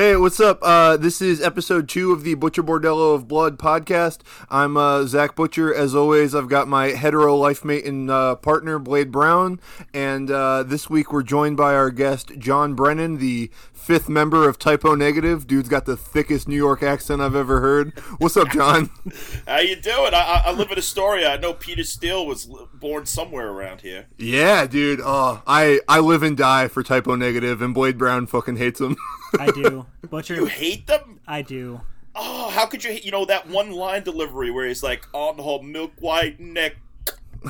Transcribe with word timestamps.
Hey, 0.00 0.16
what's 0.16 0.40
up? 0.40 0.60
Uh, 0.62 0.96
this 0.96 1.20
is 1.20 1.42
episode 1.42 1.86
two 1.86 2.10
of 2.10 2.24
the 2.24 2.32
Butcher 2.32 2.62
Bordello 2.62 3.14
of 3.14 3.28
Blood 3.28 3.58
podcast. 3.58 4.20
I'm 4.48 4.74
uh, 4.74 5.04
Zach 5.04 5.36
Butcher. 5.36 5.74
As 5.74 5.94
always, 5.94 6.34
I've 6.34 6.48
got 6.48 6.68
my 6.68 6.92
hetero 6.92 7.36
life 7.36 7.66
mate 7.66 7.84
and 7.84 8.10
uh, 8.10 8.36
partner, 8.36 8.78
Blade 8.78 9.12
Brown. 9.12 9.60
And 9.92 10.30
uh, 10.30 10.62
this 10.62 10.88
week 10.88 11.12
we're 11.12 11.22
joined 11.22 11.58
by 11.58 11.74
our 11.74 11.90
guest, 11.90 12.32
John 12.38 12.72
Brennan, 12.72 13.18
the 13.18 13.50
fifth 13.74 14.08
member 14.08 14.48
of 14.48 14.58
Type 14.58 14.86
O 14.86 14.94
Negative. 14.94 15.46
Dude's 15.46 15.68
got 15.68 15.84
the 15.84 15.98
thickest 15.98 16.48
New 16.48 16.56
York 16.56 16.82
accent 16.82 17.20
I've 17.20 17.34
ever 17.34 17.60
heard. 17.60 17.98
What's 18.16 18.38
up, 18.38 18.48
John? 18.48 18.88
How 19.46 19.58
you 19.58 19.76
doing? 19.76 20.14
I, 20.14 20.44
I 20.46 20.52
live 20.52 20.70
in 20.70 20.78
Astoria. 20.78 21.34
I 21.34 21.36
know 21.36 21.52
Peter 21.52 21.84
Steele 21.84 22.24
was 22.24 22.48
born 22.72 23.04
somewhere 23.04 23.50
around 23.50 23.82
here. 23.82 24.06
Yeah, 24.16 24.66
dude. 24.66 25.00
Oh, 25.04 25.42
I, 25.46 25.80
I 25.86 26.00
live 26.00 26.22
and 26.22 26.38
die 26.38 26.68
for 26.68 26.82
Type 26.82 27.06
O 27.06 27.16
Negative, 27.16 27.60
and 27.60 27.74
Blade 27.74 27.98
Brown 27.98 28.26
fucking 28.26 28.56
hates 28.56 28.80
him. 28.80 28.96
I 29.38 29.50
do. 29.50 29.86
Butcher. 30.08 30.34
You 30.34 30.46
hate 30.46 30.86
them? 30.86 31.20
I 31.26 31.42
do. 31.42 31.80
Oh, 32.14 32.50
how 32.50 32.66
could 32.66 32.84
you? 32.84 32.92
hate 32.92 33.04
You 33.04 33.12
know 33.12 33.24
that 33.24 33.48
one 33.48 33.72
line 33.72 34.02
delivery 34.02 34.50
where 34.50 34.66
he's 34.66 34.82
like 34.82 35.06
on 35.12 35.36
the 35.36 35.42
whole, 35.42 35.62
milk 35.62 35.92
white 36.00 36.40
neck. 36.40 36.76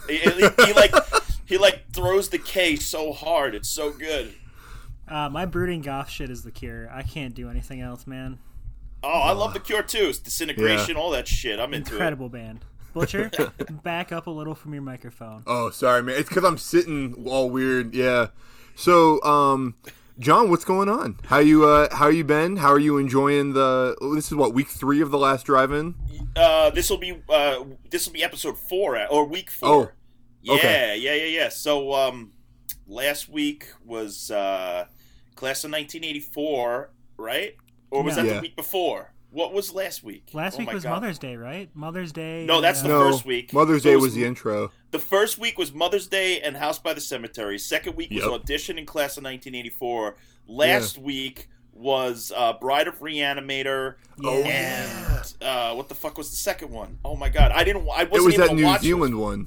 he, 0.06 0.18
he, 0.18 0.48
he 0.66 0.72
like 0.72 0.94
he 1.46 1.58
like 1.58 1.90
throws 1.92 2.28
the 2.28 2.38
K 2.38 2.76
so 2.76 3.12
hard. 3.12 3.54
It's 3.54 3.68
so 3.68 3.90
good. 3.90 4.34
Uh, 5.08 5.28
my 5.28 5.44
brooding 5.44 5.82
goth 5.82 6.08
shit 6.08 6.30
is 6.30 6.42
the 6.44 6.52
cure. 6.52 6.88
I 6.92 7.02
can't 7.02 7.34
do 7.34 7.50
anything 7.50 7.80
else, 7.80 8.06
man. 8.06 8.38
Oh, 9.02 9.08
I 9.08 9.32
love 9.32 9.54
the 9.54 9.60
Cure 9.60 9.82
too. 9.82 10.08
It's 10.10 10.18
disintegration, 10.18 10.96
all 10.96 11.10
that 11.10 11.26
shit. 11.26 11.58
I'm 11.58 11.72
into 11.74 11.92
it. 11.92 11.94
Incredible 11.94 12.28
band. 12.28 12.64
Butcher, 12.92 13.30
back 13.82 14.12
up 14.12 14.26
a 14.26 14.30
little 14.30 14.54
from 14.54 14.74
your 14.74 14.82
microphone. 14.82 15.42
Oh, 15.46 15.70
sorry, 15.70 16.02
man. 16.02 16.16
It's 16.18 16.28
because 16.28 16.44
I'm 16.44 16.58
sitting 16.58 17.14
all 17.26 17.48
weird. 17.48 17.94
Yeah. 17.94 18.28
So, 18.74 19.22
um, 19.22 19.74
John, 20.20 20.50
what's 20.50 20.64
going 20.66 20.90
on? 20.90 21.18
How 21.26 21.38
you 21.38 21.64
uh 21.66 21.88
how 21.96 22.08
you 22.08 22.24
been? 22.24 22.58
How 22.58 22.68
are 22.72 22.78
you 22.78 22.98
enjoying 22.98 23.54
the 23.54 23.96
this 24.14 24.26
is 24.26 24.34
what 24.34 24.52
week 24.52 24.68
3 24.68 25.00
of 25.00 25.10
the 25.10 25.16
last 25.18 25.46
drive-in? 25.46 25.94
Uh, 26.36 26.68
this 26.70 26.90
will 26.90 26.98
be 26.98 27.22
uh, 27.28 27.64
this 27.90 28.06
will 28.06 28.12
be 28.12 28.22
episode 28.22 28.58
four 28.58 28.96
uh, 28.96 29.06
or 29.06 29.24
week 29.26 29.50
four. 29.50 29.68
Oh, 29.68 29.90
yeah, 30.42 30.54
okay. 30.54 30.96
yeah, 30.98 31.14
yeah, 31.14 31.24
yeah. 31.24 31.48
So 31.48 31.94
um, 31.94 32.32
last 32.86 33.30
week 33.30 33.68
was 33.84 34.30
uh, 34.30 34.84
class 35.36 35.64
of 35.64 35.70
1984, 35.72 36.90
right? 37.16 37.56
Or 37.90 38.02
was 38.02 38.16
Yeah. 38.16 38.22
that 38.22 38.28
Yeah. 38.28 38.34
the 38.36 38.40
week 38.42 38.56
before? 38.56 39.12
What 39.32 39.52
was 39.54 39.72
last 39.72 40.02
week? 40.04 40.28
Last 40.32 40.56
Oh 40.56 40.58
week 40.58 40.72
was 40.72 40.82
God. 40.82 40.90
Mother's 41.00 41.18
Day, 41.18 41.36
right? 41.36 41.70
Mother's 41.74 42.12
Day. 42.12 42.44
No, 42.46 42.60
that's 42.60 42.80
uh, 42.80 42.82
the 42.82 42.88
No, 42.88 43.10
first 43.10 43.24
week. 43.24 43.52
Mother's 43.52 43.84
So 43.84 43.88
Day 43.90 43.94
it 43.94 44.00
was 44.00 44.14
the 44.14 44.24
intro. 44.24 44.70
The 44.90 44.98
first 44.98 45.38
week 45.38 45.56
was 45.58 45.72
Mother's 45.72 46.08
Day 46.08 46.40
and 46.40 46.56
House 46.56 46.78
by 46.78 46.94
the 46.94 47.00
Cemetery. 47.00 47.58
Second 47.58 47.96
week 47.96 48.10
was 48.10 48.22
Yep. 48.24 48.30
Audition 48.32 48.78
in 48.78 48.86
Class 48.86 49.16
of 49.16 49.22
1984. 49.24 50.16
Last 50.48 50.98
week 50.98 51.48
was 51.72 52.32
uh, 52.36 52.54
Bride 52.54 52.88
of 52.88 52.98
Reanimator. 52.98 53.94
Yeah. 54.18 54.30
And 54.30 55.34
uh, 55.40 55.74
what 55.74 55.88
the 55.88 55.94
fuck 55.94 56.18
was 56.18 56.30
the 56.30 56.36
second 56.36 56.70
one? 56.70 56.98
Oh 57.04 57.14
my 57.16 57.28
god, 57.28 57.52
I 57.52 57.62
didn't. 57.62 57.82
I 57.88 58.04
wasn't 58.04 58.14
it 58.14 58.20
was 58.22 58.36
that 58.36 58.54
New 58.54 58.64
watch 58.64 58.80
it. 58.80 58.84
Zealand 58.84 59.18
one. 59.18 59.46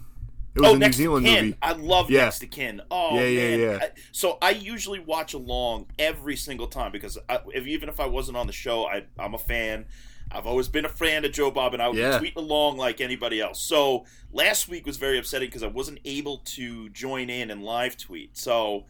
It 0.55 0.61
was 0.61 0.69
oh, 0.71 0.75
a 0.75 0.77
New 0.79 0.91
Zealand 0.93 1.25
movie. 1.25 1.57
I 1.61 1.73
love 1.73 2.09
Yeah. 2.11 2.25
Next 2.25 2.43
of 2.43 2.51
Kin. 2.51 2.81
Oh 2.91 3.15
Yeah, 3.15 3.25
yeah, 3.25 3.49
man. 3.49 3.59
yeah. 3.59 3.79
I- 3.81 3.91
so 4.11 4.37
I 4.41 4.51
usually 4.51 4.99
watch 4.99 5.33
along 5.33 5.87
every 5.99 6.35
single 6.37 6.67
time 6.67 6.91
because 6.91 7.17
I, 7.27 7.39
if, 7.53 7.65
even 7.67 7.89
if 7.89 7.99
I 7.99 8.05
wasn't 8.05 8.37
on 8.37 8.47
the 8.47 8.53
show, 8.53 8.85
I, 8.85 9.03
I'm 9.19 9.33
a 9.33 9.39
fan. 9.39 9.85
I've 10.33 10.47
always 10.47 10.67
been 10.67 10.85
a 10.85 10.89
fan 10.89 11.23
of 11.25 11.31
Joe 11.31 11.51
Bob, 11.51 11.73
and 11.73 11.81
I 11.83 11.87
would 11.89 11.97
Yeah. 11.97 12.17
tweet 12.19 12.35
along 12.35 12.77
like 12.77 12.99
anybody 13.01 13.39
else. 13.39 13.61
So 13.61 14.05
last 14.31 14.67
week 14.67 14.85
was 14.85 14.97
very 14.97 15.17
upsetting 15.17 15.47
because 15.47 15.63
I 15.63 15.67
wasn't 15.67 15.99
able 16.05 16.37
to 16.55 16.89
join 16.89 17.29
in 17.29 17.51
and 17.51 17.63
live 17.63 17.97
tweet. 17.97 18.37
So 18.37 18.85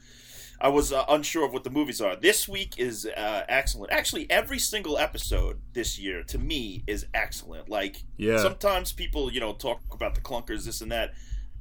I 0.61 0.69
was 0.69 0.93
uh, 0.93 1.03
unsure 1.09 1.45
of 1.45 1.51
what 1.51 1.63
the 1.65 1.69
movies 1.69 1.99
are. 1.99 2.15
This 2.15 2.47
week 2.47 2.75
is 2.79 3.05
uh, 3.05 3.43
excellent. 3.49 3.91
Actually, 3.91 4.29
every 4.31 4.59
single 4.59 4.97
episode 4.97 5.59
this 5.73 5.99
year 5.99 6.23
to 6.23 6.37
me 6.39 6.83
is 6.87 7.05
excellent. 7.13 7.67
Like 7.67 8.03
Yeah. 8.17 8.37
sometimes 8.37 8.93
people, 8.93 9.31
you 9.31 9.39
know, 9.41 9.53
talk 9.53 9.81
about 9.91 10.15
the 10.15 10.21
clunkers, 10.21 10.63
this 10.65 10.79
and 10.79 10.91
that. 10.91 11.13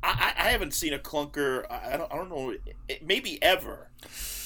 I, 0.04 0.32
I 0.36 0.48
I 0.48 0.50
haven't 0.50 0.74
seen 0.74 0.92
a 0.92 0.98
clunker. 0.98 1.64
I 1.70 1.94
I 1.94 1.96
don't, 1.96 2.12
I 2.12 2.16
don't 2.16 2.28
know. 2.28 2.54
Maybe 3.04 3.42
ever. 3.42 3.88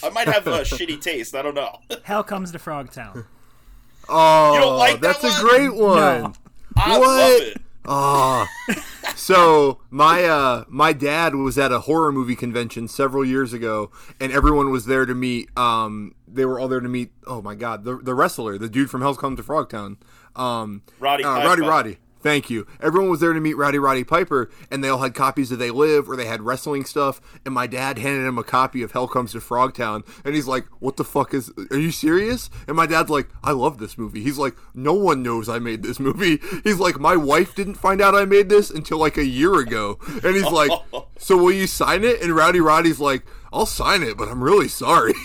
I 0.03 0.11
might 0.11 0.29
have 0.29 0.47
a 0.47 0.61
shitty 0.75 1.01
taste. 1.01 1.35
I 1.35 1.41
don't 1.43 1.55
know. 1.55 1.79
Hell 2.05 2.23
comes 2.25 2.53
to 2.53 2.59
Frogtown. 2.59 3.27
Oh, 4.09 4.77
like 4.79 5.01
that 5.01 5.21
that's 5.21 5.39
a 5.39 5.43
great 5.43 5.75
one. 5.75 5.97
No. 6.23 6.33
I 6.77 6.99
What? 6.99 7.07
love 7.07 7.41
it. 7.43 7.63
Oh. 7.89 8.47
so 9.15 9.81
my 9.91 10.25
uh 10.25 10.65
my 10.69 10.93
dad 10.93 11.35
was 11.37 11.57
at 11.57 11.71
a 11.73 11.81
horror 11.81 12.11
movie 12.13 12.35
convention 12.37 12.89
several 12.89 13.25
years 13.25 13.53
ago 13.53 13.91
and 14.21 14.33
everyone 14.33 14.71
was 14.71 14.87
there 14.87 15.07
to 15.07 15.15
meet 15.15 15.49
um 15.57 16.13
they 16.27 16.45
were 16.45 16.59
all 16.59 16.67
there 16.67 16.81
to 16.81 16.89
meet 16.89 17.13
oh 17.29 17.41
my 17.41 17.55
god 17.55 17.85
the 17.85 17.97
the 17.99 18.13
wrestler 18.15 18.59
the 18.59 18.69
dude 18.69 18.91
from 18.91 19.03
Hell's 19.03 19.17
Come 19.19 19.37
to 19.37 19.43
Frogtown 19.43 19.99
um 20.35 20.83
Roddy 20.99 21.23
uh. 21.23 21.45
Roddy 21.45 21.63
Roddy 21.63 21.99
Thank 22.27 22.51
you. 22.51 22.67
Everyone 22.81 23.09
was 23.09 23.21
there 23.21 23.33
to 23.33 23.39
meet 23.39 23.57
Rowdy 23.57 23.79
Roddy 23.79 24.03
Piper, 24.03 24.51
and 24.69 24.83
they 24.83 24.89
all 24.89 24.99
had 24.99 25.15
copies 25.15 25.53
of 25.53 25.61
They 25.61 25.71
Live, 25.71 26.11
or 26.11 26.17
they 26.17 26.25
had 26.25 26.43
wrestling 26.43 26.85
stuff. 26.85 27.21
And 27.45 27.55
my 27.55 27.69
dad 27.69 27.99
handed 27.99 28.27
him 28.27 28.37
a 28.37 28.43
copy 28.43 28.83
of 28.83 28.91
Hell 28.91 29.07
Comes 29.07 29.31
to 29.31 29.39
Frogtown, 29.39 30.05
and 30.25 30.35
he's 30.35 30.49
like, 30.49 30.67
"What 30.81 30.97
the 30.97 31.05
fuck 31.05 31.33
is? 31.33 31.53
Are 31.71 31.79
you 31.79 31.93
serious?" 31.93 32.51
And 32.67 32.77
my 32.77 32.87
dad's 32.87 33.11
like, 33.11 33.29
"I 33.45 33.53
love 33.53 33.79
this 33.79 33.97
movie." 33.97 34.25
He's 34.25 34.39
like, 34.39 34.57
"No 34.75 34.93
one 34.93 35.23
knows 35.23 35.49
I 35.49 35.61
made 35.61 35.85
this 35.85 36.01
movie." 36.01 36.41
He's 36.65 36.81
like, 36.81 36.99
"My 36.99 37.15
wife 37.15 37.55
didn't 37.55 37.77
find 37.77 38.01
out 38.01 38.17
I 38.17 38.25
made 38.25 38.49
this 38.49 38.71
until 38.71 38.99
like 38.99 39.17
a 39.17 39.25
year 39.25 39.61
ago," 39.61 40.01
and 40.25 40.35
he's 40.35 40.51
like, 40.51 40.73
"So 41.19 41.37
will 41.37 41.53
you 41.53 41.69
sign 41.69 42.03
it?" 42.03 42.23
And 42.23 42.35
Rowdy 42.35 42.59
Roddy's 42.59 42.99
like, 42.99 43.25
"I'll 43.53 43.67
sign 43.67 44.03
it, 44.03 44.17
but 44.17 44.29
I'm 44.29 44.43
really 44.43 44.67
sorry." 44.67 45.15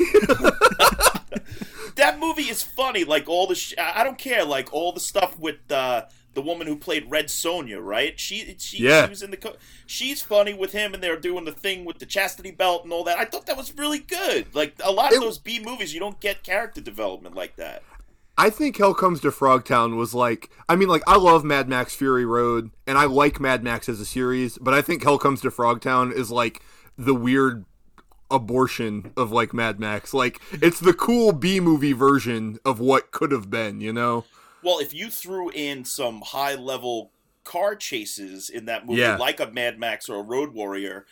That 1.95 2.19
movie 2.19 2.49
is 2.49 2.63
funny. 2.63 3.03
Like 3.03 3.27
all 3.27 3.47
the, 3.47 3.55
sh- 3.55 3.75
I 3.77 4.03
don't 4.03 4.17
care. 4.17 4.43
Like 4.45 4.73
all 4.73 4.91
the 4.91 4.99
stuff 4.99 5.37
with 5.37 5.71
uh, 5.71 6.03
the 6.33 6.41
woman 6.41 6.65
who 6.67 6.75
played 6.77 7.09
Red 7.11 7.25
Sonja, 7.27 7.83
right? 7.83 8.19
She, 8.19 8.55
she, 8.57 8.83
Yeah. 8.83 9.05
she 9.05 9.09
was 9.09 9.21
in 9.23 9.31
the. 9.31 9.37
Co- 9.37 9.55
she's 9.85 10.21
funny 10.21 10.53
with 10.53 10.71
him, 10.71 10.93
and 10.93 11.01
they're 11.03 11.19
doing 11.19 11.45
the 11.45 11.51
thing 11.51 11.83
with 11.85 11.99
the 11.99 12.05
chastity 12.05 12.51
belt 12.51 12.83
and 12.83 12.93
all 12.93 13.03
that. 13.03 13.19
I 13.19 13.25
thought 13.25 13.45
that 13.47 13.57
was 13.57 13.73
really 13.77 13.99
good. 13.99 14.53
Like 14.55 14.75
a 14.83 14.91
lot 14.91 15.11
of 15.11 15.17
It- 15.17 15.21
those 15.21 15.37
B 15.37 15.59
movies, 15.63 15.93
you 15.93 15.99
don't 15.99 16.19
get 16.19 16.43
character 16.43 16.81
development 16.81 17.35
like 17.35 17.55
that. 17.57 17.83
I 18.37 18.49
think 18.49 18.77
Hell 18.77 18.93
Comes 18.93 19.19
to 19.21 19.29
Frogtown 19.29 19.97
was 19.97 20.13
like, 20.15 20.49
I 20.69 20.75
mean, 20.77 20.87
like, 20.87 21.03
I 21.05 21.17
love 21.17 21.43
Mad 21.43 21.67
Max 21.67 21.93
Fury 21.93 22.25
Road, 22.25 22.71
and 22.87 22.97
I 22.97 23.03
like 23.05 23.39
Mad 23.41 23.61
Max 23.63 23.89
as 23.89 23.99
a 23.99 24.05
series, 24.05 24.57
but 24.57 24.73
I 24.73 24.81
think 24.81 25.03
Hell 25.03 25.19
Comes 25.19 25.41
to 25.41 25.51
Frogtown 25.51 26.13
is 26.13 26.31
like 26.31 26.61
the 26.97 27.13
weird 27.13 27.65
abortion 28.31 29.11
of 29.17 29.31
like 29.31 29.53
Mad 29.53 29.79
Max. 29.79 30.13
Like, 30.13 30.39
it's 30.53 30.79
the 30.79 30.93
cool 30.93 31.33
B 31.33 31.59
movie 31.59 31.91
version 31.93 32.57
of 32.63 32.79
what 32.79 33.11
could 33.11 33.31
have 33.31 33.49
been, 33.49 33.81
you 33.81 33.91
know? 33.93 34.23
Well, 34.63 34.79
if 34.79 34.93
you 34.93 35.09
threw 35.09 35.49
in 35.49 35.85
some 35.85 36.21
high 36.21 36.55
level 36.55 37.11
car 37.43 37.75
chases 37.75 38.49
in 38.49 38.65
that 38.65 38.85
movie, 38.85 39.01
Yeah. 39.01 39.17
like 39.17 39.39
a 39.39 39.49
Mad 39.49 39.79
Max 39.79 40.07
or 40.09 40.17
a 40.19 40.21
Road 40.21 40.53
Warrior, 40.53 41.05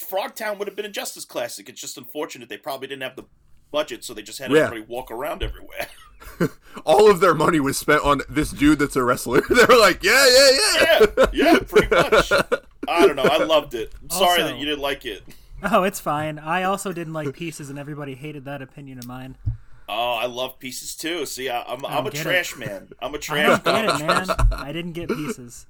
Frogtown 0.00 0.58
would 0.58 0.66
have 0.68 0.76
been 0.76 0.84
a 0.86 0.90
Justice 0.90 1.24
classic. 1.24 1.68
It's 1.68 1.80
just 1.80 1.96
unfortunate 1.96 2.48
they 2.48 2.56
probably 2.56 2.88
didn't 2.88 3.02
have 3.02 3.16
the 3.16 3.24
budget, 3.70 4.02
so 4.04 4.12
they 4.14 4.22
just 4.22 4.38
had 4.38 4.50
Yeah. 4.50 4.64
everybody 4.64 4.80
walk 4.92 5.10
around 5.10 5.42
everywhere. 5.42 5.86
All 6.84 7.08
of 7.10 7.20
their 7.20 7.34
money 7.34 7.60
was 7.60 7.78
spent 7.78 8.02
on 8.02 8.22
this 8.28 8.50
dude 8.50 8.80
that's 8.80 8.96
a 8.96 9.04
wrestler. 9.04 9.40
they 9.48 9.64
were 9.68 9.78
like, 9.78 10.02
yeah, 10.02 10.26
yeah, 10.28 10.50
yeah. 10.50 11.06
yeah, 11.16 11.26
yeah, 11.32 11.58
pretty 11.60 11.94
much. 11.94 12.32
I 12.88 13.06
don't 13.06 13.16
know. 13.16 13.22
I 13.22 13.44
loved 13.44 13.74
it. 13.74 13.92
I'm 14.02 14.10
sorry 14.10 14.42
that 14.42 14.56
you 14.58 14.64
didn't 14.64 14.80
like 14.80 15.04
it. 15.06 15.22
Oh, 15.62 15.82
it's 15.84 16.00
fine. 16.00 16.38
I 16.38 16.62
also 16.64 16.92
didn't 16.92 17.12
like 17.12 17.34
Pieces, 17.34 17.68
and 17.70 17.78
everybody 17.78 18.14
hated 18.14 18.44
that 18.46 18.62
opinion 18.62 18.98
of 18.98 19.06
mine. 19.06 19.36
Oh, 19.88 20.12
I 20.14 20.26
love 20.26 20.58
pieces 20.58 20.94
too. 20.94 21.24
See, 21.26 21.48
I, 21.48 21.62
I'm 21.62 21.84
I'm 21.86 22.06
a 22.06 22.10
get 22.10 22.22
trash 22.22 22.56
man. 22.56 22.90
I'm 23.00 23.14
a 23.14 23.18
trash. 23.26 23.60
don't 23.62 23.64
get 23.64 24.00
it, 24.00 24.06
man. 24.06 24.26
I 24.52 24.72
didn't 24.72 24.92
get 24.92 25.08
Pieces. 25.08 25.66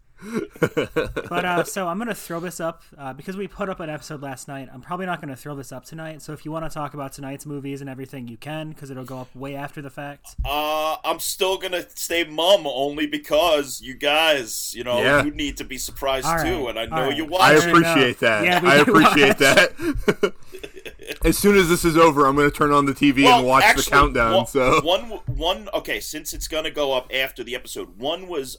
But 0.61 1.45
uh, 1.45 1.63
so 1.63 1.87
I'm 1.87 1.97
gonna 1.99 2.13
throw 2.13 2.41
this 2.41 2.59
up 2.59 2.83
uh, 2.99 3.13
because 3.13 3.37
we 3.37 3.47
put 3.47 3.69
up 3.69 3.79
an 3.79 3.89
episode 3.89 4.21
last 4.21 4.49
night. 4.49 4.69
I'm 4.75 4.81
probably 4.81 5.07
not 5.07 5.21
gonna 5.21 5.37
throw 5.37 5.55
this 5.55 5.71
up 5.71 5.85
tonight. 5.85 6.23
So 6.23 6.33
if 6.33 6.45
you 6.45 6.51
want 6.51 6.65
to 6.65 6.71
talk 6.75 6.95
about 6.95 7.13
tonight's 7.13 7.47
movies 7.47 7.81
and 7.81 7.89
everything, 7.89 8.27
you 8.27 8.37
can 8.37 8.71
because 8.71 8.91
it'll 8.91 9.05
go 9.05 9.19
up 9.21 9.33
way 9.37 9.55
after 9.55 9.81
the 9.81 9.91
fact. 9.91 10.35
Uh, 10.45 10.97
I'm 11.05 11.21
still 11.21 11.57
gonna 11.57 11.85
stay 11.95 12.25
mum 12.25 12.67
only 12.67 13.07
because 13.07 13.81
you 13.81 13.95
guys, 13.95 14.75
you 14.75 14.83
know, 14.83 15.01
Yeah. 15.01 15.23
you 15.23 15.31
need 15.31 15.57
to 15.59 15.65
be 15.65 15.79
surprised 15.79 16.27
All 16.27 16.35
right, 16.35 16.45
too, 16.53 16.67
and 16.67 16.81
I 16.81 16.87
know 16.87 16.97
all 16.97 17.03
right. 17.05 17.17
you 17.17 17.25
watch. 17.25 17.41
I 17.43 17.55
appreciate 17.55 18.19
that. 18.19 18.45
Yeah, 18.45 18.61
I 18.65 18.77
appreciate 18.79 19.29
watch. 19.29 19.39
that. 19.39 20.35
as 21.25 21.39
soon 21.39 21.57
as 21.57 21.69
this 21.69 21.85
is 21.85 21.97
over, 21.97 22.27
I'm 22.27 22.37
going 22.37 22.51
to 22.51 22.57
turn 22.57 22.71
on 22.73 22.85
the 22.87 22.93
TV 22.93 23.25
and 23.25 23.47
watch 23.47 23.65
the 23.77 23.83
countdown. 23.91 24.35
One, 24.35 24.47
so 24.47 24.81
one, 24.83 25.03
one. 25.27 25.69
Okay, 25.75 26.01
since 26.01 26.33
it's 26.33 26.49
gonna 26.49 26.71
go 26.71 26.93
up 26.93 27.11
after 27.15 27.43
the 27.45 27.55
episode, 27.55 27.99
one 27.99 28.27
was 28.29 28.59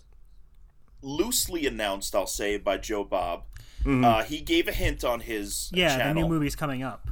loosely 1.02 1.66
announced. 1.66 2.16
I'll 2.16 2.28
say 2.28 2.58
by 2.58 2.78
Joe 2.78 3.04
Bob. 3.04 3.44
Mm-hmm. 3.82 4.04
Uh, 4.04 4.24
he 4.24 4.42
gave 4.42 4.68
a 4.68 4.74
hint 4.74 5.04
on 5.04 5.22
his 5.22 5.70
Yeah, 5.74 5.96
channel. 5.98 6.14
the 6.24 6.28
new 6.28 6.28
movie's 6.36 6.56
coming 6.56 6.84
up. 6.84 7.08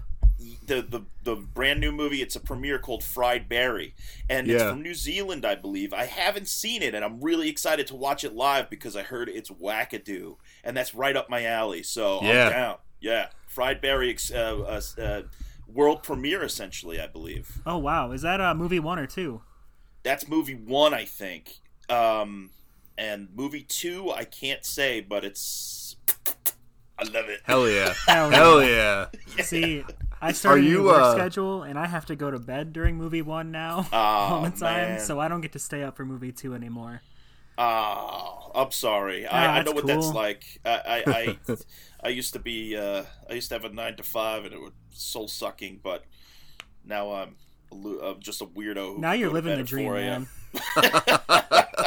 the, 0.68 0.82
the 0.82 1.02
the 1.24 1.36
brand 1.36 1.80
new 1.80 1.92
movie. 1.92 2.22
It's 2.22 2.36
a 2.36 2.40
premiere 2.42 2.78
called 2.78 3.04
Fried 3.04 3.48
Barry, 3.48 3.96
and 4.30 4.50
it's 4.50 4.62
from 4.64 4.82
New 4.82 4.94
Zealand, 4.94 5.46
I 5.46 5.56
believe. 5.56 5.94
I 5.94 6.06
haven't 6.06 6.48
seen 6.48 6.82
it, 6.84 6.94
and 6.94 7.04
I'm 7.06 7.22
really 7.22 7.50
excited 7.50 7.88
to 7.88 7.96
watch 7.96 8.24
it 8.24 8.34
live 8.36 8.70
because 8.70 8.96
I 8.96 9.02
heard 9.04 9.30
it's 9.30 9.50
wackadoo, 9.50 10.36
and 10.64 10.76
that's 10.76 10.94
right 10.94 11.16
up 11.16 11.30
my 11.30 11.46
alley. 11.46 11.84
So 11.84 12.20
Yeah. 12.22 12.46
I'm 12.48 12.52
down. 12.52 12.76
Yeah, 13.00 13.28
Fried 13.48 13.80
Barry 13.82 14.10
ex- 14.10 14.32
uh, 14.32 14.82
uh, 14.98 15.02
uh, 15.02 15.22
world 15.68 16.04
premiere, 16.04 16.44
essentially, 16.44 17.00
I 17.00 17.08
believe. 17.08 17.62
Oh 17.66 17.78
wow, 17.78 18.12
is 18.12 18.22
that 18.24 18.42
uh, 18.42 18.54
movie 18.56 18.80
one 18.80 19.00
or 19.00 19.08
two? 19.08 19.42
that's 20.04 20.28
movie 20.30 20.56
one, 20.56 20.94
I 20.94 21.04
think. 21.04 21.60
Um, 21.90 22.52
and 22.98 23.28
movie 23.36 23.64
two, 23.64 24.10
I 24.12 24.24
can't 24.24 24.64
say, 24.66 25.02
but 25.02 25.26
it's. 25.26 25.98
I 27.00 27.04
love 27.04 27.30
it. 27.30 27.42
Hell 27.44 27.70
yeah. 27.70 27.94
Hell 28.08 28.32
yeah. 28.32 28.38
Hell 28.38 28.64
yeah. 28.64 29.44
See, 29.44 29.84
I 30.22 30.32
started 30.32 30.64
Are 30.64 30.68
a 30.68 30.70
new 30.70 30.84
work 30.86 31.02
uh, 31.02 31.14
schedule, 31.14 31.62
and 31.64 31.78
I 31.78 31.86
have 31.88 32.06
to 32.08 32.16
go 32.16 32.32
to 32.32 32.40
bed 32.40 32.74
during 32.74 32.96
movie 32.96 33.22
one 33.22 33.52
now 33.52 33.86
Oh, 33.94 33.98
all 33.98 34.42
the 34.44 34.50
time, 34.50 34.90
man. 34.90 35.00
so 35.00 35.20
I 35.20 35.28
don't 35.28 35.42
get 35.42 35.52
to 35.54 35.60
stay 35.60 35.84
up 35.84 35.96
for 35.98 36.06
movie 36.06 36.32
two 36.32 36.56
anymore. 36.56 37.02
Oh, 37.58 38.52
I'm 38.54 38.72
sorry. 38.72 39.26
Ah, 39.26 39.32
I, 39.32 39.46
I 39.46 39.64
know 39.64 39.72
that's 39.72 39.74
what 39.76 39.88
that's 39.88 40.14
like. 40.14 40.44
I, 40.66 40.72
I, 40.72 41.04
I, 41.08 41.58
I 42.04 42.10
used 42.10 42.34
to 42.34 42.40
be. 42.40 42.76
Uh, 42.78 43.04
I 43.30 43.34
used 43.34 43.50
to 43.50 43.56
have 43.56 43.66
a 43.66 43.70
nine 43.74 43.96
to 43.98 44.04
five, 44.04 44.46
and 44.46 44.54
it 44.54 44.60
was 44.62 44.72
soul 44.92 45.28
sucking. 45.28 45.80
But 45.84 46.04
now 46.86 47.12
I'm, 47.14 47.36
a 47.72 47.76
lo- 47.76 48.12
I'm 48.12 48.20
just 48.22 48.42
a 48.42 48.46
weirdo. 48.46 48.98
Now 49.00 49.14
you're 49.14 49.32
living 49.32 49.52
bed 49.52 49.58
the 49.58 49.62
at 49.62 49.68
dream, 49.68 49.86
4 49.88 49.98
a.m. 49.98 50.28
man. 50.76 51.62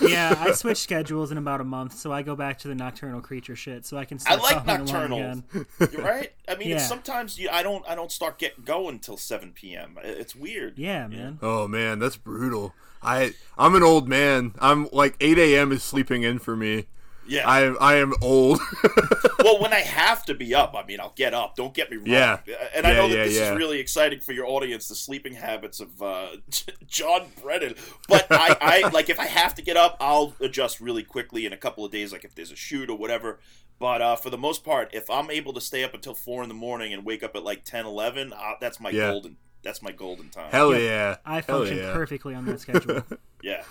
yeah, 0.00 0.34
I 0.38 0.52
switched 0.52 0.82
schedules 0.82 1.30
in 1.32 1.38
about 1.38 1.60
a 1.60 1.64
month, 1.64 1.96
so 1.98 2.12
I 2.12 2.22
go 2.22 2.36
back 2.36 2.58
to 2.60 2.68
the 2.68 2.74
nocturnal 2.74 3.20
creature 3.20 3.56
shit, 3.56 3.84
so 3.86 3.96
I 3.96 4.04
can. 4.04 4.18
I 4.26 4.36
like 4.36 4.64
nocturnal. 4.66 5.18
again. 5.18 5.44
Right. 5.98 6.32
I 6.48 6.54
mean, 6.56 6.70
it's 6.72 6.82
Yeah. 6.82 6.86
sometimes 6.86 7.38
you, 7.38 7.48
I 7.50 7.62
don't. 7.62 7.84
I 7.88 7.94
don't 7.94 8.12
start 8.12 8.38
getting 8.38 8.64
going 8.64 8.94
until 8.96 9.16
seven 9.16 9.52
p.m. 9.52 9.96
It's 10.02 10.34
weird. 10.36 10.78
Yeah, 10.78 11.06
man. 11.08 11.38
Oh 11.42 11.66
man, 11.68 11.98
that's 11.98 12.16
brutal. 12.16 12.74
I 13.02 13.32
I'm 13.56 13.74
an 13.74 13.82
old 13.82 14.08
man. 14.08 14.54
I'm 14.60 14.88
like 14.92 15.14
8 15.20 15.38
a.m. 15.38 15.70
is 15.72 15.82
sleeping 15.84 16.22
in 16.24 16.38
for 16.40 16.56
me. 16.56 16.86
Yeah. 17.28 17.48
I 17.48 17.62
am. 17.62 17.76
I 17.80 17.96
am 17.96 18.14
old. 18.22 18.60
well, 19.38 19.60
when 19.60 19.72
I 19.72 19.80
have 19.80 20.24
to 20.24 20.34
be 20.34 20.54
up, 20.54 20.74
I 20.74 20.84
mean, 20.84 20.98
I'll 20.98 21.12
get 21.14 21.34
up. 21.34 21.56
Don't 21.56 21.74
get 21.74 21.90
me 21.90 21.98
wrong. 21.98 22.06
Yeah. 22.06 22.38
And 22.74 22.86
I 22.86 22.94
know 22.94 23.08
that 23.08 23.16
yeah, 23.16 23.24
this 23.24 23.36
yeah. 23.36 23.52
is 23.52 23.58
really 23.58 23.78
exciting 23.78 24.20
for 24.20 24.32
your 24.32 24.46
audience, 24.46 24.88
the 24.88 24.94
sleeping 24.94 25.34
habits 25.34 25.80
of 25.80 26.00
uh, 26.02 26.28
John 26.86 27.26
Brennan. 27.42 27.74
But 28.08 28.26
I, 28.30 28.56
I, 28.60 28.88
like, 28.92 29.10
if 29.10 29.20
I 29.20 29.26
have 29.26 29.54
to 29.56 29.62
get 29.62 29.76
up, 29.76 29.96
I'll 30.00 30.34
adjust 30.40 30.80
really 30.80 31.02
quickly 31.02 31.44
in 31.46 31.52
a 31.52 31.56
couple 31.56 31.84
of 31.84 31.92
days, 31.92 32.12
like 32.12 32.24
if 32.24 32.34
there's 32.34 32.50
a 32.50 32.56
shoot 32.56 32.88
or 32.88 32.96
whatever. 32.96 33.38
But 33.78 34.02
uh, 34.02 34.16
for 34.16 34.30
the 34.30 34.38
most 34.38 34.64
part, 34.64 34.90
if 34.92 35.08
I'm 35.08 35.30
able 35.30 35.52
to 35.52 35.60
stay 35.60 35.84
up 35.84 35.94
until 35.94 36.14
4 36.14 36.42
in 36.42 36.48
the 36.48 36.54
morning 36.54 36.92
and 36.92 37.04
wake 37.04 37.22
up 37.22 37.36
at 37.36 37.44
like 37.44 37.64
10, 37.64 37.86
11, 37.86 38.32
uh, 38.32 38.52
that's 38.60 38.80
my 38.80 38.90
Yeah. 38.90 39.10
golden. 39.10 39.36
That's 39.62 39.82
my 39.82 39.92
golden 39.92 40.30
time. 40.30 40.50
Hell 40.50 40.72
Yep. 40.72 40.82
yeah. 40.82 41.16
I 41.24 41.40
function 41.42 41.78
yeah. 41.78 41.92
perfectly 41.92 42.34
on 42.34 42.46
that 42.46 42.60
schedule. 42.60 43.04
Yeah. 43.42 43.64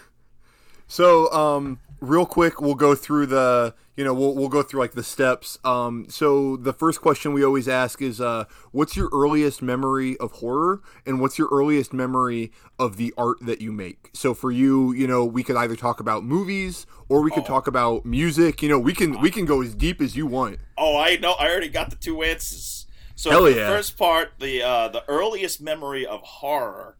So, 0.87 1.31
um, 1.33 1.79
real 1.99 2.25
quick, 2.25 2.61
we'll 2.61 2.75
go 2.75 2.93
through 2.95 3.25
the, 3.27 3.73
you 3.95 4.03
know, 4.03 4.13
we'll, 4.13 4.35
we'll 4.35 4.49
go 4.49 4.61
through 4.61 4.79
like 4.79 4.93
the 4.93 5.03
steps. 5.03 5.57
Um, 5.63 6.05
so 6.09 6.55
the 6.55 6.73
first 6.73 7.01
question 7.01 7.33
we 7.33 7.43
always 7.43 7.67
ask 7.67 8.01
is, 8.01 8.21
uh, 8.21 8.45
what's 8.71 8.95
your 8.95 9.09
earliest 9.13 9.61
memory 9.61 10.15
of 10.17 10.33
horror 10.33 10.81
and 11.05 11.19
what's 11.19 11.37
your 11.37 11.47
earliest 11.51 11.93
memory 11.93 12.51
of 12.77 12.97
the 12.97 13.13
art 13.17 13.37
that 13.41 13.61
you 13.61 13.71
make? 13.71 14.09
So 14.13 14.33
for 14.33 14.51
you, 14.51 14.91
you 14.93 15.07
know, 15.07 15.25
we 15.25 15.43
could 15.43 15.55
either 15.55 15.75
talk 15.75 15.99
about 15.99 16.23
movies 16.23 16.85
or 17.09 17.21
we 17.21 17.31
could 17.31 17.43
Oh. 17.43 17.47
talk 17.47 17.67
about 17.67 18.05
music. 18.05 18.61
You 18.61 18.69
know, 18.69 18.79
we 18.79 18.93
can, 18.93 19.19
we 19.19 19.31
can 19.31 19.45
go 19.45 19.61
as 19.61 19.73
deep 19.73 20.01
as 20.01 20.15
you 20.15 20.27
want. 20.27 20.59
Oh, 20.77 20.97
I 20.97 21.15
know. 21.17 21.33
I 21.33 21.49
already 21.49 21.69
got 21.69 21.89
the 21.89 21.95
two 21.95 22.21
answers. 22.21 22.85
So 23.15 23.31
Hell 23.31 23.43
the 23.45 23.55
yeah. 23.55 23.67
first 23.67 23.97
part, 23.97 24.33
the 24.39 24.61
uh, 24.61 24.89
the 24.89 25.03
earliest 25.07 25.59
memory 25.59 26.05
of 26.05 26.21
horror 26.21 26.97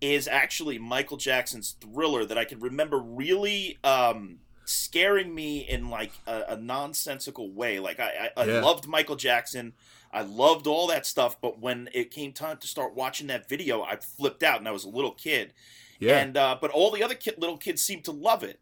is 0.00 0.28
actually 0.28 0.78
Michael 0.78 1.16
Jackson's 1.16 1.76
Thriller 1.80 2.24
that 2.24 2.38
I 2.38 2.44
can 2.44 2.60
remember 2.60 2.98
really 2.98 3.78
um, 3.82 4.38
scaring 4.64 5.34
me 5.34 5.58
in 5.58 5.90
like 5.90 6.12
a, 6.26 6.42
a 6.50 6.56
nonsensical 6.56 7.50
way. 7.50 7.78
Like 7.80 7.98
I, 8.00 8.30
I, 8.36 8.42
I 8.42 8.44
Yeah. 8.46 8.60
loved 8.60 8.86
Michael 8.86 9.16
Jackson. 9.16 9.72
I 10.12 10.22
loved 10.22 10.66
all 10.66 10.86
that 10.86 11.04
stuff, 11.04 11.40
but 11.40 11.60
when 11.60 11.88
it 11.92 12.10
came 12.10 12.32
time 12.32 12.56
to 12.58 12.66
start 12.66 12.94
watching 12.94 13.26
that 13.26 13.48
video, 13.48 13.82
I 13.82 13.96
flipped 13.96 14.42
out, 14.42 14.58
and 14.58 14.66
I 14.66 14.70
was 14.70 14.84
a 14.84 14.88
little 14.88 15.10
kid. 15.12 15.52
Yeah. 16.00 16.18
And 16.18 16.36
uh, 16.36 16.56
but 16.60 16.70
all 16.70 16.90
the 16.90 17.02
other 17.02 17.14
kid, 17.14 17.34
little 17.38 17.58
kids 17.58 17.82
seemed 17.82 18.04
to 18.04 18.12
love 18.12 18.42
it. 18.42 18.58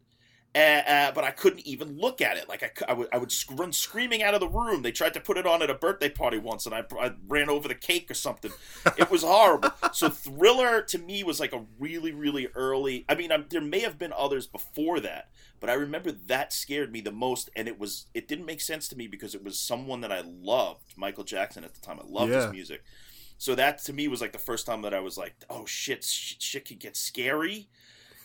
Uh, 0.56 0.58
uh, 0.90 1.12
but 1.12 1.22
I 1.22 1.32
couldn't 1.32 1.66
even 1.66 1.98
look 1.98 2.22
at 2.22 2.38
it. 2.38 2.48
Like 2.48 2.62
I, 2.62 2.90
I 2.90 2.94
would, 2.94 3.08
I 3.12 3.18
would 3.18 3.30
sc- 3.30 3.50
run 3.52 3.72
screaming 3.72 4.22
out 4.22 4.32
of 4.32 4.40
the 4.40 4.48
room. 4.48 4.80
They 4.80 4.90
tried 4.90 5.12
to 5.14 5.20
put 5.20 5.36
it 5.36 5.46
on 5.46 5.60
at 5.60 5.68
a 5.68 5.74
birthday 5.74 6.08
party 6.08 6.38
once, 6.38 6.64
and 6.64 6.74
I, 6.74 6.82
I 6.98 7.12
ran 7.28 7.50
over 7.50 7.68
the 7.68 7.74
cake 7.74 8.10
or 8.10 8.14
something. 8.14 8.52
It 8.96 9.10
was 9.10 9.22
horrible. 9.22 9.70
so 9.92 10.08
Thriller 10.08 10.80
to 10.80 10.98
me 10.98 11.22
was 11.22 11.40
like 11.40 11.52
a 11.52 11.62
really, 11.78 12.12
really 12.12 12.48
early. 12.54 13.04
I 13.06 13.16
mean, 13.16 13.30
i 13.32 13.36
there 13.50 13.60
may 13.60 13.80
have 13.80 13.98
been 13.98 14.14
others 14.16 14.46
before 14.46 14.98
that, 15.00 15.28
but 15.60 15.68
I 15.68 15.74
remember 15.74 16.10
that 16.10 16.54
scared 16.54 16.90
me 16.90 17.02
the 17.02 17.12
most, 17.12 17.50
and 17.54 17.68
it 17.68 17.78
was 17.78 18.06
it 18.14 18.26
didn't 18.26 18.46
make 18.46 18.62
sense 18.62 18.88
to 18.88 18.96
me 18.96 19.06
because 19.08 19.34
it 19.34 19.44
was 19.44 19.58
someone 19.58 20.00
that 20.00 20.12
I 20.12 20.22
loved, 20.24 20.94
Michael 20.96 21.24
Jackson 21.24 21.64
at 21.64 21.74
the 21.74 21.80
time. 21.82 22.00
I 22.00 22.06
loved 22.08 22.32
Yeah. 22.32 22.44
his 22.44 22.52
music. 22.52 22.82
So 23.36 23.54
that 23.54 23.78
to 23.84 23.92
me 23.92 24.08
was 24.08 24.22
like 24.22 24.32
the 24.32 24.38
first 24.38 24.64
time 24.64 24.80
that 24.82 24.94
I 24.94 25.00
was 25.00 25.18
like, 25.18 25.34
"Oh 25.50 25.66
shit, 25.66 26.02
shit, 26.02 26.40
shit 26.40 26.64
can 26.64 26.78
get 26.78 26.96
scary." 26.96 27.68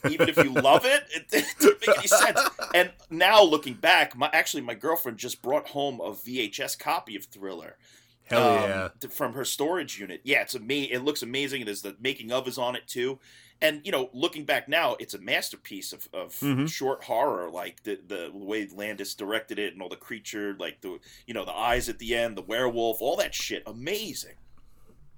Even 0.09 0.29
if 0.29 0.37
you 0.37 0.51
love 0.53 0.85
it, 0.85 1.03
it, 1.13 1.25
it 1.31 1.45
didn't 1.59 1.87
make 1.87 1.97
any 1.97 2.07
sense. 2.07 2.39
And 2.73 2.91
now 3.09 3.43
looking 3.43 3.73
back, 3.75 4.15
my 4.15 4.29
actually 4.33 4.63
my 4.63 4.75
girlfriend 4.75 5.17
just 5.17 5.41
brought 5.41 5.67
home 5.69 5.99
a 6.01 6.11
VHS 6.11 6.77
copy 6.79 7.15
of 7.15 7.25
Thriller 7.25 7.77
Hell 8.23 8.47
um, 8.57 8.69
yeah. 8.69 8.89
t- 8.99 9.07
from 9.09 9.33
her 9.33 9.43
storage 9.45 9.99
unit. 9.99 10.21
Yeah, 10.23 10.41
it's 10.41 10.55
ama- 10.55 10.73
It 10.73 11.03
looks 11.03 11.21
amazing. 11.21 11.61
It 11.61 11.67
is 11.67 11.81
the 11.81 11.95
making 11.99 12.31
of 12.31 12.47
is 12.47 12.57
on 12.57 12.75
it 12.75 12.87
too. 12.87 13.19
And 13.63 13.81
you 13.83 13.91
know, 13.91 14.09
looking 14.13 14.43
back 14.45 14.67
now, 14.67 14.95
it's 14.99 15.13
a 15.13 15.19
masterpiece 15.19 15.93
of, 15.93 16.07
of 16.13 16.31
Mhm. 16.39 16.67
short 16.67 17.03
horror. 17.03 17.49
Like 17.51 17.83
the 17.83 17.99
the 18.07 18.31
way 18.33 18.67
Landis 18.73 19.13
directed 19.13 19.59
it, 19.59 19.73
and 19.73 19.81
all 19.83 19.89
the 19.89 19.95
creature, 19.97 20.55
like 20.59 20.81
the 20.81 20.97
you 21.27 21.33
know 21.35 21.45
the 21.45 21.51
eyes 21.53 21.87
at 21.89 21.99
the 21.99 22.15
end, 22.15 22.35
the 22.37 22.41
werewolf, 22.41 23.01
all 23.01 23.15
that 23.17 23.35
shit, 23.35 23.61
amazing. 23.67 24.35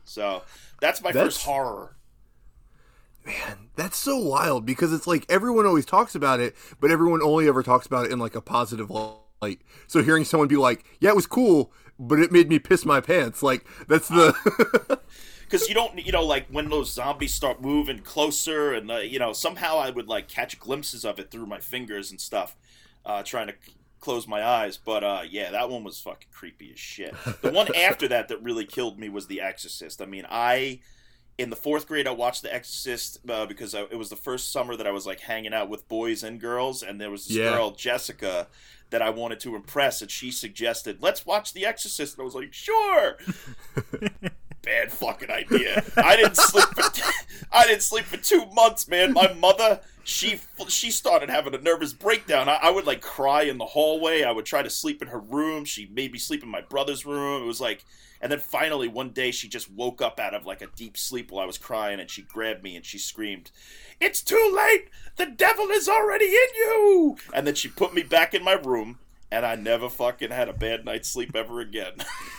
So 0.06 0.44
that's 0.82 1.02
my 1.02 1.12
That's- 1.14 1.36
first 1.36 1.46
horror. 1.46 1.96
Man, 3.26 3.70
that's 3.76 3.98
so 3.98 4.18
wild 4.18 4.66
because 4.66 4.92
it's 4.92 5.08
like 5.08 5.26
everyone 5.30 5.66
always 5.66 5.86
talks 5.86 6.14
about 6.16 6.40
it, 6.40 6.56
but 6.80 6.92
everyone 6.92 7.22
only 7.22 7.48
ever 7.48 7.64
talks 7.64 7.86
about 7.86 8.06
it 8.06 8.12
in 8.12 8.20
like 8.20 8.36
a 8.36 8.42
positive 8.42 8.90
light. 8.90 9.62
So 9.88 10.04
hearing 10.04 10.26
someone 10.26 10.50
be 10.50 10.58
like, 10.58 10.84
"Yeah, 11.00 11.12
it 11.12 11.16
was 11.16 11.28
cool, 11.28 11.72
but 11.98 12.20
it 12.20 12.32
made 12.32 12.50
me 12.50 12.60
piss 12.60 12.86
my 12.86 13.00
pants," 13.00 13.42
like 13.42 13.66
that's 13.88 14.10
the 14.10 15.00
because 15.54 15.70
you 15.70 15.76
don't 15.76 16.04
you 16.04 16.12
know 16.12 16.26
like 16.26 16.48
when 16.50 16.70
those 16.70 16.92
zombies 16.92 17.34
start 17.34 17.62
moving 17.62 18.00
closer 18.00 18.74
and 18.74 18.90
uh, 18.90 18.98
you 18.98 19.20
know 19.20 19.34
somehow 19.34 19.78
i 19.78 19.90
would 19.90 20.08
like 20.08 20.28
catch 20.28 20.60
glimpses 20.60 21.06
of 21.06 21.20
it 21.20 21.30
through 21.30 21.46
my 21.46 21.60
fingers 21.60 22.10
and 22.10 22.20
stuff 22.20 22.56
uh, 23.06 23.22
trying 23.22 23.46
to 23.46 23.54
c- 23.64 23.76
close 24.00 24.28
my 24.28 24.44
eyes 24.44 24.78
but 24.78 25.04
uh, 25.04 25.22
yeah 25.30 25.52
that 25.52 25.70
one 25.70 25.84
was 25.84 26.00
fucking 26.00 26.28
creepy 26.32 26.72
as 26.74 26.80
shit 26.80 27.14
the 27.42 27.52
one 27.52 27.68
after 27.76 28.08
that 28.08 28.28
that 28.30 28.42
really 28.42 28.66
killed 28.66 28.98
me 28.98 29.10
was 29.10 29.28
the 29.28 29.40
exorcist 29.40 30.02
i 30.02 30.06
mean 30.06 30.26
i 30.28 30.80
in 31.38 31.50
the 31.50 31.56
fourth 31.56 31.88
grade 31.88 32.08
i 32.08 32.12
watched 32.12 32.44
the 32.44 32.54
exorcist 32.54 33.18
uh, 33.30 33.46
because 33.46 33.74
I, 33.74 33.82
it 33.84 33.98
was 33.98 34.10
the 34.10 34.16
first 34.16 34.52
summer 34.52 34.76
that 34.76 34.86
i 34.88 34.92
was 34.92 35.08
like 35.08 35.20
hanging 35.22 35.54
out 35.54 35.68
with 35.70 35.88
boys 35.88 36.24
and 36.24 36.40
girls 36.40 36.84
and 36.84 37.02
there 37.02 37.10
was 37.10 37.26
this 37.28 37.38
Yeah. 37.38 37.50
girl 37.56 37.72
jessica 37.72 38.48
that 38.92 39.02
i 39.02 39.10
wanted 39.10 39.40
to 39.42 39.56
impress 39.56 40.02
and 40.04 40.12
she 40.12 40.30
suggested 40.32 40.98
let's 41.02 41.26
watch 41.26 41.54
the 41.54 41.66
exorcist 41.66 42.16
and 42.18 42.22
i 42.22 42.26
was 42.26 42.36
like 42.36 42.54
sure 42.54 43.18
bad 44.64 44.92
fucking 44.92 45.30
idea. 45.30 45.84
I 45.98 46.16
didn't 46.16 46.38
sleep. 46.38 46.66
For, 46.66 47.14
I 47.52 47.68
didn't 47.68 47.84
sleep 47.84 48.06
for 48.06 48.18
two 48.18 48.46
months, 48.48 48.88
man. 48.88 49.14
My 49.14 49.34
mother, 49.34 49.82
she 50.04 50.40
she 50.68 50.90
started 50.90 51.30
having 51.30 51.54
a 51.54 51.60
nervous 51.60 51.94
breakdown. 51.94 52.50
I, 52.50 52.56
I 52.64 52.72
would 52.72 52.88
like 52.88 53.02
cry 53.02 53.44
in 53.44 53.58
the 53.58 53.66
hallway. 53.66 54.24
I 54.24 54.32
would 54.32 54.46
try 54.46 54.64
to 54.64 54.70
sleep 54.70 55.02
in 55.02 55.10
her 55.10 55.20
room. 55.20 55.66
She 55.66 55.88
made 55.88 56.12
me 56.12 56.18
sleep 56.18 56.42
in 56.42 56.50
my 56.50 56.62
brother's 56.62 57.06
room. 57.06 57.44
It 57.44 57.46
was 57.46 57.62
like, 57.62 57.86
and 58.20 58.32
then 58.32 58.40
finally 58.40 58.88
one 58.88 59.12
day 59.12 59.32
she 59.32 59.48
just 59.48 59.70
woke 59.70 60.02
up 60.02 60.20
out 60.20 60.34
of 60.34 60.46
like 60.46 60.62
a 60.62 60.68
deep 60.76 60.98
sleep 60.98 61.32
while 61.32 61.44
I 61.44 61.48
was 61.48 61.58
crying, 61.58 62.00
and 62.00 62.10
she 62.10 62.24
grabbed 62.24 62.64
me 62.64 62.76
and 62.76 62.86
she 62.86 62.98
screamed, 62.98 63.52
"It's 64.00 64.22
too 64.22 64.52
late! 64.56 64.90
The 65.18 65.28
devil 65.28 65.70
is 65.70 65.88
already 65.88 66.26
in 66.26 66.56
you!" 66.56 67.18
And 67.34 67.46
then 67.46 67.56
she 67.56 67.68
put 67.68 67.94
me 67.94 68.02
back 68.02 68.34
in 68.34 68.44
my 68.44 68.54
room. 68.54 69.00
And 69.34 69.48
I 69.48 69.56
never 69.56 69.90
fucking 69.90 70.30
had 70.30 70.48
a 70.48 70.54
bad 70.54 70.86
night's 70.86 71.10
sleep 71.10 71.36
ever 71.36 71.60
again. 71.60 71.94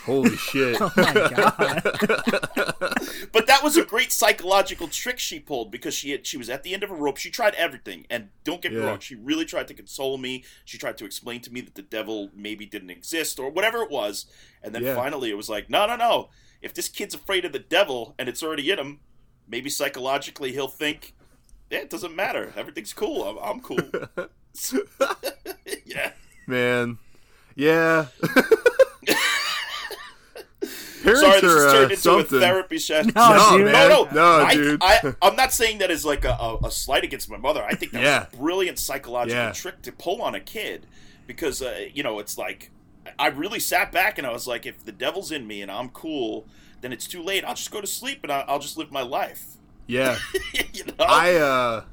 holy 0.05 0.37
shit. 0.37 0.77
oh 0.81 0.89
my 0.95 1.13
god. 1.13 1.83
But 3.33 3.47
that 3.47 3.61
was 3.63 3.75
a 3.75 3.83
great 3.83 4.13
psychological 4.13 4.87
trick 4.87 5.19
she 5.19 5.39
pulled 5.39 5.71
because 5.71 5.93
she 5.93 6.11
had, 6.11 6.25
she 6.25 6.37
was 6.37 6.49
at 6.49 6.63
the 6.63 6.73
end 6.73 6.83
of 6.83 6.91
a 6.91 6.95
rope. 6.95 7.17
She 7.17 7.29
tried 7.29 7.53
everything, 7.55 8.05
and 8.09 8.29
don't 8.45 8.61
get 8.61 8.71
me 8.71 8.77
wrong, 8.77 8.99
she 8.99 9.15
really 9.15 9.43
tried 9.43 9.67
to 9.67 9.73
console 9.73 10.17
me. 10.17 10.45
She 10.63 10.77
tried 10.77 10.97
to 10.99 11.05
explain 11.05 11.41
to 11.41 11.51
me 11.51 11.59
that 11.61 11.75
the 11.75 11.81
devil 11.81 12.29
maybe 12.33 12.65
didn't 12.65 12.91
exist 12.91 13.39
or 13.39 13.49
whatever 13.49 13.81
it 13.83 13.91
was. 13.91 14.25
And 14.63 14.73
then 14.73 14.83
Yeah. 14.83 14.95
finally, 14.95 15.29
it 15.29 15.35
was 15.37 15.49
like, 15.49 15.69
no, 15.69 15.85
no, 15.85 15.97
no. 15.97 16.29
If 16.61 16.73
this 16.73 16.87
kid's 16.87 17.13
afraid 17.13 17.43
of 17.43 17.51
the 17.51 17.59
devil 17.59 18.15
and 18.17 18.29
it's 18.29 18.41
already 18.41 18.71
in 18.71 18.79
him, 18.79 18.99
maybe 19.47 19.69
psychologically 19.69 20.53
he'll 20.53 20.69
think, 20.69 21.13
yeah, 21.69 21.79
it 21.79 21.89
doesn't 21.89 22.15
matter. 22.15 22.53
Everything's 22.55 22.93
cool. 22.93 23.23
I'm, 23.23 23.37
I'm 23.37 23.59
cool. 23.59 23.79
yeah. 26.47 26.53
Man. 26.53 26.97
Yeah. 27.55 28.07
Parents 31.03 31.21
Sorry, 31.21 31.39
this 31.41 31.43
are 31.43 31.55
has 31.55 31.65
uh, 31.65 31.71
turned 31.73 31.91
into 31.91 32.01
something. 32.01 32.37
a 32.37 32.41
therapy 32.41 32.77
session. 32.79 33.11
No, 33.15 33.35
No, 33.35 33.57
dude. 33.57 33.65
man. 33.71 33.89
No, 33.89 34.03
no, 34.05 34.11
No, 34.11 34.43
I, 34.45 34.53
dude. 34.55 34.79
I, 34.81 35.13
I'm 35.21 35.35
not 35.35 35.53
saying 35.53 35.77
that 35.77 35.91
as 35.91 36.03
like 36.03 36.25
a, 36.25 36.31
a, 36.31 36.57
a 36.65 36.71
slight 36.71 37.03
against 37.03 37.29
my 37.29 37.37
mother. 37.37 37.63
I 37.63 37.75
think 37.75 37.91
that's 37.91 38.03
Yeah. 38.03 38.25
a 38.33 38.35
brilliant 38.35 38.79
psychological 38.79 39.39
Yeah. 39.43 39.51
trick 39.51 39.83
to 39.83 39.91
pull 39.91 40.21
on 40.23 40.33
a 40.33 40.39
kid 40.39 40.87
because 41.27 41.61
uh, 41.61 41.85
you 41.93 42.01
know 42.01 42.17
it's 42.17 42.39
like 42.39 42.71
I 43.19 43.27
really 43.27 43.59
sat 43.59 43.91
back 43.91 44.17
and 44.17 44.25
I 44.25 44.31
was 44.31 44.47
like, 44.47 44.65
if 44.65 44.83
the 44.83 44.91
devil's 44.91 45.31
in 45.31 45.45
me 45.45 45.61
and 45.61 45.69
I'm 45.71 45.89
cool, 45.89 46.47
then 46.81 46.91
it's 46.91 47.05
too 47.07 47.21
late. 47.21 47.43
I'll 47.45 47.53
just 47.53 47.69
go 47.69 47.81
to 47.81 47.87
sleep 47.87 48.21
and 48.23 48.31
I'll, 48.31 48.45
I'll 48.47 48.59
just 48.59 48.75
live 48.75 48.91
my 48.91 49.03
life. 49.03 49.57
Yeah. 49.85 50.17
you 50.73 50.85
know? 50.85 50.93
I 51.05 51.35
uh 51.35 51.83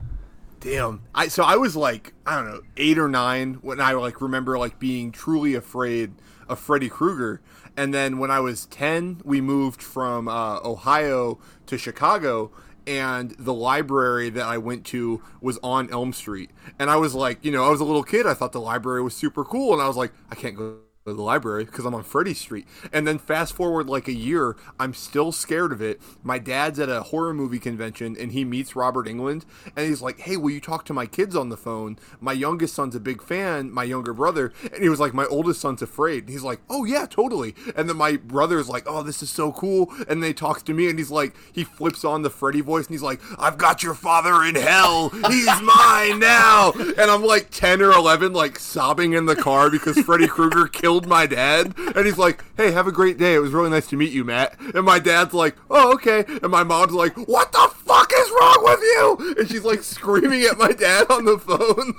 damn. 0.63 1.03
I 1.15 1.29
so 1.29 1.43
I 1.43 1.57
was 1.57 1.77
like, 1.77 2.15
I 2.25 2.37
don't 2.37 2.51
know, 2.51 2.63
8 2.77 2.99
or 2.99 3.09
9 3.09 3.55
when 3.55 3.81
I 3.81 3.93
like 3.93 4.21
remember 4.21 4.59
like 4.59 4.79
being 4.79 5.13
truly 5.13 5.55
afraid 5.55 6.13
of 6.49 6.59
Freddy 6.59 6.89
Krueger. 6.89 7.41
And 7.77 7.93
then 7.93 8.19
when 8.19 8.31
I 8.31 8.41
was 8.41 8.67
10, 8.67 9.23
we 9.25 9.41
moved 9.41 9.83
from 9.83 10.29
uh, 10.29 10.61
Ohio 10.61 11.39
to 11.67 11.79
Chicago 11.79 12.51
and 12.87 13.31
the 13.39 13.55
library 13.55 14.29
that 14.31 14.45
I 14.45 14.59
went 14.59 14.85
to 14.87 15.23
was 15.41 15.59
on 15.63 15.91
Elm 15.91 16.13
Street. 16.13 16.51
And 16.79 16.91
I 16.91 16.97
was 16.97 17.15
like, 17.15 17.45
you 17.45 17.51
know, 17.51 17.65
I 17.65 17.71
was 17.71 17.81
a 17.81 17.85
little 17.85 18.03
kid. 18.03 18.27
I 18.27 18.35
thought 18.35 18.53
the 18.53 18.61
library 18.61 19.03
was 19.03 19.15
super 19.15 19.45
cool 19.45 19.73
and 19.73 19.81
I 19.81 19.89
was 19.89 19.97
like, 19.97 20.13
I 20.31 20.35
can't 20.35 20.57
go 20.57 20.79
the 21.05 21.13
library 21.15 21.65
because 21.65 21.85
I'm 21.85 21.95
on 21.95 22.03
Freddy 22.03 22.35
Street. 22.35 22.67
And 22.93 23.07
then 23.07 23.19
fast 23.19 23.55
forward 23.55 23.89
like 23.89 24.09
a 24.09 24.13
year, 24.13 24.57
I'm 24.79 24.95
still 24.95 25.33
scared 25.33 25.73
of 25.73 25.81
it. 25.81 26.01
My 26.23 26.39
dad's 26.39 26.79
at 26.81 26.89
a 26.89 27.03
horror 27.03 27.33
movie 27.33 27.59
convention 27.59 28.17
and 28.19 28.33
he 28.33 28.45
meets 28.45 28.75
Robert 28.77 29.07
Englund 29.07 29.45
and 29.77 29.87
he's 29.87 30.03
like, 30.03 30.21
"Hey, 30.21 30.37
will 30.37 30.51
you 30.51 30.61
talk 30.61 30.85
to 30.87 30.93
my 30.93 31.07
kids 31.07 31.37
on 31.37 31.49
the 31.49 31.57
phone? 31.57 31.99
My 32.21 32.33
youngest 32.33 32.75
son's 32.75 32.95
a 32.95 33.01
big 33.01 33.23
fan, 33.23 33.71
my 33.71 33.85
younger 33.85 34.13
brother." 34.13 34.53
And 34.73 34.83
he 34.83 34.89
was 34.89 35.01
like, 35.01 35.15
"My 35.15 35.27
oldest 35.27 35.61
son's 35.61 35.83
afraid." 35.83 36.25
And 36.25 36.31
he's 36.31 36.43
like, 36.43 36.61
"Oh 36.69 36.85
yeah, 36.85 37.07
totally." 37.07 37.55
And 37.77 37.89
then 37.89 37.97
my 37.97 38.17
brother's 38.17 38.69
like, 38.69 38.85
"Oh, 38.87 39.03
this 39.03 39.23
is 39.23 39.31
so 39.31 39.53
cool." 39.53 39.93
And 40.09 40.23
they 40.23 40.33
he 40.33 40.35
talks 40.35 40.63
to 40.63 40.73
me 40.73 40.89
and 40.89 40.99
he's 40.99 41.11
like, 41.11 41.37
he 41.53 41.63
flips 41.63 42.07
on 42.07 42.23
the 42.23 42.31
Freddy 42.31 42.63
voice 42.63 42.87
and 42.87 42.95
he's 42.95 43.03
like, 43.03 43.21
"I've 43.39 43.59
got 43.59 43.83
your 43.83 43.93
father 43.93 44.43
in 44.45 44.55
hell. 44.55 45.11
He's 45.11 45.47
mine 45.63 46.19
now." 46.19 46.73
And 46.73 47.11
I'm 47.11 47.23
like 47.23 47.51
10 47.51 47.83
or 47.83 47.93
11 47.93 48.33
like 48.33 48.59
sobbing 48.59 49.13
in 49.13 49.27
the 49.27 49.37
car 49.37 49.69
because 49.69 49.99
Freddy 49.99 50.27
Krueger 50.27 50.67
killed 50.69 50.92
my 51.01 51.27
dad. 51.27 51.75
And 51.77 52.07
he's 52.07 52.19
like, 52.19 52.45
"Hey, 52.57 52.71
have 52.73 52.87
a 52.87 52.93
great 52.93 53.19
day. 53.19 53.35
It 53.35 53.41
was 53.41 53.53
really 53.53 53.71
nice 53.71 53.87
to 53.89 53.97
meet 53.97 54.13
you, 54.13 54.25
Matt." 54.25 54.59
And 54.75 54.85
my 54.85 54.99
dad's 54.99 55.35
like, 55.35 55.57
"Oh, 55.71 55.93
okay." 55.95 56.25
And 56.27 56.51
my 56.51 56.63
mom's 56.63 56.93
like, 56.93 57.17
"What 57.17 57.53
the 57.53 57.71
fuck 57.85 58.13
is 58.15 58.31
wrong 58.31 58.65
with 58.65 58.81
you?" 58.81 59.35
And 59.39 59.49
she's 59.49 59.65
like 59.65 59.83
screaming 59.83 60.43
at 60.45 60.59
my 60.59 60.73
dad 60.73 61.11
on 61.11 61.25
the 61.25 61.39
phone. 61.39 61.95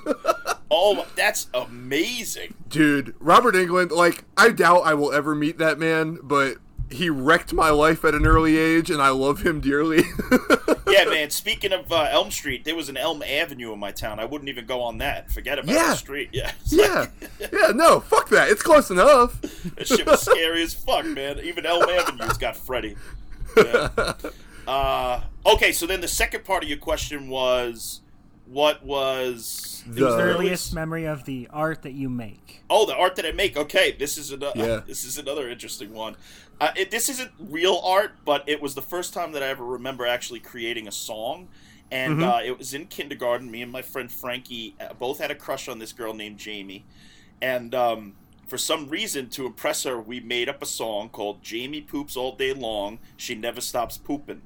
oh, 0.70 1.06
that's 1.16 1.48
amazing. 1.54 2.54
Dude, 2.68 3.14
Robert 3.18 3.54
Englund, 3.54 3.90
like 3.90 4.24
I 4.36 4.50
doubt 4.50 4.82
I 4.84 4.94
will 4.94 5.12
ever 5.12 5.34
meet 5.34 5.58
that 5.58 5.78
man, 5.78 6.18
but 6.22 6.56
he 6.94 7.10
wrecked 7.10 7.52
my 7.52 7.70
life 7.70 8.04
at 8.04 8.14
an 8.14 8.26
early 8.26 8.56
age 8.56 8.90
and 8.90 9.02
I 9.02 9.08
love 9.10 9.44
him 9.44 9.60
dearly. 9.60 10.02
yeah, 10.88 11.04
man. 11.04 11.30
Speaking 11.30 11.72
of 11.72 11.90
uh, 11.92 12.08
Elm 12.10 12.30
Street, 12.30 12.64
there 12.64 12.76
was 12.76 12.88
an 12.88 12.96
Elm 12.96 13.22
Avenue 13.22 13.72
in 13.72 13.78
my 13.78 13.90
town. 13.92 14.20
I 14.20 14.24
wouldn't 14.24 14.48
even 14.48 14.66
go 14.66 14.80
on 14.82 14.98
that. 14.98 15.30
Forget 15.32 15.58
about 15.58 15.74
Yeah. 15.74 15.90
the 15.90 15.94
street. 15.96 16.30
Yeah. 16.32 16.52
Yeah. 16.66 17.06
like- 17.40 17.52
Yeah, 17.52 17.72
no, 17.74 18.00
fuck 18.00 18.28
that. 18.30 18.48
It's 18.50 18.62
close 18.62 18.90
enough. 18.90 19.40
that 19.76 19.86
shit 19.88 20.06
was 20.06 20.22
scary 20.22 20.62
as 20.62 20.72
fuck, 20.74 21.04
man. 21.06 21.40
Even 21.40 21.66
Elm 21.66 21.82
Avenue's 21.88 22.38
got 22.38 22.56
Freddy. 22.56 22.96
Yeah. 23.56 23.88
Uh, 24.66 25.20
okay, 25.44 25.72
so 25.72 25.86
then 25.86 26.00
the 26.00 26.08
second 26.08 26.44
part 26.44 26.62
of 26.62 26.68
your 26.68 26.78
question 26.78 27.28
was, 27.28 28.00
what 28.46 28.84
was 28.84 29.73
The- 29.86 30.16
Earliest 30.18 30.74
memory 30.74 31.04
of 31.04 31.24
the 31.24 31.48
art 31.52 31.82
that 31.82 31.92
you 31.92 32.08
make. 32.08 32.62
Oh, 32.70 32.86
the 32.86 32.94
art 32.94 33.16
that 33.16 33.26
I 33.26 33.32
make. 33.32 33.56
Okay, 33.56 33.92
this 33.98 34.16
is 34.18 34.30
another. 34.30 34.52
Yeah. 34.64 34.80
This 34.86 35.04
is 35.04 35.18
another 35.18 35.48
interesting 35.48 35.92
one. 35.92 36.16
Uh, 36.60 36.70
it, 36.76 36.90
this 36.90 37.08
isn't 37.08 37.32
real 37.38 37.80
art, 37.84 38.12
but 38.24 38.48
it 38.48 38.62
was 38.62 38.74
the 38.74 38.82
first 38.82 39.12
time 39.12 39.32
that 39.32 39.42
I 39.42 39.48
ever 39.48 39.64
remember 39.64 40.06
actually 40.06 40.40
creating 40.40 40.86
a 40.88 40.92
song, 40.92 41.48
and 41.90 42.22
uh, 42.22 42.40
it 42.44 42.56
was 42.56 42.72
in 42.74 42.86
kindergarten. 42.86 43.50
Me 43.50 43.60
and 43.62 43.70
my 43.72 43.82
friend 43.82 44.10
Frankie 44.10 44.74
uh, 44.80 44.94
both 44.94 45.18
had 45.18 45.30
a 45.30 45.34
crush 45.34 45.68
on 45.68 45.78
this 45.80 45.92
girl 45.92 46.14
named 46.14 46.38
Jamie, 46.38 46.84
and 47.42 47.74
um, 47.74 48.14
for 48.46 48.56
some 48.56 48.88
reason, 48.88 49.28
to 49.30 49.46
impress 49.46 49.82
her, 49.82 50.00
we 50.00 50.20
made 50.20 50.48
up 50.48 50.62
a 50.62 50.66
song 50.66 51.08
called 51.08 51.42
"Jamie 51.42 51.80
Poops 51.80 52.16
All 52.16 52.34
Day 52.36 52.52
Long. 52.54 53.00
She 53.16 53.34
Never 53.34 53.60
Stops 53.60 53.98
Pooping." 53.98 54.42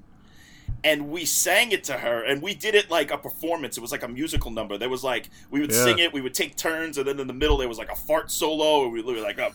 And 0.84 1.10
we 1.10 1.24
sang 1.24 1.72
it 1.72 1.82
to 1.84 1.94
her 1.94 2.22
and 2.22 2.40
we 2.40 2.54
did 2.54 2.74
it 2.74 2.88
like 2.90 3.10
a 3.10 3.18
performance 3.18 3.76
it 3.76 3.80
was 3.80 3.90
like 3.90 4.02
a 4.04 4.08
musical 4.08 4.50
number 4.50 4.78
there 4.78 4.88
was 4.88 5.02
like 5.02 5.28
we 5.50 5.60
would 5.60 5.72
Yeah. 5.72 5.84
sing 5.84 5.98
it 5.98 6.12
we 6.12 6.20
would 6.20 6.34
take 6.34 6.56
turns 6.56 6.98
and 6.98 7.06
then 7.08 7.18
in 7.18 7.26
the 7.26 7.32
middle 7.32 7.56
there 7.56 7.68
was 7.68 7.78
like 7.78 7.90
a 7.90 7.96
fart 7.96 8.30
solo 8.30 8.84
and 8.84 8.92
we 8.92 9.02
were 9.02 9.20
like 9.20 9.38
up 9.40 9.52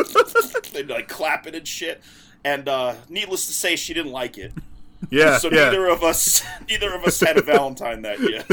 they'd 0.72 0.88
like 0.88 1.08
clapping 1.08 1.54
and 1.56 1.66
shit 1.66 2.00
and 2.44 2.68
uh 2.68 2.94
needless 3.08 3.46
to 3.46 3.52
say 3.52 3.74
she 3.76 3.92
didn't 3.94 4.12
like 4.12 4.38
it 4.38 4.52
Yeah, 5.10 5.38
so 5.38 5.48
yeah. 5.50 5.64
neither 5.64 5.88
of 5.88 6.04
us 6.04 6.44
neither 6.68 6.94
of 6.94 7.02
us 7.04 7.18
had 7.20 7.36
a 7.36 7.42
valentine 7.42 8.02
that 8.02 8.20
year 8.20 8.44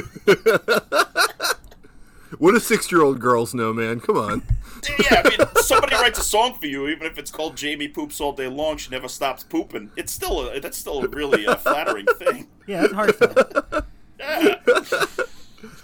What 2.38 2.51
do 2.54 2.60
six-year-old 2.60 3.20
girls 3.20 3.54
know, 3.54 3.74
man? 3.74 4.00
Come 4.00 4.16
on. 4.18 4.44
yeah 5.12 5.21
i 5.25 5.29
mean 5.29 5.48
somebody 5.57 5.95
writes 5.95 6.19
a 6.19 6.24
song 6.24 6.53
for 6.53 6.67
you 6.67 6.88
even 6.88 7.05
if 7.05 7.17
it's 7.17 7.31
called 7.31 7.55
jamie 7.57 7.88
poops 7.88 8.19
all 8.21 8.31
day 8.31 8.48
long 8.48 8.77
she 8.77 8.89
never 8.89 9.07
stops 9.07 9.43
pooping 9.43 9.89
it's 9.95 10.12
still 10.13 10.50
a 10.50 10.59
that's 10.59 10.77
still 10.77 11.03
a 11.03 11.07
really 11.07 11.45
uh, 11.48 11.55
flattering 11.55 12.05
thing 12.17 12.48
Yeah, 12.67 12.81
that's 12.81 12.93
heartfelt. 12.93 13.86
Yeah. 14.19 14.55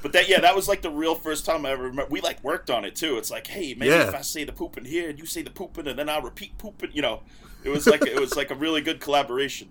But 0.01 0.13
that 0.13 0.29
yeah, 0.29 0.39
that 0.41 0.55
was 0.55 0.67
like 0.67 0.81
the 0.81 0.89
real 0.89 1.15
first 1.15 1.45
time 1.45 1.65
I 1.65 1.71
ever 1.71 1.83
remember. 1.83 2.09
We 2.09 2.21
like 2.21 2.41
worked 2.43 2.69
on 2.69 2.85
it 2.85 2.95
too. 2.95 3.17
It's 3.17 3.31
like, 3.31 3.47
hey, 3.47 3.73
maybe 3.73 3.91
Yeah. 3.91 4.07
if 4.07 4.15
I 4.15 4.21
say 4.21 4.43
the 4.43 4.51
pooping 4.53 4.85
here 4.85 5.09
and 5.09 5.17
you 5.19 5.25
say 5.25 5.41
the 5.41 5.49
pooping 5.49 5.87
and 5.87 5.97
then 5.97 6.07
I'll 6.09 6.21
repeat 6.21 6.57
pooping, 6.57 6.91
you 6.93 7.01
know. 7.01 7.21
It 7.63 7.69
was 7.69 7.87
like 7.87 8.05
it 8.05 8.19
was 8.19 8.35
like 8.35 8.51
a 8.51 8.55
really 8.55 8.81
good 8.81 8.99
collaboration. 9.01 9.69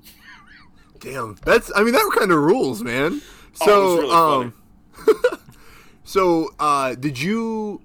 Damn, 0.98 1.36
that's. 1.44 1.70
I 1.74 1.82
mean, 1.84 1.92
that 1.92 2.10
kind 2.18 2.32
of 2.32 2.38
rules, 2.38 2.82
man. 2.82 3.22
Oh, 3.60 3.66
So, 3.66 3.82
it 3.82 4.06
was 4.06 4.48
really 5.06 5.30
um, 5.30 5.38
so 6.04 6.50
uh, 6.58 6.94
did 6.94 7.18
you 7.20 7.80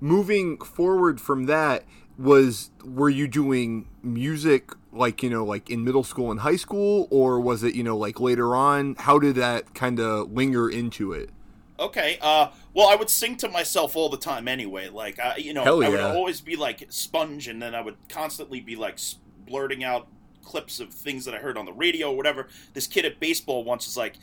moving 0.00 0.58
forward 0.58 1.20
from 1.20 1.46
that? 1.46 1.84
Was 2.18 2.70
were 2.82 3.10
you 3.10 3.28
doing 3.28 3.88
music 4.02 4.72
like 4.92 5.22
you 5.22 5.28
know 5.28 5.44
like 5.44 5.68
in 5.68 5.84
middle 5.84 6.04
school 6.04 6.30
and 6.30 6.40
high 6.40 6.56
school, 6.56 7.08
or 7.10 7.38
was 7.40 7.62
it 7.62 7.74
you 7.74 7.82
know 7.82 7.96
like 7.96 8.20
later 8.20 8.56
on? 8.56 8.94
How 8.98 9.18
did 9.18 9.36
that 9.36 9.74
kind 9.74 10.00
of 10.00 10.32
linger 10.32 10.68
into 10.68 11.12
it? 11.12 11.30
Okay. 11.78 12.18
Uh 12.20 12.48
well, 12.72 12.88
I 12.88 12.96
would 12.96 13.10
sing 13.10 13.36
to 13.38 13.48
myself 13.48 13.96
all 13.96 14.08
the 14.08 14.16
time 14.16 14.48
anyway. 14.48 14.88
Like 14.88 15.18
I 15.18 15.36
you 15.36 15.52
know, 15.52 15.64
Hell 15.64 15.84
I 15.84 15.88
would 15.88 16.00
always 16.00 16.40
be 16.40 16.56
like 16.56 16.86
sponge 16.88 17.48
and 17.48 17.60
then 17.60 17.74
I 17.74 17.82
would 17.82 17.96
constantly 18.08 18.60
be 18.60 18.76
like 18.76 18.98
blurting 19.46 19.84
out 19.84 20.08
clips 20.42 20.80
of 20.80 20.94
things 20.94 21.24
that 21.24 21.34
I 21.34 21.38
heard 21.38 21.58
on 21.58 21.66
the 21.66 21.72
radio 21.72 22.12
or 22.12 22.16
whatever. 22.16 22.48
This 22.72 22.86
kid 22.86 23.04
at 23.04 23.20
baseball 23.20 23.64
once 23.64 23.86
was 23.86 23.96
like 23.96 24.14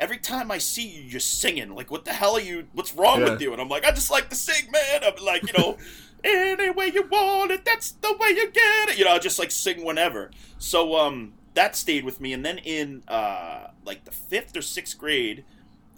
Every 0.00 0.16
time 0.18 0.50
I 0.50 0.58
see 0.58 0.86
you, 0.88 1.02
you're 1.02 1.20
singing. 1.20 1.74
Like, 1.74 1.90
what 1.90 2.04
the 2.04 2.12
hell 2.12 2.34
are 2.34 2.40
you? 2.40 2.66
What's 2.72 2.94
wrong 2.94 3.20
Yeah. 3.20 3.30
with 3.30 3.42
you? 3.42 3.52
And 3.52 3.60
I'm 3.60 3.68
like, 3.68 3.84
I 3.84 3.92
just 3.92 4.10
like 4.10 4.28
to 4.30 4.34
sing, 4.34 4.70
man. 4.72 5.04
I'm 5.04 5.22
like, 5.24 5.42
you 5.46 5.52
know, 5.56 5.76
any 6.24 6.70
way 6.70 6.86
you 6.92 7.06
want 7.06 7.50
it, 7.52 7.64
that's 7.64 7.92
the 7.92 8.16
way 8.18 8.30
you 8.30 8.50
get 8.50 8.88
it. 8.88 8.98
You 8.98 9.04
know, 9.04 9.12
I 9.12 9.18
just 9.18 9.38
like 9.38 9.50
sing 9.50 9.84
whenever. 9.84 10.30
So, 10.58 10.96
um, 10.96 11.34
that 11.54 11.76
stayed 11.76 12.04
with 12.04 12.20
me. 12.20 12.32
And 12.32 12.44
then 12.44 12.58
in 12.58 13.02
uh, 13.08 13.68
like 13.84 14.04
the 14.04 14.10
fifth 14.10 14.56
or 14.56 14.62
sixth 14.62 14.96
grade, 14.98 15.44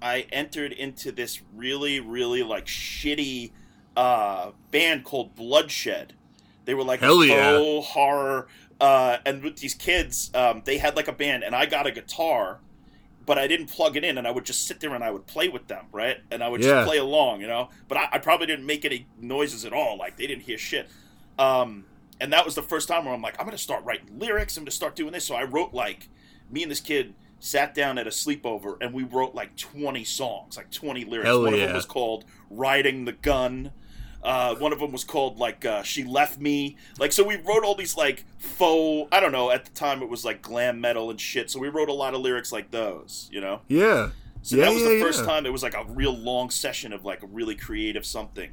I 0.02 0.26
entered 0.32 0.72
into 0.72 1.12
this 1.12 1.40
really, 1.54 2.00
really 2.00 2.42
like 2.42 2.66
shitty 2.66 3.52
uh, 3.96 4.50
band 4.72 5.04
called 5.04 5.36
Bloodshed. 5.36 6.14
They 6.64 6.74
were 6.74 6.82
like 6.84 7.00
Hell 7.00 7.24
yeah. 7.24 7.80
horror, 7.82 8.48
uh, 8.80 9.18
and 9.26 9.42
with 9.42 9.56
these 9.58 9.74
kids, 9.74 10.30
um, 10.34 10.62
they 10.64 10.78
had 10.78 10.96
like 10.96 11.08
a 11.08 11.12
band, 11.12 11.42
and 11.44 11.54
I 11.54 11.66
got 11.66 11.86
a 11.86 11.90
guitar, 11.90 12.58
but 13.24 13.38
I 13.38 13.46
didn't 13.46 13.66
plug 13.66 13.96
it 13.96 14.04
in, 14.04 14.18
and 14.18 14.26
I 14.26 14.30
would 14.30 14.44
just 14.44 14.66
sit 14.66 14.80
there 14.80 14.94
and 14.94 15.02
I 15.04 15.10
would 15.10 15.26
play 15.26 15.48
with 15.48 15.68
them, 15.68 15.86
right? 15.92 16.16
And 16.30 16.42
I 16.42 16.48
would 16.48 16.60
Yeah. 16.62 16.70
just 16.70 16.86
play 16.88 16.98
along, 16.98 17.40
you 17.40 17.46
know. 17.46 17.68
But 17.88 17.98
I, 17.98 18.08
I 18.12 18.18
probably 18.18 18.46
didn't 18.46 18.66
make 18.66 18.84
any 18.84 19.06
noises 19.20 19.64
at 19.64 19.72
all, 19.72 19.96
like 19.98 20.16
they 20.16 20.26
didn't 20.26 20.42
hear 20.42 20.58
shit. 20.58 20.88
Um, 21.38 21.84
and 22.20 22.32
that 22.32 22.44
was 22.44 22.54
the 22.54 22.62
first 22.62 22.88
time 22.88 23.04
where 23.04 23.14
I'm 23.14 23.22
like, 23.22 23.36
I'm 23.40 23.46
gonna 23.46 23.58
start 23.58 23.84
writing 23.84 24.18
lyrics. 24.18 24.56
I'm 24.56 24.64
gonna 24.64 24.70
start 24.70 24.94
doing 24.96 25.12
this. 25.12 25.24
So 25.24 25.34
I 25.34 25.44
wrote 25.44 25.72
like 25.74 26.08
me 26.50 26.62
and 26.62 26.70
this 26.70 26.80
kid 26.80 27.14
sat 27.40 27.74
down 27.74 27.98
at 27.98 28.06
a 28.06 28.10
sleepover 28.10 28.76
and 28.80 28.92
we 28.94 29.02
wrote 29.02 29.34
like 29.34 29.56
20 29.56 30.04
songs, 30.04 30.56
like 30.56 30.70
20 30.70 31.04
lyrics. 31.04 31.26
Hell 31.28 31.42
one 31.42 31.54
of 31.54 31.60
them 31.60 31.72
was 31.74 31.84
called 31.86 32.24
"Riding 32.50 33.04
the 33.06 33.12
Gun." 33.12 33.72
Uh, 34.22 34.54
one 34.56 34.72
of 34.72 34.78
them 34.78 34.92
was 34.92 35.02
called 35.04 35.38
like 35.38 35.64
uh, 35.64 35.82
"She 35.82 36.04
Left 36.04 36.38
Me." 36.40 36.76
Like, 36.98 37.12
so 37.12 37.24
we 37.24 37.36
wrote 37.36 37.64
all 37.64 37.74
these 37.74 37.96
like 37.96 38.24
faux. 38.38 39.08
I 39.10 39.20
don't 39.20 39.32
know. 39.32 39.50
At 39.50 39.64
the 39.64 39.72
time, 39.72 40.02
it 40.02 40.08
was 40.08 40.24
like 40.24 40.42
glam 40.42 40.80
metal 40.80 41.10
and 41.10 41.20
shit. 41.20 41.50
So 41.50 41.58
we 41.58 41.68
wrote 41.68 41.88
a 41.88 41.92
lot 41.92 42.14
of 42.14 42.20
lyrics 42.20 42.52
like 42.52 42.70
those. 42.70 43.28
You 43.32 43.40
know. 43.40 43.60
Yeah, 43.68 44.10
So 44.42 44.56
Yeah, 44.56 44.66
that 44.66 44.74
was 44.74 44.82
yeah, 44.82 44.88
the 44.90 45.00
first 45.00 45.20
yeah. 45.20 45.26
time 45.26 45.46
it 45.46 45.52
was 45.52 45.62
like 45.62 45.74
a 45.74 45.84
real 45.88 46.16
long 46.16 46.50
session 46.50 46.92
of 46.92 47.04
like 47.04 47.22
a 47.22 47.26
really 47.26 47.54
creative 47.56 48.04
something. 48.06 48.50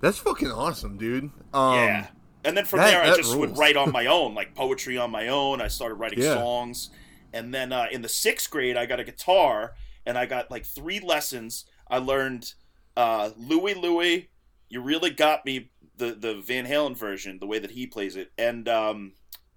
that's 0.00 0.18
fucking 0.18 0.50
awesome, 0.50 0.96
dude. 0.96 1.30
Um, 1.52 1.74
yeah. 1.74 2.06
And 2.44 2.56
then 2.56 2.64
from 2.64 2.78
that- 2.80 2.90
there, 2.90 3.02
I 3.02 3.16
just 3.16 3.36
would 3.36 3.56
write 3.58 3.76
on 3.76 3.92
my 4.00 4.06
own, 4.06 4.34
like 4.34 4.54
poetry 4.54 4.96
on 4.96 5.10
my 5.10 5.28
own. 5.28 5.60
I 5.60 5.68
started 5.68 5.96
writing 5.96 6.22
songs. 6.22 6.88
And 7.32 7.52
then 7.54 7.72
uh, 7.72 7.86
in 7.92 8.00
the 8.02 8.08
sixth 8.08 8.50
grade, 8.50 8.76
I 8.78 8.86
got 8.86 8.98
a 8.98 9.04
guitar 9.04 9.74
and 10.06 10.16
I 10.18 10.24
got 10.26 10.50
like 10.50 10.64
three 10.64 11.00
lessons. 11.00 11.64
I 11.88 11.98
learned 11.98 12.54
uh, 12.96 13.30
Louie 13.36 13.74
Louie, 13.74 14.29
You 14.70 14.80
Really 14.80 15.10
Got 15.10 15.44
Me, 15.44 15.70
the, 15.96 16.12
the 16.12 16.40
Van 16.40 16.66
Halen 16.66 16.96
version, 16.96 17.38
the 17.40 17.46
way 17.46 17.58
that 17.58 17.72
he 17.72 17.86
plays 17.86 18.16
it, 18.16 18.32
and 18.38 18.66
um, 18.68 19.12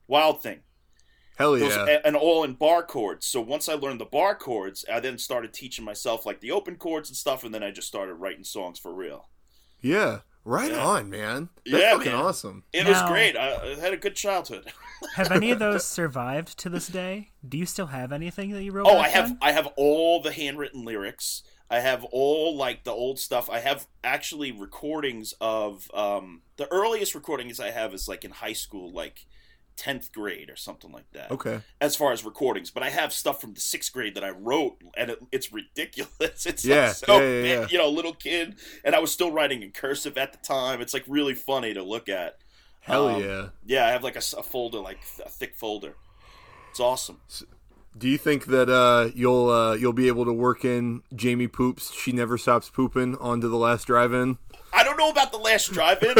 Wild 0.08 0.44
Thing. 0.44 0.60
Hell 1.38 1.58
yeah. 1.58 1.86
a- 1.88 2.06
and 2.06 2.16
all 2.16 2.44
in 2.44 2.54
bar 2.54 2.84
chords. 2.84 3.26
So 3.26 3.40
once 3.42 3.68
I 3.70 3.74
learned 3.74 4.00
the 4.02 4.06
bar 4.06 4.36
chords, 4.36 4.84
I 4.92 5.00
then 5.00 5.18
started 5.18 5.54
teaching 5.54 5.84
myself 5.86 6.26
like 6.26 6.42
the 6.42 6.52
open 6.52 6.76
chords 6.76 7.10
and 7.10 7.16
stuff, 7.18 7.44
and 7.44 7.54
then 7.54 7.64
I 7.64 7.72
just 7.72 7.88
started 7.88 8.16
writing 8.16 8.44
songs 8.44 8.78
for 8.78 8.94
real. 8.94 9.30
Yeah. 9.82 10.20
Right 10.46 10.72
Yeah. 10.72 10.86
on, 10.86 11.10
man. 11.10 11.50
That's 11.66 11.82
Yeah, 11.82 11.98
fucking 11.98 12.12
man. 12.12 12.22
awesome. 12.22 12.64
It 12.74 12.86
was 12.86 13.02
great. 13.04 13.38
I, 13.38 13.54
I 13.72 13.76
had 13.80 13.94
a 13.94 13.98
good 13.98 14.16
childhood. 14.16 14.72
Have 15.16 15.32
any 15.32 15.52
of 15.52 15.60
those 15.60 15.86
survived 15.86 16.58
to 16.60 16.70
this 16.70 16.88
day? 16.88 17.32
Do 17.48 17.58
you 17.58 17.66
still 17.66 17.88
have 17.88 18.12
anything 18.14 18.52
that 18.52 18.64
you 18.64 18.72
wrote? 18.72 18.88
Oh, 18.88 18.96
back 18.96 19.06
I 19.06 19.10
have 19.10 19.28
then? 19.30 19.38
I 19.42 19.52
have 19.54 19.68
all 19.76 20.22
the 20.22 20.32
handwritten 20.32 20.86
lyrics. 20.86 21.44
I 21.74 21.80
have 21.80 22.04
all 22.12 22.56
like 22.56 22.84
the 22.84 22.92
old 22.92 23.18
stuff. 23.18 23.50
I 23.50 23.60
have 23.60 23.88
actually 24.04 24.52
recordings 24.52 25.34
of 25.42 25.90
um, 25.92 26.44
the 26.58 26.72
earliest 26.72 27.16
recordings 27.16 27.60
I 27.60 27.72
have 27.72 27.96
is 27.96 28.08
like 28.08 28.24
in 28.24 28.30
high 28.30 28.54
school, 28.54 28.92
like 28.92 29.26
tenth 29.76 30.12
grade 30.12 30.52
or 30.52 30.56
something 30.56 30.92
like 30.92 31.10
that. 31.14 31.32
Okay. 31.32 31.62
As 31.82 31.96
far 31.96 32.12
as 32.12 32.24
recordings, 32.24 32.70
but 32.70 32.84
I 32.84 32.92
have 32.92 33.12
stuff 33.12 33.42
from 33.42 33.56
the 33.56 33.60
sixth 33.60 33.92
grade 33.92 34.14
that 34.14 34.24
I 34.24 34.30
wrote, 34.30 34.78
and 34.96 35.10
it, 35.10 35.20
it's 35.32 35.52
ridiculous. 35.52 36.46
It's 36.46 36.64
Yeah, 36.64 36.88
like 36.88 36.96
so 36.96 37.18
yeah, 37.20 37.44
yeah, 37.44 37.60
big, 37.62 37.72
you 37.72 37.80
know, 37.80 37.90
little 37.90 38.14
kid, 38.14 38.56
and 38.86 38.94
I 38.94 39.00
was 39.00 39.12
still 39.12 39.32
writing 39.32 39.64
in 39.64 39.72
cursive 39.72 40.16
at 40.16 40.32
the 40.32 40.38
time. 40.48 40.80
It's 40.80 40.94
like 40.94 41.06
really 41.08 41.34
funny 41.34 41.74
to 41.74 41.82
look 41.82 42.08
at. 42.08 42.38
Hell 42.82 43.08
Um, 43.08 43.24
yeah. 43.24 43.50
Yeah, 43.66 43.88
I 43.88 43.92
have 43.94 44.04
like 44.04 44.16
a 44.16 44.22
folder, 44.22 44.78
like 44.80 45.00
a 45.26 45.30
thick 45.30 45.56
folder. 45.56 45.96
It's 46.70 46.80
awesome. 46.80 47.22
Do 47.98 48.10
you 48.10 48.18
think 48.18 48.46
that 48.46 48.70
uh, 48.70 49.10
you'll 49.14 49.50
uh, 49.50 49.74
you'll 49.76 49.94
be 49.94 50.08
able 50.08 50.26
to 50.26 50.34
work 50.34 50.66
in 50.66 51.04
Jamie 51.16 51.48
poops? 51.48 51.94
She 51.94 52.12
never 52.12 52.38
stops 52.38 52.70
pooping 52.70 53.16
onto 53.18 53.48
the 53.48 53.58
last 53.58 53.86
drive-in. 53.86 54.38
I 54.74 54.84
don't 54.84 54.98
know 54.98 55.10
about 55.10 55.32
the 55.32 55.38
last 55.38 55.72
drive-in. 55.72 56.16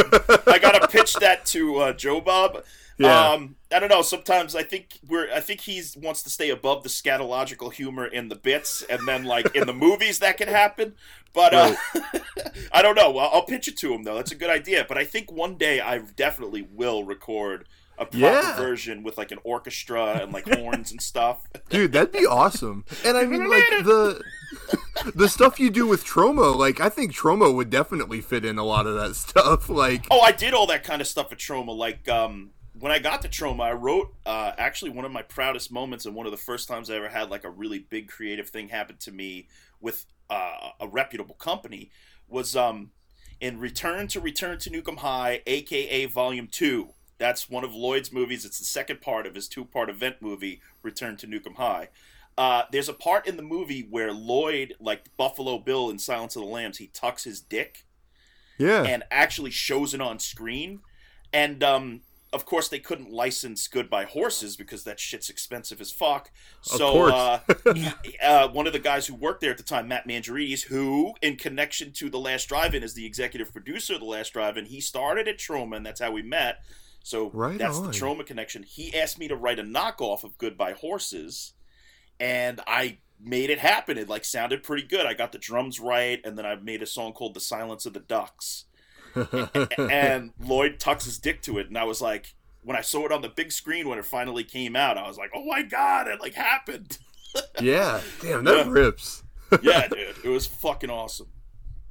I 0.46 0.58
gotta 0.60 0.86
pitch 0.90 1.14
that 1.14 1.44
to 1.46 1.76
uh, 1.76 1.92
Joe 1.92 2.20
Bob. 2.20 2.62
Yeah. 2.96 3.30
Um, 3.30 3.56
I 3.72 3.80
don't 3.80 3.88
know. 3.88 4.02
Sometimes 4.02 4.54
I 4.54 4.62
think 4.62 5.00
we're. 5.08 5.28
I 5.32 5.40
think 5.40 5.62
he 5.62 5.82
wants 5.96 6.22
to 6.22 6.30
stay 6.30 6.50
above 6.50 6.84
the 6.84 6.88
scatological 6.88 7.72
humor 7.72 8.06
in 8.06 8.28
the 8.28 8.36
bits, 8.36 8.84
and 8.88 9.06
then 9.06 9.24
like 9.24 9.54
in 9.56 9.66
the 9.66 9.72
movies 9.72 10.20
that 10.20 10.36
can 10.36 10.46
happen. 10.46 10.94
But 11.32 11.54
uh, 11.54 11.74
I 12.72 12.82
don't 12.82 12.94
know. 12.94 13.18
I'll, 13.18 13.30
I'll 13.34 13.46
pitch 13.46 13.66
it 13.66 13.76
to 13.78 13.92
him 13.92 14.04
though. 14.04 14.14
That's 14.14 14.30
a 14.30 14.36
good 14.36 14.50
idea. 14.50 14.86
But 14.88 14.98
I 14.98 15.04
think 15.04 15.32
one 15.32 15.56
day 15.56 15.80
I 15.80 15.98
definitely 15.98 16.62
will 16.62 17.02
record 17.02 17.66
a 17.98 18.04
proper 18.06 18.16
Yeah. 18.16 18.56
version 18.56 19.02
with 19.02 19.16
like 19.18 19.30
an 19.30 19.38
orchestra 19.44 20.20
and 20.22 20.32
like 20.32 20.46
horns 20.58 20.90
and 20.90 21.00
stuff. 21.00 21.46
Dude, 21.70 21.92
that'd 21.92 22.12
be 22.12 22.26
awesome. 22.26 22.84
And 23.04 23.16
I 23.16 23.24
mean, 23.26 23.48
like 23.48 23.64
the 23.84 24.22
the 25.14 25.28
stuff 25.28 25.58
you 25.60 25.70
do 25.70 25.86
with 25.86 26.04
Troma, 26.04 26.54
like 26.56 26.80
I 26.80 26.88
think 26.88 27.12
Troma 27.14 27.54
would 27.54 27.70
definitely 27.70 28.20
fit 28.20 28.44
in 28.44 28.58
a 28.58 28.64
lot 28.64 28.86
of 28.86 28.94
that 28.96 29.14
stuff. 29.16 29.68
Like, 29.68 30.06
Oh, 30.10 30.20
I 30.20 30.32
did 30.32 30.54
all 30.54 30.66
that 30.68 30.84
kind 30.84 31.00
of 31.00 31.08
stuff 31.08 31.32
at 31.32 31.38
Troma. 31.38 31.76
Like, 31.76 32.08
um, 32.08 32.50
when 32.78 32.90
I 32.90 32.98
got 32.98 33.22
to 33.22 33.28
Troma, 33.28 33.62
I 33.62 33.72
wrote 33.72 34.14
uh, 34.26 34.52
actually 34.58 34.90
one 34.90 35.04
of 35.04 35.12
my 35.12 35.22
proudest 35.22 35.70
moments 35.72 36.06
and 36.06 36.14
one 36.14 36.26
of 36.26 36.32
the 36.32 36.38
first 36.38 36.66
times 36.68 36.90
I 36.90 36.96
ever 36.96 37.08
had 37.08 37.30
like 37.30 37.44
a 37.44 37.50
really 37.50 37.78
big 37.78 38.08
creative 38.08 38.48
thing 38.48 38.68
happen 38.68 38.96
to 39.00 39.12
me 39.12 39.48
with 39.80 40.06
uh, 40.28 40.70
a 40.80 40.88
reputable 40.88 41.36
company 41.36 41.90
was 42.28 42.56
um, 42.56 42.90
in 43.40 43.60
Return 43.60 44.08
to 44.08 44.20
Return 44.20 44.58
to 44.58 44.70
Nuke 44.70 44.88
'Em 44.88 44.96
High, 44.98 45.42
aka 45.46 46.06
Volume 46.06 46.48
Two. 46.50 46.94
That's 47.18 47.48
one 47.48 47.64
of 47.64 47.74
Lloyd's 47.74 48.12
movies. 48.12 48.44
It's 48.44 48.58
the 48.58 48.64
second 48.64 49.00
part 49.00 49.26
of 49.26 49.34
his 49.34 49.48
two-part 49.48 49.88
event 49.88 50.16
movie, 50.20 50.60
Return 50.82 51.16
to 51.18 51.26
Nuke 51.26 51.46
'Em 51.46 51.54
High. 51.54 51.88
Uh, 52.36 52.64
there's 52.72 52.88
a 52.88 52.94
part 52.94 53.26
in 53.26 53.36
the 53.36 53.42
movie 53.42 53.86
where 53.88 54.12
Lloyd, 54.12 54.74
like 54.80 55.16
Buffalo 55.16 55.58
Bill 55.58 55.88
in 55.90 55.98
Silence 55.98 56.34
of 56.34 56.42
the 56.42 56.48
Lambs, 56.48 56.78
he 56.78 56.88
tucks 56.88 57.24
his 57.24 57.40
dick 57.40 57.84
yeah, 58.58 58.82
and 58.82 59.04
actually 59.10 59.50
shows 59.50 59.94
it 59.94 60.00
on 60.00 60.18
screen. 60.18 60.80
And 61.32 61.62
um, 61.62 62.00
of 62.32 62.44
course, 62.44 62.68
they 62.68 62.80
couldn't 62.80 63.10
license 63.10 63.68
Goodbye 63.68 64.06
Horses 64.06 64.56
because 64.56 64.82
that 64.84 64.98
shit's 64.98 65.30
expensive 65.30 65.80
as 65.80 65.92
fuck. 65.92 66.32
So 66.62 67.08
uh, 67.08 67.38
uh, 68.22 68.48
one 68.48 68.66
of 68.66 68.72
the 68.72 68.80
guys 68.80 69.06
who 69.06 69.14
worked 69.14 69.40
there 69.40 69.52
at 69.52 69.56
the 69.56 69.62
time, 69.62 69.86
Matt 69.86 70.08
Manjourides, 70.08 70.62
who, 70.62 71.14
in 71.22 71.36
connection 71.36 71.92
to 71.92 72.10
The 72.10 72.18
Last 72.18 72.48
Drive-In, 72.48 72.82
is 72.82 72.94
the 72.94 73.06
executive 73.06 73.52
producer 73.52 73.94
of 73.94 74.00
The 74.00 74.06
Last 74.06 74.32
Drive-In. 74.32 74.66
He 74.66 74.80
started 74.80 75.28
at 75.28 75.38
Troma. 75.38 75.82
that's 75.84 76.00
how 76.00 76.10
we 76.10 76.22
met. 76.22 76.58
So 77.04 77.30
Right 77.34 77.58
that's 77.58 77.76
on. 77.76 77.84
the 77.86 77.92
Troma 77.92 78.24
connection. 78.26 78.62
He 78.62 78.92
asked 78.98 79.18
me 79.18 79.28
to 79.28 79.36
write 79.36 79.58
a 79.58 79.62
knockoff 79.62 80.24
of 80.24 80.38
Goodbye 80.38 80.72
Horses, 80.72 81.52
and 82.18 82.60
I 82.66 82.98
made 83.20 83.50
it 83.50 83.58
happen. 83.58 83.98
It 83.98 84.08
like 84.08 84.24
sounded 84.24 84.62
pretty 84.62 84.86
good. 84.86 85.04
I 85.06 85.12
got 85.14 85.30
the 85.30 85.38
drums 85.38 85.78
right, 85.78 86.18
and 86.24 86.36
then 86.38 86.46
I 86.46 86.56
made 86.56 86.82
a 86.82 86.86
song 86.86 87.12
called 87.12 87.34
"The 87.34 87.40
Silence 87.40 87.84
of 87.84 87.92
the 87.92 88.00
Ducks." 88.00 88.64
and 89.78 90.32
Lloyd 90.40 90.80
tucks 90.80 91.04
his 91.04 91.18
dick 91.18 91.42
to 91.42 91.58
it, 91.58 91.68
and 91.68 91.76
I 91.78 91.84
was 91.84 92.00
like, 92.00 92.34
when 92.62 92.76
I 92.76 92.80
saw 92.80 93.04
it 93.06 93.12
on 93.12 93.20
the 93.22 93.28
big 93.28 93.52
screen 93.52 93.88
when 93.88 93.98
it 93.98 94.06
finally 94.06 94.42
came 94.42 94.74
out, 94.74 94.96
I 94.98 95.06
was 95.06 95.18
like, 95.18 95.30
oh 95.34 95.44
my 95.44 95.62
god, 95.62 96.08
it 96.08 96.20
like 96.20 96.34
happened. 96.34 96.98
yeah. 97.60 98.00
Damn, 98.22 98.44
that 98.44 98.66
Yeah. 98.66 98.72
rips. 98.72 99.22
yeah, 99.62 99.86
dude, 99.88 100.16
it 100.24 100.28
was 100.28 100.46
fucking 100.46 100.90
awesome. 100.90 101.28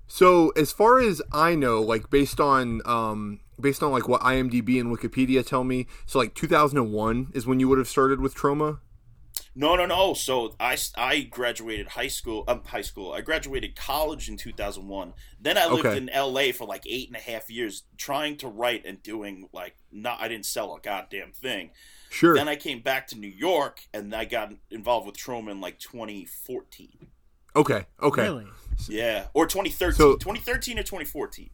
So 0.07 0.49
as 0.57 0.71
far 0.71 0.99
as 0.99 1.21
I 1.31 1.53
know, 1.55 1.81
like 1.81 2.09
based 2.09 2.39
on 2.39 2.81
um 2.85 3.39
based 3.63 3.81
on 3.81 3.91
like 3.91 4.07
what 4.07 4.21
IMDb 4.21 4.79
and 4.79 4.95
Wikipedia 4.95 5.43
tell 5.43 5.63
me, 5.63 5.87
so 6.05 6.19
like 6.19 6.35
2001 6.35 7.31
is 7.33 7.47
when 7.47 7.59
you 7.59 7.67
would 7.69 7.79
have 7.79 7.87
started 7.87 8.19
with 8.21 8.35
Troma. 8.35 8.79
No, 9.55 9.75
no, 9.75 9.85
no. 9.85 10.13
So 10.13 10.55
I, 10.59 10.77
I 10.95 11.21
graduated 11.21 11.87
high 11.89 12.07
school. 12.07 12.43
Um, 12.47 12.61
high 12.65 12.81
school. 12.81 13.13
I 13.13 13.21
graduated 13.21 13.75
college 13.75 14.27
in 14.29 14.35
2001. 14.37 15.13
Then 15.39 15.57
I 15.57 15.67
lived 15.67 15.85
Okay. 15.85 15.97
in 15.97 16.09
LA 16.15 16.51
for 16.51 16.65
like 16.67 16.83
eight 16.87 17.07
and 17.07 17.15
a 17.15 17.19
half 17.19 17.49
years, 17.49 17.83
trying 17.97 18.37
to 18.37 18.47
write 18.47 18.83
and 18.85 19.01
doing 19.01 19.47
like 19.53 19.75
not. 19.91 20.19
I 20.21 20.27
didn't 20.27 20.45
sell 20.45 20.75
a 20.75 20.79
goddamn 20.79 21.31
thing. 21.31 21.71
Sure. 22.09 22.35
Then 22.35 22.47
I 22.47 22.55
came 22.55 22.81
back 22.81 23.07
to 23.07 23.15
New 23.17 23.27
York 23.27 23.81
and 23.93 24.13
I 24.15 24.25
got 24.25 24.53
involved 24.71 25.05
with 25.07 25.17
Troma 25.17 25.49
in 25.51 25.61
like 25.61 25.79
2014. 25.79 27.07
okay. 27.55 27.85
Okay. 28.01 28.21
Really? 28.23 28.47
Yeah, 28.89 29.27
or 29.35 29.45
2013. 29.45 29.95
So- 29.95 30.13
2013 30.17 30.79
or 30.79 30.83
2014. 30.83 31.49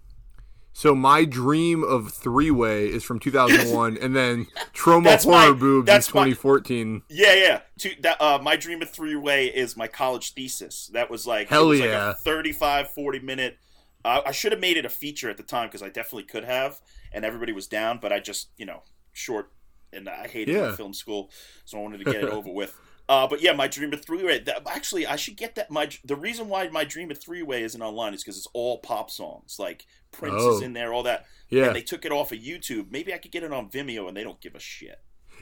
So 0.72 0.96
my 0.96 1.26
dream 1.26 1.84
of 1.84 2.12
three 2.14 2.52
way 2.52 2.88
is 2.88 3.04
from 3.04 3.20
2001, 3.20 3.98
and 3.98 4.16
then 4.16 4.46
Troma 4.74 5.04
That's 5.04 5.26
Horror 5.26 5.54
my- 5.54 5.60
Boobs 5.60 5.86
that's 5.88 6.08
is 6.08 6.14
my- 6.14 6.22
2014. 6.26 7.02
Yeah, 7.10 7.34
yeah. 7.34 7.62
To, 7.80 7.92
that, 8.02 8.22
uh, 8.22 8.40
my 8.42 8.56
dream 8.56 8.82
of 8.82 8.90
three 8.90 9.16
way 9.16 9.48
is 9.48 9.76
my 9.76 9.88
college 9.88 10.34
thesis. 10.34 10.90
That 10.94 11.10
was 11.10 11.28
like 11.28 11.50
Hell 11.50 11.66
it 11.66 11.68
was 11.68 11.80
yeah. 11.82 12.08
like 12.08 12.16
a 12.16 12.20
35, 12.20 12.92
40 12.92 13.20
minute. 13.20 13.58
Uh, 14.06 14.22
I 14.26 14.32
should 14.32 14.54
have 14.54 14.62
made 14.62 14.78
it 14.78 14.86
a 14.86 14.90
feature 14.90 15.30
at 15.30 15.36
the 15.38 15.44
time 15.44 15.68
because 15.68 15.84
I 15.84 15.90
definitely 15.90 16.24
could 16.24 16.46
have, 16.46 16.80
and 17.12 17.26
everybody 17.26 17.52
was 17.52 17.68
down. 17.68 18.00
But 18.02 18.14
I 18.14 18.20
just 18.22 18.50
you 18.56 18.66
know 18.66 18.84
short, 19.12 19.52
and 19.92 20.08
I 20.08 20.28
hated 20.28 20.56
Yeah. 20.56 20.74
film 20.76 20.94
school, 20.94 21.30
so 21.66 21.78
I 21.78 21.82
wanted 21.82 21.98
to 21.98 22.06
get 22.06 22.24
it 22.24 22.30
over 22.30 22.50
with. 22.50 22.80
Uh, 23.10 23.28
but 23.28 23.42
yeah, 23.42 23.52
my 23.54 23.68
dream 23.68 23.92
of 23.92 24.06
three 24.06 24.24
way. 24.24 24.42
Actually, 24.68 25.08
I 25.08 25.16
should 25.16 25.36
get 25.36 25.56
that. 25.56 25.72
My 25.72 25.90
the 26.06 26.16
reason 26.16 26.48
why 26.48 26.70
my 26.70 26.84
dream 26.84 27.10
of 27.10 27.20
three 27.20 27.42
way 27.42 27.64
isn't 27.64 27.82
online 27.82 28.14
is 28.14 28.24
because 28.24 28.38
it's 28.38 28.48
all 28.54 28.78
pop 28.78 29.10
songs. 29.10 29.58
Like 29.58 29.88
Prince 30.12 30.36
Oh. 30.38 30.56
is 30.58 30.62
in 30.62 30.74
there, 30.74 30.94
all 30.94 31.02
that. 31.04 31.26
Yeah. 31.50 31.66
And 31.66 31.76
they 31.76 31.82
took 31.82 32.06
it 32.06 32.12
off 32.12 32.32
of 32.32 32.38
YouTube. 32.38 32.92
Maybe 32.92 33.12
I 33.12 33.18
could 33.18 33.32
get 33.32 33.42
it 33.44 33.52
on 33.52 33.70
Vimeo, 33.70 34.08
and 34.08 34.16
they 34.16 34.24
don't 34.24 34.40
give 34.40 34.54
a 34.54 34.60
shit. 34.60 35.00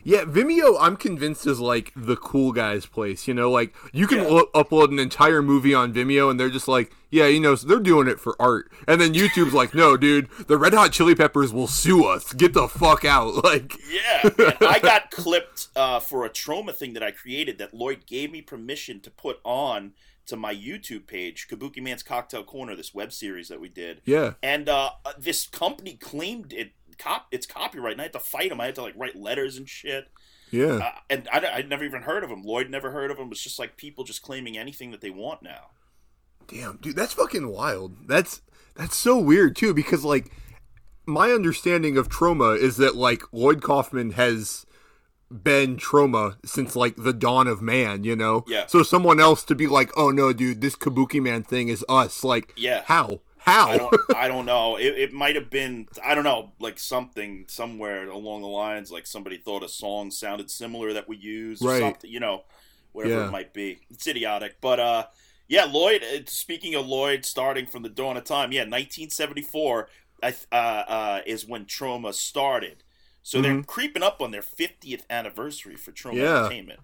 Yeah, 0.10 0.24
Vimeo, 0.24 0.78
I'm 0.80 0.96
convinced 0.96 1.46
is 1.46 1.60
like 1.60 1.92
the 1.96 2.16
cool 2.16 2.54
guys' 2.54 2.86
place. 2.86 3.28
You 3.28 3.34
know, 3.34 3.52
like 3.52 3.76
you 3.92 4.08
can 4.08 4.20
Yeah. 4.20 4.28
lo- 4.30 4.50
upload 4.56 4.90
an 4.92 5.00
entire 5.00 5.42
movie 5.42 5.74
on 5.74 5.94
Vimeo, 5.94 6.32
and 6.32 6.40
they're 6.40 6.50
just 6.50 6.70
like, 6.70 6.94
yeah, 7.12 7.28
you 7.28 7.42
know, 7.42 7.56
so 7.56 7.68
they're 7.68 7.80
doing 7.80 8.08
it 8.08 8.18
for 8.20 8.36
art. 8.42 8.72
And 8.88 9.02
then 9.02 9.14
YouTube's 9.14 9.54
like, 9.54 9.74
no, 9.76 9.98
dude, 9.98 10.30
the 10.48 10.58
Red 10.58 10.74
Hot 10.74 10.94
Chili 10.94 11.14
Peppers 11.14 11.52
will 11.52 11.68
sue 11.68 12.06
us. 12.06 12.32
Get 12.32 12.54
the 12.54 12.70
fuck 12.70 13.04
out. 13.04 13.34
Like, 13.44 13.74
Yeah, 13.90 14.30
man. 14.38 14.54
I 14.62 14.80
got 14.82 15.12
clipped 15.12 15.68
uh, 15.76 16.00
for 16.00 16.26
a 16.26 16.30
Troma 16.30 16.74
thing 16.74 16.94
that 16.94 17.04
I 17.04 17.12
created 17.12 17.58
that 17.58 17.74
Lloyd 17.74 18.06
gave 18.06 18.32
me 18.32 18.42
permission 18.42 19.02
to 19.02 19.12
put 19.12 19.40
on 19.44 19.92
to 20.28 20.36
my 20.36 20.54
YouTube 20.54 21.08
page, 21.08 21.48
Kabuki 21.50 21.82
Man's 21.82 22.04
Cocktail 22.04 22.44
Corner, 22.44 22.76
this 22.76 22.94
web 22.94 23.14
series 23.14 23.48
that 23.48 23.62
we 23.62 23.70
did. 23.70 24.02
yeah, 24.06 24.34
And 24.44 24.68
uh, 24.68 24.90
this 25.18 25.48
company 25.48 25.94
claimed 25.94 26.52
it 26.52 26.72
cop 26.98 27.28
it's 27.32 27.46
copyright, 27.46 27.94
and 27.94 28.02
I 28.02 28.06
had 28.06 28.14
to 28.14 28.20
fight 28.20 28.50
them. 28.50 28.60
I 28.62 28.66
had 28.68 28.76
to 28.76 28.82
like 28.82 28.94
write 28.98 29.16
letters 29.16 29.58
and 29.58 29.68
shit. 29.68 30.08
yeah. 30.52 30.66
Uh, 30.78 30.92
and 31.10 31.28
I, 31.32 31.46
I'd 31.56 31.70
never 31.70 31.84
even 31.84 32.04
heard 32.04 32.24
of 32.24 32.30
him. 32.30 32.44
Lloyd 32.44 32.70
never 32.70 32.92
heard 32.92 33.12
of 33.12 33.18
him. 33.18 33.30
It's 33.32 33.42
just 33.44 33.60
like 33.60 33.78
people 33.78 34.04
just 34.04 34.22
claiming 34.22 34.58
anything 34.58 34.92
that 34.92 35.02
they 35.02 35.10
want 35.10 35.42
now. 35.44 35.72
Damn, 36.48 36.78
dude, 36.78 36.96
that's 36.96 37.14
fucking 37.14 37.48
wild. 37.50 38.08
That's 38.08 38.42
that's 38.76 38.96
so 38.96 39.18
weird 39.18 39.56
too, 39.56 39.74
because 39.74 40.04
like 40.06 40.32
my 41.06 41.32
understanding 41.32 41.98
of 41.98 42.10
Troma 42.10 42.58
is 42.58 42.78
that 42.78 42.96
like 42.96 43.22
Lloyd 43.32 43.62
Kaufman 43.62 44.12
has 44.12 44.66
been 45.30 45.76
Troma 45.76 46.38
since 46.46 46.76
like 46.76 46.96
the 46.96 47.12
dawn 47.14 47.48
of 47.48 47.62
man, 47.62 48.06
you 48.06 48.16
know? 48.16 48.46
Yeah. 48.48 48.66
So 48.68 48.82
someone 48.84 49.20
else 49.20 49.44
to 49.46 49.56
be 49.56 49.68
like, 49.68 49.92
oh 49.98 50.10
no, 50.10 50.32
dude, 50.32 50.62
this 50.62 50.76
Kabuki 50.78 51.22
man 51.22 51.44
thing 51.44 51.68
is 51.68 51.84
us. 51.90 52.24
Like, 52.24 52.54
Yeah. 52.56 52.84
how? 52.86 53.20
How? 53.48 53.70
I 53.70 53.78
don't, 53.78 53.96
I 54.16 54.28
don't 54.28 54.46
know. 54.46 54.76
It, 54.78 54.94
it 54.98 55.14
might 55.14 55.36
have 55.36 55.50
been, 55.50 55.88
I 56.04 56.14
don't 56.16 56.24
know, 56.24 56.52
like 56.60 56.78
something 56.78 57.46
somewhere 57.48 58.08
along 58.10 58.42
the 58.42 58.48
lines, 58.48 58.92
like 58.92 59.08
somebody 59.08 59.38
thought 59.38 59.64
a 59.64 59.70
song 59.70 60.12
sounded 60.12 60.52
similar 60.52 60.94
that 60.94 61.08
we 61.08 61.18
use, 61.18 61.62
or 61.62 61.70
Right. 61.70 61.80
something, 61.80 62.10
you 62.12 62.20
know, 62.20 62.44
whatever 62.92 63.16
Yeah. 63.22 63.28
it 63.28 63.32
might 63.32 63.54
be. 63.54 63.80
It's 63.90 64.06
idiotic, 64.08 64.58
but 64.62 64.80
uh, 64.80 65.06
yeah, 65.48 65.64
Lloyd. 65.66 66.04
uh, 66.04 66.20
Speaking 66.28 66.76
of 66.76 66.86
Lloyd, 66.88 67.24
starting 67.26 67.66
from 67.68 67.84
the 67.84 67.90
dawn 67.90 68.18
of 68.18 68.26
time, 68.26 68.52
yeah, 68.52 68.62
1974 68.64 69.88
I 70.24 70.34
uh, 70.52 70.56
uh, 70.56 71.22
is 71.26 71.46
when 71.48 71.66
Troma 71.66 72.14
started. 72.14 72.84
So 73.24 73.42
they're 73.42 73.62
creeping 73.64 74.04
up 74.04 74.22
on 74.22 74.32
their 74.32 74.42
50th 74.42 75.02
anniversary 75.10 75.76
for 75.76 75.92
Troma 75.92 76.14
Mm-hmm. 76.14 76.18
Yeah. 76.20 76.38
Entertainment. 76.40 76.80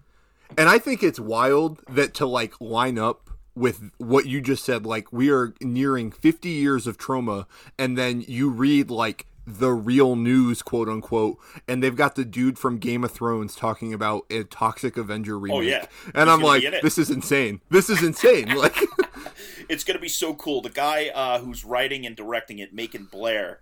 and 0.58 0.68
I 0.68 0.78
think 0.78 1.02
it's 1.02 1.18
wild 1.20 1.80
that 1.88 2.14
to 2.14 2.26
like 2.26 2.60
line 2.60 2.98
up 2.98 3.30
with 3.54 3.90
what 3.98 4.26
you 4.26 4.40
just 4.40 4.64
said. 4.64 4.84
Like 4.86 5.12
we 5.12 5.30
are 5.30 5.54
nearing 5.60 6.10
50 6.10 6.48
years 6.48 6.86
of 6.86 6.98
Troma, 6.98 7.46
and 7.78 7.96
then 7.96 8.22
you 8.22 8.50
read 8.50 8.90
like 8.90 9.26
the 9.46 9.72
real 9.72 10.16
news, 10.16 10.62
quote 10.62 10.88
unquote, 10.88 11.38
and 11.68 11.82
they've 11.82 11.96
got 11.96 12.14
the 12.14 12.24
dude 12.24 12.58
from 12.58 12.78
Game 12.78 13.04
of 13.04 13.10
Thrones 13.12 13.54
talking 13.54 13.92
about 13.92 14.24
a 14.30 14.44
Toxic 14.44 14.96
Avenger 14.96 15.38
remake. 15.38 15.56
Oh, 15.56 15.60
yeah. 15.60 15.86
and 16.14 16.28
He's 16.28 16.38
I'm 16.38 16.40
like, 16.40 16.62
be 16.62 16.66
in 16.68 16.74
it. 16.74 16.82
this 16.82 16.98
is 16.98 17.10
insane. 17.10 17.60
This 17.70 17.90
is 17.90 18.02
insane. 18.02 18.54
like, 18.56 18.76
it's 19.68 19.84
going 19.84 19.96
to 19.96 20.00
be 20.02 20.08
so 20.08 20.34
cool. 20.34 20.62
The 20.62 20.70
guy 20.70 21.08
uh, 21.14 21.40
who's 21.40 21.64
writing 21.64 22.06
and 22.06 22.16
directing 22.16 22.58
it, 22.58 22.74
Macon 22.74 23.04
Blair. 23.10 23.60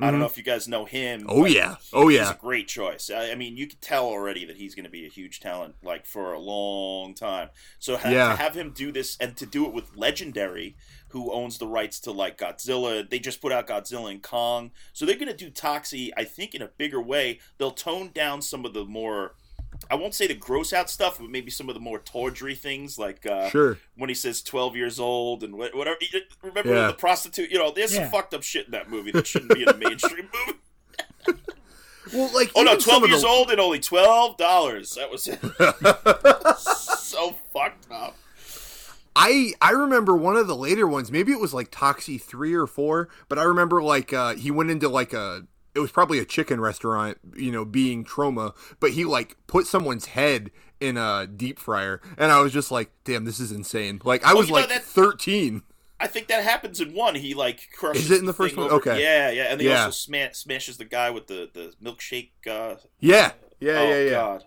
I 0.00 0.04
Mm-hmm. 0.04 0.10
don't 0.12 0.20
know 0.20 0.26
if 0.26 0.36
you 0.36 0.44
guys 0.44 0.68
know 0.68 0.84
him. 0.84 1.26
Oh, 1.28 1.44
yeah. 1.44 1.74
Oh, 1.92 2.08
yeah, 2.08 2.20
he's 2.20 2.30
a 2.30 2.34
great 2.40 2.68
choice. 2.68 3.10
I, 3.10 3.32
I 3.32 3.34
mean, 3.34 3.56
you 3.56 3.66
can 3.66 3.78
tell 3.80 4.06
already 4.06 4.44
that 4.44 4.56
he's 4.56 4.76
going 4.76 4.84
to 4.84 4.90
be 4.90 5.04
a 5.04 5.08
huge 5.08 5.40
talent, 5.40 5.74
like 5.82 6.06
for 6.06 6.32
a 6.32 6.38
long 6.38 7.14
time. 7.14 7.48
So 7.80 7.96
ha- 7.96 8.08
Yeah. 8.08 8.28
to 8.30 8.36
have 8.36 8.54
him 8.54 8.70
do 8.70 8.92
this 8.92 9.16
and 9.20 9.36
to 9.36 9.44
do 9.46 9.66
it 9.66 9.72
with 9.72 9.96
Legendary, 9.96 10.76
who 11.08 11.32
owns 11.32 11.58
the 11.58 11.66
rights 11.66 11.98
to 12.00 12.12
like 12.12 12.38
Godzilla. 12.38 13.08
They 13.10 13.18
just 13.18 13.40
put 13.40 13.50
out 13.50 13.66
Godzilla 13.66 14.10
and 14.10 14.22
Kong, 14.22 14.70
so 14.92 15.04
they're 15.04 15.16
going 15.16 15.26
to 15.26 15.36
do 15.36 15.50
Toxie. 15.50 16.12
I 16.16 16.22
think 16.24 16.54
in 16.54 16.62
a 16.62 16.68
bigger 16.68 17.00
way. 17.02 17.40
They'll 17.58 17.70
tone 17.72 18.10
down 18.14 18.40
some 18.42 18.64
of 18.64 18.74
the 18.74 18.84
more. 18.84 19.34
I 19.90 19.94
won't 19.94 20.14
say 20.14 20.26
the 20.26 20.34
gross 20.34 20.72
out 20.72 20.90
stuff, 20.90 21.18
but 21.18 21.30
maybe 21.30 21.50
some 21.50 21.68
of 21.68 21.74
the 21.74 21.80
more 21.80 21.98
tawdry 21.98 22.54
things, 22.54 22.98
like 22.98 23.24
uh, 23.26 23.48
sure. 23.50 23.78
when 23.96 24.08
he 24.08 24.14
says 24.14 24.42
12 24.42 24.76
years 24.76 25.00
old 25.00 25.42
and 25.42 25.56
whatever. 25.56 25.96
Remember 26.42 26.74
Yeah. 26.74 26.86
the 26.88 26.92
prostitute? 26.94 27.50
You 27.50 27.58
know, 27.58 27.70
there's 27.70 27.94
Yeah. 27.94 28.02
some 28.02 28.10
fucked 28.10 28.34
up 28.34 28.42
shit 28.42 28.66
in 28.66 28.72
that 28.72 28.90
movie 28.90 29.12
that 29.12 29.26
shouldn't 29.26 29.54
be 29.54 29.62
in 29.62 29.68
a 29.68 29.76
mainstream 29.76 30.28
movie. 30.46 31.40
Well, 32.12 32.30
like, 32.34 32.50
Oh 32.54 32.62
no, 32.62 32.76
12 32.76 33.08
years 33.08 33.22
the- 33.22 33.28
old 33.28 33.50
and 33.50 33.60
only 33.60 33.78
$12. 33.80 34.94
That 34.94 35.10
was 35.10 35.26
it. 35.28 35.38
so 36.58 37.34
fucked 37.52 37.90
up. 37.90 38.16
I 39.20 39.52
I 39.60 39.70
remember 39.72 40.16
one 40.16 40.36
of 40.36 40.46
the 40.46 40.54
later 40.56 40.86
ones. 40.86 41.10
Maybe 41.10 41.32
it 41.32 41.40
was 41.40 41.52
like 41.52 41.70
Toxie 41.72 42.20
three 42.22 42.54
or 42.54 42.66
four, 42.68 43.08
but 43.28 43.36
I 43.38 43.42
remember 43.42 43.82
like 43.82 44.12
uh, 44.12 44.34
he 44.36 44.50
went 44.50 44.70
into 44.70 44.88
like 44.88 45.12
a. 45.12 45.44
It 45.74 45.80
was 45.80 45.90
probably 45.92 46.18
a 46.18 46.24
chicken 46.24 46.60
restaurant, 46.60 47.18
you 47.36 47.52
know, 47.52 47.64
being 47.64 48.04
Troma, 48.04 48.54
but 48.80 48.92
he 48.92 49.04
like 49.04 49.36
put 49.46 49.66
someone's 49.66 50.06
head 50.06 50.50
in 50.80 50.96
a 50.96 51.26
deep 51.26 51.58
fryer, 51.58 52.00
and 52.16 52.32
I 52.32 52.40
was 52.40 52.52
just 52.52 52.70
like, 52.70 52.90
"Damn, 53.04 53.24
this 53.24 53.38
is 53.40 53.52
insane!" 53.52 54.00
Like 54.04 54.24
I 54.24 54.34
was 54.34 54.46
Oh, 54.46 54.54
know, 54.54 54.60
like 54.60 54.68
that- 54.70 54.82
thirteen. 54.84 55.62
I 56.00 56.06
think 56.06 56.28
that 56.28 56.44
happens 56.44 56.80
in 56.80 56.94
one. 56.94 57.16
He 57.16 57.34
like 57.34 57.60
crushes. 57.76 58.04
Is 58.04 58.10
it 58.12 58.20
in 58.20 58.26
the 58.26 58.32
first 58.32 58.56
one? 58.56 58.66
over- 58.66 58.76
Okay. 58.76 59.02
Yeah, 59.02 59.30
yeah, 59.30 59.42
and 59.52 59.60
he 59.60 59.66
Yeah. 59.68 59.86
also 59.86 59.90
sma- 59.90 60.32
smashes 60.32 60.76
the 60.78 60.84
guy 60.84 61.10
with 61.10 61.26
the 61.26 61.50
the 61.52 61.72
milkshake. 61.84 62.30
Uh, 62.46 62.76
Yeah, 63.00 63.32
yeah, 63.60 63.80
oh 63.80 63.88
yeah, 63.88 64.02
yeah. 64.04 64.10
god. 64.10 64.44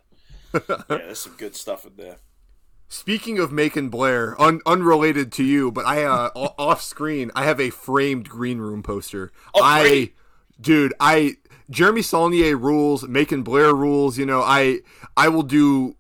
yeah, 0.70 0.98
there's 0.98 1.20
some 1.20 1.34
good 1.38 1.56
stuff 1.56 1.86
in 1.86 1.96
there. 1.98 2.18
Speaking 2.88 3.40
of 3.40 3.54
Macon 3.54 3.88
Blair, 3.90 4.40
un- 4.42 4.62
unrelated 4.66 5.32
to 5.34 5.44
you, 5.46 5.72
but 5.72 5.86
I 5.86 6.04
uh, 6.04 6.30
off 6.36 6.82
screen, 6.82 7.32
I 7.36 7.46
have 7.46 7.60
a 7.60 7.70
framed 7.70 8.28
Green 8.28 8.58
Room 8.60 8.84
poster. 8.84 9.32
Oh, 9.54 9.64
I, 9.64 9.82
great. 9.84 10.16
Dude, 10.62 10.94
I 11.00 11.36
Jeremy 11.70 12.02
Saulnier 12.02 12.58
rules, 12.58 13.08
Macon 13.08 13.44
Blair 13.44 13.74
rules. 13.74 14.18
You 14.18 14.26
know, 14.26 14.42
I 14.42 14.80
I 15.18 15.30
will 15.30 15.44
do. 15.44 15.96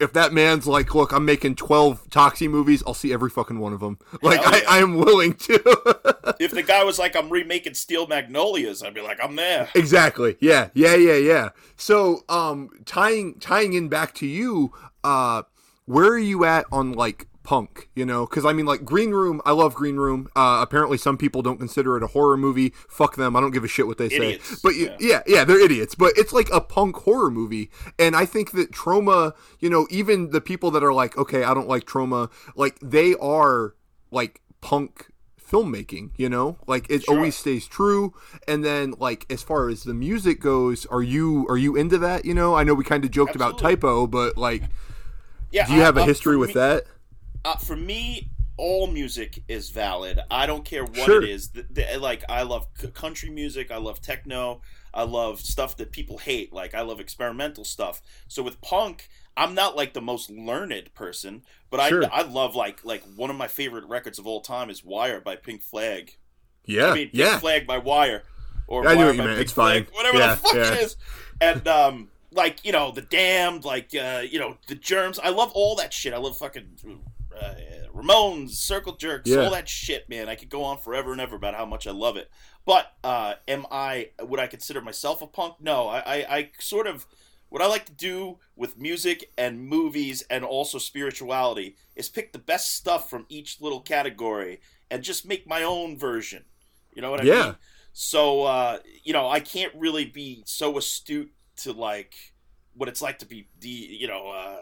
If 0.00 0.12
that 0.12 0.32
man's 0.32 0.64
like, 0.64 0.94
look, 0.94 1.10
I'm 1.10 1.24
making 1.24 1.56
12 1.56 2.08
Toxie 2.08 2.48
movies, 2.48 2.84
I'll 2.86 2.94
see 2.94 3.12
every 3.12 3.30
fucking 3.30 3.58
one 3.58 3.72
of 3.72 3.80
them. 3.80 3.98
Like, 4.22 4.40
yeah. 4.40 4.60
I 4.68 4.78
am 4.78 4.94
willing 4.96 5.34
to. 5.34 6.14
If 6.38 6.52
the 6.52 6.62
guy 6.62 6.84
was 6.84 7.00
like, 7.00 7.16
"I'm 7.16 7.30
remaking 7.30 7.74
Steel 7.74 8.06
Magnolias," 8.06 8.82
I'd 8.84 8.94
be 8.94 9.00
like, 9.00 9.18
"I'm 9.20 9.34
there." 9.34 9.68
Exactly. 9.74 10.36
Yeah. 10.40 10.68
Yeah. 10.72 10.94
Yeah. 10.94 11.16
Yeah. 11.16 11.48
So, 11.76 12.22
um, 12.28 12.70
tying 12.84 13.40
tying 13.40 13.72
in 13.72 13.88
back 13.88 14.14
to 14.16 14.26
you, 14.26 14.72
uh, 15.02 15.42
where 15.86 16.06
are 16.06 16.18
you 16.18 16.44
at 16.44 16.66
on 16.70 16.92
like 16.92 17.26
punk? 17.48 17.88
You 17.94 18.04
know, 18.04 18.26
because 18.26 18.44
I 18.44 18.52
mean, 18.52 18.66
like 18.66 18.84
Green 18.84 19.10
Room. 19.10 19.40
I 19.46 19.52
love 19.52 19.74
Green 19.74 19.96
Room. 19.96 20.28
Uh, 20.36 20.58
apparently, 20.60 20.98
some 20.98 21.16
people 21.16 21.40
don't 21.40 21.56
consider 21.58 21.96
it 21.96 22.02
a 22.02 22.08
horror 22.08 22.36
movie. 22.36 22.74
Fuck 22.88 23.16
them. 23.16 23.34
I 23.36 23.40
don't 23.40 23.52
give 23.52 23.64
a 23.64 23.68
shit 23.68 23.86
what 23.86 23.96
they 23.96 24.06
Idiots. 24.06 24.48
say. 24.48 24.56
But 24.62 24.74
you, 24.74 24.86
Yeah. 24.86 24.96
yeah, 25.00 25.22
yeah, 25.26 25.44
they're 25.44 25.58
idiots. 25.60 25.94
But 25.94 26.12
it's 26.16 26.32
like 26.32 26.50
a 26.52 26.60
punk 26.60 26.96
horror 26.96 27.30
movie, 27.30 27.70
and 27.98 28.14
I 28.14 28.26
think 28.26 28.50
that 28.52 28.70
Troma. 28.70 29.32
You 29.60 29.70
know, 29.70 29.86
even 29.90 30.30
the 30.30 30.40
people 30.42 30.70
that 30.72 30.84
are 30.84 30.92
like, 30.92 31.16
okay, 31.16 31.42
I 31.44 31.54
don't 31.54 31.68
like 31.68 31.84
Troma, 31.86 32.30
like 32.54 32.78
they 32.80 33.14
are 33.14 33.74
like 34.10 34.40
punk 34.60 35.06
filmmaking 35.50 36.10
you 36.18 36.28
know 36.28 36.58
like 36.66 36.84
it 36.90 37.04
Sure. 37.04 37.14
always 37.16 37.34
stays 37.34 37.66
true 37.66 38.12
and 38.46 38.62
then 38.62 38.92
like 38.98 39.24
as 39.30 39.42
far 39.42 39.70
as 39.70 39.84
the 39.84 39.94
music 39.94 40.40
goes 40.40 40.84
are 40.86 41.02
you 41.02 41.46
are 41.48 41.56
you 41.56 41.74
into 41.74 41.96
that 41.96 42.26
you 42.26 42.34
know 42.34 42.54
i 42.54 42.62
know 42.64 42.74
we 42.74 42.84
kind 42.84 43.02
of 43.02 43.10
joked 43.10 43.34
about 43.34 43.58
Type 43.58 43.82
O 43.82 44.06
but 44.06 44.36
like 44.36 44.64
Yeah. 45.50 45.66
do 45.66 45.72
you 45.72 45.80
I- 45.80 45.84
have 45.84 45.96
a 45.96 46.02
uh, 46.02 46.06
history 46.06 46.36
with 46.36 46.48
me- 46.50 46.54
that 46.56 46.84
Uh, 47.44 47.56
for 47.56 47.76
me, 47.76 48.30
all 48.56 48.86
music 48.88 49.42
is 49.48 49.70
valid. 49.70 50.20
I 50.30 50.46
don't 50.46 50.64
care 50.64 50.84
what 50.84 50.96
Sure. 50.96 51.22
it 51.22 51.28
is. 51.30 51.50
The, 51.50 51.64
the, 51.70 51.98
like 51.98 52.24
I 52.28 52.42
love 52.42 52.66
c- 52.76 52.88
country 52.88 53.30
music. 53.30 53.70
I 53.70 53.76
love 53.76 54.00
techno. 54.00 54.60
I 54.92 55.04
love 55.04 55.40
stuff 55.40 55.76
that 55.76 55.92
people 55.92 56.18
hate. 56.18 56.52
Like 56.52 56.74
I 56.74 56.80
love 56.80 56.98
experimental 57.00 57.64
stuff. 57.64 58.02
So 58.26 58.42
with 58.42 58.60
punk, 58.60 59.08
I'm 59.36 59.54
not 59.54 59.76
like 59.76 59.92
the 59.92 60.00
most 60.00 60.28
learned 60.30 60.92
person, 60.94 61.42
but 61.70 61.88
Sure. 61.88 62.04
I 62.12 62.20
I 62.20 62.22
love 62.22 62.56
like 62.56 62.84
like 62.84 63.04
one 63.14 63.30
of 63.30 63.36
my 63.36 63.46
favorite 63.48 63.84
records 63.86 64.18
of 64.18 64.26
all 64.26 64.40
time 64.40 64.70
is 64.70 64.84
Wire 64.84 65.20
by 65.20 65.36
Pink 65.36 65.62
Flag. 65.62 66.16
yeah 66.64 66.86
I 66.86 66.94
mean, 66.94 66.96
Pink 67.08 67.10
yeah 67.14 67.38
Flag 67.38 67.64
by 67.66 67.78
Wire, 67.78 68.24
or 68.66 68.88
I 68.88 68.94
knew 68.94 68.98
Wire 68.98 69.06
what 69.06 69.12
you 69.14 69.18
by 69.20 69.24
meant. 69.26 69.36
Pink 69.36 69.44
It's 69.44 69.52
fine. 69.52 69.84
Flag, 69.84 69.94
whatever 69.94 70.18
Yeah, 70.18 70.34
the 70.34 70.36
fuck 70.40 70.54
yeah. 70.54 70.72
it 70.74 70.80
is. 70.82 70.96
And 71.40 71.68
um, 71.68 72.08
like 72.32 72.64
you 72.64 72.72
know, 72.72 72.90
the 72.90 73.02
Damned, 73.02 73.64
like 73.64 73.94
uh, 73.94 74.22
you 74.28 74.40
know, 74.40 74.56
the 74.66 74.74
Germs. 74.74 75.20
I 75.20 75.28
love 75.28 75.52
all 75.54 75.76
that 75.76 75.92
shit. 75.92 76.12
I 76.12 76.16
love 76.18 76.36
fucking 76.36 76.78
uh, 77.40 77.54
Ramones, 77.94 78.50
Circle 78.50 78.96
Jerks, 78.96 79.28
Yeah. 79.30 79.44
all 79.44 79.50
that 79.50 79.68
shit, 79.68 80.08
man. 80.08 80.28
I 80.28 80.34
could 80.34 80.48
go 80.50 80.62
on 80.64 80.78
forever 80.78 81.12
and 81.12 81.20
ever 81.20 81.36
about 81.36 81.54
how 81.54 81.64
much 81.66 81.86
I 81.86 81.90
love 81.92 82.16
it. 82.16 82.30
But 82.64 82.92
uh, 83.02 83.34
am 83.46 83.66
I? 83.70 84.10
Would 84.20 84.40
I 84.40 84.46
consider 84.46 84.80
myself 84.80 85.22
a 85.22 85.26
punk? 85.26 85.54
No, 85.60 85.88
I, 85.88 85.98
I, 86.00 86.36
I 86.36 86.50
sort 86.58 86.86
of. 86.86 87.06
What 87.50 87.62
I 87.62 87.66
like 87.66 87.86
to 87.86 87.92
do 87.92 88.40
with 88.56 88.76
music 88.78 89.32
and 89.38 89.58
movies 89.66 90.22
and 90.28 90.44
also 90.44 90.76
spirituality 90.76 91.76
is 91.96 92.10
pick 92.10 92.32
the 92.34 92.38
best 92.38 92.74
stuff 92.74 93.08
from 93.08 93.24
each 93.30 93.58
little 93.62 93.80
category 93.80 94.60
and 94.90 95.02
just 95.02 95.26
make 95.26 95.46
my 95.46 95.62
own 95.62 95.96
version. 95.98 96.44
You 96.94 97.00
know 97.00 97.10
what 97.10 97.20
I 97.20 97.24
Yeah. 97.24 97.44
mean? 97.46 97.54
So 97.94 98.42
uh, 98.42 98.80
you 99.02 99.14
know, 99.14 99.26
I 99.30 99.40
can't 99.40 99.72
really 99.74 100.04
be 100.04 100.42
so 100.44 100.76
astute 100.76 101.32
to 101.62 101.72
like 101.72 102.14
what 102.78 102.88
it's 102.88 103.02
like 103.02 103.18
to 103.18 103.26
be 103.26 103.46
the 103.60 103.68
you 103.68 104.08
know 104.08 104.28
uh, 104.30 104.56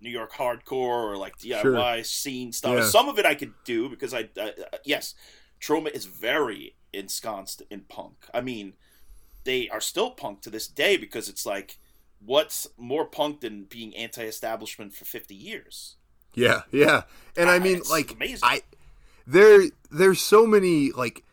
New 0.00 0.10
York 0.10 0.32
hardcore 0.32 1.12
or 1.12 1.16
like 1.16 1.38
DIY 1.38 2.04
scene 2.04 2.50
stuff. 2.52 2.74
Yeah. 2.74 2.84
Some 2.84 3.08
of 3.08 3.18
it 3.20 3.24
I 3.26 3.34
could 3.36 3.52
do 3.64 3.88
because 3.88 4.12
I 4.12 4.28
uh, 4.40 4.50
yes, 4.84 5.14
Troma 5.60 5.90
is 5.92 6.06
very 6.06 6.74
ensconced 6.92 7.62
in 7.70 7.82
punk. 7.82 8.16
I 8.34 8.40
mean, 8.40 8.72
they 9.44 9.68
are 9.68 9.80
still 9.80 10.10
punk 10.10 10.40
to 10.42 10.50
this 10.50 10.66
day 10.66 10.96
because 10.96 11.28
it's 11.28 11.46
like 11.46 11.78
what's 12.24 12.66
more 12.76 13.04
punk 13.04 13.40
than 13.40 13.64
being 13.64 13.96
anti-establishment 13.96 14.94
for 14.94 15.04
50 15.04 15.34
years 15.34 15.96
yeah 16.34 16.62
yeah 16.70 17.02
and 17.36 17.50
i 17.50 17.56
Ah, 17.56 17.58
mean 17.58 17.80
like 17.90 18.12
amazing. 18.12 18.38
i 18.44 18.62
there 19.26 19.62
there's 19.90 20.20
so 20.20 20.46
many 20.46 20.92
like 20.92 21.24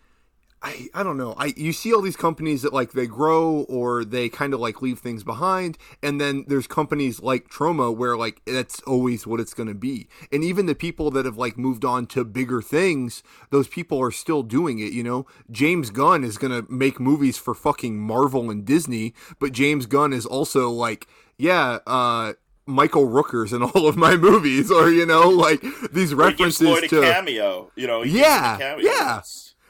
I, 0.61 0.89
I 0.93 1.03
don't 1.03 1.17
know. 1.17 1.35
I 1.37 1.53
you 1.55 1.71
see 1.71 1.93
all 1.93 2.01
these 2.01 2.17
companies 2.17 2.63
that 2.63 2.73
like 2.73 2.91
they 2.91 3.07
grow 3.07 3.61
or 3.69 4.03
they 4.03 4.27
kind 4.27 4.53
of 4.53 4.59
like 4.59 4.81
leave 4.81 4.99
things 4.99 5.23
behind, 5.23 5.77
and 6.03 6.19
then 6.19 6.43
there's 6.47 6.67
companies 6.67 7.21
like 7.21 7.47
Troma 7.49 7.95
where 7.95 8.17
like 8.17 8.41
that's 8.45 8.81
always 8.81 9.25
what 9.25 9.39
it's 9.39 9.53
going 9.53 9.69
to 9.69 9.73
be. 9.75 10.07
And 10.33 10.43
even 10.43 10.65
the 10.65 10.75
people 10.75 11.11
that 11.11 11.23
have 11.25 11.37
like 11.37 11.57
moved 11.57 11.85
on 11.85 12.07
to 12.07 12.25
bigger 12.25 12.61
things, 12.61 13.23
those 13.51 13.69
people 13.69 14.01
are 14.01 14.11
still 14.11 14.43
doing 14.43 14.79
it. 14.79 14.91
You 14.91 15.03
know, 15.03 15.25
James 15.49 15.91
Gunn 15.91 16.25
is 16.25 16.37
going 16.37 16.51
to 16.51 16.69
make 16.69 16.99
movies 16.99 17.37
for 17.37 17.53
fucking 17.55 17.97
Marvel 17.97 18.49
and 18.49 18.65
Disney, 18.65 19.13
but 19.39 19.53
James 19.53 19.85
Gunn 19.85 20.11
is 20.13 20.25
also 20.25 20.69
like, 20.69 21.07
yeah, 21.37 21.79
uh. 21.87 22.33
Michael 22.65 23.07
Rooker's 23.07 23.51
in 23.51 23.63
all 23.69 23.87
of 23.87 23.97
my 23.97 24.15
movies, 24.15 24.69
or 24.69 24.91
you 24.91 25.03
know, 25.03 25.27
like 25.29 25.63
these 25.91 26.13
Or 26.19 26.27
he 26.27 26.33
gives 26.33 26.59
references 26.59 26.61
Lloyd 26.61 26.83
a 26.83 26.87
to 26.89 27.01
cameo 27.01 27.71
you 27.75 27.87
know 27.87 28.03
Yeah, 28.03 28.57
him 28.57 28.77
a 28.77 28.81
cameo. 28.81 28.85
yeah. 28.85 29.21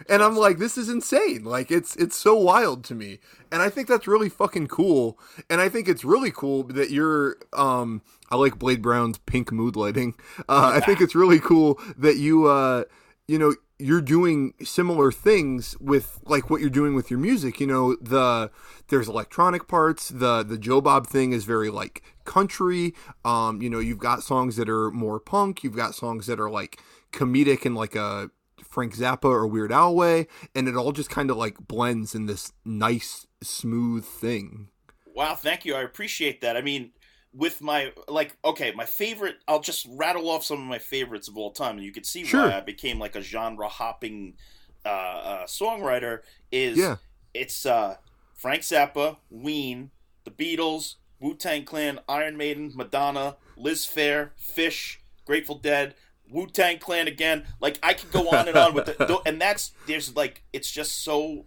And 0.08 0.24
I'm 0.24 0.36
like, 0.36 0.58
this 0.58 0.78
is 0.78 0.90
insane. 0.90 1.44
Like 1.44 1.72
it's 1.72 1.96
it's 1.96 2.16
so 2.16 2.36
wild 2.36 2.84
to 2.86 2.96
me. 2.96 3.20
And 3.52 3.62
I 3.62 3.70
think 3.70 3.88
that's 3.88 4.08
really 4.08 4.30
fucking 4.30 4.68
cool. 4.68 5.20
And 5.50 5.60
I 5.60 5.70
think 5.70 5.88
it's 5.88 6.06
really 6.06 6.32
cool 6.32 6.64
that 6.64 6.92
you're 6.92 7.38
um 7.54 8.02
I 8.32 8.36
like 8.36 8.60
Blade 8.60 8.82
Brown's 8.82 9.18
pink 9.20 9.52
mood 9.52 9.76
lighting. 9.76 10.16
Uh, 10.48 10.72
I 10.76 10.80
think 10.80 11.02
it's 11.02 11.16
really 11.16 11.40
cool 11.40 11.80
that 11.98 12.18
you 12.18 12.46
uh 12.46 12.84
you 13.28 13.38
know 13.38 13.56
you're 13.82 14.02
doing 14.02 14.54
similar 14.62 15.10
things 15.10 15.80
with 15.80 16.20
like 16.26 16.50
what 16.50 16.60
you're 16.60 16.70
doing 16.70 16.96
with 16.96 17.10
your 17.10 17.20
music. 17.20 17.62
You 17.62 17.68
know, 17.68 17.96
the 17.96 18.52
there's 18.90 19.08
electronic 19.08 19.68
parts. 19.68 20.10
The 20.10 20.44
the 20.44 20.58
Joe 20.58 20.82
Bob 20.82 21.08
thing 21.08 21.32
is 21.32 21.46
very 21.46 21.70
like 21.70 22.04
country. 22.26 22.94
Um, 23.24 23.62
you 23.62 23.70
know, 23.70 23.80
you've 23.80 24.00
got 24.00 24.22
songs 24.22 24.58
that 24.58 24.70
are 24.70 24.92
more 24.92 25.20
punk. 25.20 25.64
You've 25.64 25.78
got 25.78 25.96
songs 25.96 26.28
that 26.28 26.40
are 26.42 26.50
like 26.50 26.82
comedic 27.14 27.66
and 27.66 27.74
like 27.74 27.96
a 27.96 28.30
Frank 28.70 28.96
Zappa 28.96 29.26
or 29.26 29.48
Weird 29.48 29.72
Al 29.72 29.96
way, 29.96 30.28
and 30.56 30.68
it 30.68 30.76
all 30.76 30.92
just 30.92 31.10
kind 31.10 31.30
of 31.32 31.38
like 31.38 31.58
blends 31.68 32.14
in 32.16 32.28
this 32.28 32.54
nice, 32.64 33.26
smooth 33.42 34.06
thing. 34.06 34.70
Wow, 35.16 35.36
thank 35.36 35.66
you. 35.66 35.76
I 35.76 35.82
appreciate 35.82 36.42
that. 36.42 36.56
I 36.56 36.62
mean, 36.62 36.92
with 37.34 37.62
my 37.62 37.92
like 38.08 38.36
okay 38.44 38.72
my 38.76 38.86
favorite 38.86 39.36
i'll 39.48 39.60
just 39.60 39.86
rattle 39.92 40.28
off 40.32 40.44
some 40.44 40.60
of 40.60 40.66
my 40.66 40.80
favorites 40.80 41.28
of 41.28 41.38
all 41.38 41.52
time 41.52 41.76
and 41.78 41.86
you 41.86 41.92
can 41.92 42.04
see 42.04 42.26
Sure. 42.26 42.48
why 42.50 42.58
i 42.58 42.60
became 42.60 42.98
like 42.98 43.16
a 43.16 43.22
genre 43.22 43.68
hopping 43.68 44.34
uh, 44.84 44.90
uh 44.90 45.44
songwriter 45.46 46.22
is 46.52 46.76
Yeah. 46.76 46.96
it's 47.36 47.68
uh 47.68 47.98
frank 48.34 48.64
zappa 48.64 49.18
ween 49.30 49.92
the 50.24 50.32
beatles 50.32 50.96
wu-tang 51.20 51.66
clan 51.66 52.00
iron 52.10 52.36
maiden 52.36 52.72
madonna 52.74 53.38
liz 53.56 53.86
phair 53.86 54.32
phish 54.42 54.98
grateful 55.24 55.54
dead 55.60 55.94
wu-tang 56.32 56.78
clan 56.80 57.08
again 57.08 57.44
like 57.60 57.80
i 57.84 57.94
could 57.94 58.12
go 58.12 58.30
on 58.30 58.48
and 58.48 58.58
on 58.58 58.74
with 58.74 58.86
the 58.98 59.22
and 59.26 59.42
that's 59.42 59.72
there's 59.88 60.16
like 60.16 60.44
it's 60.54 60.70
just 60.70 61.04
so 61.04 61.46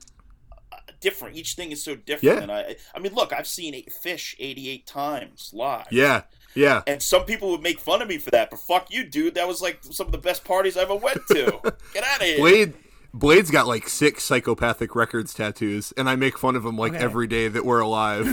uh, 0.73 0.77
different 1.01 1.37
each 1.37 1.55
thing 1.55 1.71
is 1.73 1.83
so 1.85 1.95
different 1.95 2.37
Yeah. 2.37 2.43
and 2.43 2.51
i 2.53 2.77
i 2.95 2.99
mean 2.99 3.13
look 3.15 3.33
i've 3.33 3.47
seen 3.47 3.75
eight, 3.75 3.93
phish 4.05 4.35
88 4.39 4.87
times 4.87 5.51
live 5.53 5.87
Yeah. 5.91 6.23
Yeah. 6.55 6.83
and 6.87 7.03
some 7.03 7.25
people 7.25 7.51
would 7.53 7.63
make 7.63 7.81
fun 7.81 8.03
of 8.03 8.09
me 8.09 8.19
for 8.19 8.31
that, 8.33 8.51
but 8.51 8.59
fuck 8.61 8.93
you, 8.93 9.05
dude. 9.05 9.37
That 9.37 9.49
was 9.49 9.63
like 9.63 9.79
some 9.85 10.05
of 10.05 10.13
the 10.13 10.19
best 10.19 10.45
parties 10.45 10.77
I 10.77 10.83
ever 10.83 10.95
went 10.97 11.27
to. 11.29 11.45
Get 11.95 12.05
out 12.05 12.21
of 12.21 12.27
here. 12.27 12.37
Blade 12.37 12.75
Blade's 13.15 13.51
got 13.51 13.67
like 13.67 13.89
six 13.89 14.23
psychopathic 14.23 14.95
records 14.95 15.33
tattoos, 15.33 15.95
and 15.97 16.11
I 16.11 16.17
make 16.17 16.37
fun 16.37 16.55
of 16.55 16.67
him 16.67 16.77
like 16.77 16.93
Okay. 16.93 17.03
every 17.03 17.27
day 17.27 17.49
that 17.49 17.65
we're 17.65 17.81
alive. 17.81 18.27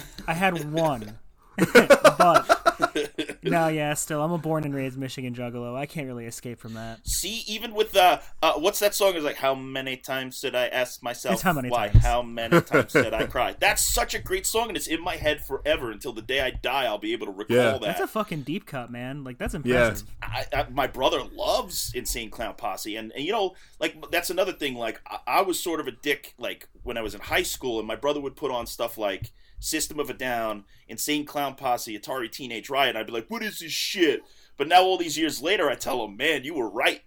I 0.26 0.32
had 0.32 0.72
one, 0.72 1.18
but 1.58 3.09
no, 3.42 3.68
yeah, 3.68 3.94
still, 3.94 4.22
I'm 4.22 4.32
a 4.32 4.38
born 4.38 4.64
and 4.64 4.74
raised 4.74 4.98
Michigan 4.98 5.34
Juggalo. 5.34 5.74
I 5.76 5.86
can't 5.86 6.06
really 6.06 6.26
escape 6.26 6.58
from 6.60 6.74
that. 6.74 7.06
See, 7.06 7.42
even 7.46 7.74
with 7.74 7.96
uh, 7.96 8.20
uh, 8.42 8.52
what's 8.54 8.78
that 8.80 8.94
song? 8.94 9.14
Is 9.14 9.24
like, 9.24 9.36
how 9.36 9.54
many 9.54 9.96
times 9.96 10.40
did 10.40 10.54
I 10.54 10.66
ask 10.68 11.02
myself 11.02 11.34
It's 11.34 11.42
how 11.42 11.52
many 11.52 11.70
why? 11.70 11.88
times. 11.88 12.04
How 12.04 12.22
many 12.22 12.60
times 12.62 12.92
did 12.92 13.14
I 13.14 13.26
cry? 13.26 13.54
That's 13.58 13.82
such 13.92 14.14
a 14.14 14.18
great 14.18 14.46
song, 14.46 14.68
and 14.68 14.76
it's 14.76 14.86
in 14.86 15.02
my 15.02 15.16
head 15.16 15.44
forever 15.44 15.90
until 15.90 16.12
the 16.12 16.22
day 16.22 16.40
I 16.40 16.50
die. 16.50 16.84
I'll 16.84 16.98
be 16.98 17.12
able 17.12 17.26
to 17.26 17.32
recall 17.32 17.56
Yeah. 17.56 17.70
that. 17.72 17.80
That's 17.80 18.00
a 18.00 18.06
fucking 18.06 18.42
deep 18.42 18.66
cut, 18.66 18.90
man. 18.90 19.24
Like 19.24 19.38
that's 19.38 19.54
Yeah. 19.54 19.86
impressive. 19.88 20.08
I, 20.22 20.44
I, 20.52 20.66
my 20.70 20.86
brother 20.86 21.22
loves 21.32 21.92
Insane 21.94 22.30
Clown 22.30 22.54
Posse, 22.56 22.96
and, 22.96 23.12
and 23.12 23.24
you 23.24 23.32
know, 23.32 23.54
like 23.78 24.10
that's 24.10 24.30
another 24.30 24.52
thing. 24.52 24.74
Like 24.74 25.00
I, 25.06 25.18
I 25.26 25.42
was 25.42 25.58
sort 25.60 25.80
of 25.80 25.86
a 25.86 25.92
dick, 25.92 26.34
like 26.38 26.68
when 26.82 26.96
I 26.98 27.02
was 27.02 27.14
in 27.14 27.20
high 27.20 27.42
school, 27.42 27.78
and 27.78 27.88
my 27.88 27.96
brother 27.96 28.20
would 28.20 28.36
put 28.36 28.50
on 28.50 28.66
stuff 28.66 28.98
like 28.98 29.32
System 29.60 30.00
of 30.00 30.10
a 30.10 30.14
Down, 30.14 30.64
Insane 30.88 31.24
Clown 31.24 31.54
Posse, 31.54 31.96
Atari 31.96 32.32
Teenage 32.32 32.70
Riot. 32.70 32.96
I'd 32.96 33.06
be 33.06 33.12
like, 33.12 33.28
"What 33.28 33.42
is 33.42 33.60
this 33.60 33.70
shit?" 33.70 34.22
But 34.56 34.68
now, 34.68 34.82
all 34.82 34.98
these 34.98 35.18
years 35.18 35.40
later, 35.40 35.70
I 35.70 35.74
tell 35.74 36.04
him, 36.04 36.16
"Man, 36.16 36.44
you 36.44 36.54
were 36.54 36.68
right. 36.68 37.02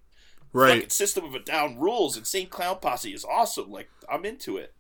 Fucking 0.54 0.54
right. 0.54 0.92
System 0.92 1.26
of 1.26 1.34
a 1.36 1.40
Down 1.40 1.78
rules. 1.80 2.16
Insane 2.16 2.48
Clown 2.48 2.78
Posse 2.80 3.14
is 3.14 3.26
awesome. 3.26 3.72
Like 3.72 3.90
I'm 4.10 4.24
into 4.24 4.58
it." 4.58 4.74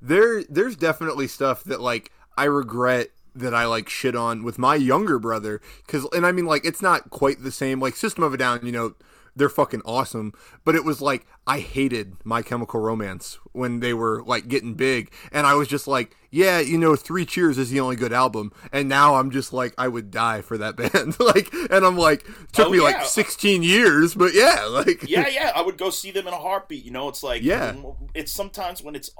There 0.00 0.44
there's 0.44 0.76
definitely 0.76 1.28
stuff 1.28 1.64
that 1.64 1.80
like 1.80 2.12
I 2.36 2.44
regret 2.44 3.10
that 3.34 3.54
I 3.54 3.66
like 3.66 3.88
shit 3.88 4.14
on 4.14 4.44
with 4.44 4.58
my 4.58 4.76
younger 4.76 5.18
brother 5.18 5.60
cuz 5.88 6.06
and 6.12 6.24
I 6.24 6.30
mean 6.30 6.46
like 6.46 6.64
it's 6.64 6.82
not 6.82 7.10
quite 7.10 7.42
the 7.42 7.50
same 7.50 7.80
like 7.80 7.96
System 7.96 8.22
of 8.22 8.32
a 8.32 8.36
Down, 8.36 8.64
you 8.64 8.70
know, 8.72 8.94
they're 9.36 9.48
fucking 9.48 9.82
awesome, 9.84 10.32
but 10.64 10.74
it 10.74 10.84
was 10.84 11.00
like 11.00 11.26
I 11.46 11.60
hated 11.60 12.14
My 12.24 12.42
Chemical 12.42 12.80
Romance 12.80 13.38
when 13.52 13.80
they 13.80 13.92
were 13.92 14.22
like 14.24 14.48
getting 14.48 14.74
big 14.74 15.12
and 15.32 15.46
I 15.46 15.54
was 15.54 15.68
just 15.68 15.86
like, 15.86 16.16
yeah, 16.30 16.58
you 16.60 16.78
know, 16.78 16.96
3 16.96 17.24
Cheers 17.26 17.58
is 17.58 17.70
the 17.70 17.80
only 17.80 17.96
good 17.96 18.12
album 18.12 18.52
and 18.72 18.88
now 18.88 19.16
I'm 19.16 19.30
just 19.30 19.52
like 19.52 19.74
I 19.76 19.88
would 19.88 20.10
die 20.10 20.40
for 20.40 20.56
that 20.58 20.76
band. 20.76 21.18
like 21.20 21.52
and 21.70 21.84
I'm 21.84 21.96
like 21.98 22.24
took 22.52 22.68
Oh, 22.68 22.70
me 22.70 22.78
yeah. 22.78 22.84
like 22.84 23.04
16 23.04 23.62
years, 23.62 24.14
but 24.14 24.34
yeah, 24.34 24.64
like 24.70 25.08
yeah, 25.08 25.28
yeah, 25.28 25.52
I 25.54 25.62
would 25.62 25.76
go 25.78 25.90
see 25.90 26.10
them 26.10 26.26
in 26.28 26.32
a 26.34 26.38
heartbeat. 26.38 26.84
You 26.84 26.90
know, 26.92 27.08
it's 27.08 27.22
like 27.22 27.42
Yeah. 27.42 27.74
it's 28.14 28.32
sometimes 28.32 28.82
when 28.82 28.94
it's 28.94 29.10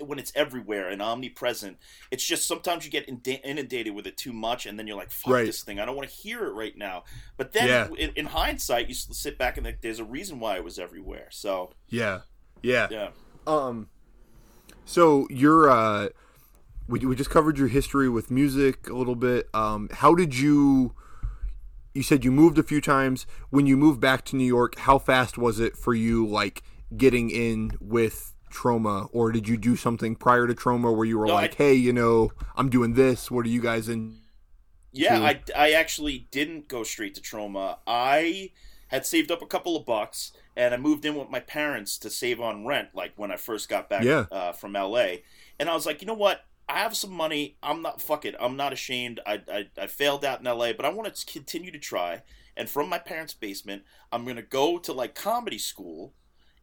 when 0.00 0.18
it's 0.18 0.32
everywhere 0.34 0.88
and 0.88 1.00
omnipresent. 1.02 1.78
It's 2.10 2.24
just 2.24 2.46
sometimes 2.46 2.84
you 2.84 2.90
get 2.90 3.08
inundated 3.08 3.94
with 3.94 4.06
it 4.06 4.16
too 4.16 4.32
much, 4.32 4.66
and 4.66 4.78
then 4.78 4.86
you're 4.86 4.96
like, 4.96 5.10
"Fuck 5.10 5.32
Right. 5.32 5.46
this 5.46 5.62
thing! 5.62 5.78
I 5.80 5.84
don't 5.84 5.96
want 5.96 6.08
to 6.08 6.14
hear 6.14 6.44
it 6.46 6.52
right 6.52 6.76
now." 6.76 7.04
But 7.36 7.52
then, 7.52 7.68
Yeah. 7.68 7.88
in, 7.98 8.10
in 8.16 8.26
hindsight, 8.26 8.88
you 8.88 8.94
sit 8.94 9.38
back 9.38 9.56
and 9.56 9.66
think, 9.66 9.80
there's 9.80 9.98
a 9.98 10.04
reason 10.04 10.40
why 10.40 10.56
it 10.56 10.64
was 10.64 10.78
everywhere. 10.78 11.28
So 11.30 11.72
yeah. 11.88 12.20
Yeah. 12.62 12.88
yeah, 12.90 13.10
Um, 13.46 13.88
so 14.86 15.26
you're 15.30 15.68
uh, 15.70 16.08
we 16.88 17.00
we 17.00 17.14
just 17.16 17.30
covered 17.30 17.58
your 17.58 17.68
history 17.68 18.08
with 18.08 18.30
music 18.30 18.88
a 18.88 18.94
little 18.94 19.16
bit. 19.16 19.48
Um, 19.54 19.88
how 19.92 20.14
did 20.14 20.36
you? 20.36 20.94
You 21.94 22.02
said 22.02 22.24
you 22.24 22.32
moved 22.32 22.58
a 22.58 22.62
few 22.62 22.80
times. 22.80 23.26
When 23.50 23.66
you 23.66 23.76
moved 23.76 24.00
back 24.00 24.24
to 24.26 24.36
New 24.36 24.46
York, 24.46 24.76
how 24.80 24.98
fast 24.98 25.38
was 25.38 25.60
it 25.60 25.76
for 25.76 25.94
you, 25.94 26.26
like 26.26 26.62
getting 26.96 27.30
in 27.30 27.72
with 27.80 28.33
Troma, 28.54 29.08
or 29.12 29.32
did 29.32 29.48
you 29.48 29.56
do 29.56 29.76
something 29.76 30.14
prior 30.16 30.46
to 30.46 30.54
Troma 30.54 30.94
where 30.96 31.04
you 31.06 31.18
were 31.18 31.26
No, 31.26 31.34
like, 31.34 31.54
I- 31.60 31.64
"Hey, 31.64 31.74
you 31.74 31.92
know, 31.92 32.30
I'm 32.56 32.70
doing 32.70 32.94
this. 32.94 33.30
What 33.30 33.44
are 33.46 33.50
you 33.50 33.60
guys 33.60 33.88
in?" 33.88 34.20
yeah. 34.92 35.20
I 35.20 35.42
I 35.56 35.72
actually 35.72 36.28
didn't 36.30 36.68
go 36.68 36.84
straight 36.84 37.14
to 37.16 37.20
Troma. 37.20 37.78
I 37.86 38.52
had 38.88 39.04
saved 39.04 39.30
up 39.30 39.42
a 39.42 39.46
couple 39.46 39.76
of 39.76 39.84
bucks. 39.84 40.32
And 40.56 40.72
I 40.72 40.76
moved 40.76 41.04
in 41.04 41.16
with 41.16 41.30
my 41.30 41.40
parents 41.40 41.98
to 41.98 42.08
save 42.08 42.40
on 42.40 42.64
rent, 42.64 42.90
like 42.94 43.12
when 43.16 43.32
I 43.32 43.36
first 43.36 43.68
got 43.68 43.88
back 43.88 44.04
Yeah. 44.04 44.26
uh, 44.30 44.52
from 44.52 44.74
LA. 44.76 45.22
And 45.58 45.68
I 45.68 45.74
was 45.74 45.84
like, 45.84 46.00
you 46.00 46.06
know 46.06 46.14
what? 46.14 46.42
I 46.68 46.78
have 46.78 46.96
some 46.96 47.10
money. 47.10 47.56
I'm 47.60 47.82
not 47.82 48.00
fuck 48.00 48.24
it. 48.24 48.36
I'm 48.38 48.56
not 48.56 48.72
ashamed. 48.72 49.18
I, 49.26 49.42
I 49.52 49.66
I 49.76 49.86
failed 49.88 50.24
out 50.24 50.38
in 50.38 50.44
LA, 50.46 50.72
but 50.72 50.84
I 50.86 50.90
want 50.90 51.12
to 51.12 51.26
continue 51.26 51.72
to 51.72 51.78
try. 51.80 52.22
And 52.56 52.70
from 52.70 52.88
my 52.88 52.98
parents' 53.00 53.34
basement, 53.34 53.82
I'm 54.12 54.24
gonna 54.24 54.42
go 54.42 54.78
to 54.78 54.92
like 54.92 55.16
comedy 55.16 55.58
school 55.58 56.14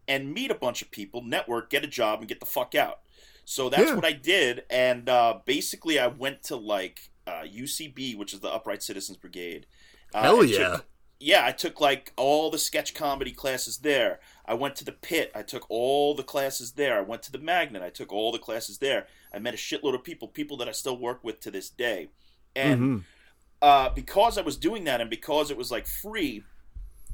and 0.08 0.34
meet 0.34 0.52
a 0.52 0.56
bunch 0.56 0.82
of 0.82 0.92
people, 0.92 1.22
network, 1.24 1.70
get 1.70 1.84
a 1.84 1.88
job, 1.88 2.20
and 2.20 2.28
get 2.28 2.40
the 2.40 2.46
fuck 2.46 2.76
out. 2.76 3.00
So 3.46 3.70
that's 3.70 3.90
Yeah. 3.90 3.96
what 3.96 4.06
I 4.06 4.12
did. 4.14 4.64
And 4.70 5.10
uh, 5.10 5.40
basically, 5.46 6.00
I 6.00 6.08
went 6.08 6.44
to 6.44 6.56
like 6.56 7.10
uh, 7.28 7.44
UCB, 7.46 8.16
which 8.18 8.34
is 8.34 8.40
the 8.40 8.50
Upright 8.50 8.82
Citizens 8.84 9.18
Brigade. 9.18 9.68
Uh, 10.14 10.22
Hell 10.24 10.44
yeah. 10.44 10.70
took- 10.78 10.86
yeah, 11.24 11.46
I 11.46 11.52
took 11.52 11.80
like 11.80 12.12
all 12.18 12.50
the 12.50 12.58
sketch 12.58 12.96
comedy 12.96 13.32
classes 13.32 13.78
there. 13.78 14.20
I 14.44 14.56
went 14.56 14.76
to 14.78 14.84
the 14.86 14.92
pit. 14.92 15.32
I 15.36 15.44
took 15.44 15.70
all 15.70 16.16
the 16.16 16.24
classes 16.24 16.72
there. 16.72 16.98
I 16.98 17.02
went 17.02 17.22
to 17.24 17.32
the 17.32 17.38
magnet. 17.38 17.84
I 17.84 17.92
took 17.92 18.12
all 18.12 18.32
the 18.32 18.40
classes 18.40 18.80
there. 18.80 19.06
I 19.32 19.38
met 19.38 19.54
a 19.54 19.58
shitload 19.58 19.94
of 19.94 20.04
people, 20.04 20.28
people 20.28 20.58
that 20.58 20.68
I 20.68 20.72
still 20.72 20.98
work 20.98 21.24
with 21.24 21.40
to 21.42 21.52
this 21.52 21.70
day. 21.70 22.08
And 22.56 22.82
Mhm. 22.82 23.04
uh, 23.62 23.90
because 23.90 24.40
I 24.40 24.42
was 24.42 24.58
doing 24.58 24.86
that 24.86 25.00
and 25.00 25.10
because 25.12 25.52
it 25.52 25.58
was 25.58 25.70
like 25.70 25.86
free, 25.86 26.44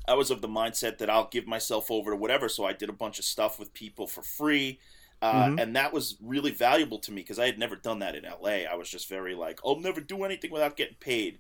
I 0.08 0.14
was 0.14 0.32
of 0.32 0.42
the 0.42 0.48
mindset 0.48 0.98
that 1.00 1.10
I'll 1.10 1.28
give 1.28 1.48
myself 1.48 1.92
over 1.92 2.12
to 2.12 2.18
whatever. 2.18 2.48
So 2.50 2.66
I 2.66 2.74
did 2.74 2.90
a 2.90 2.94
bunch 2.94 3.20
of 3.20 3.26
stuff 3.26 3.60
with 3.60 3.74
people 3.74 4.08
for 4.08 4.22
free. 4.22 4.80
Uh, 5.22 5.48
Mhm. 5.48 5.62
And 5.62 5.76
that 5.76 5.92
was 5.94 6.16
really 6.22 6.52
valuable 6.52 7.00
to 7.00 7.12
me 7.12 7.22
because 7.24 7.40
I 7.40 7.48
had 7.48 7.58
never 7.58 7.76
done 7.76 8.00
that 8.00 8.16
in 8.16 8.24
LA. 8.26 8.66
I 8.66 8.76
was 8.76 8.90
just 8.90 9.10
very 9.10 9.34
like, 9.36 9.60
I'll 9.66 9.80
never 9.80 10.00
do 10.00 10.24
anything 10.24 10.52
without 10.52 10.78
getting 10.78 10.96
paid. 11.00 11.40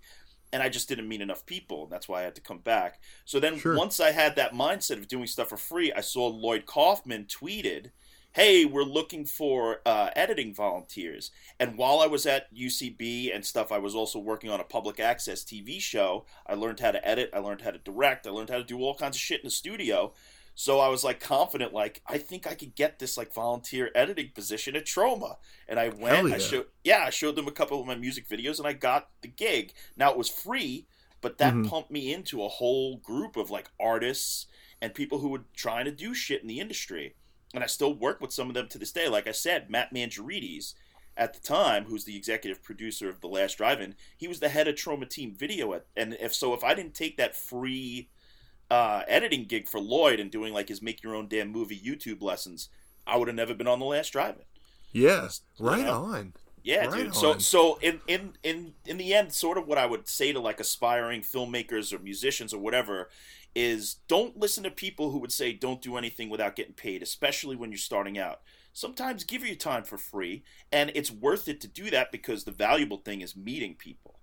And 0.51 0.63
I 0.63 0.69
just 0.69 0.87
didn't 0.89 1.07
meet 1.07 1.21
enough 1.21 1.45
people. 1.45 1.83
And 1.83 1.91
that's 1.91 2.07
why 2.07 2.21
I 2.21 2.23
had 2.23 2.35
to 2.35 2.41
come 2.41 2.59
back. 2.59 2.99
So 3.25 3.39
then 3.39 3.59
Sure. 3.59 3.77
once 3.77 3.99
I 3.99 4.11
had 4.11 4.35
that 4.37 4.53
mindset 4.53 4.97
of 4.97 5.07
doing 5.07 5.27
stuff 5.27 5.49
for 5.49 5.57
free, 5.57 5.93
I 5.93 6.01
saw 6.01 6.27
Lloyd 6.27 6.65
Kaufman 6.65 7.25
tweeted, 7.25 7.91
Hey, 8.37 8.65
we're 8.65 8.83
looking 8.83 9.25
for 9.25 9.81
uh, 9.83 10.11
editing 10.15 10.53
volunteers. 10.53 11.31
And 11.59 11.75
while 11.75 11.99
I 11.99 12.05
was 12.05 12.27
at 12.27 12.53
UCB 12.53 13.33
and 13.35 13.43
stuff, 13.43 13.71
I 13.71 13.79
was 13.79 13.95
also 13.95 14.19
working 14.19 14.51
on 14.51 14.59
a 14.59 14.63
public 14.63 14.99
access 14.99 15.43
TV 15.43 15.81
show. 15.81 16.23
I 16.45 16.53
learned 16.53 16.79
how 16.79 16.91
to 16.91 17.03
edit, 17.03 17.31
I 17.33 17.39
learned 17.39 17.61
how 17.61 17.71
to 17.71 17.79
direct, 17.79 18.27
I 18.27 18.29
learned 18.29 18.51
how 18.51 18.59
to 18.59 18.63
do 18.63 18.77
all 18.77 18.93
kinds 18.93 19.15
of 19.15 19.21
shit 19.21 19.41
in 19.41 19.47
the 19.47 19.49
studio. 19.49 20.13
So 20.53 20.79
I 20.79 20.87
was 20.87 21.03
like 21.03 21.19
confident, 21.19 21.73
like 21.73 22.03
I 22.05 22.19
think 22.19 22.45
I 22.45 22.53
could 22.53 22.75
get 22.75 22.99
this 22.99 23.17
like 23.17 23.33
volunteer 23.33 23.89
editing 23.95 24.29
position 24.35 24.75
at 24.75 24.85
Troma. 24.85 25.37
And 25.67 25.79
I 25.79 25.89
went, 25.89 26.17
Hell 26.17 26.27
I 26.27 26.29
yeah. 26.29 26.37
showed, 26.37 26.65
yeah, 26.83 27.03
I 27.07 27.09
showed 27.09 27.37
them 27.37 27.47
a 27.47 27.51
couple 27.51 27.81
of 27.81 27.87
my 27.87 27.95
music 27.95 28.29
videos, 28.29 28.59
and 28.59 28.67
I 28.67 28.73
got 28.73 29.09
the 29.21 29.29
gig. 29.29 29.73
Now 29.95 30.11
it 30.11 30.17
was 30.17 30.29
free, 30.29 30.85
but 31.21 31.39
that 31.39 31.55
Mhm. 31.55 31.67
pumped 31.67 31.89
me 31.89 32.13
into 32.13 32.43
a 32.43 32.49
whole 32.49 32.97
group 32.97 33.35
of 33.35 33.49
like 33.49 33.71
artists 33.79 34.45
and 34.79 34.93
people 34.93 35.17
who 35.17 35.29
were 35.29 35.45
trying 35.55 35.85
to 35.85 35.91
do 35.91 36.13
shit 36.13 36.43
in 36.43 36.47
the 36.47 36.59
industry. 36.59 37.15
And 37.53 37.63
I 37.63 37.67
still 37.67 37.93
work 37.93 38.19
with 38.21 38.33
some 38.33 38.49
of 38.49 38.53
them 38.53 38.67
to 38.69 38.77
this 38.77 38.91
day. 38.91 39.07
Like 39.07 39.27
I 39.27 39.31
said, 39.31 39.69
Matt 39.69 39.93
Manjourides 39.93 40.73
at 41.15 41.33
the 41.33 41.39
time, 41.39 41.85
who's 41.85 42.03
the 42.03 42.15
executive 42.15 42.61
producer 42.61 43.09
of 43.09 43.21
The 43.21 43.27
Last 43.27 43.57
Drive-In, 43.57 43.95
he 44.15 44.27
was 44.27 44.39
the 44.39 44.49
head 44.49 44.67
of 44.67 44.75
Troma 44.75 45.09
Team 45.09 45.33
Video. 45.33 45.73
At, 45.73 45.85
and 45.95 46.15
if 46.19 46.33
so, 46.35 46.53
if 46.53 46.63
I 46.63 46.75
didn't 46.75 46.93
take 46.93 47.17
that 47.17 47.35
free 47.35 48.09
uh, 48.69 49.03
editing 49.07 49.45
gig 49.45 49.67
for 49.67 49.79
Lloyd 49.79 50.19
and 50.19 50.29
doing 50.29 50.53
like 50.53 50.69
his 50.69 50.81
make 50.81 51.01
your 51.01 51.15
own 51.15 51.27
damn 51.27 51.51
movie 51.51 51.79
YouTube 51.79 52.21
lessons, 52.21 52.69
I 53.05 53.17
would 53.17 53.27
have 53.27 53.35
never 53.35 53.53
been 53.53 53.67
on 53.67 53.79
The 53.79 53.85
Last 53.85 54.11
Drive-In. 54.11 54.43
Yeah. 54.91 55.29
Right 55.59 55.85
know? 55.85 56.03
on. 56.03 56.33
Yeah, 56.63 56.87
Right 56.87 57.05
dude. 57.05 57.15
So 57.15 57.37
so 57.37 57.79
in 57.81 58.01
in 58.07 58.33
in 58.43 58.73
in 58.85 58.97
the 58.97 59.13
end, 59.13 59.31
sort 59.31 59.57
of 59.57 59.67
what 59.67 59.77
I 59.77 59.85
would 59.85 60.09
say 60.09 60.33
to 60.33 60.39
like 60.41 60.59
aspiring 60.59 61.21
filmmakers 61.21 61.93
or 61.93 61.99
musicians 61.99 62.53
or 62.53 62.59
whatever 62.59 63.09
is 63.57 63.95
don't 64.07 64.37
listen 64.37 64.63
to 64.63 64.69
people 64.69 65.09
who 65.09 65.17
would 65.17 65.31
say 65.31 65.51
don't 65.51 65.81
do 65.81 65.97
anything 65.97 66.29
without 66.29 66.55
getting 66.55 66.73
paid, 66.75 67.01
especially 67.01 67.55
when 67.55 67.71
you're 67.71 67.77
starting 67.79 68.15
out. 68.15 68.41
Sometimes 68.71 69.23
give 69.23 69.43
your 69.43 69.55
time 69.55 69.83
for 69.83 69.97
free, 69.97 70.43
and 70.71 70.91
it's 70.93 71.09
worth 71.09 71.47
it 71.47 71.59
to 71.61 71.67
do 71.67 71.89
that 71.89 72.11
because 72.11 72.43
the 72.43 72.51
valuable 72.51 72.97
thing 72.97 73.21
is 73.21 73.35
meeting 73.35 73.73
people. 73.73 74.19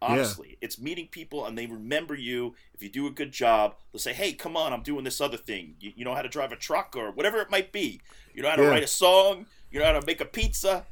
Honestly, 0.00 0.56
it's 0.62 0.80
meeting 0.80 1.08
people, 1.10 1.44
and 1.44 1.58
they 1.58 1.66
remember 1.66 2.14
you. 2.14 2.54
If 2.72 2.82
you 2.82 2.88
do 2.88 3.06
a 3.06 3.10
good 3.10 3.30
job, 3.32 3.74
they'll 3.92 4.00
say, 4.00 4.14
"Hey, 4.14 4.32
come 4.32 4.56
on, 4.56 4.72
I'm 4.72 4.82
doing 4.82 5.04
this 5.04 5.20
other 5.20 5.36
thing. 5.36 5.74
You, 5.80 5.92
you 5.96 6.04
know 6.06 6.14
how 6.14 6.22
to 6.22 6.28
drive 6.28 6.52
a 6.52 6.56
truck 6.56 6.94
or 6.96 7.10
whatever 7.10 7.38
it 7.42 7.50
might 7.50 7.72
be. 7.72 8.00
You 8.32 8.42
know 8.42 8.48
how 8.48 8.56
to 8.56 8.62
Yeah. 8.62 8.68
write 8.68 8.84
a 8.84 8.86
song. 8.88 9.44
You 9.70 9.80
know 9.80 9.84
how 9.86 10.00
to 10.00 10.06
make 10.06 10.22
a 10.22 10.24
pizza." 10.24 10.86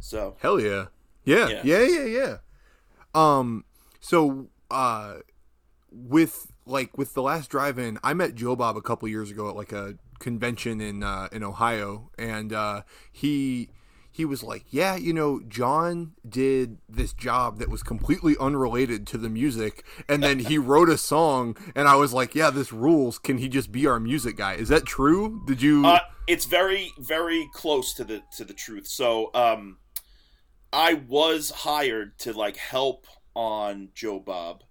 So 0.00 0.36
Hell 0.40 0.58
yeah. 0.60 0.86
Yeah. 1.24 1.48
Yeah. 1.48 1.62
Yeah. 1.64 1.82
Yeah. 1.82 2.04
Yeah. 2.04 2.36
Um, 3.14 3.64
so 4.00 4.46
uh, 4.70 5.16
with 5.90 6.51
like 6.66 6.96
with 6.96 7.14
the 7.14 7.22
last 7.22 7.50
drive-in, 7.50 7.98
I 8.02 8.14
met 8.14 8.34
Joe 8.34 8.56
Bob 8.56 8.76
a 8.76 8.82
couple 8.82 9.08
years 9.08 9.30
ago 9.30 9.48
at 9.48 9.56
like 9.56 9.72
a 9.72 9.96
convention 10.18 10.80
in 10.80 11.02
uh, 11.02 11.28
in 11.32 11.42
Ohio, 11.42 12.10
and 12.18 12.52
uh, 12.52 12.82
he 13.10 13.70
he 14.10 14.24
was 14.24 14.42
like, 14.42 14.64
"Yeah, 14.70 14.94
you 14.96 15.12
know, 15.12 15.40
John 15.48 16.12
did 16.28 16.78
this 16.88 17.12
job 17.12 17.58
that 17.58 17.68
was 17.68 17.82
completely 17.82 18.36
unrelated 18.38 19.06
to 19.08 19.18
the 19.18 19.28
music, 19.28 19.84
and 20.08 20.22
then 20.22 20.38
he 20.38 20.58
wrote 20.70 20.88
a 20.88 20.98
song." 20.98 21.56
And 21.74 21.88
I 21.88 21.96
was 21.96 22.12
like, 22.12 22.34
"Yeah, 22.34 22.50
this 22.50 22.72
rules. 22.72 23.18
Can 23.18 23.38
he 23.38 23.48
just 23.48 23.72
be 23.72 23.86
our 23.86 23.98
music 23.98 24.36
guy?" 24.36 24.54
Is 24.54 24.68
that 24.68 24.84
true? 24.84 25.42
Did 25.46 25.62
you? 25.62 25.84
Uh, 25.86 26.00
it's 26.28 26.44
very, 26.44 26.92
very 26.98 27.48
close 27.52 27.94
to 27.94 28.04
the 28.04 28.22
to 28.36 28.44
the 28.44 28.54
truth. 28.54 28.86
So, 28.86 29.30
um, 29.34 29.78
I 30.72 30.94
was 30.94 31.50
hired 31.50 32.18
to 32.20 32.32
like 32.32 32.56
help 32.56 33.06
on 33.34 33.88
Joe 33.94 34.20
Bob 34.20 34.62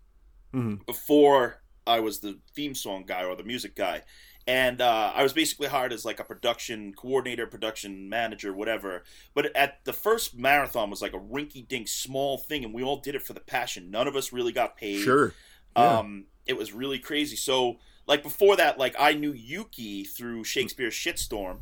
Mhm. 0.53 0.85
before 0.85 1.60
I 1.85 1.99
was 1.99 2.19
the 2.19 2.39
theme 2.53 2.75
song 2.75 3.03
guy 3.05 3.23
or 3.23 3.35
the 3.35 3.43
music 3.43 3.75
guy. 3.75 4.03
And 4.47 4.81
uh, 4.81 5.11
I 5.13 5.21
was 5.21 5.33
basically 5.33 5.67
hired 5.67 5.93
as 5.93 6.03
like 6.03 6.19
a 6.19 6.23
production 6.23 6.93
coordinator, 6.93 7.45
production 7.45 8.09
manager, 8.09 8.53
whatever. 8.53 9.03
But 9.35 9.55
at 9.55 9.85
the 9.85 9.93
first 9.93 10.35
marathon 10.35 10.89
was 10.89 11.01
like 11.01 11.13
a 11.13 11.19
rinky 11.19 11.67
dink 11.67 11.87
small 11.87 12.37
thing, 12.37 12.65
and 12.65 12.73
we 12.73 12.81
all 12.81 12.97
did 12.97 13.13
it 13.13 13.21
for 13.21 13.33
the 13.33 13.39
passion. 13.39 13.91
None 13.91 14.07
of 14.07 14.15
us 14.15 14.33
really 14.33 14.51
got 14.51 14.77
paid. 14.77 15.01
Sure. 15.03 15.33
Yeah. 15.77 15.99
Um, 15.99 16.25
it 16.47 16.57
was 16.57 16.73
really 16.73 16.97
crazy. 16.97 17.35
So, 17.35 17.77
like 18.07 18.23
before 18.23 18.55
that, 18.55 18.79
like 18.79 18.95
I 18.97 19.13
knew 19.13 19.31
Yuki 19.31 20.03
through 20.03 20.43
Shakespeare's 20.43 20.95
Shitstorm, 20.95 21.59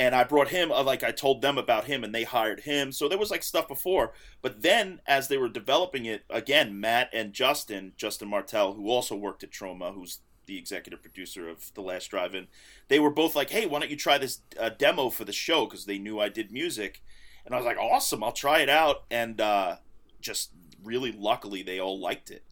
and 0.00 0.14
I 0.14 0.24
brought 0.24 0.48
him. 0.48 0.72
Uh, 0.72 0.82
like 0.82 1.04
I 1.04 1.10
told 1.12 1.42
them 1.42 1.58
about 1.58 1.84
him, 1.84 2.02
and 2.02 2.14
they 2.14 2.24
hired 2.24 2.60
him. 2.60 2.90
So 2.90 3.06
there 3.06 3.18
was 3.18 3.30
like 3.30 3.42
stuff 3.42 3.68
before. 3.68 4.12
But 4.40 4.62
then, 4.62 5.00
as 5.06 5.28
they 5.28 5.36
were 5.36 5.50
developing 5.50 6.06
it, 6.06 6.24
again, 6.30 6.80
Matt 6.80 7.10
and 7.12 7.34
Justin, 7.34 7.92
Justin 7.98 8.28
Martell, 8.28 8.72
who 8.72 8.88
also 8.88 9.14
worked 9.14 9.44
at 9.44 9.50
Troma, 9.50 9.94
who's 9.94 10.20
the 10.46 10.56
executive 10.56 11.02
producer 11.02 11.50
of 11.50 11.72
The 11.74 11.82
Last 11.82 12.06
Drive-In, 12.06 12.48
they 12.88 12.98
were 12.98 13.10
both 13.10 13.36
like, 13.36 13.50
"Hey, 13.50 13.66
why 13.66 13.78
don't 13.78 13.90
you 13.90 13.96
try 13.96 14.16
this 14.16 14.40
uh, 14.58 14.70
demo 14.70 15.10
for 15.10 15.26
the 15.26 15.32
show?" 15.32 15.66
Because 15.66 15.84
they 15.84 15.98
knew 15.98 16.18
I 16.18 16.30
did 16.30 16.50
music, 16.50 17.02
and 17.44 17.54
I 17.54 17.58
was 17.58 17.66
like, 17.66 17.78
"Awesome, 17.78 18.24
I'll 18.24 18.32
try 18.32 18.60
it 18.60 18.70
out." 18.70 19.04
And 19.10 19.38
uh, 19.38 19.76
just 20.22 20.50
really 20.82 21.12
luckily, 21.12 21.62
they 21.62 21.78
all 21.78 22.00
liked 22.00 22.30
it. 22.30 22.42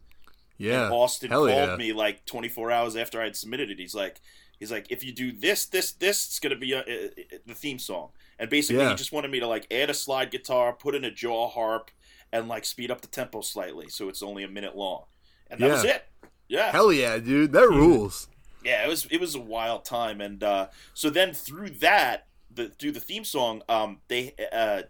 yeah. 0.59 0.85
And 0.85 0.93
Austin 0.93 1.31
Hell 1.31 1.47
called 1.47 1.69
yeah. 1.69 1.75
me 1.77 1.93
like 1.93 2.27
24 2.27 2.69
hours 2.71 2.95
after 2.95 3.19
I 3.19 3.23
had 3.23 3.35
submitted 3.35 3.71
it. 3.71 3.79
He's 3.79 3.95
like, 3.95 4.21
he's 4.59 4.71
like, 4.71 4.87
if 4.89 5.03
you 5.03 5.11
do 5.11 5.31
this, 5.31 5.65
this, 5.65 5.91
this, 5.93 6.25
it's 6.27 6.39
gonna 6.39 6.55
be 6.55 6.73
uh 6.73 6.79
uh 6.79 6.81
uh 6.81 7.37
the 7.45 7.55
theme 7.55 7.79
song. 7.79 8.09
And 8.37 8.49
basically, 8.49 8.83
Yeah. 8.83 8.89
he 8.89 8.95
just 8.95 9.11
wanted 9.11 9.31
me 9.31 9.39
to 9.39 9.47
like 9.47 9.67
add 9.71 9.89
a 9.89 9.93
slide 9.93 10.31
guitar, 10.31 10.73
put 10.73 10.95
in 10.95 11.03
a 11.03 11.11
jaw 11.11 11.49
harp, 11.49 11.91
and 12.31 12.47
like 12.47 12.65
speed 12.65 12.91
up 12.91 13.01
the 13.01 13.07
tempo 13.07 13.41
slightly, 13.41 13.89
so 13.89 14.07
it's 14.09 14.21
only 14.23 14.43
a 14.43 14.47
minute 14.47 14.75
long. 14.75 15.03
And 15.49 15.59
that 15.61 15.67
Yeah. 15.67 15.73
was 15.73 15.83
it. 15.83 16.05
Yeah, 16.47 16.71
Hell 16.71 16.91
yeah, 16.93 17.17
dude. 17.19 17.51
That 17.53 17.69
rules. 17.69 18.27
yeah. 18.63 18.83
It 18.83 18.87
was 18.89 19.05
it 19.11 19.19
was 19.19 19.35
a 19.35 19.39
wild 19.39 19.85
time, 19.85 20.19
and 20.21 20.43
uh, 20.43 20.67
so 20.93 21.09
then 21.09 21.33
through 21.33 21.69
that, 21.81 22.27
the 22.49 22.69
through 22.69 22.93
the 22.93 22.99
theme 22.99 23.23
song, 23.23 23.61
um, 23.69 23.99
they 24.07 24.33
uh, 24.51 24.83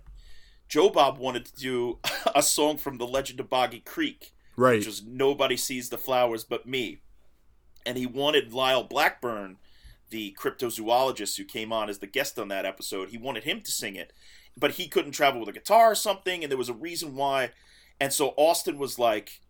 Joe 0.69 0.89
Bob 0.89 1.17
wanted 1.17 1.45
to 1.47 1.55
do 1.55 1.99
a 2.35 2.41
song 2.43 2.77
from 2.77 2.97
the 2.97 3.07
Legend 3.07 3.39
of 3.39 3.49
Boggy 3.49 3.79
Creek 3.81 4.33
Right. 4.55 4.77
which 4.77 4.85
was 4.87 5.03
nobody 5.03 5.57
sees 5.57 5.89
the 5.89 5.97
flowers 5.97 6.43
but 6.43 6.65
me. 6.65 6.99
And 7.85 7.97
he 7.97 8.05
wanted 8.05 8.53
Lyle 8.53 8.83
Blackburn, 8.83 9.57
the 10.09 10.35
cryptozoologist 10.39 11.37
who 11.37 11.45
came 11.45 11.71
on 11.71 11.89
as 11.89 11.99
the 11.99 12.07
guest 12.07 12.39
on 12.39 12.47
that 12.49 12.65
episode, 12.65 13.09
he 13.09 13.17
wanted 13.17 13.43
him 13.43 13.61
to 13.61 13.71
sing 13.71 13.95
it, 13.95 14.13
but 14.57 14.71
he 14.71 14.87
couldn't 14.87 15.11
travel 15.11 15.39
with 15.39 15.49
a 15.49 15.53
guitar 15.53 15.91
or 15.91 15.95
something, 15.95 16.43
and 16.43 16.51
there 16.51 16.57
was 16.57 16.69
a 16.69 16.73
reason 16.73 17.15
why. 17.15 17.51
And 17.99 18.11
so 18.11 18.33
Austin 18.37 18.77
was 18.77 18.97
like, 18.97 19.41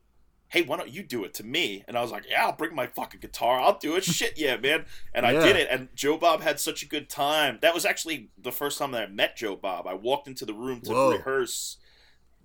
"Hey, 0.49 0.61
why 0.61 0.77
don't 0.77 0.91
you 0.91 1.03
do 1.03 1.23
it 1.23 1.33
to 1.35 1.43
me?" 1.43 1.83
And 1.87 1.97
I 1.97 2.01
was 2.01 2.11
like, 2.11 2.25
"Yeah, 2.29 2.45
I'll 2.45 2.51
bring 2.55 2.75
my 2.75 2.87
fucking 2.87 3.19
guitar. 3.19 3.59
I'll 3.59 3.77
do 3.77 3.95
it. 3.95 4.03
Shit, 4.03 4.37
yeah, 4.37 4.57
man." 4.57 4.85
And 5.13 5.25
I 5.25 5.33
did 5.33 5.55
it. 5.55 5.67
And 5.71 5.89
Joe 5.95 6.17
Bob 6.17 6.41
had 6.41 6.59
such 6.59 6.83
a 6.83 6.87
good 6.87 7.09
time. 7.09 7.59
That 7.61 7.73
was 7.73 7.85
actually 7.85 8.29
the 8.37 8.51
first 8.51 8.77
time 8.77 8.91
that 8.91 9.03
I 9.03 9.07
met 9.07 9.37
Joe 9.37 9.55
Bob. 9.55 9.87
I 9.87 9.93
walked 9.93 10.27
into 10.27 10.45
the 10.45 10.53
room 10.53 10.81
to 10.81 10.91
Whoa. 10.91 11.11
rehearse. 11.11 11.77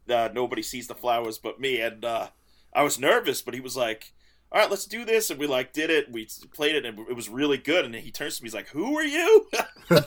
Uh, 0.08 0.28
nobody 0.32 0.62
sees 0.62 0.86
the 0.86 0.94
flowers 0.94 1.38
but 1.38 1.58
me, 1.58 1.80
and 1.80 2.04
uh, 2.04 2.28
I 2.74 2.82
was 2.82 2.98
nervous, 2.98 3.40
but 3.40 3.54
he 3.54 3.60
was 3.60 3.76
like, 3.76 4.12
"All 4.54 4.60
right, 4.60 4.70
let's 4.70 4.86
do 4.86 5.04
this," 5.04 5.30
and 5.30 5.40
we 5.40 5.48
like 5.48 5.72
did 5.72 5.90
it. 5.90 6.12
We 6.12 6.28
played 6.54 6.76
it, 6.76 6.86
and 6.86 6.96
it 7.00 7.16
was 7.16 7.28
really 7.28 7.58
good. 7.58 7.84
And 7.84 7.92
he 7.92 8.12
turns 8.12 8.36
to 8.36 8.42
me, 8.44 8.46
he's 8.46 8.54
like, 8.54 8.68
"Who 8.68 8.96
are 8.96 9.04
you?" 9.04 9.48
and 9.90 10.04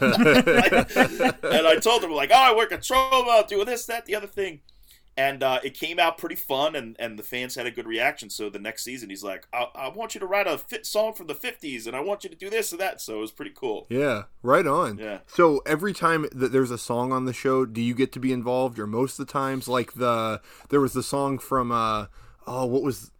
I 1.68 1.78
told 1.82 2.02
him 2.02 2.12
like, 2.12 2.32
"Oh, 2.32 2.54
I 2.54 2.56
work 2.56 2.72
at 2.72 2.80
Troma, 2.80 3.46
doing 3.46 3.66
this, 3.66 3.86
that, 3.88 4.06
the 4.06 4.16
other 4.16 4.26
thing." 4.26 4.62
And 5.18 5.42
uh, 5.42 5.60
it 5.64 5.74
came 5.74 6.00
out 6.00 6.20
pretty 6.20 6.36
fun, 6.36 6.76
and, 6.76 6.96
and 7.00 7.18
the 7.18 7.24
fans 7.24 7.56
had 7.56 7.66
a 7.66 7.72
good 7.72 7.88
reaction. 7.88 8.30
So 8.30 8.52
the 8.52 8.60
next 8.60 8.84
season, 8.84 9.10
he's 9.10 9.24
like, 9.24 9.48
I, 9.52 9.68
"I 9.76 9.90
want 9.90 10.14
you 10.14 10.22
to 10.22 10.26
write 10.26 10.48
a 10.48 10.58
fit 10.58 10.86
song 10.86 11.14
from 11.14 11.28
the 11.28 11.36
'50s, 11.36 11.86
and 11.86 11.94
I 11.94 12.00
want 12.00 12.24
you 12.24 12.30
to 12.30 12.36
do 12.36 12.50
this 12.50 12.72
and 12.72 12.80
that." 12.80 13.02
So 13.02 13.18
it 13.18 13.22
was 13.22 13.32
pretty 13.34 13.52
cool. 13.54 13.86
Yeah, 13.90 14.24
right 14.44 14.66
on. 14.66 14.98
Yeah. 14.98 15.20
So 15.28 15.62
every 15.66 15.92
time 15.92 16.26
that 16.32 16.54
there's 16.54 16.72
a 16.72 16.78
song 16.78 17.12
on 17.12 17.26
the 17.26 17.34
show, 17.34 17.66
do 17.66 17.82
you 17.82 17.94
get 17.94 18.14
to 18.14 18.20
be 18.22 18.32
involved, 18.32 18.80
or 18.80 18.88
most 18.88 19.20
of 19.20 19.28
the 19.28 19.34
times, 19.34 19.68
like 19.68 19.96
the 19.96 20.40
there 20.70 20.80
was 20.80 20.94
the 20.94 21.04
song 21.04 21.38
from 21.38 21.74
uh 21.74 22.06
oh 22.46 22.66
what 22.66 22.82
was 22.84 23.12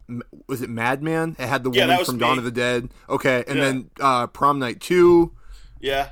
was 0.46 0.62
it 0.62 0.70
Madman? 0.70 1.36
It 1.38 1.46
had 1.46 1.64
the 1.64 1.70
Yeah, 1.70 1.86
woman 1.86 2.04
from 2.04 2.18
Dawn 2.18 2.38
of 2.38 2.44
the 2.44 2.50
Dead. 2.50 2.90
Okay, 3.08 3.44
and 3.46 3.58
Yeah. 3.58 3.64
then 3.64 3.90
uh 4.00 4.26
Prom 4.28 4.58
Night 4.58 4.80
Two. 4.80 5.32
Yeah, 5.80 6.10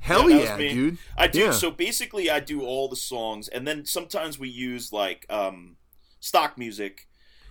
Hell 0.00 0.30
Yeah, 0.30 0.56
yeah, 0.56 0.56
dude. 0.56 0.98
I 1.16 1.26
do. 1.26 1.40
Yeah. 1.40 1.50
So 1.50 1.70
basically, 1.70 2.30
I 2.30 2.40
do 2.40 2.62
all 2.62 2.88
the 2.88 2.96
songs, 2.96 3.48
and 3.48 3.66
then 3.66 3.84
sometimes 3.84 4.38
we 4.38 4.48
use 4.48 4.92
like 4.92 5.26
um, 5.28 5.76
stock 6.20 6.56
music. 6.56 7.06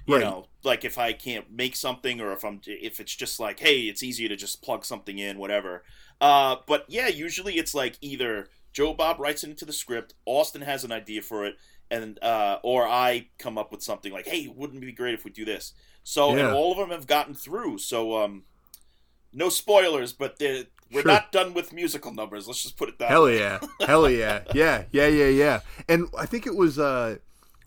You 0.05 0.15
Right. 0.15 0.23
know, 0.23 0.45
like 0.63 0.85
if 0.85 0.97
I 0.97 1.11
can't 1.11 1.51
make 1.51 1.75
something, 1.75 2.21
or 2.21 2.31
if 2.31 2.45
I'm 2.45 2.61
if 2.65 3.01
it's 3.01 3.13
just 3.13 3.39
like, 3.41 3.59
hey, 3.59 3.81
it's 3.81 4.01
easier 4.01 4.29
to 4.29 4.37
just 4.37 4.61
plug 4.61 4.85
something 4.85 5.17
in, 5.17 5.37
whatever. 5.37 5.83
Uh, 6.21 6.55
but 6.65 6.85
yeah, 6.87 7.07
usually 7.09 7.57
it's 7.57 7.75
like 7.75 7.97
either 7.99 8.47
Joe 8.71 8.93
Bob 8.93 9.19
writes 9.19 9.43
it 9.43 9.49
into 9.49 9.65
the 9.65 9.73
script, 9.73 10.13
Austin 10.25 10.61
has 10.61 10.85
an 10.85 10.93
idea 10.93 11.21
for 11.21 11.45
it, 11.45 11.55
and 11.91 12.21
uh, 12.23 12.59
or 12.63 12.87
I 12.87 13.29
come 13.37 13.57
up 13.57 13.71
with 13.71 13.81
something 13.83 14.11
like, 14.11 14.27
hey, 14.27 14.47
wouldn't 14.53 14.81
it 14.83 14.85
be 14.85 14.91
great 14.91 15.13
if 15.13 15.23
we 15.25 15.31
do 15.31 15.45
this? 15.45 15.73
So 16.03 16.35
Yeah. 16.35 16.47
and 16.47 16.55
all 16.55 16.71
of 16.71 16.77
them 16.77 16.89
have 16.89 17.07
gotten 17.07 17.33
through. 17.33 17.79
So 17.79 18.17
um, 18.23 18.43
no 19.33 19.49
spoilers, 19.49 20.13
but 20.13 20.39
they're- 20.39 20.65
we're 20.89 21.01
Sure. 21.01 21.11
not 21.11 21.33
done 21.33 21.53
with 21.53 21.73
musical 21.73 22.13
numbers. 22.13 22.47
Let's 22.47 22.63
just 22.63 22.77
put 22.77 22.87
it 22.87 22.97
that 22.99 23.09
Hell 23.09 23.25
way. 23.25 23.39
yeah. 23.39 23.59
Hell 23.85 24.09
yeah. 24.09 24.43
Yeah, 24.53 24.85
yeah, 24.91 25.07
yeah, 25.07 25.27
yeah. 25.27 25.59
And 25.89 26.07
I 26.17 26.25
think 26.25 26.47
it 26.47 26.55
was 26.55 26.79
uh 26.79 27.17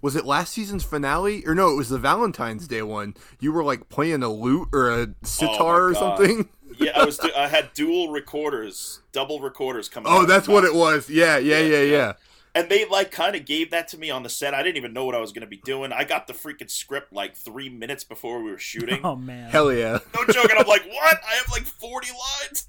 was 0.00 0.16
it 0.16 0.24
last 0.24 0.54
season's 0.54 0.84
finale? 0.84 1.44
Or 1.46 1.54
no, 1.54 1.68
it 1.70 1.76
was 1.76 1.90
the 1.90 1.98
Valentine's 1.98 2.66
Day 2.66 2.80
one. 2.80 3.14
You 3.38 3.52
were 3.52 3.62
like 3.62 3.90
playing 3.90 4.22
a 4.22 4.30
lute 4.32 4.68
or 4.72 4.88
a 4.90 5.08
sitar 5.22 5.88
or 5.88 5.90
Oh 5.90 5.92
God. 5.92 6.18
something. 6.18 6.48
yeah, 6.78 6.92
I 6.94 7.04
was. 7.04 7.18
Du- 7.18 7.38
I 7.38 7.48
had 7.48 7.74
dual 7.74 8.08
recorders, 8.10 9.00
double 9.12 9.40
recorders 9.40 9.90
coming. 9.90 10.10
Oh, 10.10 10.24
that's 10.24 10.48
what 10.48 10.64
it 10.64 10.74
was. 10.74 11.10
Yeah, 11.10 11.36
yeah, 11.36 11.58
Yeah, 11.58 11.66
yeah, 11.66 11.76
yeah. 11.82 11.82
yeah. 11.92 12.12
And 12.54 12.68
they 12.68 12.84
like 12.84 13.12
kind 13.12 13.36
of 13.36 13.44
gave 13.44 13.70
that 13.70 13.86
to 13.88 13.98
me 13.98 14.10
on 14.10 14.24
the 14.24 14.28
set. 14.28 14.54
I 14.54 14.62
didn't 14.62 14.76
even 14.76 14.92
know 14.92 15.04
what 15.04 15.14
I 15.14 15.20
was 15.20 15.30
going 15.32 15.42
to 15.42 15.46
be 15.46 15.60
doing. 15.64 15.92
I 15.92 16.02
got 16.04 16.26
the 16.26 16.32
freaking 16.32 16.70
script 16.70 17.12
like 17.12 17.36
three 17.36 17.68
minutes 17.68 18.02
before 18.02 18.42
we 18.42 18.50
were 18.50 18.58
shooting. 18.58 19.00
Oh 19.04 19.14
man. 19.14 19.50
Hell 19.50 19.72
yeah. 19.72 19.98
No 20.14 20.24
joke. 20.32 20.50
And 20.50 20.58
I'm 20.58 20.66
like, 20.66 20.84
what? 20.86 21.20
I 21.28 21.34
have 21.34 21.50
like 21.52 21.62
40 21.62 22.08
lines. 22.10 22.66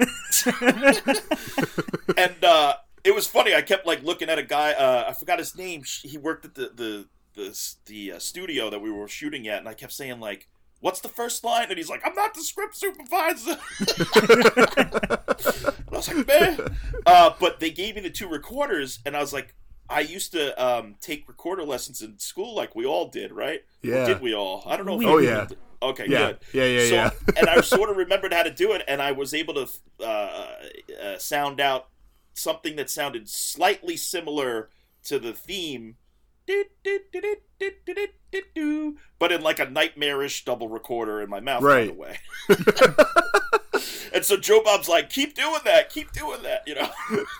and 2.18 2.44
uh, 2.44 2.76
it 3.04 3.16
was 3.16 3.26
funny. 3.28 3.56
I 3.56 3.62
kept 3.62 3.88
like 3.88 4.04
looking 4.04 4.30
at 4.30 4.38
a 4.38 4.44
guy. 4.44 4.74
Uh, 4.74 5.06
I 5.10 5.14
forgot 5.14 5.40
his 5.40 5.58
name. 5.58 5.84
He 6.04 6.18
worked 6.18 6.46
at 6.46 6.56
the 6.56 6.72
the 6.76 7.08
the, 7.34 7.74
the 7.86 8.12
uh, 8.14 8.20
studio 8.20 8.70
that 8.70 8.82
we 8.82 8.92
were 8.92 9.08
shooting 9.08 9.48
at, 9.48 9.60
and 9.60 9.70
I 9.70 9.74
kept 9.74 9.94
saying 9.94 10.20
like. 10.20 10.48
What's 10.84 11.00
the 11.00 11.10
first 11.10 11.44
line? 11.44 11.68
And 11.70 11.78
he's 11.78 11.90
like, 11.90 12.02
"I'm 12.04 12.16
not 12.16 12.34
the 12.34 12.42
script 12.42 12.76
supervisor." 12.76 13.52
I 15.92 15.96
was 15.96 16.08
like, 16.12 16.26
"Man," 16.26 16.76
uh, 17.06 17.34
but 17.40 17.60
they 17.60 17.70
gave 17.70 17.94
me 17.94 18.02
the 18.02 18.10
two 18.10 18.28
recorders, 18.28 18.98
and 19.06 19.16
I 19.16 19.20
was 19.20 19.32
like, 19.32 19.54
"I 19.92 20.00
used 20.02 20.32
to 20.32 20.64
um, 20.64 20.96
take 21.02 21.28
recorder 21.28 21.64
lessons 21.64 22.02
in 22.02 22.18
school, 22.20 22.56
like 22.56 22.76
we 22.76 22.86
all 22.86 23.08
did, 23.10 23.32
right? 23.32 23.60
Or 23.84 23.90
Yeah. 23.90 24.06
did 24.08 24.22
we 24.22 24.34
all? 24.34 24.64
I 24.66 24.78
don't 24.78 24.86
know. 24.86 24.94
if 24.94 25.00
We 25.00 25.06
Oh, 25.06 25.18
yeah. 25.18 25.46
did. 25.46 25.58
Okay, 25.84 26.06
Yeah. 26.08 26.18
good 26.34 26.40
Yeah, 26.54 26.66
yeah, 26.66 26.90
so, 26.90 26.96
yeah. 26.96 27.10
and 27.38 27.50
I 27.50 27.62
sort 27.76 27.90
of 27.90 27.98
remembered 27.98 28.34
how 28.34 28.44
to 28.44 28.52
do 28.52 28.72
it, 28.74 28.84
and 28.88 29.02
I 29.02 29.12
was 29.14 29.34
able 29.34 29.54
to 29.56 29.68
uh, 30.00 30.46
uh, 31.04 31.18
sound 31.18 31.60
out 31.60 31.88
something 32.34 32.76
that 32.78 32.90
sounded 32.90 33.28
slightly 33.30 33.98
similar 33.98 34.70
to 35.06 35.18
the 35.20 35.34
theme, 35.34 35.98
but 39.20 39.32
in 39.32 39.42
like 39.42 39.60
a 39.60 39.70
nightmarish 39.70 40.46
double 40.46 40.70
recorder 40.70 41.22
in 41.22 41.30
my 41.30 41.40
mouth, 41.40 41.64
Right. 41.64 41.88
by 41.90 41.94
the 41.94 42.00
way. 42.00 42.20
and 44.14 44.24
so 44.26 44.38
Joe 44.38 44.62
Bob's 44.64 44.88
like, 44.90 45.10
"Keep 45.10 45.36
doing 45.36 45.62
that, 45.66 45.90
keep 45.90 46.12
doing 46.12 46.44
that," 46.44 46.64
you 46.68 46.76
know. 46.76 46.90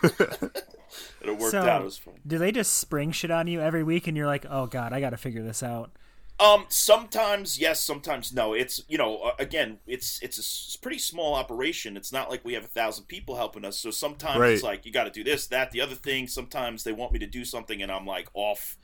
and 1.20 1.30
it 1.30 1.38
worked 1.38 1.52
So- 1.52 1.62
out. 1.62 1.82
It 1.82 1.84
was 1.84 1.98
fun. 1.98 2.14
Do 2.26 2.38
they 2.38 2.52
just 2.52 2.74
spring 2.74 3.12
shit 3.12 3.30
on 3.30 3.46
you 3.46 3.60
every 3.60 3.82
week, 3.82 4.06
and 4.06 4.16
you're 4.16 4.26
like, 4.26 4.46
oh 4.48 4.66
god, 4.66 4.92
I 4.92 5.00
got 5.00 5.10
to 5.10 5.16
figure 5.16 5.42
this 5.42 5.62
out? 5.62 5.90
Um, 6.40 6.64
sometimes 6.68 7.58
yes, 7.60 7.80
sometimes 7.82 8.32
no. 8.32 8.52
It's 8.52 8.82
you 8.88 8.98
know, 8.98 9.18
uh, 9.18 9.32
again, 9.38 9.78
it's 9.86 10.18
it's 10.22 10.38
a 10.38 10.40
s- 10.40 10.76
pretty 10.80 10.98
small 10.98 11.34
operation. 11.34 11.96
It's 11.96 12.12
not 12.12 12.30
like 12.30 12.44
we 12.44 12.54
have 12.54 12.64
a 12.64 12.68
thousand 12.68 13.04
people 13.04 13.36
helping 13.36 13.64
us. 13.64 13.78
So 13.78 13.90
sometimes 13.90 14.40
it's 14.54 14.62
like 14.62 14.84
you 14.84 14.92
got 14.92 15.04
to 15.04 15.10
do 15.10 15.22
this, 15.22 15.46
that, 15.48 15.70
the 15.70 15.80
other 15.80 15.94
thing. 15.94 16.26
Sometimes 16.26 16.82
they 16.84 16.92
want 16.92 17.12
me 17.12 17.18
to 17.20 17.26
do 17.26 17.44
something, 17.44 17.80
and 17.82 17.92
I'm 17.92 18.06
like 18.06 18.28
off, 18.34 18.76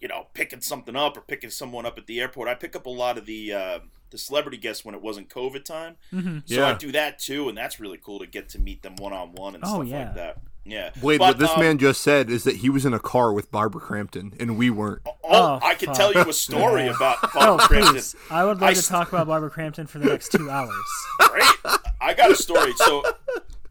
you 0.00 0.06
know, 0.06 0.28
picking 0.34 0.60
something 0.60 0.94
up 0.94 1.16
or 1.16 1.22
picking 1.22 1.50
someone 1.50 1.86
up 1.86 1.98
at 1.98 2.06
the 2.06 2.20
airport. 2.20 2.48
I 2.48 2.54
pick 2.54 2.76
up 2.76 2.86
a 2.86 2.90
lot 2.90 3.18
of 3.18 3.26
the 3.26 3.52
uh, 3.52 3.78
the 4.10 4.18
celebrity 4.18 4.58
guests 4.58 4.84
when 4.84 4.94
it 4.94 5.02
wasn't 5.02 5.28
COVID 5.28 5.64
time, 5.64 5.96
Mm-hmm. 6.12 6.38
so 6.44 6.64
I 6.64 6.74
do 6.74 6.92
that 6.92 7.18
too, 7.18 7.48
and 7.48 7.58
that's 7.58 7.80
really 7.80 7.98
cool 8.00 8.20
to 8.20 8.26
get 8.26 8.48
to 8.50 8.60
meet 8.60 8.82
them 8.82 8.94
one 8.96 9.14
on 9.14 9.32
one 9.32 9.54
and 9.56 9.64
Oh, 9.66 9.76
stuff 9.82 9.88
yeah. 9.88 10.04
like 10.04 10.14
that. 10.16 10.38
Yeah, 10.64 10.90
Wait, 11.02 11.18
But, 11.18 11.26
what 11.30 11.38
this 11.38 11.50
um, 11.50 11.60
man 11.60 11.78
just 11.78 12.02
said 12.02 12.30
is 12.30 12.44
that 12.44 12.56
he 12.56 12.70
was 12.70 12.86
in 12.86 12.94
a 12.94 13.00
car 13.00 13.32
with 13.32 13.50
Barbara 13.50 13.80
Crampton, 13.80 14.32
and 14.38 14.56
we 14.56 14.70
weren't. 14.70 15.02
Oh, 15.04 15.16
Oh, 15.24 15.58
I 15.60 15.74
can 15.74 15.86
fuck. 15.88 15.96
tell 15.96 16.12
you 16.12 16.20
a 16.20 16.32
story 16.32 16.86
about 16.86 17.16
Oh, 17.34 17.56
Crampton. 17.60 17.94
please! 17.94 18.14
I 18.30 18.44
would 18.44 18.60
like 18.60 18.70
I 18.70 18.74
to 18.74 18.82
st- 18.82 18.88
talk 18.96 19.08
about 19.12 19.26
Barbara 19.26 19.50
Crampton 19.50 19.86
for 19.88 19.98
the 19.98 20.06
next 20.06 20.30
two 20.30 20.48
hours. 20.50 20.72
Right? 21.20 21.52
I 22.00 22.14
got 22.14 22.30
a 22.30 22.36
story. 22.36 22.72
So 22.76 23.02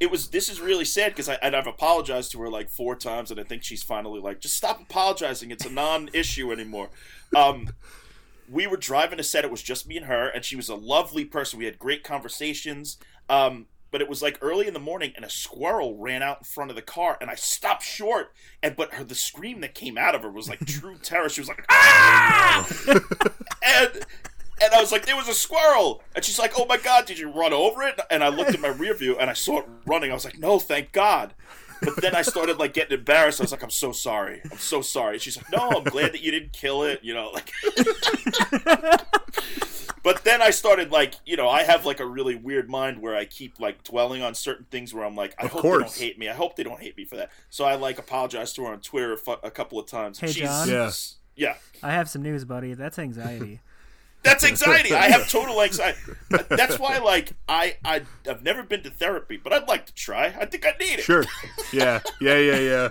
it 0.01 0.11
was. 0.11 0.29
This 0.29 0.49
is 0.49 0.59
really 0.59 0.83
sad 0.83 1.11
because 1.13 1.29
I 1.29 1.35
and 1.35 1.55
I've 1.55 1.67
apologized 1.67 2.31
to 2.33 2.41
her 2.41 2.49
like 2.49 2.69
four 2.69 2.95
times, 2.97 3.31
and 3.31 3.39
I 3.39 3.43
think 3.43 3.63
she's 3.63 3.83
finally 3.83 4.19
like, 4.19 4.41
just 4.41 4.55
stop 4.55 4.81
apologizing. 4.81 5.49
It's 5.51 5.65
a 5.65 5.69
non-issue 5.71 6.51
anymore. 6.51 6.89
Um, 7.35 7.69
we 8.49 8.67
were 8.67 8.75
driving 8.77 9.17
a 9.19 9.23
set. 9.23 9.45
It 9.45 9.51
was 9.51 9.61
just 9.63 9.87
me 9.87 9.95
and 9.95 10.07
her, 10.07 10.27
and 10.27 10.43
she 10.43 10.57
was 10.57 10.67
a 10.67 10.75
lovely 10.75 11.23
person. 11.23 11.57
We 11.57 11.65
had 11.65 11.79
great 11.79 12.03
conversations. 12.03 12.97
Um, 13.29 13.67
but 13.91 14.01
it 14.01 14.09
was 14.09 14.21
like 14.21 14.37
early 14.41 14.67
in 14.67 14.73
the 14.73 14.79
morning, 14.79 15.13
and 15.15 15.25
a 15.25 15.29
squirrel 15.29 15.97
ran 15.97 16.23
out 16.23 16.39
in 16.39 16.43
front 16.45 16.69
of 16.69 16.75
the 16.75 16.81
car, 16.81 17.17
and 17.19 17.29
I 17.29 17.35
stopped 17.35 17.83
short. 17.83 18.33
And 18.63 18.75
but 18.75 18.93
her, 18.93 19.03
the 19.03 19.15
scream 19.15 19.61
that 19.61 19.75
came 19.75 19.97
out 19.97 20.15
of 20.15 20.23
her 20.23 20.31
was 20.31 20.49
like 20.49 20.65
true 20.65 20.97
terror. 21.01 21.29
She 21.29 21.41
was 21.41 21.49
like, 21.49 21.65
ah! 21.69 22.67
and 23.63 24.05
and 24.61 24.73
I 24.73 24.79
was 24.79 24.91
like, 24.91 25.05
there 25.05 25.15
was 25.15 25.27
a 25.27 25.33
squirrel. 25.33 26.03
And 26.15 26.23
she's 26.23 26.37
like, 26.37 26.53
oh 26.57 26.65
my 26.65 26.77
God, 26.77 27.05
did 27.05 27.17
you 27.17 27.31
run 27.31 27.51
over 27.51 27.81
it? 27.81 27.99
And 28.11 28.23
I 28.23 28.29
looked 28.29 28.53
in 28.53 28.61
my 28.61 28.67
rear 28.67 28.93
view 28.93 29.17
and 29.17 29.29
I 29.29 29.33
saw 29.33 29.59
it 29.59 29.65
running. 29.85 30.11
I 30.11 30.13
was 30.13 30.23
like, 30.23 30.37
no, 30.37 30.59
thank 30.59 30.91
God. 30.91 31.33
But 31.81 31.95
then 32.01 32.15
I 32.15 32.21
started 32.21 32.57
like 32.59 32.73
getting 32.73 32.97
embarrassed. 32.97 33.41
I 33.41 33.43
was 33.43 33.51
like, 33.51 33.63
I'm 33.63 33.69
so 33.71 33.91
sorry. 33.91 34.41
I'm 34.51 34.57
so 34.59 34.81
sorry. 34.81 35.17
She's 35.19 35.35
like, 35.37 35.51
no, 35.51 35.69
I'm 35.69 35.83
glad 35.83 36.13
that 36.13 36.21
you 36.21 36.31
didn't 36.31 36.53
kill 36.53 36.83
it. 36.83 36.99
You 37.03 37.13
know, 37.15 37.31
like. 37.31 37.51
but 40.03 40.23
then 40.23 40.41
I 40.41 40.49
started 40.51 40.91
like, 40.91 41.15
you 41.25 41.37
know, 41.37 41.49
I 41.49 41.63
have 41.63 41.85
like 41.85 41.99
a 41.99 42.05
really 42.05 42.35
weird 42.35 42.69
mind 42.69 43.01
where 43.01 43.15
I 43.15 43.25
keep 43.25 43.59
like 43.59 43.83
dwelling 43.83 44.21
on 44.21 44.33
certain 44.35 44.65
things 44.71 44.93
where 44.93 45.05
I'm 45.05 45.15
like, 45.15 45.35
I 45.39 45.45
Of 45.45 45.51
hope 45.51 45.63
they 45.63 45.69
don't 45.69 45.93
hate 45.97 46.19
me. 46.19 46.29
I 46.29 46.33
hope 46.33 46.55
they 46.55 46.63
don't 46.63 46.79
hate 46.81 46.97
me 46.97 47.05
for 47.05 47.17
that. 47.17 47.29
So 47.49 47.65
I 47.65 47.75
like 47.75 47.99
apologized 47.99 48.55
to 48.55 48.65
her 48.65 48.71
on 48.73 48.79
Twitter 48.81 49.13
a, 49.13 49.17
fu- 49.17 49.35
a 49.43 49.51
couple 49.51 49.79
of 49.79 49.87
times. 49.87 50.19
Hey, 50.19 50.31
She's- 50.31 50.47
John? 50.67 50.69
Yeah. 50.69 50.91
Yeah. 51.35 51.55
I 51.81 51.91
have 51.93 52.09
some 52.09 52.21
news, 52.21 52.45
buddy. 52.45 52.73
That's 52.73 52.99
anxiety. 52.99 53.59
That's 54.23 54.43
anxiety. 54.43 54.93
I 54.93 55.09
have 55.09 55.27
total 55.29 55.61
anxiety. 55.61 55.97
That's 56.49 56.77
why, 56.77 56.99
like, 56.99 57.31
I, 57.49 57.77
I 57.83 58.03
I've 58.29 58.43
never 58.43 58.61
been 58.63 58.83
to 58.83 58.89
therapy, 58.91 59.37
but 59.37 59.51
I'd 59.53 59.67
like 59.67 59.85
to 59.87 59.93
try. 59.93 60.27
I 60.39 60.45
think 60.45 60.65
I 60.65 60.73
need 60.79 60.99
it. 60.99 61.03
Sure. 61.03 61.23
Yeah. 61.73 62.01
Yeah. 62.19 62.37
Yeah. 62.37 62.59
Yeah. 62.59 62.89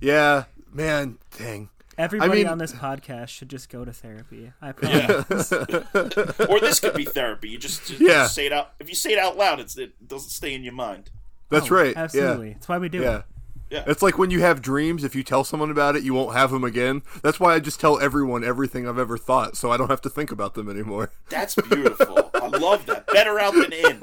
Yeah. 0.00 0.44
Man, 0.72 1.18
dang. 1.38 1.68
Everybody 1.98 2.42
mean- 2.42 2.46
on 2.48 2.58
this 2.58 2.72
podcast 2.72 3.28
should 3.28 3.48
just 3.48 3.70
go 3.70 3.84
to 3.84 3.92
therapy. 3.92 4.52
I 4.60 4.72
promise. 4.72 5.50
Yeah. 5.50 6.46
Or 6.48 6.60
this 6.60 6.78
could 6.80 6.94
be 6.94 7.04
therapy. 7.06 7.48
You 7.48 7.58
just, 7.58 7.86
just 7.86 8.00
Yeah. 8.00 8.26
say 8.26 8.46
it 8.46 8.52
out. 8.52 8.72
If 8.78 8.88
you 8.90 8.94
say 8.94 9.12
it 9.14 9.18
out 9.18 9.36
loud, 9.38 9.60
it's, 9.60 9.76
it 9.78 10.06
doesn't 10.06 10.28
stay 10.30 10.54
in 10.54 10.62
your 10.62 10.74
mind. 10.74 11.10
That's 11.48 11.70
Oh, 11.70 11.74
right. 11.74 11.96
Absolutely. 11.96 12.52
That's 12.54 12.68
why 12.68 12.78
we 12.78 12.88
do 12.90 12.98
Yeah. 13.00 13.04
Yeah. 13.10 13.16
it. 13.18 13.24
Yeah. 13.70 13.84
It's 13.86 14.02
like 14.02 14.18
when 14.18 14.30
you 14.30 14.40
have 14.40 14.62
dreams, 14.62 15.02
if 15.02 15.14
you 15.14 15.22
tell 15.22 15.44
someone 15.44 15.70
about 15.70 15.96
it, 15.96 16.04
you 16.04 16.14
won't 16.14 16.36
have 16.36 16.50
them 16.50 16.64
again. 16.64 17.02
That's 17.22 17.40
why 17.40 17.54
I 17.54 17.60
just 17.60 17.80
tell 17.80 17.98
everyone 17.98 18.44
everything 18.44 18.88
I've 18.88 18.98
ever 18.98 19.18
thought, 19.18 19.56
so 19.56 19.72
I 19.72 19.76
don't 19.76 19.90
have 19.90 20.00
to 20.02 20.10
think 20.10 20.30
about 20.30 20.54
them 20.54 20.70
anymore. 20.70 21.10
That's 21.28 21.56
beautiful. 21.56 22.30
I 22.34 22.46
love 22.46 22.86
that. 22.86 23.06
Better 23.08 23.40
out 23.40 23.54
than 23.54 23.72
in. 23.72 24.00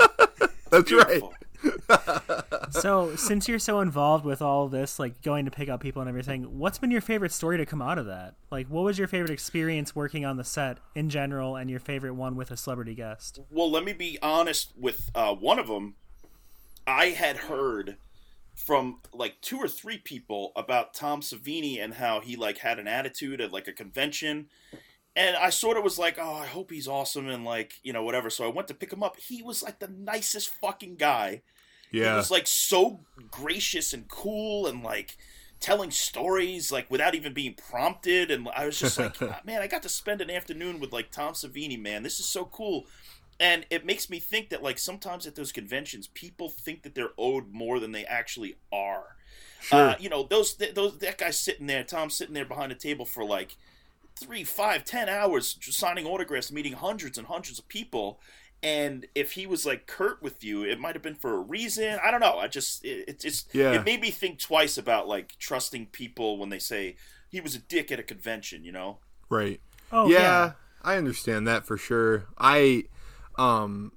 That's 0.70 0.92
right. 0.92 1.22
So, 2.72 3.16
since 3.16 3.48
you're 3.48 3.60
so 3.60 3.82
involved 3.82 4.26
with 4.26 4.42
all 4.42 4.68
this, 4.68 4.98
like 4.98 5.22
going 5.22 5.46
to 5.46 5.52
pick 5.52 5.70
up 5.70 5.80
people 5.80 6.02
and 6.02 6.10
everything, 6.10 6.58
what's 6.58 6.80
been 6.80 6.90
your 6.90 7.02
favorite 7.02 7.32
story 7.32 7.58
to 7.58 7.66
come 7.68 7.82
out 7.82 8.00
of 8.00 8.08
that? 8.08 8.34
Like, 8.50 8.68
what 8.68 8.84
was 8.84 8.98
your 8.98 9.08
favorite 9.08 9.32
experience 9.32 9.96
working 9.96 10.26
on 10.26 10.38
the 10.38 10.44
set 10.44 10.80
in 10.96 11.10
general, 11.10 11.56
and 11.56 11.70
your 11.70 11.80
favorite 11.80 12.16
one 12.16 12.36
with 12.36 12.50
a 12.50 12.58
celebrity 12.58 12.96
guest? 12.96 13.40
Well, 13.52 13.70
let 13.70 13.84
me 13.84 13.94
be 13.94 14.18
honest 14.24 14.74
with 14.76 15.12
uh, 15.14 15.36
one 15.36 15.60
of 15.60 15.68
them. 15.68 15.96
I 16.88 17.08
had 17.08 17.38
heard 17.38 17.98
from 18.56 19.00
like 19.14 19.42
two 19.42 19.58
or 19.58 19.68
three 19.68 19.98
people 19.98 20.52
about 20.56 20.94
Tom 20.94 21.22
Savini 21.22 21.84
and 21.84 21.96
how 21.96 22.20
he 22.20 22.36
like 22.36 22.60
had 22.60 22.80
an 22.80 22.88
attitude 22.88 23.42
at 23.42 23.52
like 23.52 23.68
a 23.68 23.74
convention. 23.74 24.48
And 25.16 25.36
I 25.36 25.50
sort 25.50 25.78
of 25.78 25.84
was 25.84 26.00
like, 26.00 26.18
oh, 26.20 26.34
I 26.34 26.48
hope 26.48 26.72
he's 26.72 26.88
awesome 26.88 27.28
and 27.30 27.46
like, 27.46 27.74
you 27.84 27.94
know, 27.94 28.04
whatever. 28.04 28.30
So 28.30 28.46
I 28.46 28.52
went 28.52 28.68
to 28.70 28.74
pick 28.74 28.92
him 28.92 29.04
up. 29.04 29.20
He 29.20 29.44
was 29.44 29.62
like 29.62 29.80
the 29.80 29.88
nicest 29.88 30.50
fucking 30.50 30.96
guy. 30.96 31.42
Yeah. 31.92 32.12
He 32.12 32.16
was 32.18 32.32
like 32.32 32.48
so 32.48 33.02
gracious 33.30 33.94
and 33.94 34.08
cool 34.08 34.66
and 34.66 34.84
like 34.84 35.18
telling 35.60 35.92
stories 35.92 36.72
like 36.72 36.90
without 36.90 37.16
even 37.16 37.34
being 37.34 37.54
prompted. 37.54 38.32
And 38.32 38.50
I 38.56 38.66
was 38.66 38.80
just 38.80 38.98
like, 38.98 39.16
"Ah, 39.22 39.42
man, 39.46 39.62
I 39.62 39.68
got 39.68 39.84
to 39.84 39.90
spend 39.90 40.22
an 40.22 40.32
afternoon 40.32 40.80
with 40.80 40.92
like 40.92 41.12
Tom 41.12 41.34
Savini, 41.34 41.80
man. 41.80 42.04
This 42.04 42.20
is 42.20 42.26
so 42.26 42.46
cool. 42.46 42.86
And 43.44 43.66
it 43.70 43.86
makes 43.86 44.10
me 44.10 44.20
think 44.20 44.50
that 44.52 44.64
like 44.64 44.80
sometimes 44.80 45.28
at 45.28 45.36
those 45.36 45.52
conventions, 45.52 46.08
people 46.08 46.50
think 46.50 46.84
that 46.84 46.96
they're 46.96 47.12
owed 47.18 47.52
more 47.52 47.78
than 47.82 47.92
they 47.92 48.06
actually 48.06 48.56
are. 48.72 49.18
Uh, 49.70 49.96
you 50.00 50.08
know, 50.10 50.24
those 50.24 50.54
th- 50.54 50.74
those 50.74 50.98
that 51.00 51.18
guy's 51.18 51.38
sitting 51.38 51.68
there, 51.68 51.84
Tom's 51.84 52.16
sitting 52.16 52.34
there 52.34 52.46
behind 52.46 52.72
a 52.72 52.76
table 52.76 53.04
for 53.06 53.26
like 53.26 53.58
three, 54.18 54.46
five, 54.46 54.86
ten 54.86 55.10
hours 55.10 55.54
just 55.56 55.78
signing 55.78 56.06
autographs, 56.06 56.54
meeting 56.54 56.72
hundreds 56.74 57.18
and 57.18 57.28
hundreds 57.28 57.60
of 57.60 57.68
people. 57.68 58.18
And 58.62 59.08
if 59.14 59.34
he 59.34 59.46
was 59.46 59.66
like 59.66 59.88
curt 59.88 60.22
with 60.22 60.42
you, 60.42 60.64
it 60.64 60.80
might 60.80 60.96
have 60.96 61.02
been 61.04 61.16
for 61.16 61.34
a 61.34 61.40
reason. 61.40 62.00
I 62.02 62.12
don't 62.12 62.22
know. 62.22 62.38
I 62.38 62.48
just 62.48 62.86
it, 62.86 63.10
it 63.10 63.20
just 63.20 63.54
Yeah. 63.54 63.74
it 63.74 63.84
made 63.84 64.00
me 64.00 64.10
think 64.10 64.40
twice 64.40 64.78
about 64.78 65.10
like 65.10 65.38
trusting 65.38 65.88
people 65.88 66.38
when 66.38 66.48
they 66.48 66.60
say 66.60 66.96
he 67.30 67.42
was 67.42 67.56
a 67.56 67.60
dick 67.60 67.92
at 67.92 68.00
a 68.00 68.04
convention. 68.04 68.64
You 68.64 68.72
know? 68.72 69.00
Right. 69.30 69.60
Oh, 69.92 70.08
yeah, 70.08 70.20
yeah. 70.20 70.52
I 70.82 70.96
understand 70.96 71.46
that 71.48 71.66
for 71.66 71.78
sure. 71.78 72.26
I 72.38 72.86
um 73.38 73.92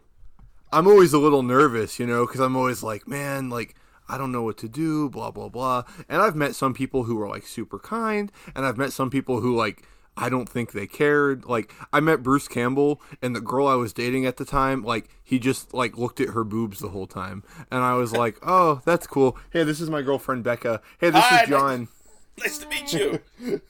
I'm 0.72 0.86
always 0.86 1.12
a 1.12 1.18
little 1.18 1.42
nervous, 1.42 1.98
you 1.98 2.06
know, 2.06 2.26
cuz 2.26 2.40
I'm 2.40 2.56
always 2.56 2.82
like, 2.82 3.06
man, 3.06 3.50
like 3.50 3.74
I 4.08 4.18
don't 4.18 4.32
know 4.32 4.42
what 4.42 4.58
to 4.58 4.68
do, 4.68 5.08
blah 5.08 5.30
blah 5.30 5.48
blah. 5.48 5.84
And 6.08 6.22
I've 6.22 6.36
met 6.36 6.54
some 6.54 6.74
people 6.74 7.04
who 7.04 7.20
are 7.20 7.28
like 7.28 7.46
super 7.46 7.78
kind, 7.78 8.30
and 8.54 8.64
I've 8.64 8.78
met 8.78 8.92
some 8.92 9.10
people 9.10 9.40
who 9.40 9.54
like 9.54 9.86
I 10.16 10.28
don't 10.30 10.48
think 10.48 10.72
they 10.72 10.86
cared. 10.86 11.44
Like 11.44 11.72
I 11.92 12.00
met 12.00 12.22
Bruce 12.22 12.48
Campbell 12.48 13.02
and 13.20 13.36
the 13.36 13.40
girl 13.40 13.66
I 13.66 13.74
was 13.74 13.92
dating 13.92 14.24
at 14.24 14.38
the 14.38 14.44
time, 14.44 14.82
like 14.82 15.10
he 15.22 15.38
just 15.38 15.74
like 15.74 15.98
looked 15.98 16.20
at 16.20 16.30
her 16.30 16.44
boobs 16.44 16.78
the 16.78 16.88
whole 16.88 17.06
time. 17.06 17.42
And 17.70 17.82
I 17.82 17.94
was 17.94 18.12
like, 18.12 18.38
"Oh, 18.42 18.80
that's 18.84 19.06
cool. 19.06 19.36
Hey, 19.50 19.64
this 19.64 19.80
is 19.80 19.90
my 19.90 20.02
girlfriend 20.02 20.42
Becca. 20.42 20.80
Hey, 20.98 21.10
this 21.10 21.24
Hi, 21.24 21.42
is 21.42 21.48
John." 21.48 21.88
Nice 22.40 22.58
to 22.58 22.68
meet 22.68 22.92
you. 22.92 23.20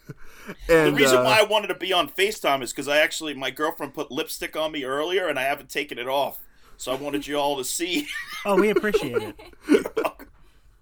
And 0.68 0.94
The 0.94 1.00
reason 1.00 1.18
uh, 1.18 1.24
why 1.24 1.40
I 1.40 1.42
wanted 1.42 1.66
to 1.68 1.74
be 1.74 1.92
on 1.92 2.08
FaceTime 2.08 2.62
is 2.62 2.72
because 2.72 2.86
I 2.86 2.98
actually 2.98 3.34
my 3.34 3.50
girlfriend 3.50 3.94
put 3.94 4.12
lipstick 4.12 4.54
on 4.56 4.70
me 4.70 4.84
earlier 4.84 5.26
and 5.26 5.40
I 5.40 5.42
haven't 5.42 5.70
taken 5.70 5.98
it 5.98 6.06
off. 6.06 6.40
So 6.76 6.92
I 6.92 6.94
wanted 6.94 7.26
you 7.26 7.36
all 7.36 7.56
to 7.56 7.64
see. 7.64 8.06
Oh, 8.44 8.54
we 8.54 8.70
appreciate 8.70 9.34
it. 9.68 9.86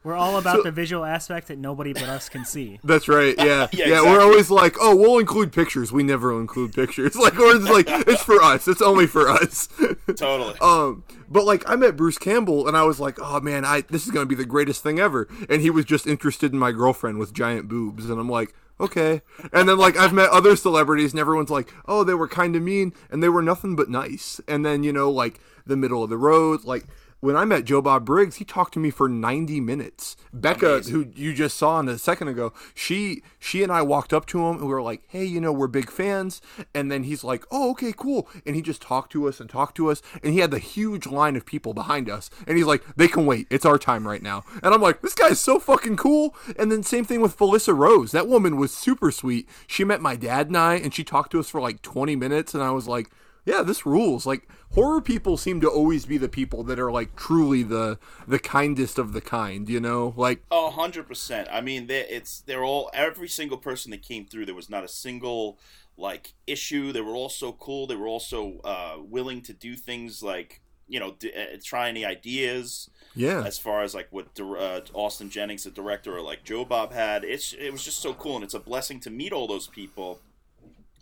We're 0.05 0.15
all 0.15 0.37
about 0.37 0.65
the 0.65 0.71
visual 0.71 1.05
aspect 1.05 1.49
that 1.49 1.59
nobody 1.59 1.95
but 1.95 2.03
us 2.03 2.29
can 2.29 2.45
see. 2.45 2.79
That's 2.85 3.09
right. 3.09 3.35
Yeah. 3.39 3.69
Yeah, 3.75 3.87
yeah. 3.89 4.03
We're 4.03 4.21
always 4.21 4.51
like, 4.51 4.77
oh, 4.81 4.95
we'll 4.95 5.19
include 5.19 5.53
pictures. 5.53 5.91
We 5.91 6.03
never 6.03 6.39
include 6.39 6.75
pictures. 6.75 7.17
Like, 7.25 7.39
we're 7.39 7.59
just 7.59 7.71
like, 7.73 7.87
it's 7.89 8.23
for 8.23 8.43
us. 8.43 8.69
It's 8.69 8.83
only 8.83 9.07
for 9.07 9.29
us. 9.29 9.69
totally. 10.17 10.59
um, 10.61 11.03
but 11.31 11.45
like, 11.45 11.69
I 11.69 11.75
met 11.77 11.97
Bruce 11.97 12.19
Campbell, 12.19 12.69
and 12.69 12.77
I 12.77 12.83
was 12.85 13.01
like, 13.01 13.19
oh 13.21 13.41
man, 13.41 13.65
I 13.65 13.81
this 13.83 14.05
is 14.05 14.13
gonna 14.13 14.27
be 14.27 14.35
the 14.35 14.45
greatest 14.45 14.83
thing 14.83 15.01
ever. 15.01 15.27
And 15.49 15.63
he 15.63 15.71
was 15.71 15.87
just 15.87 16.07
interested 16.07 16.53
in 16.53 16.59
my 16.59 16.71
girlfriend 16.71 17.19
with 17.19 17.33
giant 17.33 17.69
boobs, 17.69 18.09
and 18.11 18.21
I'm 18.21 18.29
like. 18.29 18.55
Okay. 18.81 19.23
And 19.53 19.69
then, 19.69 19.79
like, 19.79 19.97
I've 19.97 20.13
met 20.13 20.31
other 20.31 20.57
celebrities, 20.57 21.13
and 21.13 21.21
everyone's 21.21 21.49
like, 21.49 21.73
oh, 21.87 22.03
they 22.03 22.15
were 22.15 22.27
kind 22.27 22.57
of 22.57 22.63
mean, 22.63 22.93
and 23.09 23.23
they 23.23 23.29
were 23.29 23.41
nothing 23.41 23.77
but 23.77 23.89
nice. 23.89 24.41
And 24.49 24.67
then, 24.67 24.83
you 24.83 24.93
know, 24.93 25.09
like, 25.13 25.39
the 25.65 25.77
middle 25.77 26.03
of 26.03 26.11
the 26.11 26.19
road, 26.19 26.65
like, 26.65 26.85
when 27.25 27.37
I 27.37 27.47
met 27.47 27.64
Joe 27.64 27.81
Bob 27.81 28.05
Briggs, 28.05 28.37
he 28.37 28.45
talked 28.45 28.75
to 28.75 28.79
me 28.79 28.91
for 28.91 29.09
90 29.09 29.59
minutes. 29.59 30.14
Becca, 30.31 30.81
who 30.81 31.07
you 31.14 31.33
just 31.33 31.57
saw 31.57 31.81
in 31.81 31.89
a 31.89 31.97
second 31.97 32.29
ago, 32.29 32.53
she 32.75 33.22
she 33.39 33.62
and 33.62 33.72
I 33.72 33.81
walked 33.81 34.12
up 34.12 34.27
to 34.27 34.45
him 34.45 34.57
and 34.57 34.66
we 34.66 34.75
were 34.75 34.83
like, 34.83 35.05
"Hey, 35.09 35.25
you 35.25 35.41
know, 35.41 35.51
we're 35.51 35.66
big 35.66 35.91
fans." 35.91 36.43
And 36.75 36.93
then 36.93 37.05
he's 37.05 37.25
like, 37.25 37.47
"Oh, 37.51 37.70
okay, 37.70 37.95
cool." 37.97 38.29
And 38.45 38.55
he 38.55 38.61
just 38.61 38.83
talked 38.83 39.11
to 39.12 39.27
us 39.27 39.41
and 39.41 39.49
talked 39.49 39.75
to 39.79 39.91
us, 39.91 40.03
and 40.22 40.35
he 40.35 40.41
had 40.41 40.51
the 40.51 40.59
huge 40.59 41.07
line 41.07 41.35
of 41.35 41.47
people 41.47 41.72
behind 41.72 42.11
us. 42.11 42.29
And 42.47 42.59
he's 42.59 42.66
like, 42.66 42.85
"They 42.95 43.09
can 43.09 43.25
wait. 43.25 43.47
It's 43.49 43.64
our 43.64 43.79
time 43.79 44.07
right 44.07 44.22
now." 44.22 44.45
And 44.62 44.75
I'm 44.75 44.83
like, 44.83 45.01
"This 45.01 45.14
guy's 45.14 45.41
so 45.41 45.59
fucking 45.59 45.97
cool." 45.97 46.37
And 46.59 46.70
then 46.70 46.83
same 46.83 47.07
thing 47.07 47.22
with 47.22 47.39
Felissa 47.39 47.75
Rose. 47.75 48.12
That 48.12 48.29
woman 48.29 48.59
was 48.59 48.75
super 48.75 49.11
sweet. 49.11 49.49
She 49.66 49.83
met 49.83 50.03
my 50.03 50.14
dad 50.14 50.49
and 50.49 50.59
I 50.59 50.75
and 50.75 50.93
she 50.93 51.05
talked 51.05 51.33
to 51.33 51.41
us 51.41 51.49
for 51.49 51.61
like 51.62 51.81
20 51.81 52.16
minutes 52.16 52.53
and 52.53 52.62
I 52.62 52.70
was 52.70 52.87
like, 52.87 53.09
yeah, 53.45 53.63
this 53.63 53.85
rules. 53.87 54.27
Like 54.27 54.49
horror 54.75 55.01
people 55.01 55.37
seem 55.37 55.61
to 55.61 55.69
always 55.69 56.07
be 56.07 56.19
the 56.19 56.29
people 56.29 56.63
that 56.65 56.79
are 56.79 56.91
like 56.91 57.15
truly 57.17 57.63
the 57.63 57.99
the 58.27 58.39
kindest 58.39 58.99
of 58.99 59.13
the 59.13 59.21
kind, 59.21 59.69
you 59.69 59.81
know? 59.81 60.15
Like 60.17 60.49
100% 60.51 61.49
I 61.53 61.61
mean, 61.61 61.87
they, 61.87 62.01
it's 62.09 62.41
they're 62.41 62.65
all 62.65 62.91
every 62.95 63.29
single 63.29 63.59
person 63.59 63.91
that 63.91 64.03
came 64.03 64.27
through. 64.27 64.47
There 64.47 64.55
was 64.55 64.71
not 64.71 64.85
a 64.85 64.89
single 64.89 65.59
like 65.97 66.33
issue. 66.47 66.93
They 66.93 67.01
were 67.01 67.15
all 67.15 67.29
so 67.29 67.53
cool. 67.53 67.87
They 67.87 67.97
were 67.97 68.09
also 68.09 68.61
uh, 68.65 68.97
willing 69.01 69.43
to 69.43 69.53
do 69.53 69.77
things 69.77 70.23
like 70.23 70.61
you 70.87 71.01
know 71.01 71.15
d- 71.19 71.33
uh, 71.35 71.57
try 71.63 71.89
any 71.89 72.05
ideas 72.05 72.91
Yeah. 73.15 73.43
as 73.47 73.59
far 73.59 73.83
as 73.83 73.95
like 73.95 74.09
what 74.11 74.35
dir- 74.35 74.59
uh, 74.59 74.81
Austin 74.93 75.31
Jennings, 75.31 75.65
the 75.65 75.71
director, 75.71 76.17
or 76.17 76.21
like 76.21 76.45
Joe 76.45 76.65
Bob 76.65 76.93
had. 76.93 77.25
It's 77.25 77.53
it 77.55 77.71
was 77.71 77.85
just 77.85 78.01
so 78.01 78.13
cool, 78.13 78.35
and 78.35 78.45
it's 78.45 78.55
a 78.55 78.61
blessing 78.61 79.01
to 79.01 79.11
meet 79.11 79.33
all 79.33 79.47
those 79.47 79.67
people. 79.67 80.21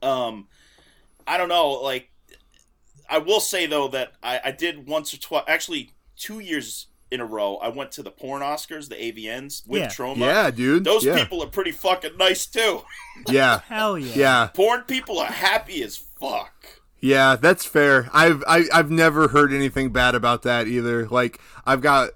Um, 0.03 0.47
I 1.27 1.37
don't 1.37 1.49
know, 1.49 1.71
like 1.71 2.11
I 3.13 3.19
will 3.19 3.41
say 3.41 3.67
though 3.67 3.89
that 3.89 4.15
I, 4.23 4.41
I 4.47 4.51
did 4.51 4.89
once 4.89 5.13
or 5.13 5.19
twice, 5.19 5.45
actually 5.47 5.91
two 6.17 6.41
years 6.41 6.87
in 7.11 7.21
a 7.21 7.27
row. 7.27 7.57
I 7.57 7.69
went 7.69 7.93
to 7.93 8.03
the 8.03 8.11
porn 8.11 8.41
Oscars, 8.41 8.89
the 8.89 8.95
AVNs 8.95 9.69
with 9.69 9.83
Yeah. 9.83 9.89
Troma. 9.89 10.17
Yeah, 10.17 10.51
dude. 10.51 10.85
Those 10.85 11.05
yeah. 11.05 11.15
people 11.23 11.43
are 11.43 11.49
pretty 11.49 11.73
fucking 11.73 12.17
nice 12.17 12.47
too. 12.47 12.81
Yeah. 13.29 13.61
Hell 13.69 13.99
yeah. 13.99 14.15
Yeah. 14.17 14.47
Porn 14.55 14.83
people 14.85 15.19
are 15.19 15.27
happy 15.31 15.83
as 15.83 15.99
fuck. 15.99 16.81
Yeah, 17.01 17.37
that's 17.37 17.67
fair. 17.67 18.09
I've 18.15 18.43
I, 18.49 18.65
I've 18.73 18.91
never 18.91 19.29
heard 19.29 19.53
anything 19.53 19.91
bad 19.91 20.15
about 20.15 20.43
that 20.43 20.67
either. 20.67 21.07
Like 21.07 21.39
I've 21.67 21.83
got 21.83 22.11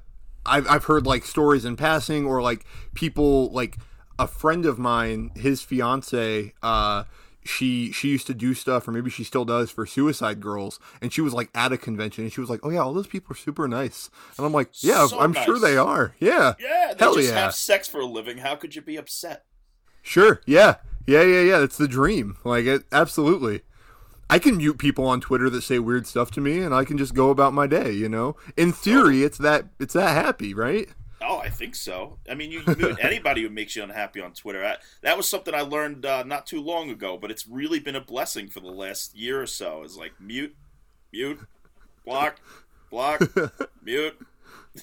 I've 0.47 0.67
I've 0.69 0.85
heard 0.85 1.07
like 1.07 1.27
stories 1.27 1.67
in 1.67 1.77
passing 1.77 2.25
or 2.25 2.41
like 2.41 2.65
people 2.95 3.53
like 3.53 3.77
a 4.19 4.27
friend 4.27 4.65
of 4.65 4.79
mine, 4.79 5.31
his 5.37 5.61
fiance, 5.61 6.55
uh 6.63 7.05
she 7.47 7.93
she 7.93 8.09
used 8.09 8.27
to 8.27 8.35
do 8.35 8.53
stuff 8.55 8.87
or 8.87 8.93
maybe 8.93 9.09
she 9.11 9.25
still 9.25 9.45
does 9.45 9.71
for 9.71 9.87
suicide 9.87 10.41
girls 10.41 10.79
and 11.01 11.13
she 11.13 11.21
was 11.21 11.33
like 11.33 11.49
at 11.55 11.73
a 11.73 11.79
convention 11.79 12.25
and 12.25 12.33
she 12.33 12.41
was 12.41 12.51
like 12.51 12.61
oh 12.63 12.71
yeah 12.71 12.81
all 12.81 12.93
those 12.93 13.07
people 13.07 13.33
are 13.33 13.37
super 13.39 13.67
nice 13.69 14.11
and 14.37 14.45
i'm 14.45 14.53
like 14.53 14.71
yeah 14.83 15.07
So 15.07 15.21
i'm 15.21 15.33
sure 15.33 15.59
they 15.59 15.77
are 15.77 16.15
yeah 16.19 16.55
Yeah, 16.59 16.93
they 16.95 17.05
Hell 17.05 17.15
just 17.15 17.29
yeah. 17.33 17.41
have 17.41 17.55
sex 17.55 17.89
for 17.89 18.01
a 18.01 18.07
living. 18.07 18.39
How 18.39 18.57
could 18.57 18.75
you 18.75 18.83
be 18.83 18.97
upset? 18.97 19.45
Sure. 20.03 20.41
Yeah. 20.47 20.77
Yeah. 21.07 21.23
Yeah. 21.23 21.41
Yeah. 21.43 21.63
It's 21.63 21.77
the 21.77 21.89
dream. 21.89 22.37
Like 22.45 22.65
it. 22.67 22.83
Absolutely. 22.93 23.63
I 24.29 24.39
can 24.41 24.57
mute 24.57 24.79
people 24.79 25.07
on 25.07 25.21
Twitter 25.21 25.49
that 25.51 25.63
say 25.63 25.79
weird 25.79 26.07
stuff 26.07 26.31
to 26.33 26.41
me, 26.41 26.59
and 26.59 26.75
I 26.75 26.85
can 26.85 26.99
just 26.99 27.15
go 27.15 27.31
about 27.31 27.53
my 27.55 27.67
day. 27.69 27.93
You 27.93 28.09
know, 28.09 28.37
in 28.57 28.73
theory, 28.73 29.23
it's 29.23 29.39
that 29.39 29.67
it's 29.79 29.95
that 29.95 30.11
happy, 30.25 30.53
right? 30.55 30.89
Oh, 31.23 31.39
I 31.39 31.49
think 31.49 31.75
so. 31.75 32.19
I 32.29 32.35
mean, 32.35 32.51
you 32.51 32.63
mute 32.67 32.99
anybody 33.03 33.43
who 33.43 33.49
makes 33.49 33.75
you 33.75 33.83
unhappy 33.83 34.21
on 34.21 34.33
Twitter. 34.33 34.65
I, 34.65 34.77
that 35.03 35.17
was 35.17 35.29
something 35.29 35.55
I 35.55 35.63
learned 35.63 36.05
uh, 36.05 36.25
not 36.25 36.47
too 36.47 36.61
long 36.61 36.91
ago, 36.91 37.17
but 37.17 37.31
it's 37.31 37.47
really 37.47 37.81
been 37.81 37.97
a 37.97 38.01
blessing 38.01 38.49
for 38.49 38.61
the 38.61 38.71
last 38.71 39.17
year 39.17 39.41
or 39.41 39.47
so. 39.47 39.83
Is 39.83 39.97
like 39.97 40.13
mute, 40.21 40.55
mute, 41.13 41.41
block, 42.05 42.41
block, 42.91 43.23
mute. 43.83 44.19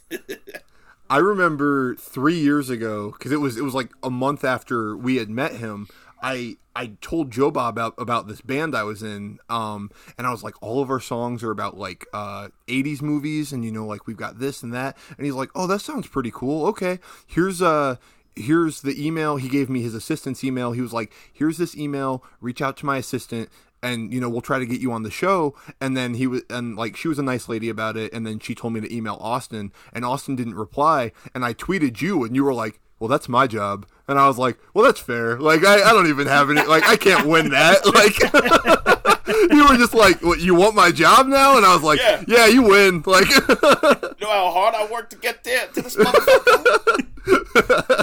I 1.09 1.17
remember 1.17 1.95
three 1.95 2.39
years 2.39 2.69
ago 2.69 3.11
because 3.11 3.31
it 3.31 3.39
was 3.39 3.57
it 3.57 3.63
was 3.63 3.75
like 3.75 3.91
a 4.01 4.09
month 4.09 4.43
after 4.43 4.97
we 4.97 5.17
had 5.17 5.29
met 5.29 5.53
him. 5.57 5.87
I 6.21 6.57
I 6.75 6.93
told 7.01 7.31
Joe 7.31 7.51
Bob 7.51 7.75
about 7.75 7.93
about 7.97 8.27
this 8.27 8.41
band 8.41 8.75
I 8.75 8.83
was 8.83 9.03
in, 9.03 9.39
um, 9.49 9.91
and 10.17 10.25
I 10.25 10.31
was 10.31 10.43
like, 10.43 10.55
all 10.61 10.81
of 10.81 10.89
our 10.89 10.99
songs 10.99 11.43
are 11.43 11.51
about 11.51 11.77
like 11.77 12.05
uh, 12.13 12.49
'80s 12.67 13.01
movies, 13.01 13.51
and 13.51 13.63
you 13.63 13.71
know, 13.71 13.85
like 13.85 14.07
we've 14.07 14.17
got 14.17 14.39
this 14.39 14.63
and 14.63 14.73
that. 14.73 14.97
And 15.17 15.25
he's 15.25 15.35
like, 15.35 15.49
oh, 15.55 15.67
that 15.67 15.81
sounds 15.81 16.07
pretty 16.07 16.31
cool. 16.31 16.65
Okay, 16.67 16.99
here's 17.27 17.61
uh 17.61 17.97
here's 18.35 18.81
the 18.81 19.05
email. 19.05 19.37
He 19.37 19.47
gave 19.47 19.69
me 19.69 19.81
his 19.81 19.93
assistant's 19.93 20.43
email. 20.43 20.71
He 20.71 20.81
was 20.81 20.93
like, 20.93 21.13
here's 21.31 21.57
this 21.57 21.77
email. 21.77 22.23
Reach 22.41 22.61
out 22.61 22.77
to 22.77 22.85
my 22.85 22.97
assistant 22.97 23.49
and 23.83 24.13
you 24.13 24.19
know 24.19 24.29
we'll 24.29 24.41
try 24.41 24.57
to 24.57 24.65
get 24.65 24.79
you 24.79 24.91
on 24.91 25.03
the 25.03 25.11
show 25.11 25.53
and 25.79 25.95
then 25.95 26.15
he 26.15 26.25
was 26.25 26.41
and 26.49 26.75
like 26.75 26.95
she 26.95 27.07
was 27.07 27.19
a 27.19 27.23
nice 27.23 27.49
lady 27.49 27.69
about 27.69 27.97
it 27.97 28.11
and 28.13 28.25
then 28.25 28.39
she 28.39 28.55
told 28.55 28.73
me 28.73 28.79
to 28.79 28.95
email 28.95 29.17
austin 29.19 29.71
and 29.91 30.05
austin 30.05 30.35
didn't 30.35 30.55
reply 30.55 31.11
and 31.35 31.43
i 31.43 31.53
tweeted 31.53 32.01
you 32.01 32.23
and 32.23 32.35
you 32.35 32.43
were 32.43 32.53
like 32.53 32.79
well 33.03 33.09
that's 33.09 33.27
my 33.27 33.45
job 33.47 33.85
and 34.07 34.17
i 34.17 34.27
was 34.29 34.37
like 34.37 34.57
well 34.73 34.85
that's 34.85 35.01
fair 35.01 35.37
like 35.39 35.65
i, 35.65 35.81
I 35.83 35.91
don't 35.91 36.07
even 36.07 36.25
have 36.27 36.49
any 36.49 36.65
like 36.65 36.85
i 36.87 36.95
can't 36.95 37.27
win 37.27 37.49
that 37.49 37.85
like 37.93 38.17
you 39.51 39.67
were 39.67 39.75
just 39.75 39.93
like 39.93 40.21
what 40.21 40.39
you 40.39 40.55
want 40.55 40.73
my 40.73 40.89
job 40.89 41.27
now 41.27 41.57
and 41.57 41.65
i 41.65 41.73
was 41.73 41.83
like 41.83 41.99
Yeah. 41.99 42.23
yeah, 42.27 42.45
you 42.47 42.63
win 42.63 43.03
like 43.05 43.27
You 43.29 44.29
know 44.29 44.31
how 44.31 44.51
hard 44.51 44.73
I 44.75 44.87
worked 44.89 45.09
to 45.11 45.17
get 45.17 45.43
there 45.43 45.67
to 45.67 45.81
this 45.81 45.97
motherfucker. 45.97 47.05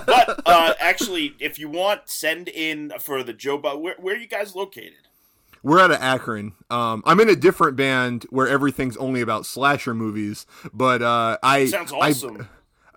but 0.06 0.42
uh, 0.46 0.74
actually, 0.78 1.34
if 1.38 1.58
you 1.58 1.68
want, 1.70 2.08
send 2.10 2.48
in 2.48 2.92
for 2.98 3.22
the 3.22 3.32
Joe 3.32 3.56
Bob. 3.58 3.80
Where, 3.80 3.94
where 3.98 4.14
are 4.14 4.18
you 4.18 4.26
guys 4.26 4.54
located? 4.54 4.92
We're 5.62 5.80
out 5.80 5.90
of 5.90 5.98
Akron. 6.00 6.52
Um, 6.70 7.02
I'm 7.06 7.20
in 7.20 7.28
a 7.30 7.36
different 7.36 7.76
band 7.76 8.24
where 8.30 8.46
everything's 8.48 8.96
only 8.98 9.20
about 9.22 9.44
slasher 9.46 9.94
movies, 9.94 10.44
but 10.74 11.00
uh, 11.02 11.38
I 11.42 11.66
Sounds 11.66 11.92
I- 11.92 11.96
awesome. 12.10 12.48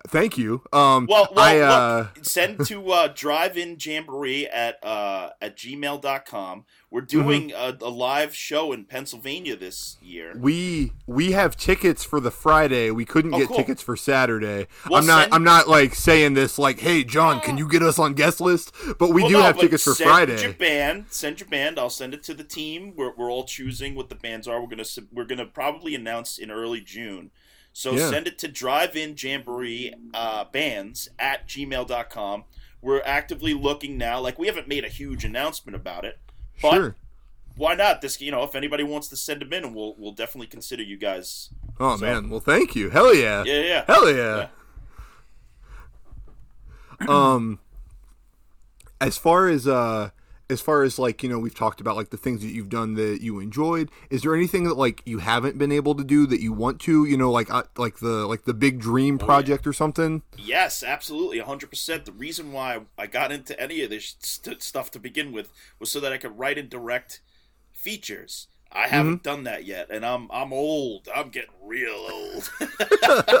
Thank 0.08 0.36
you. 0.38 0.62
Um, 0.72 1.06
Well, 1.08 1.28
well 1.34 1.44
I 1.44 1.58
uh, 1.60 1.96
look, 2.14 2.24
send 2.24 2.64
to 2.66 2.90
uh, 2.90 3.08
drive-in 3.14 3.76
jamboree 3.80 4.46
at 4.46 4.82
uh, 4.84 5.30
at 5.40 5.56
gmail.com. 5.56 6.64
We're 6.90 7.00
doing 7.00 7.50
Mm-hmm. 7.50 7.84
a, 7.84 7.88
a 7.88 7.90
live 7.90 8.36
show 8.36 8.72
in 8.72 8.84
Pennsylvania 8.84 9.56
this 9.56 9.96
year. 10.00 10.32
we 10.36 10.92
we 11.08 11.32
have 11.32 11.56
tickets 11.56 12.04
for 12.04 12.20
the 12.20 12.30
Friday. 12.30 12.90
We 12.92 13.04
couldn't 13.04 13.34
Oh, 13.34 13.38
get 13.38 13.48
cool. 13.48 13.56
tickets 13.56 13.82
for 13.82 13.96
Saturday. 13.96 14.68
Well, 14.88 15.00
I'm 15.00 15.06
not. 15.06 15.22
send- 15.24 15.34
I'm 15.34 15.44
not 15.44 15.68
like 15.68 15.94
saying 15.94 16.34
this 16.34 16.56
like, 16.58 16.78
hey, 16.78 17.02
John, 17.02 17.40
can 17.40 17.58
you 17.58 17.68
get 17.68 17.82
us 17.82 17.98
on 17.98 18.14
guest 18.14 18.40
list? 18.40 18.72
But 18.98 19.10
we 19.10 19.22
Well, 19.22 19.30
do 19.30 19.36
no, 19.38 19.42
have 19.42 19.58
tickets 19.58 19.82
for 19.82 19.94
send 19.94 20.06
your 20.08 20.36
Friday. 20.36 20.52
band. 20.52 21.06
Send 21.10 21.40
your 21.40 21.48
band. 21.48 21.78
I'll 21.78 21.90
send 21.90 22.14
it 22.14 22.22
to 22.24 22.34
the 22.34 22.44
team. 22.44 22.94
We're, 22.96 23.12
we're 23.16 23.30
all 23.32 23.44
choosing 23.44 23.96
what 23.96 24.08
the 24.08 24.14
bands 24.14 24.46
are. 24.46 24.60
We're 24.60 24.68
gonna 24.68 24.84
we're 25.12 25.24
gonna 25.24 25.46
probably 25.46 25.94
announce 25.96 26.38
in 26.38 26.50
early 26.52 26.80
June. 26.80 27.30
So 27.76 27.92
Yeah. 27.92 28.08
send 28.08 28.28
it 28.28 28.38
to 28.38 28.48
drive-in 28.48 29.16
jamboree 29.18 29.92
uh, 30.14 30.44
bands 30.44 31.08
at 31.18 31.48
gmail.com. 31.48 32.44
We're 32.80 33.02
actively 33.04 33.52
looking 33.52 33.98
now. 33.98 34.20
Like 34.20 34.38
we 34.38 34.46
haven't 34.46 34.68
made 34.68 34.84
a 34.84 34.88
huge 34.88 35.24
announcement 35.24 35.74
about 35.74 36.04
it, 36.04 36.18
but 36.62 36.72
Sure. 36.74 36.96
why 37.56 37.74
not? 37.74 38.00
This 38.00 38.20
you 38.20 38.30
know, 38.30 38.44
if 38.44 38.54
anybody 38.54 38.84
wants 38.84 39.08
to 39.08 39.16
send 39.16 39.40
them 39.42 39.52
in, 39.52 39.74
we'll 39.74 39.96
we'll 39.98 40.12
definitely 40.12 40.46
consider 40.46 40.82
you 40.84 40.96
guys. 40.96 41.50
Oh 41.80 41.96
so- 41.96 42.04
man. 42.06 42.30
Well, 42.30 42.38
thank 42.40 42.76
you. 42.76 42.90
Hell 42.90 43.12
yeah. 43.12 43.42
Yeah, 43.44 43.60
yeah. 43.60 43.84
Hell 43.88 44.08
yeah. 44.14 44.48
um 47.08 47.58
as 49.00 49.18
far 49.18 49.48
as 49.48 49.66
uh 49.66 50.10
as 50.50 50.60
far 50.60 50.82
as 50.82 50.98
like 50.98 51.22
you 51.22 51.28
know 51.28 51.38
we've 51.38 51.54
talked 51.54 51.80
about 51.80 51.96
like 51.96 52.10
the 52.10 52.16
things 52.16 52.42
that 52.42 52.50
you've 52.50 52.68
done 52.68 52.94
that 52.94 53.20
you 53.22 53.40
enjoyed 53.40 53.90
is 54.10 54.22
there 54.22 54.34
anything 54.34 54.64
that 54.64 54.74
like 54.76 55.02
you 55.06 55.18
haven't 55.18 55.56
been 55.58 55.72
able 55.72 55.94
to 55.94 56.04
do 56.04 56.26
that 56.26 56.40
you 56.40 56.52
want 56.52 56.80
to 56.80 57.04
you 57.04 57.16
know 57.16 57.30
like 57.30 57.50
uh, 57.50 57.62
like 57.76 57.98
the 57.98 58.26
like 58.26 58.44
the 58.44 58.54
big 58.54 58.78
dream 58.78 59.18
project 59.18 59.66
or 59.66 59.72
something 59.72 60.22
Yes, 60.36 60.82
absolutely, 60.82 61.40
100%. 61.40 62.04
The 62.04 62.12
reason 62.12 62.52
why 62.52 62.80
I 62.98 63.06
got 63.06 63.32
into 63.32 63.58
any 63.58 63.82
of 63.82 63.90
this 63.90 64.14
st- 64.20 64.62
stuff 64.62 64.90
to 64.92 64.98
begin 64.98 65.32
with 65.32 65.50
was 65.78 65.90
so 65.90 66.00
that 66.00 66.12
I 66.12 66.18
could 66.18 66.38
write 66.38 66.58
and 66.58 66.68
direct 66.68 67.20
features. 67.72 68.48
I 68.70 68.88
haven't 68.88 69.22
done 69.22 69.44
that 69.44 69.64
yet, 69.64 69.88
and 69.90 70.04
I'm 70.04 70.28
I'm 70.32 70.52
old. 70.52 71.08
I'm 71.14 71.28
getting 71.30 71.54
real 71.62 71.94
old. 71.94 72.50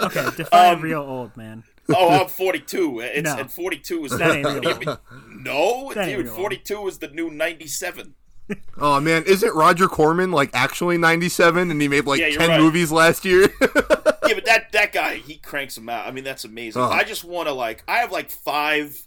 Okay, 0.04 0.28
define 0.36 0.76
Um, 0.76 0.82
real 0.82 1.02
old, 1.02 1.36
man. 1.36 1.64
Oh, 1.90 2.20
I'm 2.22 2.28
42. 2.28 3.00
It's, 3.00 3.22
No. 3.24 3.36
And 3.38 3.50
42 3.50 4.04
is 4.06 4.18
That 4.18 4.36
ain't 4.36 4.46
real 4.46 4.54
What 4.54 4.62
do 4.62 4.68
you 4.68 4.74
old. 4.74 4.86
mean? 5.28 5.42
No, 5.44 5.92
That 5.94 6.06
dude. 6.06 6.24
real 6.26 6.34
42 6.34 6.88
is 6.88 6.98
the 6.98 7.08
new 7.08 7.30
97. 7.30 8.14
oh 8.76 9.00
man 9.00 9.22
isn't 9.26 9.54
roger 9.54 9.88
corman 9.88 10.30
like 10.30 10.50
actually 10.52 10.98
97 10.98 11.70
and 11.70 11.80
he 11.80 11.88
made 11.88 12.04
like 12.04 12.20
Yeah, 12.20 12.28
10 12.28 12.48
right. 12.50 12.60
movies 12.60 12.92
last 12.92 13.24
year 13.24 13.44
yeah, 13.62 14.34
but 14.34 14.44
that 14.44 14.66
that 14.72 14.92
guy, 14.92 15.14
he 15.14 15.36
cranks 15.38 15.76
them 15.76 15.88
out. 15.88 16.06
I 16.06 16.10
mean, 16.10 16.24
that's 16.24 16.44
amazing. 16.44 16.82
Oh. 16.82 16.84
I 16.90 17.04
just 17.04 17.24
want 17.24 17.48
to 17.48 17.54
like, 17.54 17.82
I 17.88 17.98
have 17.98 18.12
like 18.12 18.30
five 18.30 19.06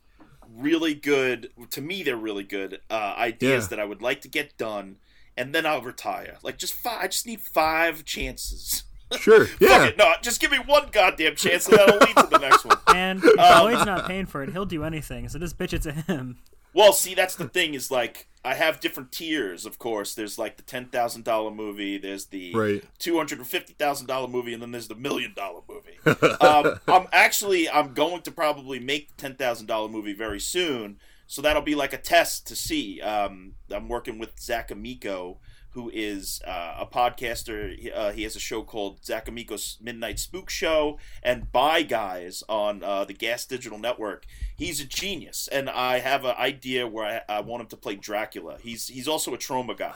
really 0.55 0.95
good. 0.95 1.51
To 1.71 1.82
me, 1.82 2.01
they're 2.01 2.15
really 2.17 2.43
good 2.45 2.82
uh, 2.89 3.13
ideas 3.17 3.65
Yeah. 3.65 3.69
that 3.69 3.80
I 3.80 3.86
would 3.86 4.01
like 4.01 4.21
to 4.21 4.28
get 4.28 4.57
done, 4.57 4.95
and 5.36 5.53
then 5.53 5.65
I'll 5.67 5.82
retire. 5.84 6.38
Like 6.41 6.57
just 6.57 6.73
five. 6.73 6.99
I 7.03 7.07
just 7.07 7.28
need 7.28 7.41
five 7.41 8.05
chances. 8.05 8.84
Sure 9.20 9.45
Fuck 9.45 9.62
it, 9.89 9.97
no, 9.97 10.14
just 10.22 10.41
give 10.41 10.51
me 10.51 10.58
one 10.60 10.88
goddamn 10.91 11.36
chance, 11.36 11.68
and 11.68 11.78
that'll 11.78 11.97
lead 11.97 12.16
to 12.16 12.28
the 12.30 12.39
next 12.39 12.66
one. 12.66 12.78
And 12.95 13.22
if 13.24 13.36
Boyd's 13.36 13.86
not 13.86 14.08
paying 14.08 14.26
for 14.26 14.41
it, 14.43 14.49
he'll 14.51 14.66
do 14.66 14.84
anything. 14.84 15.30
So 15.30 15.38
just 15.39 15.58
bitch 15.58 15.74
it 15.74 15.84
to 15.84 15.91
him. 15.91 16.39
Well, 16.74 16.93
see, 16.93 17.14
that's 17.16 17.36
the 17.36 17.47
thing 17.47 17.74
is 17.74 17.89
like 17.91 18.28
I 18.43 18.53
have 18.55 18.80
different 18.80 19.12
tiers. 19.12 19.66
Of 19.66 19.78
course, 19.80 20.14
there's 20.16 20.38
like 20.38 20.58
the 20.58 20.64
ten 20.64 20.86
thousand 20.88 21.24
dollar 21.26 21.51
movie, 21.51 21.97
there's 21.97 22.26
the 22.26 22.53
Right. 22.53 22.84
two 22.99 23.18
hundred 23.18 23.38
and 23.39 23.47
fifty 23.47 23.74
thousand 23.74 24.08
dollar 24.08 24.28
movie, 24.28 24.53
and 24.53 24.62
then 24.62 24.72
there's 24.72 24.88
the 24.88 24.95
million 24.95 25.34
dollar 25.36 25.62
movie. 25.70 25.97
um, 26.41 26.80
I'm 26.88 27.08
actually 27.12 27.70
I'm 27.70 27.93
going 27.93 28.22
to 28.24 28.32
probably 28.32 28.80
make 28.80 29.10
the 29.10 29.22
ten 29.22 29.36
thousand 29.36 29.68
dollar 29.68 29.89
movie 29.89 30.14
very 30.14 30.39
soon, 30.39 30.97
so 31.28 31.41
that'll 31.41 31.62
be 31.62 31.76
like 31.76 31.93
a 31.93 31.97
test 31.97 32.47
to 32.47 32.55
see. 32.55 32.99
Um, 33.01 33.53
I'm 33.72 33.88
working 33.89 34.18
with 34.20 34.39
Zach 34.39 34.70
Amico, 34.72 35.39
who 35.78 35.91
is 35.93 36.41
uh, 36.47 36.73
a 36.80 36.88
podcaster. 36.88 37.78
He, 37.78 37.91
uh, 37.91 38.11
he 38.11 38.23
has 38.23 38.36
a 38.36 38.39
show 38.39 38.63
called 38.63 39.05
Zach 39.05 39.28
Amico's 39.28 39.78
Midnight 39.80 40.17
Spook 40.17 40.49
Show 40.49 40.97
and 41.21 41.51
Bye 41.51 41.84
Guys 41.84 42.43
on 42.49 42.84
uh, 42.84 43.05
the 43.05 43.13
Gas 43.13 43.45
Digital 43.45 43.78
Network. 43.78 44.25
He's 44.55 44.82
a 44.82 44.86
genius, 44.86 45.47
and 45.51 45.69
I 45.69 45.99
have 45.99 46.25
an 46.25 46.34
idea 46.36 46.88
where 46.88 47.23
I, 47.30 47.36
I 47.38 47.41
want 47.41 47.61
him 47.61 47.67
to 47.67 47.78
play 47.78 47.95
Dracula. 47.95 48.57
He's 48.59 48.88
he's 48.88 49.07
also 49.07 49.36
a 49.36 49.38
Troma 49.38 49.78
guy. 49.78 49.93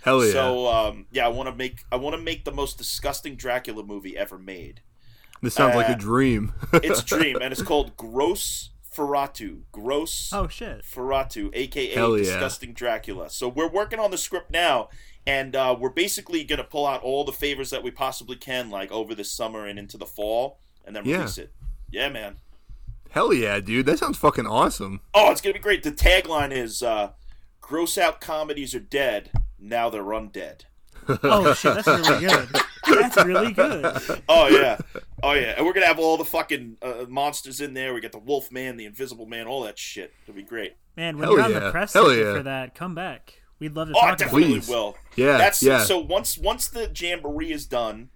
hell 0.00 0.24
yeah 0.24 0.32
So 0.32 0.66
um, 0.68 1.06
yeah, 1.12 1.26
I 1.26 1.28
want 1.28 1.50
to 1.50 1.54
make 1.54 1.84
I 1.92 1.96
want 1.96 2.16
to 2.16 2.22
make 2.22 2.46
the 2.46 2.52
most 2.52 2.78
disgusting 2.78 3.36
Dracula 3.36 3.84
movie 3.84 4.16
ever 4.16 4.38
made. 4.38 4.80
this 5.42 5.52
sounds 5.52 5.76
like 5.76 5.90
uh, 5.90 5.92
a 5.92 5.96
dream 5.96 6.54
It's 6.72 7.02
a 7.02 7.04
dream, 7.04 7.36
and 7.42 7.52
it's 7.52 7.62
called 7.62 7.98
Gross 7.98 8.70
Ferratu, 8.96 9.62
Gross 9.72 10.30
Oh 10.32 10.48
shit. 10.48 10.82
Ferratu, 10.84 11.50
aka 11.54 11.94
Hell 11.94 12.16
yeah. 12.18 12.24
Disgusting 12.24 12.72
Dracula. 12.72 13.30
So 13.30 13.48
we're 13.48 13.68
working 13.68 13.98
on 13.98 14.10
the 14.10 14.18
script 14.18 14.50
now, 14.50 14.88
and 15.26 15.56
uh, 15.56 15.74
we're 15.78 15.88
basically 15.90 16.44
gonna 16.44 16.64
pull 16.64 16.86
out 16.86 17.02
all 17.02 17.24
the 17.24 17.32
favors 17.32 17.70
that 17.70 17.82
we 17.82 17.90
possibly 17.90 18.36
can, 18.36 18.70
like 18.70 18.92
over 18.92 19.14
the 19.14 19.24
summer 19.24 19.66
and 19.66 19.78
into 19.78 19.96
the 19.96 20.06
fall, 20.06 20.58
and 20.84 20.94
then 20.94 21.04
Yeah. 21.04 21.18
release 21.18 21.38
it. 21.38 21.52
Yeah, 21.90 22.08
man. 22.08 22.36
Hell 23.10 23.32
yeah, 23.32 23.60
dude. 23.60 23.86
That 23.86 23.98
sounds 23.98 24.16
fucking 24.18 24.46
awesome. 24.46 25.00
Oh, 25.14 25.30
it's 25.30 25.40
gonna 25.40 25.52
be 25.54 25.58
great. 25.58 25.82
The 25.82 25.92
tagline 25.92 26.50
is 26.52 26.82
uh, 26.82 27.10
"Gross 27.60 27.96
out 27.98 28.20
comedies 28.20 28.74
are 28.74 28.80
dead. 28.80 29.30
Now 29.58 29.90
they're 29.90 30.02
undead." 30.02 30.62
Oh 31.22 31.52
shit, 31.54 31.74
that's 31.74 31.86
really 31.86 32.20
good. 32.26 32.48
That's 32.88 33.16
really 33.24 33.52
good. 33.52 33.84
Oh 34.28 34.48
yeah, 34.48 34.78
oh 35.22 35.32
yeah, 35.32 35.54
and 35.56 35.66
we're 35.66 35.72
gonna 35.72 35.86
have 35.86 35.98
all 35.98 36.16
the 36.16 36.24
fucking 36.24 36.76
uh, 36.82 37.04
monsters 37.08 37.60
in 37.60 37.74
there. 37.74 37.92
We 37.94 38.00
got 38.00 38.12
the 38.12 38.18
Wolf 38.18 38.50
Man, 38.50 38.76
the 38.76 38.84
Invisible 38.86 39.26
Man, 39.26 39.46
all 39.46 39.62
that 39.62 39.78
shit. 39.78 40.12
It'll 40.24 40.34
be 40.36 40.42
great. 40.42 40.74
Man, 40.96 41.16
when 41.18 41.24
Hell 41.24 41.36
you're 41.36 41.44
on 41.44 41.52
yeah. 41.52 41.58
the 41.60 41.70
press 41.70 41.92
Hell 41.92 42.12
yeah. 42.14 42.34
for 42.34 42.42
that, 42.42 42.74
come 42.74 42.94
back. 42.94 43.40
We'd 43.58 43.74
love 43.76 43.88
to 43.88 43.94
Oh, 43.94 43.98
I 43.98 44.00
talk 44.00 44.08
about 44.08 44.18
definitely 44.18 44.56
it. 44.56 44.68
Will. 44.68 44.96
Yeah, 45.16 45.38
That's 45.38 45.62
yeah. 45.62 45.84
so 45.84 45.98
once 45.98 46.36
once 46.38 46.68
the 46.68 46.90
jamboree 46.94 47.52
is 47.52 47.66
done, 47.66 48.10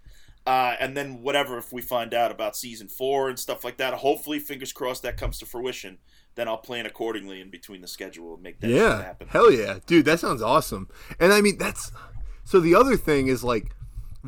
uh, 0.46 0.74
and 0.80 0.96
then 0.96 1.22
whatever 1.22 1.58
if 1.58 1.72
we 1.72 1.82
find 1.82 2.12
out 2.14 2.30
about 2.30 2.56
season 2.56 2.88
four 2.88 3.28
and 3.28 3.38
stuff 3.38 3.64
like 3.64 3.76
that. 3.78 3.94
Hopefully, 3.94 4.38
fingers 4.38 4.72
crossed 4.72 5.02
that 5.02 5.16
comes 5.16 5.38
to 5.38 5.46
fruition. 5.46 5.98
Then 6.34 6.48
I'll 6.48 6.58
plan 6.58 6.84
accordingly 6.86 7.40
in 7.40 7.50
between 7.50 7.80
the 7.80 7.88
schedule 7.88 8.34
and 8.34 8.42
make 8.42 8.60
that 8.60 8.66
shit 8.68 8.76
Yeah. 8.76 9.02
happen. 9.02 9.28
Hell 9.28 9.50
yeah. 9.52 9.78
Dude, 9.86 10.04
that 10.06 10.20
sounds 10.20 10.42
awesome. 10.42 10.88
And 11.20 11.32
I 11.32 11.40
mean 11.40 11.56
that's 11.58 11.92
so 12.44 12.60
the 12.60 12.74
other 12.74 12.96
thing 12.96 13.28
is 13.28 13.42
like 13.44 13.70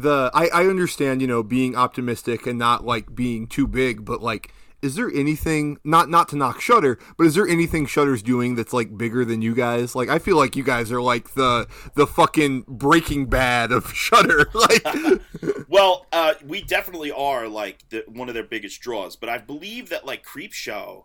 the 0.00 0.30
I, 0.34 0.48
I 0.48 0.66
understand, 0.66 1.20
you 1.20 1.26
know, 1.26 1.42
being 1.42 1.76
optimistic 1.76 2.46
and 2.46 2.58
not 2.58 2.84
like 2.84 3.14
being 3.14 3.46
too 3.46 3.66
big, 3.66 4.04
but 4.04 4.22
like 4.22 4.52
is 4.80 4.94
there 4.94 5.10
anything 5.12 5.76
not 5.82 6.08
not 6.08 6.28
to 6.28 6.36
knock 6.36 6.60
Shudder, 6.60 6.98
but 7.16 7.26
is 7.26 7.34
there 7.34 7.48
anything 7.48 7.84
Shudder's 7.84 8.22
doing 8.22 8.54
that's 8.54 8.72
like 8.72 8.96
bigger 8.96 9.24
than 9.24 9.42
you 9.42 9.52
guys? 9.54 9.96
Like 9.96 10.08
I 10.08 10.20
feel 10.20 10.36
like 10.36 10.54
you 10.54 10.62
guys 10.62 10.92
are 10.92 11.02
like 11.02 11.34
the 11.34 11.66
the 11.94 12.06
fucking 12.06 12.64
Breaking 12.68 13.26
Bad 13.26 13.72
of 13.72 13.92
Shudder. 13.94 14.48
Like 14.54 14.84
Well, 15.68 16.06
uh, 16.12 16.34
we 16.46 16.62
definitely 16.62 17.10
are 17.12 17.46
like 17.48 17.88
the, 17.90 18.04
one 18.06 18.28
of 18.28 18.34
their 18.34 18.44
biggest 18.44 18.80
draws, 18.80 19.16
but 19.16 19.28
I 19.28 19.38
believe 19.38 19.88
that 19.90 20.06
like 20.06 20.24
Creepshow, 20.24 21.04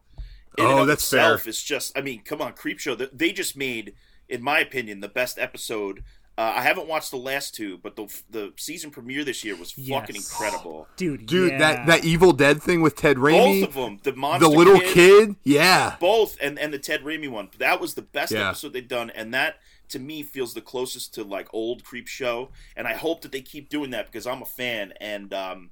Oh, 0.60 0.86
that's 0.86 1.04
itself, 1.04 1.42
fair. 1.42 1.50
is 1.50 1.62
just. 1.64 1.98
I 1.98 2.02
mean, 2.02 2.22
come 2.24 2.42
on, 2.42 2.54
Creepshow. 2.54 3.10
They 3.12 3.32
just 3.32 3.58
made, 3.58 3.94
in 4.30 4.42
my 4.44 4.60
opinion, 4.60 5.00
the 5.02 5.10
best 5.10 5.40
episode. 5.40 6.04
Uh, 6.36 6.54
I 6.58 6.62
haven't 6.64 6.88
watched 6.88 7.12
the 7.12 7.18
last 7.18 7.54
two, 7.54 7.78
but 7.78 7.96
the 7.96 8.08
the 8.30 8.54
season 8.58 8.90
premiere 8.90 9.24
this 9.24 9.44
year 9.44 9.56
was 9.56 9.72
fucking 9.74 10.16
Yes. 10.16 10.32
incredible. 10.32 10.88
Dude, 10.98 11.28
dude, 11.28 11.52
yeah. 11.52 11.58
that 11.60 11.86
that 11.88 12.06
Evil 12.06 12.32
Dead 12.34 12.62
thing 12.62 12.82
with 12.82 12.96
Ted 12.96 13.18
Raimi, 13.18 13.62
Both 13.62 13.70
of 13.70 13.76
them, 13.76 14.00
the 14.02 14.14
monster, 14.14 14.50
the 14.50 14.56
little 14.56 14.80
kid, 14.80 14.94
kid, 14.94 15.36
yeah. 15.44 15.96
both, 16.00 16.36
and 16.42 16.58
and 16.58 16.74
the 16.74 16.80
Ted 16.80 17.04
Raimi 17.04 17.30
one. 17.30 17.50
That 17.60 17.80
was 17.80 17.94
the 17.94 18.02
best 18.02 18.32
Yeah. 18.32 18.48
episode 18.50 18.74
they've 18.74 18.88
done, 18.88 19.12
and 19.12 19.32
that 19.34 19.58
to 19.90 20.00
me 20.00 20.24
feels 20.24 20.56
the 20.56 20.62
closest 20.62 21.14
to 21.14 21.24
like 21.24 21.48
old 21.54 21.84
Creepshow. 21.84 22.50
And 22.76 22.88
I 22.88 22.94
hope 22.94 23.22
that 23.22 23.32
they 23.32 23.42
keep 23.42 23.70
doing 23.70 23.92
that 23.92 24.08
because 24.08 24.26
I'm 24.26 24.42
a 24.42 24.46
fan, 24.46 24.94
and 25.00 25.32
um, 25.36 25.70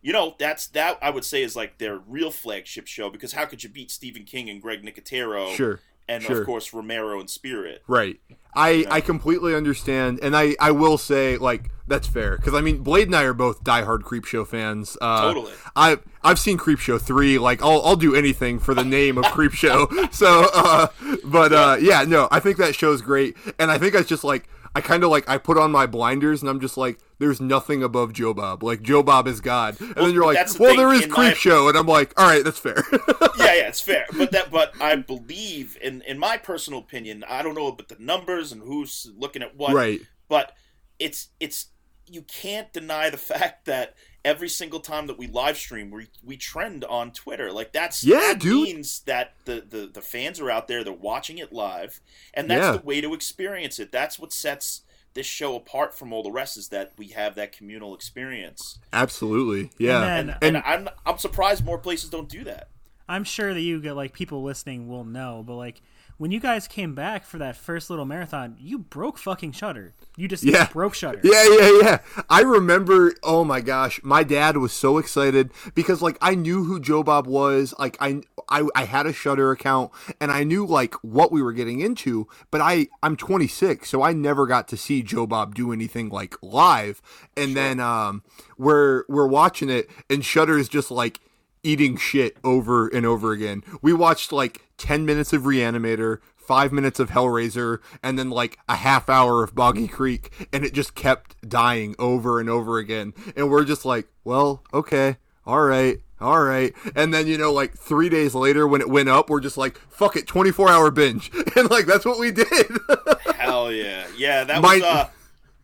you 0.00 0.14
know 0.14 0.36
that's 0.38 0.68
that 0.68 0.96
I 1.02 1.10
would 1.10 1.24
say 1.26 1.42
is 1.42 1.54
like 1.54 1.76
their 1.76 1.98
real 1.98 2.30
flagship 2.30 2.86
show. 2.86 3.10
Because 3.10 3.32
how 3.34 3.44
could 3.44 3.62
you 3.62 3.68
beat 3.68 3.90
Stephen 3.90 4.24
King 4.24 4.48
and 4.48 4.62
Greg 4.62 4.82
Nicotero, 4.82 5.54
Sure. 5.54 5.80
And 6.08 6.22
sure. 6.22 6.40
of 6.40 6.46
course 6.46 6.72
Romero 6.72 7.20
and 7.20 7.30
Spirit? 7.30 7.82
Right. 7.86 8.20
I, 8.54 8.86
I 8.90 9.00
completely 9.00 9.54
understand, 9.54 10.18
and 10.20 10.36
I, 10.36 10.56
I 10.58 10.72
will 10.72 10.98
say 10.98 11.36
like 11.36 11.70
that's 11.86 12.06
fair 12.06 12.36
because 12.36 12.54
I 12.54 12.60
mean 12.60 12.78
Blade 12.78 13.08
and 13.08 13.16
I 13.16 13.22
are 13.22 13.34
both 13.34 13.62
diehard 13.62 14.00
Creepshow 14.00 14.46
fans. 14.46 14.96
Uh, 15.00 15.22
Totally. 15.22 15.52
I 15.76 15.98
I've 16.22 16.38
seen 16.38 16.58
Creepshow 16.58 17.00
three. 17.00 17.38
Like 17.38 17.62
I'll 17.62 17.82
I'll 17.82 17.96
do 17.96 18.14
anything 18.14 18.58
for 18.58 18.74
the 18.74 18.84
name 18.84 19.16
of 19.16 19.24
Creepshow. 19.26 20.12
so, 20.14 20.48
uh, 20.54 20.88
but 21.24 21.52
uh, 21.52 21.76
yeah, 21.80 22.04
no, 22.04 22.28
I 22.30 22.40
think 22.40 22.56
that 22.58 22.74
show's 22.74 23.00
great, 23.00 23.36
and 23.58 23.70
I 23.70 23.78
think 23.78 23.94
I 23.94 24.02
just 24.02 24.24
like 24.24 24.48
I 24.78 24.80
kind 24.80 25.02
of 25.04 25.10
like 25.10 25.28
I 25.28 25.38
put 25.38 25.58
on 25.58 25.70
my 25.72 25.86
blinders 25.86 26.40
and 26.40 26.48
I'm 26.48 26.60
just 26.60 26.76
like, 26.76 26.98
there's 27.18 27.40
nothing 27.40 27.82
above 27.82 28.12
Joe 28.12 28.32
Bob. 28.32 28.62
Like 28.62 28.80
Joe 28.82 29.02
Bob 29.02 29.26
is 29.26 29.40
God, 29.40 29.80
and 29.80 29.94
then 29.96 30.12
you're 30.14 30.24
like, 30.24 30.36
the 30.46 30.56
well, 30.58 30.70
thing, 30.70 30.78
there 30.78 30.92
is 30.92 31.04
in 31.04 31.10
my- 31.10 31.30
Creepshow, 31.32 31.68
and 31.68 31.76
I'm 31.76 31.86
like, 31.86 32.18
all 32.18 32.28
right, 32.28 32.44
that's 32.44 32.58
fair. 32.58 32.84
yeah, 32.92 33.54
yeah, 33.54 33.68
it's 33.68 33.80
fair. 33.80 34.06
But 34.16 34.30
that, 34.32 34.50
but 34.50 34.72
I 34.80 34.94
believe, 34.96 35.76
in 35.82 36.02
in 36.02 36.18
my 36.18 36.36
personal 36.36 36.78
opinion, 36.80 37.24
I 37.28 37.42
don't 37.42 37.54
know 37.54 37.66
about 37.66 37.88
the 37.88 37.96
numbers 37.98 38.52
and 38.52 38.62
who's 38.62 39.10
looking 39.16 39.42
at 39.42 39.56
what. 39.56 39.74
right. 39.74 40.00
But 40.28 40.52
it's 40.98 41.28
it's 41.40 41.66
you 42.14 42.22
can't 42.22 42.72
deny 42.72 43.10
the 43.10 43.16
fact 43.16 43.64
that 43.66 43.94
every 44.24 44.48
single 44.48 44.80
time 44.80 45.06
that 45.06 45.18
we 45.18 45.26
live 45.26 45.56
stream, 45.56 45.90
we 45.90 46.08
we 46.24 46.36
trend 46.36 46.84
on 46.84 47.12
Twitter. 47.12 47.52
Like 47.52 47.72
that's 47.72 48.02
Yeah, 48.04 48.18
that 48.20 48.40
dude. 48.40 48.64
means 48.64 49.00
that 49.00 49.34
the, 49.44 49.64
the 49.68 49.90
the 49.92 50.02
fans 50.02 50.40
are 50.40 50.50
out 50.50 50.68
there, 50.68 50.82
they're 50.84 50.92
watching 50.92 51.38
it 51.38 51.52
live, 51.52 52.00
and 52.34 52.50
that's 52.50 52.66
Yeah. 52.66 52.72
the 52.72 52.86
way 52.86 53.00
to 53.00 53.14
experience 53.14 53.78
it. 53.78 53.92
That's 53.92 54.18
what 54.18 54.32
sets 54.32 54.82
this 55.14 55.26
show 55.26 55.56
apart 55.56 55.94
from 55.98 56.12
all 56.12 56.22
the 56.22 56.30
rest 56.30 56.56
is 56.56 56.68
that 56.68 56.92
we 56.98 57.08
have 57.08 57.34
that 57.36 57.50
communal 57.50 57.94
experience. 57.94 58.78
Absolutely. 58.92 59.70
Yeah. 59.78 60.00
then- 60.00 60.30
And, 60.42 60.56
and 60.56 60.56
I'm 60.58 60.88
I'm 61.06 61.18
surprised 61.18 61.64
more 61.64 61.78
places 61.78 62.10
don't 62.10 62.28
do 62.28 62.44
that. 62.44 62.68
I'm 63.08 63.24
sure 63.24 63.54
that 63.54 63.60
you 63.62 63.80
get 63.80 63.96
like 63.96 64.12
people 64.12 64.42
listening 64.42 64.86
will 64.88 65.04
know, 65.04 65.42
but 65.46 65.54
like 65.56 65.80
when 66.18 66.30
you 66.32 66.40
guys 66.40 66.68
came 66.68 66.94
back 66.94 67.24
for 67.24 67.38
that 67.38 67.56
first 67.56 67.90
little 67.90 68.04
marathon, 68.04 68.56
you 68.58 68.78
broke 68.78 69.18
fucking 69.18 69.52
Shudder. 69.52 69.94
You 70.16 70.28
just 70.28 70.42
Yeah. 70.44 70.68
broke 70.72 70.94
Shudder. 70.94 71.20
Yeah, 71.22 71.44
yeah, 71.48 71.80
yeah. 71.82 71.98
I 72.28 72.40
remember. 72.42 73.14
Oh 73.22 73.44
my 73.44 73.60
gosh, 73.60 74.00
my 74.02 74.24
dad 74.24 74.56
was 74.56 74.72
so 74.72 74.98
excited 74.98 75.50
because 75.74 76.02
like 76.02 76.18
I 76.20 76.34
knew 76.34 76.64
who 76.64 76.80
Joe 76.80 77.02
Bob 77.02 77.26
was. 77.26 77.72
Like 77.78 77.96
I, 78.00 78.22
I, 78.48 78.66
I 78.74 78.84
had 78.84 79.06
a 79.06 79.12
Shudder 79.12 79.52
account 79.52 79.92
and 80.20 80.30
I 80.32 80.42
knew 80.44 80.66
like 80.66 80.94
what 80.96 81.30
we 81.30 81.40
were 81.40 81.52
getting 81.52 81.80
into. 81.80 82.26
But 82.50 82.60
I, 82.60 82.88
I'm 83.02 83.16
26, 83.16 83.88
so 83.88 84.02
I 84.02 84.12
never 84.12 84.46
got 84.46 84.66
to 84.68 84.76
see 84.76 85.02
Joe 85.02 85.26
Bob 85.26 85.54
do 85.54 85.72
anything 85.72 86.08
like 86.08 86.34
live. 86.42 87.00
And 87.36 87.56
then 87.56 87.78
um, 87.78 88.24
we're 88.56 89.04
we're 89.08 89.28
watching 89.28 89.70
it, 89.70 89.88
and 90.10 90.24
Shudder 90.24 90.58
is 90.58 90.68
just 90.68 90.90
like 90.90 91.20
eating 91.62 91.96
shit 91.96 92.36
over 92.44 92.88
and 92.88 93.04
over 93.06 93.32
again. 93.32 93.62
We 93.82 93.92
watched 93.92 94.32
like 94.32 94.62
10 94.78 95.04
minutes 95.04 95.32
of 95.32 95.42
Reanimator, 95.42 96.18
5 96.36 96.72
minutes 96.72 96.98
of 97.00 97.10
Hellraiser, 97.10 97.78
and 98.02 98.18
then 98.18 98.30
like 98.30 98.58
a 98.68 98.76
half 98.76 99.08
hour 99.08 99.42
of 99.42 99.54
Boggy 99.54 99.88
Creek, 99.88 100.48
and 100.52 100.64
it 100.64 100.72
just 100.72 100.94
kept 100.94 101.48
dying 101.48 101.94
over 101.98 102.40
and 102.40 102.48
over 102.48 102.78
again. 102.78 103.12
And 103.36 103.50
we're 103.50 103.64
just 103.64 103.84
like, 103.84 104.08
well, 104.24 104.62
okay, 104.72 105.16
all 105.46 105.62
right. 105.62 105.98
All 106.20 106.42
right. 106.42 106.74
And 106.96 107.14
then, 107.14 107.28
you 107.28 107.38
know, 107.38 107.52
like 107.52 107.74
three 107.78 108.08
days 108.08 108.34
later 108.34 108.66
when 108.66 108.80
it 108.80 108.88
went 108.88 109.08
up, 109.08 109.30
we're 109.30 109.38
just 109.38 109.56
like, 109.56 109.78
fuck 109.88 110.16
it, 110.16 110.26
24 110.26 110.68
hour 110.68 110.90
binge. 110.90 111.30
And 111.56 111.70
like, 111.70 111.86
that's 111.86 112.04
what 112.04 112.18
we 112.18 112.30
did. 112.32 112.46
Hell 113.36 113.70
yeah, 113.72 114.06
yeah. 114.16 114.42
That 114.44 114.60
My- 114.62 114.74
was 114.74 114.82
uh, 114.82 115.08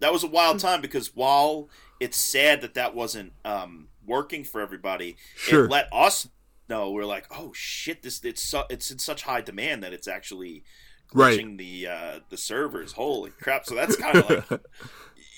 that 0.01 0.13
was 0.13 0.23
a 0.23 0.29
wild 0.29 0.61
time 0.61 0.81
because 0.81 1.15
while 1.17 1.69
it's 1.99 2.17
sad 2.17 2.61
that 2.61 2.75
that 2.75 2.95
wasn't 2.95 3.33
um, 3.45 3.89
working 4.07 4.45
for 4.45 4.61
everybody, 4.61 5.17
Sure. 5.37 5.65
it 5.65 5.71
let 5.71 5.89
us 5.93 6.29
know 6.69 6.91
we're 6.91 7.05
like, 7.05 7.27
oh 7.31 7.53
shit, 7.55 8.03
this 8.03 8.23
it's 8.25 8.43
su- 8.43 8.65
it's 8.71 8.91
in 8.91 8.99
such 8.99 9.23
high 9.23 9.41
demand 9.41 9.83
that 9.83 9.93
it's 9.93 10.09
actually 10.09 10.65
Right. 11.13 11.39
glitching 11.39 11.59
the 11.59 11.87
uh, 11.87 12.21
the 12.31 12.37
servers. 12.37 12.93
Holy 12.93 13.31
crap! 13.31 13.67
So 13.67 13.75
that's 13.75 13.97
kind 13.97 14.19
of 14.19 14.31
like. 14.51 14.61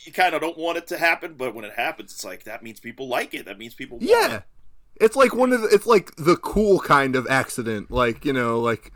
You 0.04 0.12
kind 0.12 0.36
of 0.36 0.40
don't 0.40 0.56
want 0.56 0.78
it 0.78 0.86
to 0.86 0.98
happen, 0.98 1.34
but 1.36 1.52
when 1.52 1.64
it 1.64 1.72
happens, 1.74 2.12
it's 2.12 2.24
like 2.24 2.44
that 2.44 2.62
means 2.62 2.78
people 2.78 3.08
like 3.08 3.34
it. 3.34 3.46
That 3.46 3.58
means 3.58 3.74
people 3.74 3.98
want 3.98 4.08
yeah. 4.08 4.36
it. 4.36 4.42
It's 5.00 5.16
like 5.16 5.34
one 5.34 5.52
of 5.52 5.62
the, 5.62 5.66
it's 5.66 5.84
like 5.84 6.14
the 6.14 6.36
cool 6.36 6.78
kind 6.78 7.16
of 7.16 7.26
accident. 7.28 7.90
Like, 7.90 8.24
you 8.24 8.32
know, 8.32 8.60
like 8.60 8.92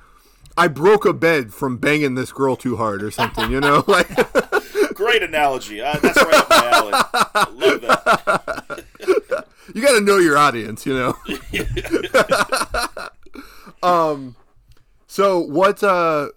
I 0.57 0.69
broke 0.69 1.05
a 1.05 1.13
bed 1.13 1.53
from 1.53 1.79
banging 1.79 2.15
this 2.15 2.31
girl 2.31 2.55
too 2.55 2.77
hard 2.77 3.03
or 3.03 3.11
something, 3.11 3.51
you 3.51 3.59
know? 3.59 3.83
Like 3.89 4.09
Great 4.95 5.25
analogy. 5.25 5.81
Uh, 5.81 5.97
that's 5.99 6.17
right 6.23 6.35
up 6.35 6.49
my 6.49 6.71
alley. 6.71 6.93
I 6.95 7.47
love 7.55 7.81
that. 7.81 8.85
you 9.75 9.83
got 9.83 9.93
to 9.93 10.01
know 10.01 10.19
your 10.19 10.37
audience, 10.37 10.87
you 10.87 10.95
know. 10.95 11.17
um 13.83 14.37
so 15.07 15.39
what 15.39 15.83
uh 15.83 16.29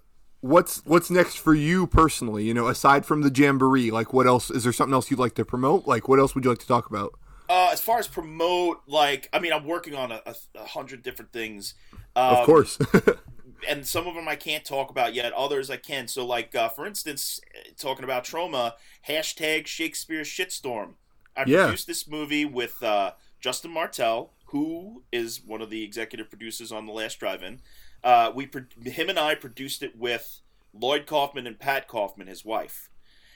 what's 0.41 0.85
what's 0.85 1.09
next 1.09 1.35
for 1.35 1.53
you 1.53 1.87
personally, 1.87 2.43
you 2.43 2.53
know, 2.53 2.67
aside 2.67 3.05
from 3.05 3.21
the 3.21 3.31
jamboree? 3.33 3.91
Like 3.91 4.13
what 4.13 4.27
else 4.27 4.49
is 4.51 4.63
there 4.63 4.73
something 4.73 4.93
else 4.93 5.09
you'd 5.09 5.19
like 5.19 5.35
to 5.35 5.45
promote? 5.45 5.87
Like 5.87 6.07
what 6.07 6.19
else 6.19 6.35
would 6.35 6.43
you 6.43 6.49
like 6.49 6.59
to 6.59 6.67
talk 6.67 6.89
about? 6.89 7.13
Uh, 7.49 7.69
as 7.71 7.81
far 7.81 7.99
as 7.99 8.07
promote, 8.07 8.81
like, 8.87 9.29
I 9.33 9.39
mean, 9.39 9.51
I'm 9.51 9.65
working 9.65 9.95
on 9.95 10.11
a, 10.11 10.21
a, 10.25 10.35
a 10.55 10.65
hundred 10.65 11.03
different 11.03 11.31
things. 11.33 11.75
Um, 12.15 12.37
Of 12.37 12.45
course. 12.45 12.79
and 13.69 13.85
some 13.85 14.07
of 14.07 14.15
them 14.15 14.27
I 14.27 14.35
can't 14.35 14.63
talk 14.63 14.89
about 14.89 15.13
yet. 15.13 15.33
Others 15.33 15.69
I 15.69 15.77
can. 15.77 16.07
So, 16.07 16.25
like, 16.25 16.55
uh, 16.55 16.69
for 16.69 16.85
instance, 16.85 17.39
talking 17.77 18.03
about 18.03 18.23
Troma, 18.23 18.73
hashtag 19.07 19.67
Shakespeare 19.67 20.21
shitstorm. 20.21 20.93
I 21.35 21.43
Yeah. 21.47 21.63
produced 21.65 21.87
this 21.87 22.07
movie 22.07 22.45
with 22.45 22.81
uh, 22.83 23.13
Justin 23.39 23.71
Martell, 23.71 24.33
who 24.47 25.03
is 25.11 25.41
one 25.43 25.61
of 25.61 25.69
the 25.69 25.83
executive 25.83 26.29
producers 26.29 26.71
on 26.71 26.85
The 26.85 26.93
Last 26.93 27.19
Drive-In. 27.19 27.61
Uh, 28.03 28.31
we, 28.35 28.45
pro- 28.45 28.63
him 28.83 29.09
and 29.09 29.17
I 29.17 29.35
produced 29.35 29.81
it 29.83 29.97
with 29.97 30.41
Lloyd 30.73 31.05
Kaufman 31.05 31.47
and 31.47 31.57
Pat 31.59 31.87
Kaufman, 31.87 32.27
his 32.27 32.43
wife. 32.45 32.89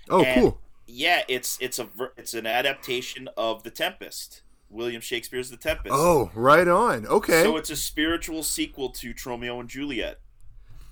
oh, 0.10 0.24
And- 0.24 0.42
cool. 0.42 0.62
Yeah, 0.90 1.24
it's 1.28 1.58
it's 1.60 1.80
a 1.80 1.90
it's 2.16 2.34
an 2.34 2.46
adaptation 2.48 3.28
of 3.36 3.64
The 3.64 3.72
Tempest. 3.72 4.42
William 4.70 5.02
Shakespeare's 5.02 5.50
The 5.50 5.58
Tempest. 5.58 5.94
Oh, 5.94 6.32
right 6.34 6.66
on. 6.66 7.06
Okay. 7.08 7.44
So 7.44 7.58
it's 7.58 7.70
a 7.70 7.76
spiritual 7.76 8.42
sequel 8.42 8.90
to 8.92 9.14
Romeo 9.26 9.60
and 9.60 9.68
Juliet. 9.70 10.20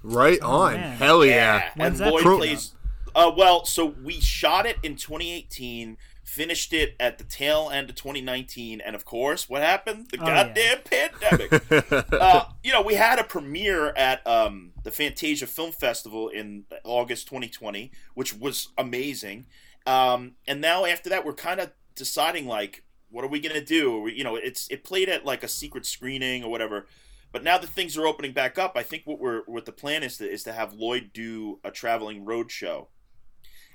right 0.04 0.38
Oh, 0.42 0.52
on. 0.64 0.74
man. 0.74 0.98
Hell 0.98 1.26
yeah. 1.26 1.70
And 1.76 1.80
When's 1.82 2.00
that 2.00 2.12
Lloyd 2.12 2.24
coming 2.24 2.38
plays. 2.40 2.74
Uh, 3.16 3.32
well, 3.38 3.64
so 3.64 3.86
we 4.04 4.20
shot 4.20 4.66
it 4.66 4.76
in 4.84 4.98
2018, 4.98 5.96
finished 6.26 6.74
it 6.74 6.96
at 7.00 7.18
the 7.18 7.24
tail 7.24 7.70
end 7.72 7.90
of 7.90 7.96
2019, 7.96 8.82
and 8.82 8.96
of 8.96 9.06
course, 9.06 9.48
what 9.48 9.62
happened? 9.62 10.08
The 10.12 10.18
Oh, 10.20 10.28
yeah. 10.28 10.44
goddamn 10.44 10.78
pandemic. 10.84 12.12
uh, 12.14 12.46
you 12.64 12.74
know, 12.74 12.82
we 12.82 12.96
had 12.96 13.20
a 13.20 13.24
premiere 13.24 13.90
at 13.96 14.26
um, 14.28 14.74
the 14.84 14.92
Fantasia 14.92 15.48
Film 15.48 15.72
Festival 15.72 16.28
in 16.30 16.66
August 16.84 17.28
2020, 17.28 17.92
which 18.16 18.36
was 18.36 18.70
amazing. 18.78 19.46
Um, 19.86 20.34
and 20.48 20.60
now 20.60 20.84
after 20.86 21.10
that, 21.12 21.24
we're 21.26 21.34
kind 21.34 21.60
of 21.60 21.72
deciding 21.96 22.48
like, 22.48 22.84
what 23.10 23.24
are 23.24 23.30
we 23.30 23.40
gonna 23.40 23.64
do? 23.64 24.02
We, 24.02 24.14
you 24.14 24.24
know, 24.24 24.36
it's 24.36 24.68
it 24.70 24.84
played 24.84 25.08
at 25.10 25.26
like 25.26 25.44
a 25.44 25.48
secret 25.48 25.86
screening 25.86 26.44
or 26.44 26.50
whatever. 26.52 26.88
But 27.32 27.44
now 27.44 27.58
that 27.58 27.68
things 27.70 27.98
are 27.98 28.08
opening 28.08 28.32
back 28.34 28.58
up, 28.58 28.74
I 28.76 28.84
think 28.84 29.04
what 29.06 29.20
we're 29.20 29.44
what 29.46 29.66
the 29.66 29.72
plan 29.72 30.02
is 30.04 30.18
to 30.18 30.30
is 30.30 30.44
to 30.44 30.54
have 30.54 30.74
Lloyd 30.74 31.12
do 31.14 31.60
a 31.64 31.70
traveling 31.72 32.26
road 32.26 32.50
show 32.50 32.88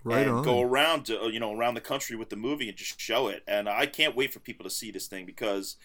right 0.05 0.27
and 0.27 0.29
on. 0.29 0.43
go 0.43 0.61
around 0.61 1.05
to, 1.07 1.23
uh, 1.23 1.27
you 1.29 1.41
know 1.41 1.53
around 1.57 1.75
the 1.75 1.81
country 1.81 2.17
with 2.17 2.31
the 2.31 2.37
movie 2.37 2.69
and 2.69 2.77
just 2.77 3.01
show 3.01 3.29
it. 3.29 3.43
And 3.47 3.69
I 3.69 3.87
can't 3.87 4.17
wait 4.17 4.33
for 4.33 4.41
people 4.41 4.65
to 4.65 4.71
see 4.71 4.91
this 4.91 5.07
thing 5.07 5.27
because 5.27 5.77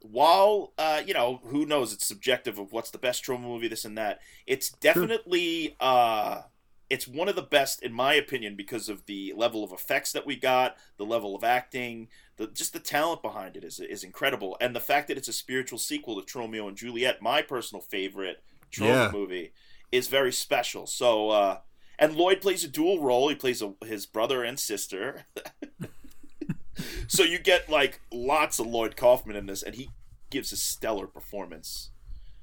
while 0.00 0.72
uh, 0.78 1.02
you 1.06 1.14
know 1.14 1.40
who 1.44 1.64
knows 1.66 1.92
it's 1.92 2.06
subjective 2.06 2.58
of 2.58 2.72
what's 2.72 2.90
the 2.90 2.98
best 2.98 3.24
Troma 3.24 3.42
movie 3.42 3.68
this 3.68 3.84
and 3.84 3.96
that 3.98 4.20
it's 4.46 4.70
definitely 4.70 5.76
uh, 5.80 6.42
it's 6.90 7.06
one 7.06 7.28
of 7.28 7.36
the 7.36 7.42
best 7.42 7.82
in 7.82 7.92
my 7.92 8.14
opinion 8.14 8.56
because 8.56 8.88
of 8.88 9.06
the 9.06 9.32
level 9.36 9.62
of 9.62 9.72
effects 9.72 10.12
that 10.12 10.26
we 10.26 10.36
got 10.36 10.76
the 10.96 11.04
level 11.06 11.36
of 11.36 11.44
acting 11.44 12.08
the 12.36 12.48
just 12.48 12.72
the 12.72 12.80
talent 12.80 13.22
behind 13.22 13.56
it 13.56 13.64
is 13.64 13.78
is 13.78 14.02
incredible 14.04 14.56
and 14.60 14.74
the 14.74 14.80
fact 14.80 15.06
that 15.08 15.16
it's 15.16 15.28
a 15.28 15.32
spiritual 15.32 15.78
sequel 15.78 16.20
to 16.20 16.38
Romeo 16.38 16.66
and 16.66 16.76
Juliet 16.76 17.22
my 17.22 17.40
personal 17.42 17.80
favorite 17.82 18.42
Troma 18.72 18.86
Yeah. 18.86 19.10
movie 19.12 19.52
is 19.92 20.08
very 20.08 20.32
special 20.32 20.86
so 20.86 21.30
uh, 21.30 21.58
and 21.98 22.14
Lloyd 22.16 22.40
plays 22.40 22.64
a 22.64 22.68
dual 22.68 23.00
role 23.00 23.28
he 23.28 23.34
plays 23.34 23.62
a, 23.62 23.74
his 23.84 24.06
brother 24.06 24.42
and 24.42 24.58
sister 24.58 25.26
so 27.06 27.22
you 27.22 27.38
get 27.38 27.68
like 27.68 28.00
lots 28.12 28.58
of 28.58 28.66
Lloyd 28.66 28.96
Kaufman 28.96 29.36
in 29.36 29.46
this, 29.46 29.62
and 29.62 29.74
he 29.74 29.90
gives 30.30 30.52
a 30.52 30.56
stellar 30.56 31.06
performance. 31.06 31.90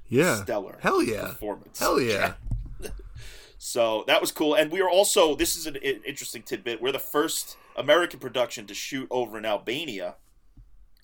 yeah. 0.07 0.43
Stellar. 0.43 0.77
Hell 0.81 1.01
yeah. 1.01 1.27
Performance. 1.27 1.79
Hell 1.79 1.99
yeah. 1.99 2.33
So 3.61 4.05
that 4.07 4.21
was 4.21 4.31
cool, 4.31 4.53
and 4.53 4.71
we 4.71 4.79
are 4.79 4.89
also. 4.89 5.35
This 5.35 5.57
is 5.57 5.67
an 5.67 5.75
interesting 5.75 6.43
tidbit. 6.43 6.81
We're 6.81 6.93
the 6.93 6.97
first 6.97 7.57
American 7.75 8.17
production 8.17 8.65
to 8.67 8.73
shoot 8.73 9.05
over 9.11 9.37
in 9.37 9.43
Albania, 9.45 10.15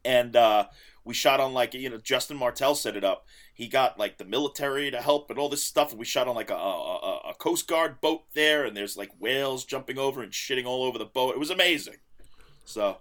and 0.06 0.38
uh, 0.38 0.68
we 1.06 1.14
shot 1.14 1.40
on 1.40 1.54
like 1.54 1.74
you 1.74 1.90
know 1.90 1.98
Justin 1.98 2.36
Martell 2.38 2.76
set 2.76 2.98
it 2.98 3.04
up. 3.04 3.26
He 3.54 3.68
got 3.68 3.98
like 3.98 4.18
the 4.18 4.26
military 4.26 4.92
to 4.92 5.02
help 5.02 5.30
and 5.30 5.40
all 5.40 5.48
this 5.48 5.64
stuff, 5.64 5.92
and 5.92 6.00
we 6.00 6.06
shot 6.06 6.28
on 6.28 6.36
like 6.36 6.50
a, 6.50 6.56
a, 6.56 7.20
a- 7.30 7.34
Coast 7.36 7.68
Guard 7.68 8.02
boat 8.02 8.24
there, 8.34 8.66
and 8.66 8.76
there's 8.76 8.98
like 8.98 9.12
whales 9.20 9.64
jumping 9.64 9.98
over 9.98 10.22
and 10.24 10.32
shitting 10.32 10.66
all 10.66 10.84
over 10.84 10.98
the 10.98 11.06
boat. 11.06 11.36
It 11.36 11.40
was 11.40 11.52
amazing. 11.52 11.98
So 12.66 12.98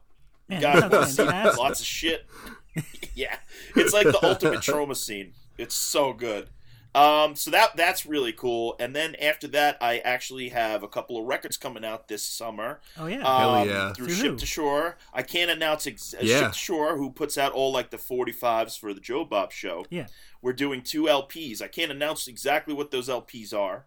Man, 1.24 1.57
lots 1.57 1.80
of 1.80 1.86
shit. 1.86 2.26
yeah, 3.14 3.36
it's 3.74 3.94
like 3.94 4.07
the 4.07 4.18
ultimate 4.22 4.61
Troma 4.61 4.96
scene. 4.96 5.32
It's 5.57 5.74
so 5.74 6.12
good. 6.12 6.50
Um, 6.95 7.34
so 7.34 7.51
that 7.51 7.76
that's 7.76 8.07
really 8.07 8.32
cool. 8.32 8.76
And 8.78 8.95
then 8.95 9.16
after 9.16 9.49
that, 9.49 9.76
I 9.80 9.99
actually 9.99 10.51
have 10.51 10.82
a 10.84 10.88
couple 10.88 11.18
of 11.18 11.24
records 11.24 11.57
coming 11.57 11.84
out 11.84 12.07
this 12.09 12.22
summer. 12.22 12.80
Oh 12.99 13.07
yeah. 13.07 13.18
Hell 13.18 13.55
Um, 13.57 13.68
yeah. 13.68 13.92
Through 13.92 14.07
Through 14.07 14.14
Ship 14.14 14.26
who? 14.32 14.36
to 14.36 14.47
Shore. 14.47 14.97
I 15.12 15.22
can't 15.22 15.51
announce 15.51 15.86
ex- 15.86 16.14
uh, 16.14 16.18
Yeah. 16.22 16.40
Ship 16.42 16.53
to 16.53 16.59
Shore, 16.59 16.97
who 16.97 17.11
puts 17.11 17.36
out 17.36 17.53
all 17.53 17.72
like 17.72 17.90
the 17.90 17.97
45s 17.99 18.78
for 18.78 18.95
the 18.95 19.01
Joe 19.01 19.24
Bob 19.24 19.51
show. 19.53 19.84
Yeah. 19.90 20.07
We're 20.40 20.53
doing 20.53 20.82
two 20.82 21.05
LPs. 21.05 21.61
I 21.61 21.68
can't 21.68 21.90
announce 21.90 22.28
exactly 22.28 22.74
what 22.74 22.90
those 22.90 23.09
LPs 23.09 23.53
are, 23.53 23.86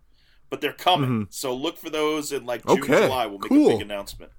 but 0.49 0.59
they're 0.59 0.73
coming. 0.73 1.27
So 1.29 1.53
look 1.55 1.77
for 1.77 1.89
those 1.89 2.31
in 2.31 2.45
like 2.45 2.65
June, 2.65 2.77
Mm-hmm. 2.81 2.91
Okay, 2.93 3.05
July. 3.07 3.25
We'll 3.27 3.39
make 3.39 3.51
a 3.51 3.53
big 3.77 3.81
announcement. 3.81 4.31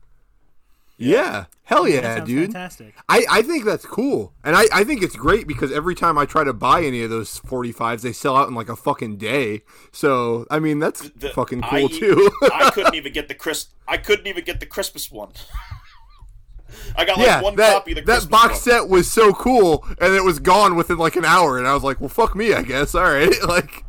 Yeah. 0.98 1.44
Hell 1.62 1.86
yeah, 1.86 2.16
sounds 2.16 2.28
dude. 2.28 2.52
Fantastic. 2.52 2.94
I, 3.08 3.24
I 3.30 3.42
think 3.42 3.64
that's 3.64 3.84
cool. 3.86 4.32
And 4.42 4.56
I, 4.56 4.64
I 4.72 4.84
think 4.84 5.02
it's 5.02 5.14
great 5.16 5.46
because 5.46 5.70
every 5.70 5.94
time 5.94 6.16
I 6.18 6.24
try 6.24 6.42
to 6.42 6.52
buy 6.52 6.82
any 6.82 7.02
of 7.02 7.10
those 7.10 7.38
45s, 7.40 8.00
they 8.00 8.12
sell 8.12 8.36
out 8.36 8.48
in 8.48 8.54
like 8.54 8.68
a 8.68 8.74
fucking 8.76 9.16
day. 9.18 9.62
So, 9.92 10.46
I 10.50 10.58
mean, 10.58 10.78
that's 10.78 11.08
The- 11.10 11.28
fucking 11.30 11.62
I- 11.62 11.68
cool 11.68 11.88
too. 12.00 12.30
I 12.52 12.70
couldn't 12.70 12.94
even 12.94 13.12
get 13.12 13.28
the 13.28 13.34
Chris. 13.34 13.68
I 13.86 13.96
couldn't 13.98 14.26
even 14.26 14.44
get 14.44 14.60
the 14.60 14.66
Christmas 14.66 15.10
one. 15.10 15.32
I 16.96 17.04
got 17.04 17.16
like 17.18 17.26
yeah, 17.26 17.40
one 17.42 17.56
that, 17.56 17.72
copy 17.74 17.92
of 17.92 17.96
the 17.96 18.02
that 18.02 18.28
box 18.30 18.52
one. 18.52 18.60
set 18.60 18.88
was 18.88 19.10
so 19.10 19.32
cool 19.32 19.86
and 20.00 20.14
it 20.14 20.24
was 20.24 20.38
gone 20.38 20.74
within 20.74 20.98
like 20.98 21.16
an 21.16 21.24
hour. 21.24 21.58
And 21.58 21.66
I 21.68 21.74
was 21.74 21.82
like, 21.84 22.00
well, 22.00 22.08
fuck 22.08 22.34
me, 22.34 22.54
I 22.54 22.62
guess. 22.62 22.94
All 22.96 23.04
right. 23.04 23.32
Like, 23.46 23.84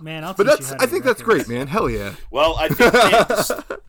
Man, 0.00 0.24
I'll 0.24 0.34
but 0.34 0.44
teach 0.44 0.50
that's, 0.58 0.60
you 0.70 0.74
how 0.74 0.78
to 0.78 0.82
I 0.82 0.86
do 0.86 0.90
think 0.92 1.04
that's 1.04 1.22
great, 1.22 1.48
man. 1.48 1.68
Hell 1.68 1.88
yeah. 1.88 2.14
Well, 2.32 2.56
I 2.58 2.68
think. 2.68 3.80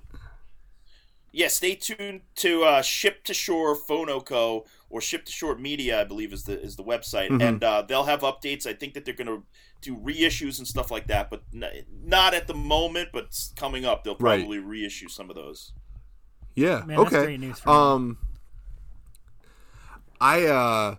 Yeah, 1.33 1.43
yeah, 1.45 1.47
stay 1.49 1.75
tuned 1.75 2.21
to 2.35 2.63
uh, 2.63 2.81
Ship 2.81 3.23
to 3.25 3.33
Shore 3.33 3.75
Phonoco 3.75 4.65
or 4.89 5.01
Ship 5.01 5.25
to 5.25 5.31
Shore 5.31 5.55
Media, 5.57 5.99
I 6.01 6.03
believe 6.03 6.31
is 6.31 6.43
the 6.43 6.61
is 6.61 6.75
the 6.75 6.83
website, 6.83 7.29
Mm-hmm. 7.29 7.41
and 7.41 7.63
uh, 7.63 7.81
they'll 7.81 8.05
have 8.05 8.21
updates. 8.21 8.65
I 8.67 8.73
think 8.73 8.93
that 8.93 9.03
they're 9.05 9.13
going 9.15 9.27
to 9.27 9.43
do 9.81 9.97
reissues 9.97 10.59
and 10.59 10.67
stuff 10.67 10.91
like 10.91 11.07
that, 11.07 11.29
but 11.29 11.41
n- 11.53 11.83
not 12.03 12.33
at 12.33 12.47
the 12.47 12.53
moment. 12.53 13.09
But 13.11 13.35
coming 13.57 13.83
up, 13.83 14.03
they'll 14.03 14.15
Right. 14.19 14.39
probably 14.41 14.59
reissue 14.59 15.09
some 15.09 15.29
of 15.29 15.35
those. 15.35 15.73
Yeah. 16.55 16.83
Man, 16.85 16.99
okay. 16.99 17.23
great 17.25 17.39
news 17.39 17.59
for 17.59 17.69
me. 17.69 17.75
um, 17.75 18.17
I 20.21 20.45
uh, 20.45 20.95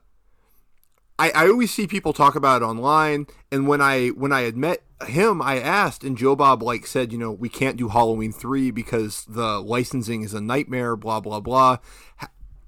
I 1.18 1.30
I 1.30 1.48
always 1.48 1.72
see 1.72 1.86
people 1.86 2.12
talk 2.12 2.34
about 2.34 2.62
it 2.62 2.64
online, 2.64 3.26
and 3.52 3.66
when 3.68 3.80
I 3.80 4.08
when 4.08 4.32
I 4.32 4.42
had 4.42 4.56
met 4.56 4.82
him, 5.06 5.40
I 5.42 5.58
asked, 5.60 6.04
and 6.04 6.16
Joe 6.16 6.36
Bob 6.36 6.62
like 6.62 6.86
said, 6.86 7.12
you 7.12 7.18
know, 7.18 7.30
we 7.32 7.48
can't 7.48 7.76
do 7.76 7.88
Halloween 7.88 8.32
three 8.32 8.70
because 8.70 9.24
the 9.26 9.60
licensing 9.60 10.22
is 10.22 10.34
a 10.34 10.40
nightmare. 10.40 10.96
Blah 10.96 11.20
blah 11.20 11.40
blah. 11.40 11.78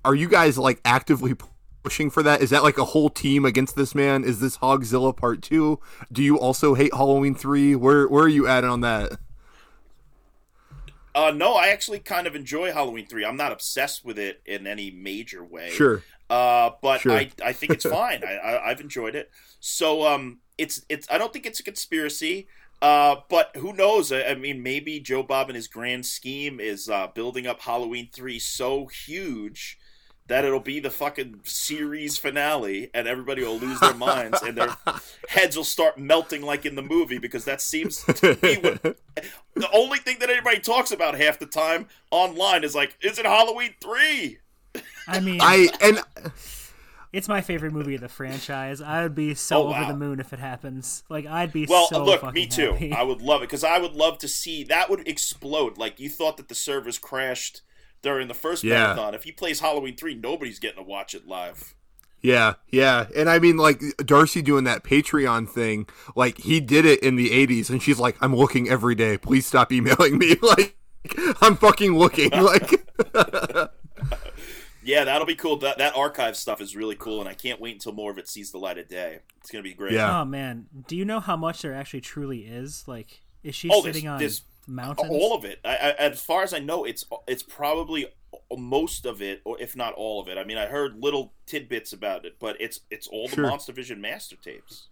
Are 0.04 0.14
you 0.14 0.28
guys 0.28 0.56
like 0.56 0.80
actively 0.84 1.34
pushing 1.82 2.10
for 2.10 2.22
that? 2.22 2.40
Is 2.42 2.50
that 2.50 2.62
like 2.62 2.78
a 2.78 2.84
whole 2.84 3.10
team 3.10 3.44
against 3.44 3.76
this 3.76 3.94
man? 3.94 4.24
Is 4.24 4.40
this 4.40 4.58
Hogzilla 4.58 5.16
part 5.16 5.42
two? 5.42 5.80
Do 6.12 6.22
you 6.22 6.38
also 6.38 6.74
hate 6.74 6.94
Halloween 6.94 7.34
three? 7.34 7.74
Where 7.74 8.06
where 8.08 8.24
are 8.24 8.28
you 8.28 8.46
at 8.46 8.64
on 8.64 8.80
that? 8.82 9.18
Uh, 11.14 11.30
no, 11.34 11.54
I 11.54 11.68
actually 11.68 12.00
kind 12.00 12.26
of 12.26 12.36
enjoy 12.36 12.72
Halloween 12.72 13.06
three. 13.06 13.24
I'm 13.24 13.38
not 13.38 13.50
obsessed 13.50 14.04
with 14.04 14.18
it 14.18 14.42
in 14.44 14.66
any 14.66 14.90
major 14.90 15.42
way. 15.42 15.70
Sure. 15.70 16.02
Uh, 16.28 16.70
but 16.82 17.00
Sure. 17.00 17.12
I, 17.12 17.30
I 17.42 17.52
think 17.54 17.72
it's 17.72 17.84
fine. 17.90 18.22
I, 18.22 18.34
I, 18.34 18.70
I've 18.70 18.80
enjoyed 18.80 19.14
it. 19.14 19.30
So 19.58 20.06
um, 20.06 20.40
it's 20.58 20.84
it's. 20.88 21.06
I 21.10 21.18
don't 21.18 21.32
think 21.32 21.46
it's 21.46 21.60
a 21.60 21.64
conspiracy. 21.64 22.46
Uh, 22.82 23.16
but 23.30 23.56
who 23.56 23.72
knows? 23.72 24.12
I, 24.12 24.22
I 24.22 24.34
mean, 24.34 24.62
maybe 24.62 25.00
Joe 25.00 25.22
Bob 25.22 25.48
and 25.48 25.56
his 25.56 25.66
grand 25.66 26.04
scheme 26.04 26.60
is 26.60 26.90
uh, 26.90 27.06
building 27.08 27.46
up 27.46 27.60
Halloween 27.60 28.08
three 28.12 28.38
so 28.38 28.86
huge 28.86 29.78
that 30.28 30.44
it'll 30.44 30.60
be 30.60 30.80
the 30.80 30.90
fucking 30.90 31.40
series 31.44 32.18
finale, 32.18 32.90
and 32.92 33.06
everybody 33.06 33.44
will 33.44 33.58
lose 33.58 33.78
their 33.78 33.94
minds, 33.94 34.42
and 34.42 34.58
their 34.58 34.76
heads 35.28 35.56
will 35.56 35.64
start 35.64 35.98
melting 35.98 36.42
like 36.42 36.66
in 36.66 36.74
the 36.74 36.82
movie 36.82 37.18
because 37.18 37.44
that 37.44 37.60
seems 37.60 38.02
to 38.04 38.34
be 38.34 38.56
what 38.56 38.82
the 39.54 39.70
only 39.72 39.98
thing 39.98 40.18
that 40.18 40.28
anybody 40.28 40.58
talks 40.58 40.90
about 40.90 41.16
half 41.16 41.38
the 41.38 41.46
time 41.46 41.86
online 42.10 42.64
is 42.64 42.74
like, 42.74 42.96
is 43.00 43.18
it 43.18 43.24
Halloween 43.24 43.74
three? 43.80 44.38
I 45.08 45.20
mean, 45.20 45.38
I 45.40 45.68
and 45.80 46.00
it's 47.12 47.28
my 47.28 47.40
favorite 47.40 47.72
movie 47.72 47.94
of 47.94 48.00
the 48.00 48.08
franchise. 48.08 48.80
I 48.80 49.02
would 49.02 49.14
be 49.14 49.34
so 49.34 49.68
Oh, 49.68 49.74
over 49.74 49.84
the 49.86 49.96
moon 49.96 50.20
if 50.20 50.32
it 50.32 50.38
happens. 50.38 51.02
Like 51.08 51.26
I'd 51.26 51.52
be 51.52 51.66
Well, 51.68 51.88
so 51.88 52.04
look, 52.04 52.20
fucking 52.22 52.34
me 52.34 52.46
too. 52.46 52.72
happy. 52.72 52.92
I 52.92 53.02
would 53.02 53.22
love 53.22 53.42
it 53.42 53.46
because 53.48 53.64
I 53.64 53.78
would 53.78 53.92
love 53.94 54.18
to 54.18 54.28
see 54.28 54.64
that 54.64 54.90
would 54.90 55.06
explode. 55.08 55.78
Like 55.78 55.98
you 56.00 56.08
thought 56.08 56.36
that 56.36 56.48
the 56.48 56.54
servers 56.54 56.98
crashed 56.98 57.62
during 58.02 58.28
the 58.28 58.34
first 58.34 58.62
Yeah. 58.64 58.82
marathon. 58.84 59.14
If 59.14 59.24
he 59.24 59.32
plays 59.32 59.60
Halloween 59.60 59.96
three, 59.96 60.14
nobody's 60.14 60.58
getting 60.58 60.78
to 60.78 60.88
watch 60.88 61.14
it 61.14 61.26
live. 61.26 61.74
Yeah, 62.22 62.54
yeah. 62.70 63.06
And 63.14 63.28
I 63.28 63.38
mean, 63.38 63.56
like, 63.56 63.80
Darcy 63.98 64.42
doing 64.42 64.64
that 64.64 64.82
Patreon 64.82 65.48
thing, 65.48 65.86
like, 66.16 66.38
he 66.38 66.58
did 66.60 66.84
it 66.84 67.00
in 67.00 67.14
the 67.14 67.30
80s, 67.30 67.70
and 67.70 67.80
she's 67.80 68.00
like, 68.00 68.16
I'm 68.20 68.34
looking 68.34 68.68
every 68.68 68.96
day. 68.96 69.16
Please 69.16 69.46
stop 69.46 69.70
emailing 69.70 70.18
me. 70.18 70.34
Like, 70.42 70.76
I'm 71.40 71.56
fucking 71.56 71.96
looking. 71.96 72.30
Like, 72.30 72.84
Yeah, 74.86 75.04
that'll 75.04 75.26
be 75.26 75.34
cool. 75.34 75.56
That 75.58 75.78
that 75.78 75.96
archive 75.96 76.36
stuff 76.36 76.60
is 76.60 76.76
really 76.76 76.96
cool, 76.96 77.20
and 77.20 77.28
I 77.28 77.34
can't 77.34 77.60
wait 77.60 77.74
until 77.74 77.92
more 77.92 78.10
of 78.10 78.18
it 78.18 78.28
sees 78.28 78.52
the 78.52 78.58
light 78.58 78.78
of 78.78 78.88
day. 78.88 79.18
It's 79.40 79.50
gonna 79.50 79.62
be 79.62 79.74
great. 79.74 79.92
Yeah. 79.94 80.20
Oh 80.20 80.24
man, 80.24 80.66
do 80.86 80.96
you 80.96 81.04
know 81.04 81.20
how 81.20 81.36
much 81.36 81.62
there 81.62 81.74
actually 81.74 82.00
truly 82.02 82.40
is? 82.46 82.84
Like, 82.86 83.22
is 83.42 83.54
she 83.54 83.68
Oh, 83.68 83.82
there's- 83.82 83.96
sitting 83.96 84.08
on 84.08 84.18
there's 84.18 84.42
mountains? 84.66 85.08
all 85.10 85.34
of 85.34 85.44
it. 85.44 85.60
I, 85.64 85.70
I, 85.76 85.90
as 85.98 86.20
far 86.22 86.42
as 86.42 86.52
I 86.54 86.58
know, 86.60 86.84
it's 86.84 87.04
it's 87.26 87.42
probably 87.42 88.06
most 88.56 89.06
of 89.06 89.20
it, 89.22 89.40
or 89.44 89.60
if 89.60 89.74
not 89.76 89.92
all 89.94 90.20
of 90.20 90.28
it. 90.28 90.38
I 90.38 90.44
mean, 90.44 90.58
I 90.58 90.66
heard 90.66 91.02
little 91.02 91.32
tidbits 91.46 91.92
about 91.92 92.24
it, 92.24 92.36
but 92.38 92.56
it's 92.60 92.80
it's 92.90 93.06
all 93.08 93.28
the 93.28 93.34
Sure. 93.36 93.46
Monster 93.48 93.72
Vision 93.72 94.00
master 94.00 94.36
tapes. 94.36 94.88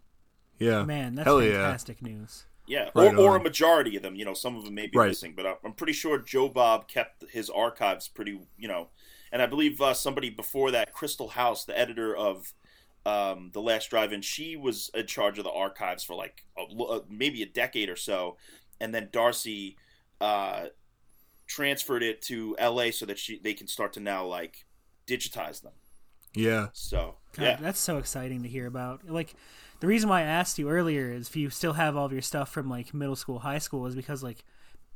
yeah. 0.59 0.82
Man, 0.84 1.14
that's 1.14 1.24
Hell 1.26 1.42
yeah. 1.42 1.53
fantastic 1.53 2.03
news. 2.03 2.47
Yeah, 2.66 2.88
Right 2.95 3.14
or, 3.14 3.18
or 3.18 3.36
a 3.36 3.42
majority 3.42 3.95
of 3.97 4.03
them. 4.03 4.14
You 4.16 4.24
know, 4.24 4.32
some 4.32 4.57
of 4.57 4.64
them 4.64 4.74
may 4.74 4.86
be 4.86 4.97
Right. 4.97 5.09
missing, 5.09 5.34
but 5.36 5.61
I'm 5.62 5.74
pretty 5.74 5.92
sure 5.92 6.18
Joe 6.18 6.49
Bob 6.49 6.88
kept 6.88 7.22
his 7.30 7.51
archives 7.51 8.09
pretty. 8.09 8.40
You 8.57 8.68
know, 8.68 8.88
and 9.35 9.43
I 9.43 9.47
believe 9.47 9.82
uh, 9.82 9.95
somebody 9.95 10.30
before 10.30 10.70
that, 10.70 10.93
Crystal 10.93 11.26
House, 11.26 11.64
the 11.64 11.76
editor 11.76 12.16
of 12.16 12.55
um, 13.05 13.51
the 13.53 13.61
Last 13.61 13.91
Drive-In, 13.91 14.22
she 14.22 14.55
was 14.55 14.93
in 14.95 15.09
charge 15.09 15.39
of 15.39 15.45
the 15.45 15.51
archives 15.51 16.05
for 16.05 16.14
like 16.14 16.47
a, 16.57 16.62
lo- 16.70 16.87
uh, 16.87 17.01
maybe 17.11 17.43
a 17.43 17.47
decade 17.47 17.89
or 17.89 17.97
so, 17.97 18.37
and 18.80 18.95
then 18.95 19.09
Darcy 19.11 19.76
uh, 20.20 20.66
transferred 21.49 22.05
it 22.05 22.22
to 22.22 22.55
L.A. 22.61 22.93
so 22.93 23.07
that 23.07 23.18
she 23.18 23.41
they 23.43 23.55
can 23.55 23.66
start 23.66 23.93
to 23.95 24.01
now 24.01 24.24
like 24.24 24.66
digitize 25.09 25.61
them. 25.62 25.72
Yeah. 26.32 26.68
So 26.72 27.16
God, 27.37 27.43
yeah, 27.43 27.57
that's 27.57 27.80
so 27.80 27.99
exciting 27.99 28.45
to 28.45 28.49
hear 28.49 28.68
about. 28.68 29.11
Like, 29.11 29.35
the 29.80 29.89
reason 29.89 30.09
why 30.09 30.20
I 30.20 30.26
asked 30.26 30.61
you 30.61 30.70
earlier 30.70 31.11
is 31.11 31.28
if 31.28 31.35
you 31.35 31.51
still 31.51 31.72
have 31.72 31.97
all 31.97 32.07
of 32.07 32.12
your 32.12 32.22
stuff 32.22 32.51
from 32.51 32.70
like 32.70 32.95
middle 32.95 33.16
school, 33.16 33.41
high 33.41 33.59
school, 33.59 33.85
is 33.87 33.97
because 33.97 34.22
like 34.22 34.45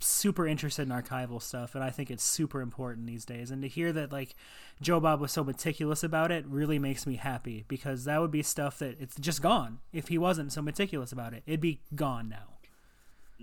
super 0.01 0.47
interested 0.47 0.83
in 0.83 0.89
archival 0.89 1.43
stuff, 1.43 1.75
and 1.75 1.83
I 1.83 1.91
think 1.91 2.11
it's 2.11 2.25
super 2.25 2.61
important 2.61 3.07
these 3.07 3.25
days. 3.25 3.51
And 3.51 3.63
to 3.63 3.69
hear 3.69 3.93
that 3.93 4.13
like 4.13 4.35
Joe 4.81 5.01
Bob 5.01 5.21
was 5.21 5.33
so 5.33 5.43
meticulous 5.45 6.03
about 6.05 6.31
it 6.31 6.45
really 6.47 6.79
makes 6.79 7.07
me 7.07 7.17
happy 7.17 7.65
because 7.69 8.05
that 8.05 8.21
would 8.21 8.31
be 8.31 8.43
stuff 8.43 8.79
that 8.79 8.97
it's 9.01 9.17
just 9.17 9.43
gone 9.43 9.79
if 9.93 10.09
he 10.09 10.19
wasn't 10.19 10.53
so 10.53 10.63
meticulous 10.63 11.13
about 11.13 11.35
it. 11.35 11.43
It'd 11.47 11.61
be 11.61 11.81
gone 11.95 12.29
now. 12.29 12.55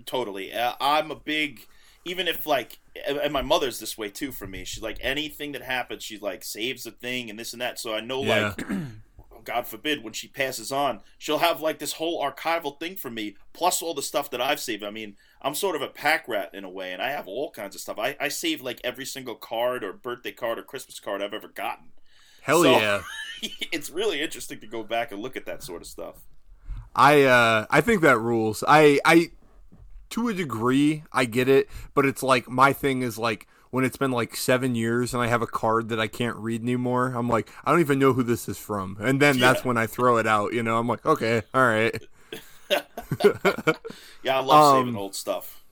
totally. 0.04 0.52
Uh, 0.52 0.74
I'm 0.80 1.10
a 1.10 1.16
big, 1.16 1.60
even 2.04 2.28
if 2.28 2.46
like, 2.46 2.78
and 3.06 3.18
and 3.18 3.32
my 3.32 3.42
mother's 3.42 3.78
this 3.78 3.96
way 3.98 4.08
too 4.10 4.32
for 4.32 4.46
me. 4.46 4.64
She's 4.64 4.82
like 4.82 4.98
anything 5.00 5.52
that 5.52 5.62
happens, 5.62 6.02
she 6.04 6.18
like 6.18 6.44
saves 6.44 6.86
a 6.86 6.90
thing 6.90 7.30
and 7.30 7.38
this 7.38 7.52
and 7.52 7.62
that. 7.62 7.78
So 7.78 7.94
I 7.94 8.00
know 8.00 8.22
Yeah. 8.22 8.54
like, 8.56 8.66
God 9.44 9.66
forbid, 9.66 10.02
when 10.02 10.12
she 10.12 10.26
passes 10.28 10.72
on, 10.72 11.00
she'll 11.18 11.38
have 11.38 11.60
like 11.60 11.78
this 11.78 11.94
whole 11.94 12.22
archival 12.22 12.78
thing 12.80 12.96
for 12.96 13.10
me, 13.10 13.36
plus 13.52 13.80
all 13.80 13.94
the 13.94 14.02
stuff 14.02 14.30
that 14.30 14.40
I've 14.40 14.60
saved. 14.60 14.82
I 14.82 14.90
mean, 14.90 15.16
I'm 15.46 15.54
sort 15.54 15.76
of 15.76 15.82
a 15.82 15.86
pack 15.86 16.26
rat 16.26 16.50
in 16.54 16.64
a 16.64 16.68
way, 16.68 16.92
and 16.92 17.00
I 17.00 17.10
have 17.10 17.28
all 17.28 17.52
kinds 17.52 17.76
of 17.76 17.80
stuff. 17.80 18.00
I, 18.00 18.16
I 18.18 18.28
save 18.28 18.62
like 18.62 18.80
every 18.82 19.04
single 19.04 19.36
card 19.36 19.84
or 19.84 19.92
birthday 19.92 20.32
card 20.32 20.58
or 20.58 20.62
Christmas 20.62 20.98
card 20.98 21.22
I've 21.22 21.32
ever 21.32 21.46
gotten. 21.46 21.92
Hell 22.42 22.64
So- 22.64 22.70
yeah. 22.72 23.02
it's 23.72 23.88
really 23.88 24.20
interesting 24.20 24.58
to 24.58 24.66
go 24.66 24.82
back 24.82 25.12
and 25.12 25.22
look 25.22 25.36
at 25.36 25.46
that 25.46 25.62
sort 25.62 25.82
of 25.82 25.86
stuff. 25.86 26.16
I 26.96 27.24
uh 27.24 27.66
I 27.70 27.80
think 27.80 28.00
that 28.02 28.18
rules. 28.18 28.64
I 28.66 28.98
I 29.04 29.30
to 30.10 30.28
a 30.28 30.34
degree 30.34 31.04
I 31.12 31.26
get 31.26 31.48
it, 31.48 31.68
but 31.94 32.06
it's 32.06 32.22
like 32.24 32.48
my 32.48 32.72
thing 32.72 33.02
is 33.02 33.16
like 33.16 33.46
when 33.70 33.84
it's 33.84 33.98
been 33.98 34.10
like 34.10 34.34
seven 34.34 34.74
years 34.74 35.14
and 35.14 35.22
I 35.22 35.26
have 35.28 35.42
a 35.42 35.46
card 35.46 35.90
that 35.90 36.00
I 36.00 36.08
can't 36.08 36.36
read 36.38 36.62
anymore, 36.62 37.12
I'm 37.14 37.28
like, 37.28 37.50
I 37.64 37.70
don't 37.70 37.80
even 37.80 37.98
know 37.98 38.14
who 38.14 38.22
this 38.22 38.48
is 38.48 38.58
from. 38.58 38.96
And 39.00 39.20
then 39.20 39.38
that's 39.38 39.64
when 39.64 39.76
I 39.76 39.86
throw 39.86 40.16
it 40.16 40.26
out, 40.26 40.54
you 40.54 40.62
know, 40.62 40.78
I'm 40.78 40.88
like, 40.88 41.04
okay, 41.06 41.42
all 41.54 41.66
right. 41.66 41.94
Yeah, 44.22 44.38
I 44.38 44.40
love 44.42 44.74
Um, 44.76 44.84
saving 44.86 44.96
old 44.96 45.14
stuff. 45.14 45.62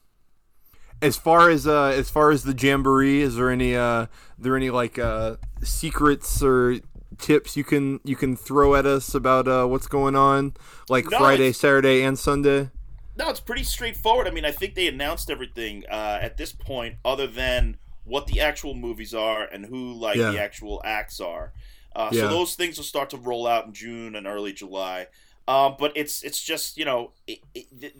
As 1.03 1.16
far 1.16 1.51
as 1.51 1.66
uh 1.66 1.86
as 1.97 2.09
far 2.09 2.30
as 2.30 2.45
the 2.45 2.55
jamboree, 2.55 3.20
is 3.20 3.36
there 3.36 3.51
any 3.51 3.76
uh 3.76 4.07
there 4.38 4.57
any 4.57 4.70
like 4.70 4.99
uh 4.99 5.36
secrets 5.62 6.42
or 6.42 6.76
tips 7.18 7.57
you 7.57 7.64
can 7.64 8.01
you 8.05 8.16
can 8.16 8.36
throw 8.36 8.74
at 8.74 8.86
us 8.86 9.14
about 9.14 9.47
uh 9.49 9.66
what's 9.66 9.86
going 9.86 10.16
on? 10.16 10.55
Like 10.88 11.11
No, 11.11 11.18
Friday, 11.18 11.53
Saturday 11.53 12.03
and 12.03 12.18
Sunday? 12.18 12.70
No, 13.16 13.28
it's 13.28 13.40
pretty 13.40 13.64
straightforward. 13.64 14.26
I 14.26 14.30
mean, 14.30 14.45
I 14.45 14.51
think 14.51 14.74
they 14.74 14.88
announced 14.88 15.30
everything 15.30 15.84
uh, 15.88 16.18
at 16.20 16.36
this 16.36 16.53
point, 16.53 16.97
other 17.05 17.28
than 17.28 17.76
what 18.05 18.26
the 18.26 18.40
actual 18.40 18.74
movies 18.74 19.14
are 19.14 19.45
and 19.45 19.66
who 19.66 19.92
like 19.92 20.16
Yeah. 20.16 20.32
the 20.32 20.40
actual 20.40 20.82
acts 20.84 21.20
are. 21.20 21.53
Uh, 21.95 22.09
Yeah. 22.12 22.22
So 22.22 22.28
those 22.28 22.57
things 22.57 22.76
will 22.76 22.84
start 22.84 23.11
to 23.11 23.16
roll 23.16 23.47
out 23.47 23.66
in 23.66 23.72
June 23.72 24.16
and 24.16 24.26
early 24.26 24.53
July. 24.53 25.07
Um, 25.47 25.76
but 25.78 25.92
it's 25.95 26.22
it's 26.22 26.42
just 26.42 26.78
you 26.78 26.84
know, 26.84 27.12
it, 27.26 27.40
it, 27.55 27.95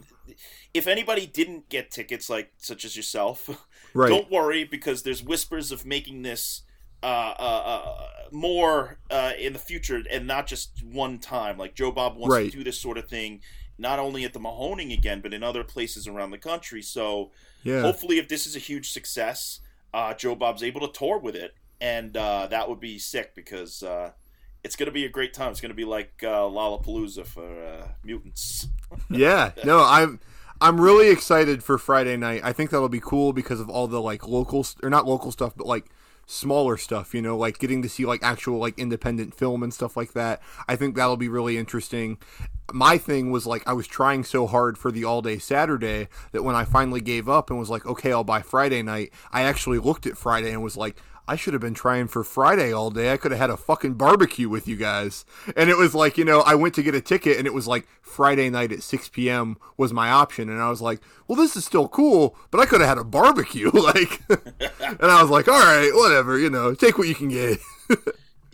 if 0.73 0.87
anybody 0.87 1.27
didn't 1.27 1.69
get 1.69 1.91
tickets, 1.91 2.31
like 2.31 2.53
such 2.59 2.85
as 2.85 2.97
yourself, 2.97 3.49
Right. 3.95 4.09
don't 4.09 4.31
worry 4.31 4.65
because 4.65 5.03
there's 5.03 5.23
whispers 5.23 5.71
of 5.71 5.85
making 5.87 6.23
this 6.23 6.63
uh, 7.03 7.07
uh, 7.39 7.63
uh, 7.67 8.09
more 8.33 8.99
uh, 9.11 9.33
in 9.39 9.53
the 9.53 9.59
future 9.59 10.03
and 10.11 10.27
not 10.27 10.47
just 10.47 10.83
one 10.83 11.19
time. 11.19 11.59
Like 11.59 11.75
Joe 11.75 11.93
Bob 11.93 12.17
wants 12.17 12.35
Right. 12.35 12.51
to 12.51 12.57
do 12.59 12.65
this 12.65 12.81
sort 12.81 12.97
of 12.99 13.09
thing, 13.09 13.43
not 13.79 13.99
only 13.99 14.25
at 14.25 14.33
the 14.33 14.41
Mahoning 14.41 14.93
again, 14.93 15.21
but 15.21 15.35
in 15.35 15.43
other 15.43 15.63
places 15.65 16.09
around 16.09 16.31
the 16.31 16.39
country. 16.39 16.81
So 16.83 17.31
yeah. 17.63 17.83
hopefully, 17.83 18.19
if 18.19 18.27
this 18.29 18.47
is 18.47 18.57
a 18.57 18.59
huge 18.59 18.91
success, 18.91 19.61
uh, 19.93 20.15
Joe 20.15 20.35
Bob's 20.35 20.63
able 20.63 20.81
to 20.81 20.89
tour 20.99 21.19
with 21.19 21.37
it, 21.37 21.55
and 21.81 22.17
uh, 22.17 22.47
that 22.49 22.69
would 22.71 22.81
be 22.81 22.99
sick 22.99 23.35
because 23.35 23.83
uh, 23.83 24.13
it's 24.65 24.77
going 24.77 24.87
to 24.87 24.93
be 24.93 25.05
a 25.05 25.09
great 25.11 25.35
time. 25.35 25.51
It's 25.53 25.61
going 25.61 25.71
to 25.71 25.77
be 25.77 25.85
like 25.85 26.23
uh, 26.23 26.43
Lollapalooza 26.49 27.27
for 27.27 27.65
uh, 27.65 27.89
mutants. 28.03 28.69
yeah 29.11 29.53
no 29.65 29.83
i'm 29.85 30.21
i'm 30.61 30.81
really 30.81 31.09
excited 31.11 31.65
for 31.65 31.79
friday 31.79 32.17
night 32.17 32.41
i 32.45 32.53
think 32.53 32.71
that'll 32.71 32.89
be 32.89 33.01
cool 33.01 33.33
because 33.33 33.59
of 33.61 33.69
all 33.69 33.89
the 33.89 34.01
like 34.01 34.27
local 34.29 34.63
st- 34.63 34.85
or 34.85 34.91
not 34.91 35.05
local 35.07 35.33
stuff 35.33 35.53
but 35.57 35.67
like 35.67 35.87
smaller 36.27 36.77
stuff 36.77 37.13
you 37.13 37.21
know 37.21 37.37
like 37.37 37.59
getting 37.59 37.83
to 37.83 37.89
see 37.89 38.07
like 38.07 38.23
actual 38.23 38.59
like 38.59 38.79
independent 38.79 39.35
film 39.35 39.63
and 39.63 39.75
stuff 39.75 39.97
like 39.97 40.13
that 40.13 40.41
i 40.69 40.77
think 40.77 40.95
that'll 40.95 41.17
be 41.17 41.29
really 41.29 41.59
interesting 41.59 42.17
my 42.73 42.97
thing 42.97 43.31
was 43.31 43.47
like 43.47 43.67
i 43.67 43.73
was 43.73 43.87
trying 43.87 44.25
so 44.25 44.47
hard 44.47 44.79
for 44.79 44.91
the 44.91 45.05
all 45.05 45.21
day 45.21 45.39
saturday 45.39 46.09
that 46.33 46.43
when 46.43 46.55
i 46.55 46.65
finally 46.65 47.01
gave 47.01 47.29
up 47.29 47.51
and 47.51 47.59
was 47.59 47.69
like 47.69 47.85
okay 47.85 48.13
i'll 48.13 48.25
buy 48.25 48.41
friday 48.41 48.81
night 48.83 49.13
i 49.33 49.43
actually 49.43 49.79
looked 49.79 50.07
at 50.07 50.17
friday 50.17 50.51
and 50.53 50.63
was 50.63 50.77
like 50.77 50.97
I 51.27 51.37
should 51.37 51.55
have 51.55 51.63
been 51.63 51.75
trying 51.75 52.09
for 52.09 52.23
Friday 52.23 52.73
all 52.73 52.91
day. 52.91 53.13
I 53.13 53.17
could 53.17 53.31
have 53.31 53.41
had 53.41 53.51
a 53.51 53.57
fucking 53.57 53.95
barbecue 53.95 54.49
with 54.49 54.69
you 54.69 54.77
guys. 54.77 55.25
And 55.57 55.71
it 55.71 55.79
was 55.79 55.95
like, 55.95 56.19
you 56.19 56.25
know, 56.25 56.41
I 56.41 56.55
went 56.55 56.75
to 56.75 56.83
get 56.83 56.95
a 56.95 57.01
ticket 57.01 57.39
and 57.39 57.47
it 57.47 57.55
was 57.55 57.67
like 57.67 57.87
Friday 58.03 58.51
night 58.51 58.73
at 58.73 58.83
6 58.83 59.09
p.m. 59.09 59.57
was 59.79 59.93
my 59.93 60.11
option. 60.11 60.51
And 60.51 60.61
I 60.61 60.69
was 60.69 60.83
like, 60.83 61.01
well, 61.27 61.37
this 61.37 61.57
is 61.57 61.65
still 61.65 61.89
cool, 61.89 62.37
but 62.51 62.61
I 62.61 62.67
could 62.67 62.81
have 62.83 62.89
had 62.91 62.99
a 62.99 63.05
barbecue. 63.05 63.71
like, 63.73 64.21
and 64.29 64.99
I 65.11 65.23
was 65.23 65.31
like, 65.31 65.49
all 65.49 65.59
right, 65.59 65.91
whatever, 65.95 66.39
you 66.39 66.51
know, 66.51 66.75
take 66.75 66.99
what 66.99 67.09
you 67.09 67.15
can 67.15 67.29
get. 67.29 67.59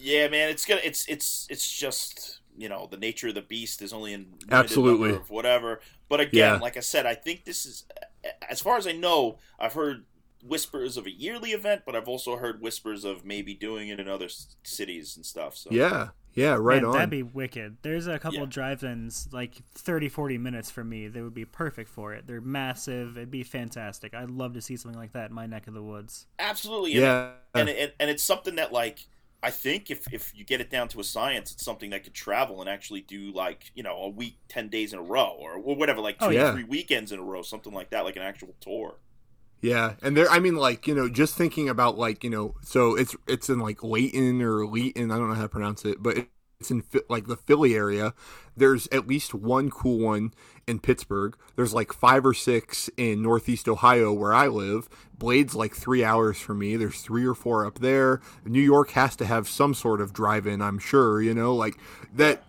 Yeah, 0.02 0.28
man, 0.28 0.48
it's 0.48 0.64
gonna 0.64 0.80
it's 0.82 1.06
it's 1.08 1.46
it's 1.50 1.70
just 1.70 2.40
you 2.56 2.70
know 2.70 2.88
the 2.90 2.96
nature 2.96 3.28
of 3.28 3.34
the 3.34 3.42
beast 3.42 3.82
is 3.82 3.92
only 3.92 4.14
in 4.14 4.28
Absolutely. 4.50 5.12
whatever. 5.28 5.80
But 6.08 6.20
again, 6.20 6.54
Yeah. 6.54 6.58
like 6.58 6.78
I 6.78 6.80
said, 6.80 7.04
I 7.04 7.14
think 7.14 7.44
this 7.44 7.66
is 7.66 7.84
as 8.48 8.62
far 8.62 8.78
as 8.78 8.86
I 8.86 8.92
know, 8.92 9.36
I've 9.58 9.74
heard 9.74 10.06
whispers 10.42 10.96
of 10.96 11.06
a 11.06 11.10
yearly 11.10 11.50
event, 11.50 11.82
but 11.86 11.94
I've 11.96 12.08
also 12.08 12.36
heard 12.36 12.60
whispers 12.60 13.04
of 13.04 13.24
maybe 13.24 13.54
doing 13.54 13.88
it 13.88 14.00
in 14.00 14.08
other 14.08 14.26
s- 14.26 14.56
cities 14.62 15.16
and 15.16 15.24
stuff. 15.26 15.56
So 15.56 15.70
yeah. 15.72 16.08
Yeah. 16.34 16.56
Right 16.60 16.82
Man, 16.82 16.84
on. 16.86 16.92
That'd 16.92 17.10
be 17.10 17.22
wicked. 17.24 17.78
There's 17.82 18.06
a 18.06 18.18
couple 18.18 18.40
Yeah. 18.40 18.46
drive-ins, 18.46 19.28
like 19.32 19.56
30, 19.74 20.08
40 20.08 20.38
minutes 20.38 20.70
for 20.70 20.84
me. 20.84 21.08
They 21.08 21.22
would 21.22 21.34
be 21.34 21.44
perfect 21.44 21.90
for 21.90 22.14
it. 22.14 22.26
They're 22.26 22.40
massive. 22.40 23.16
It'd 23.16 23.30
be 23.30 23.42
fantastic. 23.42 24.14
I'd 24.14 24.30
love 24.30 24.54
to 24.54 24.60
see 24.60 24.76
something 24.76 24.98
like 24.98 25.12
that 25.12 25.30
in 25.30 25.34
my 25.34 25.46
neck 25.46 25.66
of 25.66 25.74
the 25.74 25.82
woods. 25.82 26.26
absolutely, 26.38 26.92
and 26.94 27.02
yeah. 27.02 27.32
and, 27.54 27.68
it, 27.68 27.94
and 27.98 28.08
it's 28.10 28.22
something 28.22 28.54
that 28.56 28.72
like 28.72 29.06
I 29.42 29.50
think 29.50 29.90
if 29.90 30.12
if 30.12 30.32
you 30.34 30.44
get 30.44 30.60
it 30.60 30.70
down 30.70 30.88
to 30.88 31.00
a 31.00 31.04
science, 31.04 31.50
it's 31.50 31.64
something 31.64 31.90
that 31.90 32.04
could 32.04 32.14
travel 32.14 32.60
and 32.60 32.68
actually 32.68 33.00
do 33.00 33.32
like 33.32 33.72
you 33.74 33.82
know 33.82 33.96
a 33.96 34.08
week, 34.08 34.36
ten 34.48 34.68
days 34.68 34.92
in 34.92 34.98
a 34.98 35.02
row, 35.02 35.34
or, 35.38 35.54
or 35.54 35.74
whatever, 35.76 36.00
like 36.00 36.16
oh, 36.20 36.30
two 36.30 36.38
Oh, 36.38 36.42
yeah. 36.42 36.52
three 36.52 36.64
weekends 36.64 37.10
in 37.10 37.18
a 37.18 37.22
row, 37.22 37.42
something 37.42 37.72
like 37.72 37.90
that, 37.90 38.04
like 38.04 38.16
an 38.16 38.22
actual 38.22 38.54
tour. 38.60 38.98
Yeah, 39.60 39.94
and 40.02 40.16
there, 40.16 40.28
I 40.30 40.38
mean, 40.38 40.56
like 40.56 40.86
you 40.86 40.94
know, 40.94 41.08
just 41.08 41.36
thinking 41.36 41.68
about 41.68 41.98
like 41.98 42.24
you 42.24 42.30
know, 42.30 42.54
so 42.62 42.96
it's 42.96 43.14
it's 43.26 43.50
in 43.50 43.58
like 43.58 43.82
Leighton 43.82 44.40
or 44.40 44.66
Leighton, 44.66 45.10
I 45.10 45.18
don't 45.18 45.28
know 45.28 45.34
how 45.34 45.42
to 45.42 45.48
pronounce 45.48 45.84
it, 45.84 46.02
but 46.02 46.16
it's 46.58 46.70
in 46.70 46.82
like 47.08 47.26
the 47.26 47.36
Philly 47.36 47.74
area. 47.74 48.14
There's 48.56 48.88
at 48.92 49.06
least 49.06 49.34
one 49.34 49.70
cool 49.70 49.98
one 49.98 50.32
in 50.66 50.78
Pittsburgh. 50.78 51.36
There's 51.56 51.74
like 51.74 51.92
five 51.92 52.24
or 52.24 52.34
six 52.34 52.88
in 52.96 53.22
Northeast 53.22 53.68
Ohio 53.68 54.12
where 54.12 54.32
I 54.32 54.46
live. 54.46 54.88
Blade's 55.16 55.54
like 55.54 55.74
three 55.74 56.04
hours 56.04 56.38
from 56.38 56.58
me. 56.58 56.76
There's 56.76 57.00
three 57.02 57.26
or 57.26 57.34
four 57.34 57.66
up 57.66 57.80
there. 57.80 58.20
New 58.44 58.60
York 58.60 58.90
has 58.90 59.16
to 59.16 59.26
have 59.26 59.48
some 59.48 59.74
sort 59.74 60.00
of 60.00 60.12
drive-in, 60.12 60.62
I'm 60.62 60.78
sure. 60.78 61.20
You 61.20 61.34
know, 61.34 61.54
like 61.54 61.76
that. 62.14 62.44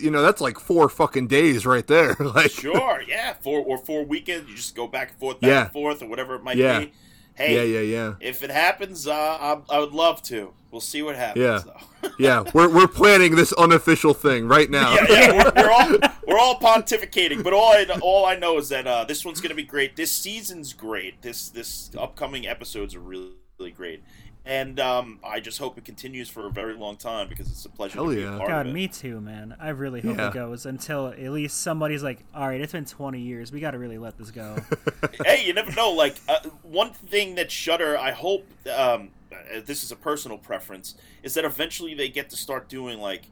You 0.00 0.10
know, 0.10 0.22
that's 0.22 0.40
like 0.40 0.58
four 0.58 0.88
fucking 0.88 1.28
days 1.28 1.66
right 1.66 1.86
there. 1.86 2.16
like, 2.20 2.50
Sure, 2.50 3.02
yeah, 3.06 3.34
four 3.34 3.60
or 3.60 3.78
four 3.78 4.04
weekends. 4.04 4.48
You 4.50 4.56
just 4.56 4.74
go 4.74 4.86
back 4.86 5.10
and 5.10 5.18
forth, 5.18 5.40
back 5.40 5.48
Yeah. 5.48 5.62
and 5.64 5.72
forth, 5.72 6.02
or 6.02 6.08
whatever 6.08 6.34
it 6.36 6.42
might 6.42 6.56
Yeah. 6.56 6.80
be. 6.80 6.92
Hey, 7.34 7.56
yeah, 7.56 7.80
yeah, 7.80 7.96
yeah. 7.96 8.14
if 8.20 8.42
it 8.42 8.50
happens, 8.50 9.06
uh, 9.06 9.12
I, 9.14 9.60
I 9.70 9.78
would 9.78 9.92
love 9.92 10.22
to. 10.24 10.52
We'll 10.70 10.80
see 10.82 11.00
what 11.02 11.16
happens. 11.16 11.42
Yeah. 11.44 11.60
though. 11.64 12.10
Yeah, 12.18 12.44
we're 12.54 12.68
we're 12.68 12.86
planning 12.88 13.34
this 13.36 13.52
unofficial 13.54 14.12
thing 14.14 14.46
right 14.48 14.68
now. 14.70 14.94
yeah, 14.94 15.06
yeah, 15.08 15.32
we're, 15.32 15.52
we're 15.64 15.70
all 15.70 15.90
we're 16.26 16.38
all 16.38 16.58
pontificating, 16.58 17.42
but 17.42 17.52
all 17.54 17.72
I 17.72 17.84
all 18.02 18.24
I 18.26 18.36
know 18.36 18.58
is 18.58 18.68
that 18.70 18.86
uh, 18.86 19.04
this 19.04 19.24
one's 19.24 19.40
gonna 19.40 19.54
be 19.54 19.62
great. 19.62 19.96
This 19.96 20.10
season's 20.12 20.72
great. 20.74 21.22
This 21.22 21.48
this 21.50 21.90
upcoming 21.98 22.46
episodes 22.46 22.94
are 22.94 23.00
really 23.00 23.30
really 23.58 23.70
great, 23.70 24.02
and 24.50 24.80
um, 24.80 25.20
I 25.24 25.38
just 25.38 25.58
hope 25.60 25.78
it 25.78 25.84
continues 25.84 26.28
for 26.28 26.46
a 26.48 26.50
very 26.50 26.74
long 26.74 26.96
time 26.96 27.28
because 27.28 27.48
it's 27.48 27.64
a 27.64 27.68
pleasure 27.68 27.94
Hell 27.94 28.06
to 28.10 28.14
be 28.16 28.22
yeah. 28.22 28.34
a 28.34 28.38
part 28.38 28.48
God, 28.48 28.66
of 28.66 28.72
it. 28.72 28.74
me 28.74 28.88
too, 28.88 29.20
man. 29.20 29.54
I 29.60 29.68
really 29.68 30.00
hope 30.00 30.18
Yeah. 30.18 30.28
it 30.28 30.34
goes 30.34 30.66
until 30.66 31.06
at 31.06 31.30
least 31.30 31.60
somebody's 31.62 32.02
like, 32.02 32.24
all 32.34 32.48
right, 32.48 32.60
it's 32.60 32.72
been 32.72 32.84
20 32.84 33.20
years. 33.20 33.52
We 33.52 33.60
got 33.60 33.70
to 33.70 33.78
really 33.78 33.96
let 33.96 34.18
this 34.18 34.32
go. 34.32 34.56
hey, 35.24 35.46
you 35.46 35.54
never 35.54 35.70
know. 35.72 35.92
Like 35.92 36.16
uh, 36.28 36.40
one 36.62 36.90
thing 36.92 37.36
that 37.36 37.50
Shudder, 37.52 37.96
I 37.96 38.10
hope 38.10 38.44
um, 38.76 39.10
uh, 39.32 39.60
this 39.64 39.84
is 39.84 39.92
a 39.92 39.96
personal 39.96 40.36
preference, 40.36 40.96
is 41.22 41.34
that 41.34 41.44
eventually 41.44 41.94
they 41.94 42.08
get 42.08 42.28
to 42.30 42.36
start 42.36 42.68
doing 42.68 42.98
like 42.98 43.26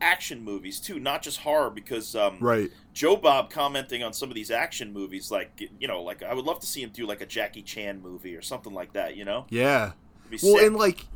action 0.00 0.42
movies 0.42 0.80
too, 0.80 0.98
not 0.98 1.22
just 1.22 1.38
horror. 1.38 1.70
Because 1.70 2.16
um, 2.16 2.38
Right. 2.40 2.72
Joe 2.92 3.14
Bob 3.14 3.48
commenting 3.48 4.02
on 4.02 4.12
some 4.12 4.28
of 4.28 4.34
these 4.34 4.50
action 4.50 4.92
movies, 4.92 5.30
like 5.30 5.70
you 5.78 5.86
know, 5.86 6.02
like 6.02 6.24
I 6.24 6.34
would 6.34 6.44
love 6.44 6.58
to 6.60 6.66
see 6.66 6.82
him 6.82 6.90
do 6.90 7.06
like 7.06 7.20
a 7.20 7.26
Jackie 7.26 7.62
Chan 7.62 8.02
movie 8.02 8.34
or 8.34 8.42
something 8.42 8.72
like 8.74 8.92
that. 8.94 9.16
You 9.16 9.24
know, 9.24 9.46
Yeah. 9.50 9.92
Be 10.40 10.46
Well, 10.46 10.56
sick. 10.58 10.66
and 10.66 10.76
like 10.76 11.06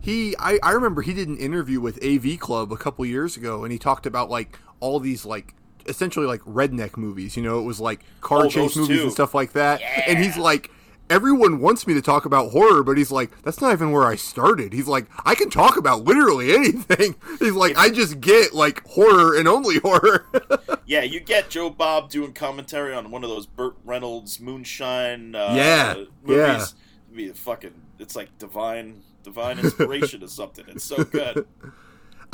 he, 0.00 0.34
I, 0.38 0.58
I 0.62 0.72
remember 0.72 1.02
he 1.02 1.14
did 1.14 1.28
an 1.28 1.38
interview 1.38 1.80
with 1.80 1.98
AV 2.04 2.38
Club 2.38 2.72
a 2.72 2.76
couple 2.76 3.04
years 3.06 3.36
ago, 3.36 3.64
and 3.64 3.72
he 3.72 3.78
talked 3.78 4.04
about 4.06 4.28
like 4.30 4.58
all 4.80 5.00
these 5.00 5.24
like 5.24 5.54
essentially 5.86 6.26
like 6.26 6.40
redneck 6.42 6.96
movies. 6.96 7.36
You 7.36 7.42
know, 7.42 7.58
it 7.58 7.62
was 7.64 7.80
like 7.80 8.00
car 8.20 8.46
Oh, 8.46 8.48
chase 8.50 8.76
movies 8.76 9.02
and 9.02 9.12
stuff 9.12 9.34
like 9.34 9.52
that. 9.52 9.80
And 10.06 10.18
he's 10.18 10.36
like. 10.36 10.70
Everyone 11.10 11.60
wants 11.60 11.86
me 11.86 11.92
to 11.92 12.00
talk 12.00 12.24
about 12.24 12.50
horror, 12.52 12.82
but 12.82 12.96
he's 12.96 13.12
like, 13.12 13.30
that's 13.42 13.60
not 13.60 13.74
even 13.74 13.92
where 13.92 14.04
I 14.04 14.16
started. 14.16 14.72
He's 14.72 14.88
like, 14.88 15.04
I 15.26 15.34
can 15.34 15.50
talk 15.50 15.76
about 15.76 16.04
literally 16.04 16.54
anything. 16.54 17.14
He's 17.40 17.52
like, 17.52 17.76
I 17.76 17.90
just 17.90 18.22
get 18.22 18.54
like 18.54 18.82
horror 18.88 19.36
and 19.36 19.46
only 19.46 19.80
horror. 19.80 20.24
yeah, 20.86 21.02
you 21.02 21.20
get 21.20 21.50
Joe 21.50 21.68
Bob 21.68 22.08
doing 22.08 22.32
commentary 22.32 22.94
on 22.94 23.10
one 23.10 23.22
of 23.22 23.28
those 23.28 23.44
Burt 23.44 23.74
Reynolds 23.84 24.40
moonshine 24.40 25.34
uh, 25.34 25.52
Yeah, 25.54 25.94
movies. 26.22 26.38
yeah. 26.38 26.62
It'd 27.08 27.16
be 27.18 27.28
a 27.28 27.34
fucking, 27.34 27.74
it's 27.98 28.16
like 28.16 28.36
divine, 28.38 29.02
divine 29.22 29.58
inspiration 29.58 30.22
or 30.22 30.28
something. 30.28 30.64
It's 30.68 30.84
so 30.84 31.04
good. 31.04 31.46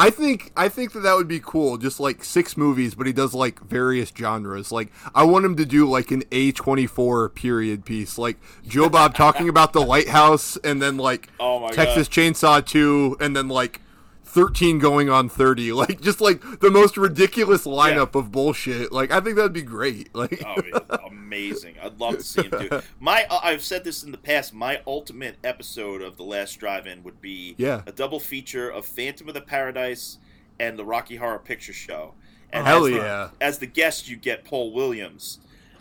I 0.01 0.09
think 0.09 0.51
I 0.57 0.71
think 0.71 0.93
that 0.93 1.01
that 1.01 1.15
would 1.15 1.29
be 1.29 1.41
cool. 1.41 1.77
Just 1.77 2.01
like 2.01 2.25
six 2.25 2.57
movies, 2.57 2.95
but 2.95 3.07
he 3.07 3.13
does 3.13 3.35
like 3.35 3.61
various 3.61 4.11
genres. 4.17 4.73
Like 4.73 4.91
I 5.15 5.25
want 5.25 5.45
him 5.45 5.57
to 5.57 5.67
do 5.67 5.87
like 5.87 6.11
an 6.11 6.23
A 6.33 6.53
twenty 6.53 6.87
four 6.87 7.29
period 7.29 7.85
piece, 7.85 8.17
like 8.17 8.39
Joe 8.67 8.89
Bob 8.89 9.15
talking 9.15 9.47
about 9.47 9.75
the 9.75 9.83
lighthouse, 9.83 10.57
and 10.65 10.81
then 10.81 10.97
like 10.97 11.29
Oh 11.41 11.69
Texas 11.69 12.09
Chainsaw 12.09 12.65
two, 12.65 13.19
and 13.21 13.37
then 13.37 13.49
like 13.49 13.83
thirteen 14.31 14.79
going 14.79 15.09
on 15.11 15.29
thirty. 15.29 15.73
Like 15.81 16.01
just 16.01 16.21
like 16.21 16.41
the 16.61 16.71
most 16.71 16.97
ridiculous 16.97 17.65
lineup 17.67 18.15
of 18.15 18.31
bullshit. 18.33 18.93
Like 18.93 19.11
I 19.11 19.21
think 19.21 19.37
that'd 19.37 19.53
be 19.53 19.63
great. 19.63 20.11
Like 20.15 20.43
Oh, 20.47 20.97
amazing! 21.07 21.77
I'd 21.83 21.99
love 22.01 22.17
to 22.19 22.23
see 22.23 22.43
him 22.43 22.51
do 22.51 22.59
it. 22.77 22.85
My, 23.01 23.25
uh, 23.31 23.41
I've 23.43 23.63
said 23.63 23.85
this 23.85 24.03
in 24.03 24.13
the 24.13 24.19
past. 24.19 24.53
My 24.53 24.81
ultimate 24.87 25.37
episode 25.45 26.03
of 26.03 26.17
the 26.17 26.23
Last 26.25 26.57
Drive-In 26.61 27.03
would 27.05 27.21
be 27.21 27.55
Yeah. 27.59 27.83
a 27.87 27.93
double 27.93 28.21
feature 28.21 28.69
of 28.69 28.85
Phantom 28.85 29.29
of 29.29 29.35
the 29.35 29.41
Paradise 29.41 30.19
and 30.59 30.79
the 30.79 30.85
Rocky 30.85 31.17
Horror 31.17 31.39
Picture 31.39 31.73
Show. 31.73 32.15
And 32.53 32.67
Hell 32.67 32.85
as 32.87 32.93
the- 32.93 32.97
yeah. 32.99 33.29
as 33.41 33.59
the 33.59 33.67
guest, 33.67 34.09
you 34.09 34.17
get 34.17 34.45
Paul 34.45 34.73
Williams. 34.73 35.39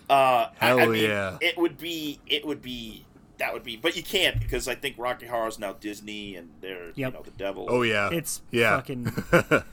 Uh, 0.10 0.48
I- 0.62 0.68
Hell 0.68 0.80
I 0.80 0.86
mean, 0.88 1.04
yeah. 1.04 1.38
It 1.42 1.58
would 1.58 1.78
be. 1.78 2.20
It 2.28 2.46
would 2.46 2.62
be. 2.62 3.06
That 3.40 3.54
would 3.54 3.64
be. 3.64 3.76
But 3.78 3.96
you 3.96 4.04
can't 4.04 4.40
because 4.40 4.68
I 4.68 4.76
think 4.76 4.96
Rocky 4.98 5.26
Horror 5.26 5.48
is 5.48 5.58
now 5.60 5.74
Disney 5.74 6.36
and 6.36 6.50
they're 6.62 6.92
you 6.96 7.10
know 7.10 7.22
the 7.24 7.32
devil. 7.32 7.66
oh 7.70 7.82
yeah, 7.82 8.10
It's 8.12 8.42
yeah. 8.52 8.76
fucking. 8.76 9.12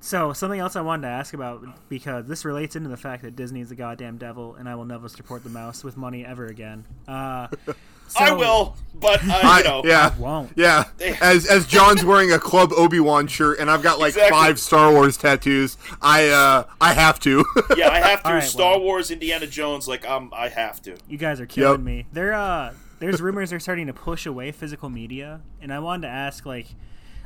So 0.00 0.32
something 0.32 0.60
else 0.60 0.76
I 0.76 0.80
wanted 0.80 1.02
to 1.02 1.08
ask 1.08 1.34
about 1.34 1.64
because 1.88 2.26
this 2.26 2.44
relates 2.44 2.76
into 2.76 2.88
the 2.88 2.96
fact 2.96 3.24
that 3.24 3.34
Disney 3.34 3.60
is 3.62 3.68
the 3.70 3.74
goddamn 3.74 4.16
devil, 4.16 4.54
and 4.54 4.68
I 4.68 4.76
will 4.76 4.84
never 4.84 5.08
support 5.08 5.42
the 5.42 5.50
mouse 5.50 5.82
with 5.82 5.96
money 5.96 6.24
ever 6.24 6.46
again. 6.46 6.84
Uh, 7.08 7.48
I 8.18 8.32
will, 8.32 8.76
but 8.94 9.20
uh, 9.24 9.32
I- 9.42 9.58
you 9.58 9.64
know. 9.64 9.82
yeah, 9.84 10.16
won't. 10.16 10.52
yeah. 10.54 10.84
As 11.20 11.46
as 11.46 11.66
John's 11.66 12.04
wearing 12.04 12.30
a 12.32 12.38
Club 12.38 12.72
Obi 12.76 13.00
Wan 13.00 13.26
shirt, 13.26 13.58
and 13.58 13.68
I've 13.68 13.82
got 13.82 13.98
like 13.98 14.10
Exactly. 14.10 14.30
five 14.38 14.60
Star 14.60 14.92
Wars 14.92 15.16
tattoos. 15.16 15.76
I 16.00 16.28
uh 16.28 16.64
I 16.80 16.94
have 16.94 17.18
to. 17.20 17.44
Yeah, 17.76 17.88
I 17.90 17.98
have 17.98 18.22
to. 18.22 18.28
All 18.28 18.34
right, 18.34 18.42
Star 18.44 18.76
well. 18.76 18.82
Wars, 18.84 19.10
Indiana 19.10 19.48
Jones, 19.48 19.88
like 19.88 20.08
um, 20.08 20.30
I 20.32 20.48
have 20.48 20.80
to. 20.82 20.96
You 21.08 21.18
guys 21.18 21.40
are 21.40 21.46
killing 21.46 21.80
Yep. 21.80 21.84
me. 21.84 22.06
There, 22.12 22.34
uh, 22.34 22.72
there's 22.98 23.20
rumors 23.20 23.50
they're 23.50 23.60
starting 23.60 23.86
to 23.86 23.92
push 23.92 24.26
away 24.26 24.52
physical 24.52 24.88
media, 24.90 25.40
and 25.60 25.72
I 25.72 25.78
wanted 25.78 26.02
to 26.02 26.12
ask, 26.12 26.44
like, 26.46 26.66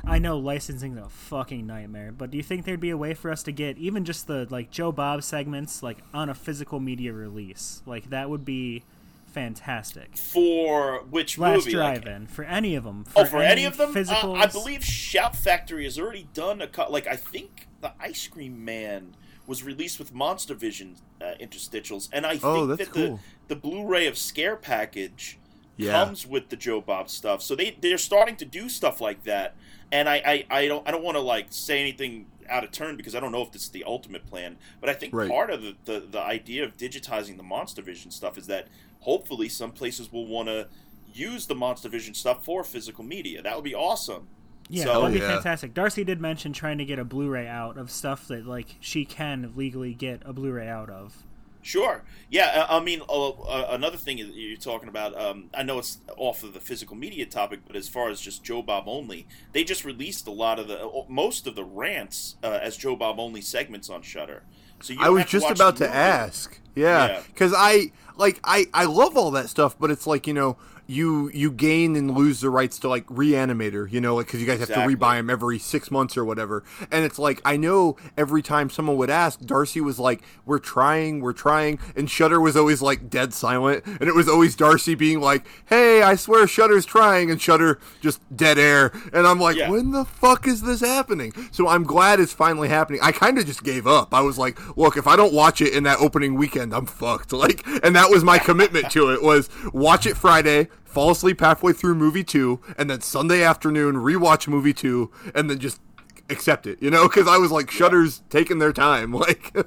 I 0.05 0.19
know 0.19 0.37
licensing's 0.37 0.97
a 0.97 1.07
fucking 1.09 1.65
nightmare, 1.65 2.11
but 2.11 2.29
do 2.31 2.37
you 2.37 2.43
think 2.43 2.65
there'd 2.65 2.79
be 2.79 2.89
a 2.89 2.97
way 2.97 3.13
for 3.13 3.31
us 3.31 3.41
to 3.43 3.51
get 3.53 3.77
even 3.77 4.03
just 4.03 4.27
the 4.27 4.45
like 4.49 4.69
Joe 4.69 4.91
Bob 4.91 5.23
segments 5.23 5.81
like 5.81 5.99
on 6.13 6.27
a 6.29 6.33
physical 6.33 6.79
media 6.81 7.13
release? 7.13 7.81
Like 7.85 8.09
that 8.09 8.29
would 8.29 8.43
be 8.43 8.83
fantastic. 9.27 10.17
For 10.17 11.03
which 11.09 11.37
Last 11.37 11.65
movie? 11.65 11.77
Like, 11.77 12.01
drive-in 12.03 12.27
for 12.27 12.43
any 12.43 12.75
of 12.75 12.83
them. 12.83 13.05
oh, 13.15 13.25
for 13.25 13.41
any 13.41 13.65
of 13.65 13.77
them? 13.77 13.93
Uh. 13.95 14.33
I 14.33 14.45
believe 14.47 14.83
Shout 14.83 15.35
Factory 15.35 15.85
has 15.85 15.97
already 15.97 16.27
done 16.33 16.61
a 16.61 16.67
cut. 16.67 16.91
Like, 16.91 17.07
I 17.07 17.15
think 17.15 17.67
the 17.81 17.93
Ice 17.99 18.27
Cream 18.27 18.63
Man 18.63 19.15
was 19.47 19.63
released 19.63 19.99
with 19.99 20.13
Monster 20.13 20.53
Vision 20.53 20.95
uh, 21.21 21.33
interstitials, 21.41 22.09
and 22.13 22.25
I 22.25 22.31
think 22.31 22.43
Oh, 22.45 22.65
that's 22.67 22.89
that 22.89 22.93
cool. 22.93 23.19
the 23.47 23.55
the 23.55 23.59
Blu-ray 23.59 24.07
of 24.07 24.17
Scare 24.17 24.55
package 24.55 25.37
Yeah. 25.77 25.91
comes 26.05 26.25
with 26.27 26.49
the 26.49 26.55
Joe 26.55 26.81
Bob 26.81 27.09
stuff. 27.09 27.41
So 27.41 27.55
they 27.55 27.75
they're 27.79 27.97
starting 27.97 28.35
to 28.37 28.45
do 28.45 28.69
stuff 28.69 29.01
like 29.01 29.23
that, 29.23 29.55
and 29.91 30.07
I 30.07 30.45
I, 30.49 30.59
I 30.59 30.67
don't 30.67 30.87
I 30.87 30.91
don't 30.91 31.03
want 31.03 31.15
to 31.17 31.21
like 31.21 31.47
say 31.49 31.79
anything 31.79 32.27
out 32.49 32.63
of 32.63 32.71
turn 32.71 32.97
because 32.97 33.15
I 33.15 33.19
don't 33.19 33.31
know 33.31 33.41
if 33.41 33.51
this 33.51 33.63
is 33.63 33.69
the 33.69 33.83
ultimate 33.85 34.25
plan, 34.27 34.57
but 34.81 34.89
I 34.89 34.93
think 34.93 35.13
Right. 35.13 35.29
part 35.29 35.49
of 35.49 35.61
the, 35.63 35.75
the 35.85 35.99
the 36.01 36.21
idea 36.21 36.63
of 36.63 36.77
digitizing 36.77 37.37
the 37.37 37.43
Monster 37.43 37.81
Vision 37.81 38.11
stuff 38.11 38.37
is 38.37 38.47
that 38.47 38.67
hopefully 38.99 39.49
some 39.49 39.71
places 39.71 40.11
will 40.11 40.27
want 40.27 40.47
to 40.49 40.67
use 41.13 41.45
the 41.47 41.55
Monster 41.55 41.89
Vision 41.89 42.13
stuff 42.13 42.43
for 42.43 42.63
physical 42.63 43.03
media. 43.03 43.41
That 43.41 43.55
would 43.55 43.63
be 43.63 43.75
awesome. 43.75 44.27
Yeah, 44.69 44.83
So- 44.85 45.01
that'd 45.01 45.13
be 45.13 45.19
Yeah. 45.19 45.33
fantastic. 45.35 45.73
Darcy 45.73 46.03
did 46.03 46.19
mention 46.21 46.53
trying 46.53 46.77
to 46.79 46.85
get 46.85 46.97
a 46.99 47.03
Blu-ray 47.03 47.47
out 47.47 47.77
of 47.77 47.91
stuff 47.91 48.27
that 48.29 48.45
like 48.47 48.75
she 48.79 49.05
can 49.05 49.53
legally 49.55 49.93
get 49.93 50.21
a 50.25 50.33
Blu-ray 50.33 50.67
out 50.67 50.89
of. 50.89 51.23
Sure. 51.63 52.03
Yeah. 52.29 52.65
I 52.69 52.77
I 52.77 52.83
mean, 52.83 53.01
uh, 53.09 53.29
uh, 53.29 53.67
another 53.71 53.97
thing 53.97 54.17
you're 54.19 54.57
talking 54.57 54.89
about. 54.89 55.19
Um, 55.19 55.49
I 55.53 55.63
know 55.63 55.79
it's 55.79 55.97
off 56.17 56.43
of 56.43 56.53
the 56.53 56.59
physical 56.59 56.95
media 56.95 57.25
topic, 57.25 57.61
but 57.65 57.75
as 57.75 57.87
far 57.89 58.09
as 58.09 58.21
just 58.21 58.43
Joe 58.43 58.61
Bob 58.61 58.83
only, 58.87 59.25
they 59.53 59.63
just 59.63 59.83
released 59.85 60.27
a 60.27 60.31
lot 60.31 60.59
of 60.59 60.67
the 60.67 60.85
uh, 60.85 61.03
most 61.07 61.47
of 61.47 61.55
the 61.55 61.63
rants 61.63 62.35
uh, 62.43 62.59
as 62.61 62.77
Joe 62.77 62.95
Bob 62.95 63.19
only 63.19 63.41
segments 63.41 63.89
on 63.89 64.01
Shudder. 64.01 64.43
So 64.81 64.93
you 64.93 64.99
I 65.01 65.09
was 65.09 65.25
just 65.25 65.49
about 65.49 65.77
to 65.77 65.89
ask. 65.89 66.59
Yeah, 66.75 67.07
Yeah. 67.07 67.21
because 67.27 67.53
I 67.55 67.91
like 68.17 68.39
I 68.43 68.65
I 68.73 68.85
love 68.85 69.15
all 69.15 69.31
that 69.31 69.49
stuff, 69.49 69.77
but 69.79 69.89
it's 69.89 70.05
like 70.05 70.27
you 70.27 70.33
know 70.33 70.57
you 70.93 71.29
you 71.33 71.51
gain 71.51 71.95
and 71.95 72.11
lose 72.15 72.41
the 72.41 72.49
rights 72.49 72.77
to 72.79 72.87
like 72.87 73.05
Reanimator, 73.07 73.91
you 73.91 73.99
know, 73.99 74.15
like 74.15 74.27
because 74.27 74.39
you 74.41 74.47
guys 74.47 74.59
have 74.59 74.69
Exactly. 74.69 74.95
to 74.95 74.99
rebuy 74.99 75.17
them 75.17 75.29
every 75.29 75.59
six 75.59 75.89
months 75.91 76.15
or 76.17 76.23
whatever. 76.23 76.63
And 76.91 77.03
it's 77.03 77.17
like 77.19 77.41
I 77.43 77.57
know 77.57 77.97
every 78.17 78.41
time 78.41 78.69
someone 78.69 78.97
would 78.97 79.09
ask, 79.09 79.39
Darcy 79.41 79.81
was 79.81 79.99
like, 79.99 80.21
"We're 80.45 80.59
trying, 80.59 81.19
we're 81.21 81.33
trying," 81.33 81.79
and 81.95 82.09
Shudder 82.09 82.39
was 82.39 82.55
always 82.55 82.81
like 82.81 83.09
dead 83.09 83.33
silent, 83.33 83.85
and 83.85 84.03
it 84.03 84.15
was 84.15 84.29
always 84.29 84.55
Darcy 84.55 84.95
being 84.95 85.19
like, 85.19 85.45
"Hey, 85.65 86.01
I 86.01 86.15
swear 86.15 86.47
Shudder's 86.47 86.85
trying," 86.85 87.31
and 87.31 87.41
Shudder 87.41 87.79
just 88.01 88.21
dead 88.35 88.57
air, 88.57 88.91
and 89.11 89.25
I'm 89.27 89.39
like, 89.39 89.57
Yeah. 89.57 89.69
when 89.69 89.91
the 89.91 90.05
fuck 90.05 90.47
is 90.47 90.61
this 90.61 90.81
happening? 90.81 91.33
So 91.51 91.67
I'm 91.67 91.83
glad 91.83 92.19
it's 92.19 92.33
finally 92.33 92.69
happening. 92.69 92.99
I 93.03 93.11
kind 93.11 93.37
of 93.37 93.45
just 93.45 93.63
gave 93.63 93.85
up. 93.87 94.13
I 94.13 94.21
was 94.21 94.37
like, 94.37 94.59
look, 94.77 94.97
if 94.97 95.07
I 95.07 95.15
don't 95.15 95.33
watch 95.33 95.61
it 95.61 95.73
in 95.73 95.83
that 95.83 95.99
opening 95.99 96.35
weekend, 96.35 96.73
I'm 96.73 96.85
fucked. 96.85 97.31
Like, 97.43 97.65
and 97.83 97.95
that 97.95 98.09
was 98.09 98.23
my 98.23 98.37
commitment 98.39 98.89
to 98.91 99.09
it 99.11 99.21
was 99.21 99.49
watch 99.73 100.05
it 100.05 100.15
Friday, 100.15 100.67
fall 100.93 101.11
asleep 101.11 101.39
halfway 101.41 101.73
through 101.73 101.95
movie 101.95 102.23
two, 102.23 102.59
and 102.77 102.89
then 102.89 103.01
Sunday 103.01 103.43
afternoon 103.43 103.95
rewatch 103.95 104.47
movie 104.47 104.73
two, 104.73 105.11
and 105.33 105.49
then 105.49 105.59
just 105.59 105.81
accept 106.29 106.67
it. 106.67 106.81
You 106.81 106.89
know, 106.91 107.07
because 107.07 107.27
I 107.27 107.37
was 107.37 107.51
like, 107.51 107.69
Shudder's 107.71 108.23
taking 108.29 108.59
their 108.59 108.73
time. 108.73 109.11
Like, 109.23 109.55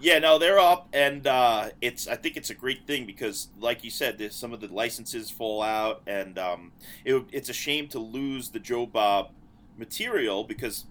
Yeah, 0.00 0.20
no, 0.20 0.38
they're 0.38 0.60
up, 0.60 0.88
and 0.92 1.26
uh, 1.26 1.70
it's. 1.80 2.06
I 2.06 2.14
think 2.14 2.36
it's 2.36 2.50
a 2.50 2.54
great 2.54 2.86
thing 2.86 3.04
because, 3.04 3.48
like 3.58 3.82
you 3.82 3.90
said, 3.90 4.16
there's 4.16 4.36
some 4.36 4.52
of 4.52 4.60
the 4.60 4.68
licenses 4.68 5.28
fall 5.28 5.60
out, 5.60 6.02
and 6.06 6.38
um, 6.38 6.70
it, 7.04 7.20
it's 7.32 7.48
a 7.48 7.52
shame 7.52 7.88
to 7.88 7.98
lose 7.98 8.50
the 8.50 8.60
Joe 8.60 8.86
Bob 8.86 9.32
material 9.76 10.44
because 10.44 10.84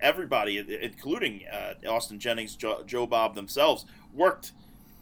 everybody, 0.00 0.58
including 0.82 1.42
uh, 1.52 1.74
Austin 1.88 2.18
Jennings, 2.18 2.56
jo- 2.56 2.82
Joe 2.84 3.06
Bob 3.06 3.36
themselves, 3.36 3.86
worked 4.12 4.50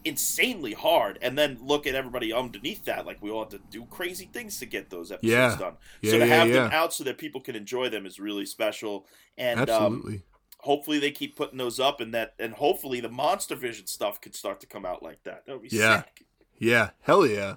insanely 0.04 0.72
hard, 0.74 1.18
and 1.22 1.36
then 1.38 1.58
look 1.62 1.86
at 1.86 1.94
everybody 1.94 2.32
underneath 2.32 2.84
that. 2.84 3.06
Like 3.06 3.22
we 3.22 3.30
all 3.30 3.40
have 3.44 3.50
to 3.50 3.60
do 3.70 3.86
crazy 3.86 4.26
things 4.26 4.58
to 4.58 4.66
get 4.66 4.90
those 4.90 5.10
episodes 5.12 5.30
Yeah. 5.32 5.56
done. 5.58 5.74
Yeah, 6.02 6.10
so 6.12 6.18
to 6.18 6.26
yeah, 6.26 6.34
have 6.34 6.48
them 6.48 6.70
out 6.72 6.92
so 6.92 7.04
that 7.04 7.18
people 7.18 7.40
can 7.40 7.56
enjoy 7.56 7.88
them 7.88 8.06
is 8.06 8.20
really 8.20 8.46
special. 8.46 9.06
And 9.38 9.68
um, 9.70 9.94
absolutely. 9.94 10.22
hopefully 10.58 10.98
they 10.98 11.10
keep 11.10 11.36
putting 11.36 11.58
those 11.58 11.80
up 11.80 12.00
and 12.00 12.14
that 12.14 12.34
and 12.38 12.54
hopefully 12.54 13.00
the 13.00 13.08
monster 13.08 13.54
vision 13.56 13.86
stuff 13.86 14.20
could 14.20 14.34
start 14.34 14.60
to 14.60 14.66
come 14.66 14.84
out 14.86 15.02
like 15.02 15.22
that 15.24 15.44
that 15.46 15.52
would 15.52 15.62
be 15.68 15.76
Yeah. 15.76 16.02
sick 16.02 16.24
Yeah, 16.58 16.90
hell 17.00 17.26
yeah. 17.26 17.56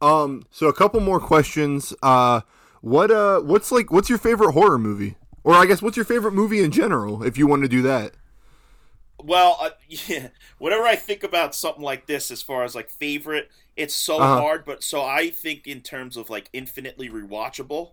Um, 0.00 0.44
so 0.50 0.66
a 0.66 0.72
couple 0.72 1.00
more 1.00 1.20
questions. 1.20 1.94
Uh, 2.02 2.40
what 2.80 3.10
uh, 3.12 3.40
what's 3.40 3.70
like, 3.70 3.92
what's 3.92 4.08
your 4.08 4.18
favorite 4.18 4.52
horror 4.52 4.78
movie? 4.78 5.16
Or 5.44 5.54
I 5.54 5.66
guess 5.66 5.80
what's 5.82 5.96
your 5.96 6.04
favorite 6.04 6.32
movie 6.34 6.62
in 6.62 6.70
general, 6.72 7.22
if 7.22 7.38
you 7.38 7.46
want 7.46 7.62
to 7.62 7.68
do 7.68 7.82
that? 7.82 8.12
Well 9.24 9.56
uh, 9.60 9.70
yeah 9.88 10.28
whenever 10.58 10.84
i 10.84 10.96
think 10.96 11.22
about 11.22 11.54
something 11.54 11.82
like 11.82 12.06
this 12.06 12.30
as 12.30 12.42
far 12.42 12.64
as 12.64 12.74
like 12.74 12.90
favorite 12.90 13.50
it's 13.76 13.94
so 13.94 14.26
Uh-huh. 14.26 14.28
hard 14.28 14.64
but 14.64 14.82
so 14.82 15.02
i 15.04 15.30
think 15.30 15.66
in 15.66 15.80
terms 15.80 16.16
of 16.16 16.30
like 16.30 16.48
infinitely 16.52 17.08
rewatchable 17.08 17.92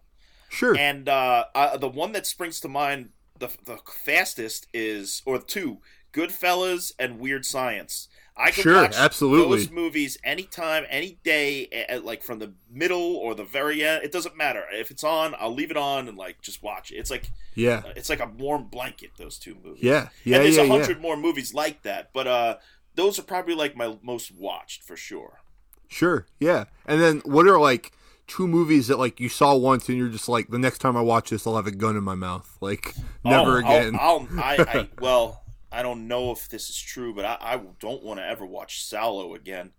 Sure. 0.49 0.77
and 0.77 1.09
uh, 1.09 1.45
uh 1.55 1.77
the 1.77 1.87
one 1.89 2.11
that 2.13 2.27
springs 2.27 2.59
to 2.59 2.67
mind 2.67 3.09
the, 3.39 3.49
the 3.65 3.77
fastest 4.05 4.67
is 4.73 5.21
or 5.25 5.39
two 5.39 5.79
Goodfellas 6.13 6.91
and 6.99 7.19
Weird 7.19 7.45
Science. 7.45 8.07
I 8.39 8.51
can 8.51 8.63
Sure, 8.63 8.81
watch 8.83 8.95
absolutely. 8.95 9.57
those 9.57 9.69
movies 9.69 10.17
anytime, 10.23 10.85
any 10.89 11.19
day, 11.23 11.85
like 12.03 12.23
from 12.23 12.39
the 12.39 12.53
middle 12.71 13.17
or 13.17 13.35
the 13.35 13.43
very 13.43 13.83
end. 13.83 14.03
It 14.03 14.11
doesn't 14.13 14.37
matter 14.37 14.63
if 14.71 14.91
it's 14.91 15.03
on. 15.03 15.35
I'll 15.37 15.53
leave 15.53 15.71
it 15.71 15.77
on 15.77 16.07
and 16.07 16.17
like 16.17 16.41
just 16.41 16.63
watch 16.63 16.91
it. 16.91 16.95
It's 16.95 17.11
like 17.11 17.29
Yeah. 17.55 17.83
it's 17.97 18.09
like 18.09 18.21
a 18.21 18.27
warm 18.37 18.65
blanket. 18.69 19.11
Those 19.17 19.37
two 19.37 19.55
movies. 19.63 19.83
Yeah. 19.83 20.09
Yeah. 20.23 20.37
and 20.37 20.45
there's 20.45 20.55
yeah. 20.55 20.63
a 20.63 20.65
Yeah. 20.67 20.71
hundred 20.71 21.01
more 21.01 21.17
movies 21.17 21.53
like 21.53 21.81
that, 21.83 22.11
but 22.13 22.27
uh, 22.27 22.57
those 22.95 23.19
are 23.19 23.23
probably 23.23 23.55
like 23.55 23.75
my 23.75 23.97
most 24.01 24.31
watched 24.33 24.83
for 24.83 24.95
sure. 24.95 25.41
Sure. 25.89 26.25
Yeah. 26.39 26.65
And 26.85 27.01
then 27.01 27.19
what 27.25 27.45
are 27.47 27.59
like 27.59 27.91
two 28.27 28.47
movies 28.47 28.87
that 28.87 28.99
like 28.99 29.19
you 29.19 29.27
saw 29.27 29.55
once 29.55 29.89
and 29.89 29.97
you're 29.97 30.07
just 30.07 30.29
like 30.29 30.47
the 30.49 30.59
next 30.59 30.77
time 30.77 30.95
I 30.95 31.01
watch 31.01 31.31
this 31.31 31.45
I'll 31.47 31.55
have 31.55 31.65
a 31.67 31.71
gun 31.71 31.97
in 31.97 32.03
my 32.03 32.15
mouth. 32.15 32.57
Like 32.61 32.93
never 33.25 33.55
Oh, 33.57 33.59
again. 33.59 33.97
I'll, 33.99 34.27
I'll, 34.37 34.39
I, 34.39 34.55
I 34.79 34.89
well, 35.01 35.43
I 35.71 35.83
don't 35.83 36.07
know 36.07 36.31
if 36.31 36.49
this 36.49 36.69
is 36.69 36.77
true, 36.79 37.13
but 37.13 37.25
I, 37.25 37.37
I 37.39 37.61
don't 37.79 38.03
want 38.03 38.19
to 38.19 38.25
ever 38.25 38.45
watch 38.45 38.83
Salò 38.83 39.35
again. 39.35 39.71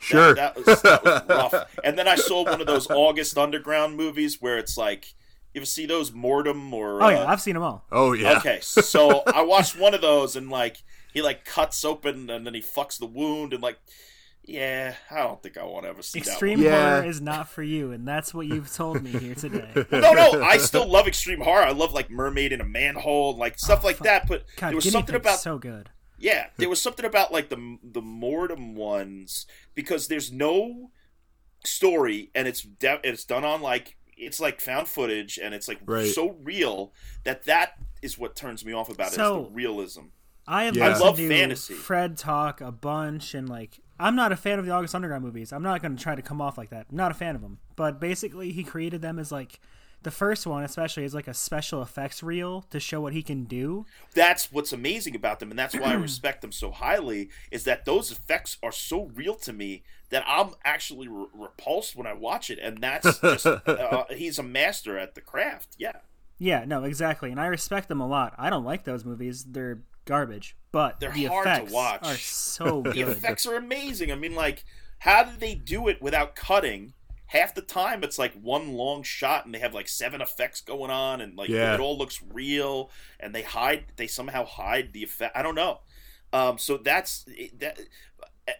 sure. 0.00 0.34
That, 0.34 0.54
that 0.54 0.66
was, 0.66 0.82
that 0.82 1.04
was 1.04 1.22
rough. 1.28 1.78
And 1.84 1.98
then 1.98 2.06
I 2.08 2.16
saw 2.16 2.44
one 2.44 2.60
of 2.60 2.66
those 2.66 2.88
August 2.90 3.36
Underground 3.36 3.96
movies 3.96 4.40
where 4.40 4.58
it's 4.58 4.76
like, 4.76 5.14
you 5.54 5.60
ever 5.60 5.66
see 5.66 5.86
those 5.86 6.10
Mordum 6.12 6.72
or? 6.72 7.02
Oh 7.02 7.08
yeah, 7.08 7.24
uh, 7.24 7.26
I've 7.26 7.40
seen 7.42 7.54
them 7.54 7.62
all. 7.62 7.84
oh 7.92 8.12
yeah. 8.12 8.38
Okay, 8.38 8.60
so 8.60 9.22
I 9.26 9.42
watched 9.42 9.78
one 9.78 9.92
of 9.94 10.00
those 10.00 10.34
and 10.34 10.48
like 10.48 10.82
he 11.12 11.20
like 11.20 11.44
cuts 11.44 11.84
open 11.84 12.30
and 12.30 12.46
then 12.46 12.54
he 12.54 12.60
fucks 12.62 12.98
the 12.98 13.06
wound 13.06 13.52
and 13.52 13.62
like, 13.62 13.78
yeah, 14.44 14.94
I 15.10 15.18
don't 15.18 15.42
think 15.42 15.56
I 15.56 15.64
want 15.64 15.84
to 15.84 15.90
ever 15.90 16.02
see 16.02 16.18
Extreme 16.18 16.60
that. 16.60 16.64
Yeah. 16.64 16.94
horror 16.96 17.04
is 17.08 17.20
not 17.20 17.48
for 17.48 17.62
you, 17.62 17.92
and 17.92 18.06
that's 18.06 18.34
what 18.34 18.46
you've 18.46 18.72
told 18.72 19.02
me 19.02 19.10
here 19.10 19.34
today. 19.34 19.70
No, 19.92 20.12
no, 20.12 20.42
I 20.42 20.56
still 20.58 20.86
love 20.86 21.06
extreme 21.06 21.40
horror. 21.40 21.62
I 21.62 21.70
love 21.72 21.92
like 21.92 22.10
Mermaid 22.10 22.52
in 22.52 22.60
a 22.60 22.64
Manhole, 22.64 23.36
like 23.36 23.58
stuff 23.58 23.80
oh, 23.84 23.86
like 23.86 23.98
that. 23.98 24.26
But 24.26 24.44
God, 24.56 24.68
there 24.70 24.74
was 24.76 24.84
Guinea 24.84 24.92
something 24.92 25.14
about 25.14 25.38
so 25.38 25.58
good. 25.58 25.90
Yeah, 26.18 26.46
there 26.56 26.68
was 26.68 26.80
something 26.80 27.04
about 27.04 27.32
like 27.32 27.48
the 27.50 27.78
the 27.82 28.02
Mordum 28.02 28.74
ones 28.74 29.46
because 29.74 30.08
there's 30.08 30.32
no 30.32 30.90
story 31.64 32.30
and 32.34 32.48
it's 32.48 32.62
de- 32.62 33.00
it's 33.04 33.24
done 33.24 33.44
on 33.44 33.62
like 33.62 33.96
it's 34.16 34.40
like 34.40 34.60
found 34.60 34.88
footage 34.88 35.38
and 35.38 35.54
it's 35.54 35.68
like 35.68 35.78
Right. 35.86 36.08
so 36.12 36.36
real 36.42 36.92
that 37.24 37.44
that 37.44 37.74
is 38.02 38.18
what 38.18 38.34
turns 38.36 38.64
me 38.64 38.72
off 38.72 38.88
about 38.88 39.08
it 39.08 39.14
So- 39.14 39.42
is 39.42 39.48
the 39.48 39.54
realism. 39.54 40.00
I 40.46 40.64
have 40.64 40.76
Yeah. 40.76 40.88
I 40.88 40.98
love 40.98 41.16
to 41.18 41.28
fantasy. 41.28 41.74
Fred 41.74 42.16
talk 42.18 42.60
a 42.60 42.72
bunch, 42.72 43.32
and 43.32 43.48
like 43.48 43.78
I'm 44.02 44.16
not 44.16 44.32
a 44.32 44.36
fan 44.36 44.58
of 44.58 44.66
the 44.66 44.72
August 44.72 44.94
Underground 44.94 45.24
movies. 45.24 45.52
I'm 45.52 45.62
not 45.62 45.80
going 45.80 45.96
to 45.96 46.02
try 46.02 46.14
to 46.14 46.22
come 46.22 46.40
off 46.40 46.58
like 46.58 46.70
that. 46.70 46.86
I'm 46.90 46.96
not 46.96 47.12
a 47.12 47.14
fan 47.14 47.36
of 47.36 47.40
them. 47.40 47.58
But 47.76 48.00
basically, 48.00 48.52
he 48.52 48.64
created 48.64 49.00
them 49.00 49.18
as 49.18 49.30
like 49.30 49.60
the 50.02 50.10
first 50.10 50.46
one, 50.46 50.64
especially 50.64 51.04
as 51.04 51.14
like 51.14 51.28
a 51.28 51.34
special 51.34 51.82
effects 51.82 52.22
reel 52.22 52.62
to 52.70 52.80
show 52.80 53.00
what 53.00 53.12
he 53.12 53.22
can 53.22 53.44
do. 53.44 53.86
That's 54.14 54.50
what's 54.50 54.72
amazing 54.72 55.14
about 55.14 55.38
them 55.38 55.50
and 55.50 55.58
that's 55.58 55.76
why 55.76 55.92
I 55.92 55.94
respect 55.94 56.42
them 56.42 56.52
so 56.52 56.70
highly 56.70 57.30
is 57.50 57.64
that 57.64 57.84
those 57.84 58.10
effects 58.10 58.58
are 58.62 58.72
so 58.72 59.10
real 59.14 59.36
to 59.36 59.52
me 59.52 59.84
that 60.10 60.24
I'm 60.26 60.50
actually 60.64 61.08
re- 61.08 61.26
repulsed 61.32 61.96
when 61.96 62.06
I 62.06 62.12
watch 62.12 62.50
it 62.50 62.58
and 62.58 62.78
that's 62.78 63.20
just 63.20 63.46
uh, 63.46 64.04
he's 64.10 64.38
a 64.38 64.42
master 64.42 64.98
at 64.98 65.14
the 65.14 65.20
craft. 65.20 65.76
Yeah. 65.78 65.98
Yeah, 66.38 66.64
no, 66.64 66.82
exactly, 66.82 67.30
and 67.30 67.38
I 67.38 67.46
respect 67.46 67.88
them 67.88 68.00
a 68.00 68.06
lot. 68.06 68.34
I 68.36 68.50
don't 68.50 68.64
like 68.64 68.82
those 68.82 69.04
movies; 69.04 69.44
they're 69.44 69.82
garbage. 70.04 70.56
But 70.72 71.00
They're 71.00 71.12
the 71.12 71.24
hard 71.26 71.44
to 71.46 71.52
effects 71.52 71.72
watch. 71.72 72.00
are 72.04 72.16
so 72.16 72.82
good. 72.82 72.94
The 72.94 73.02
effects 73.10 73.46
are 73.46 73.56
amazing. 73.56 74.10
I 74.10 74.14
mean, 74.14 74.34
like, 74.34 74.64
how 75.00 75.24
did 75.24 75.40
they 75.40 75.54
do 75.54 75.88
it 75.88 76.00
without 76.00 76.34
cutting? 76.34 76.94
Half 77.26 77.54
the 77.54 77.62
time, 77.62 78.02
it's 78.04 78.18
like 78.18 78.34
one 78.34 78.72
long 78.74 79.02
shot, 79.02 79.44
and 79.46 79.54
they 79.54 79.58
have 79.58 79.72
like 79.74 79.88
seven 79.88 80.20
effects 80.20 80.60
going 80.60 80.90
on, 80.90 81.20
and 81.20 81.36
like 81.36 81.48
Yeah. 81.48 81.74
it 81.74 81.80
all 81.80 81.96
looks 81.96 82.22
real. 82.30 82.90
And 83.20 83.34
they 83.34 83.42
hide, 83.42 83.84
they 83.96 84.06
somehow 84.06 84.44
hide 84.44 84.92
the 84.92 85.02
effect. 85.02 85.36
I 85.36 85.42
don't 85.42 85.54
know. 85.54 85.80
Um, 86.32 86.58
so 86.58 86.76
that's 86.76 87.24
that. 87.58 87.78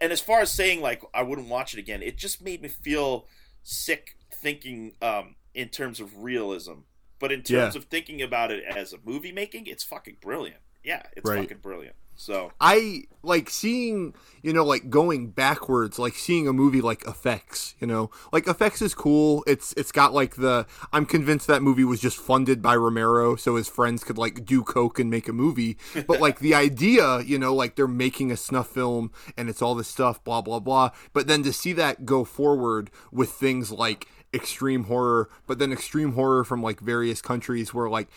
And 0.00 0.12
as 0.12 0.20
far 0.20 0.40
as 0.40 0.50
saying 0.50 0.80
like 0.80 1.02
I 1.12 1.22
wouldn't 1.22 1.48
watch 1.48 1.74
it 1.74 1.78
again, 1.80 2.02
it 2.02 2.16
just 2.16 2.42
made 2.42 2.62
me 2.62 2.68
feel 2.68 3.26
sick 3.62 4.16
thinking 4.32 4.92
um, 5.02 5.36
in 5.54 5.68
terms 5.68 6.00
of 6.00 6.22
realism. 6.22 6.80
But 7.18 7.30
in 7.32 7.42
terms 7.42 7.74
Yeah. 7.74 7.78
of 7.78 7.84
thinking 7.86 8.20
about 8.22 8.50
it 8.50 8.64
as 8.64 8.92
a 8.92 8.98
movie 9.04 9.32
making, 9.32 9.66
it's 9.66 9.84
fucking 9.84 10.16
brilliant. 10.20 10.60
Yeah, 10.84 11.02
it's 11.16 11.28
Right. 11.28 11.40
fucking 11.42 11.58
brilliant. 11.58 11.96
So 12.14 12.52
I 12.60 13.04
like 13.22 13.48
seeing, 13.50 14.14
you 14.42 14.52
know, 14.52 14.64
like 14.64 14.90
going 14.90 15.30
backwards, 15.30 15.98
like 15.98 16.14
seeing 16.14 16.46
a 16.46 16.52
movie 16.52 16.80
like 16.82 17.04
Effects, 17.06 17.74
you 17.80 17.86
know. 17.86 18.10
Like 18.32 18.46
Effects 18.46 18.82
is 18.82 18.94
cool. 18.94 19.42
It's 19.46 19.72
it's 19.78 19.90
got 19.90 20.12
like 20.12 20.36
the 20.36 20.66
I'm 20.92 21.06
convinced 21.06 21.46
that 21.46 21.62
movie 21.62 21.84
was 21.84 22.00
just 22.00 22.18
funded 22.18 22.60
by 22.62 22.76
Romero 22.76 23.34
so 23.34 23.56
his 23.56 23.68
friends 23.68 24.04
could 24.04 24.18
like 24.18 24.44
do 24.44 24.62
coke 24.62 24.98
and 25.00 25.10
make 25.10 25.26
a 25.26 25.32
movie. 25.32 25.78
But 26.06 26.20
like 26.20 26.38
the 26.40 26.54
idea, 26.66 27.20
you 27.22 27.38
know, 27.38 27.54
like 27.54 27.76
they're 27.76 27.88
making 27.88 28.30
a 28.30 28.36
snuff 28.36 28.68
film 28.68 29.10
and 29.36 29.48
it's 29.48 29.62
all 29.62 29.74
this 29.74 29.88
stuff 29.88 30.22
blah 30.22 30.42
blah 30.42 30.60
blah. 30.60 30.90
But 31.14 31.26
then 31.26 31.42
to 31.44 31.52
see 31.52 31.72
that 31.72 32.04
go 32.04 32.24
forward 32.24 32.90
with 33.10 33.30
things 33.30 33.72
like 33.72 34.06
extreme 34.34 34.84
horror, 34.84 35.28
but 35.46 35.58
then 35.58 35.72
extreme 35.72 36.12
horror 36.12 36.44
from 36.44 36.62
like 36.62 36.80
various 36.80 37.20
countries 37.20 37.74
where 37.74 37.88
like 37.88 38.08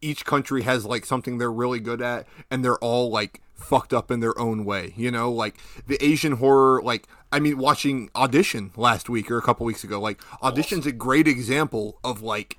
each 0.00 0.24
country 0.24 0.62
has 0.62 0.84
like 0.84 1.04
something 1.04 1.38
they're 1.38 1.52
really 1.52 1.80
good 1.80 2.00
at 2.00 2.26
and 2.50 2.64
they're 2.64 2.78
all 2.78 3.10
like 3.10 3.40
fucked 3.54 3.92
up 3.92 4.10
in 4.10 4.20
their 4.20 4.38
own 4.38 4.64
way 4.64 4.94
you 4.96 5.10
know? 5.10 5.30
Like 5.30 5.56
the 5.86 6.02
asian 6.04 6.32
horror 6.32 6.82
like 6.82 7.06
i 7.32 7.38
mean 7.38 7.58
watching 7.58 8.10
audition 8.16 8.72
last 8.76 9.08
week 9.08 9.30
or 9.30 9.38
a 9.38 9.42
couple 9.42 9.66
weeks 9.66 9.84
ago 9.84 10.00
like 10.00 10.20
audition's 10.42 10.86
a 10.86 10.92
great 10.92 11.28
example 11.28 11.98
of 12.02 12.22
like 12.22 12.58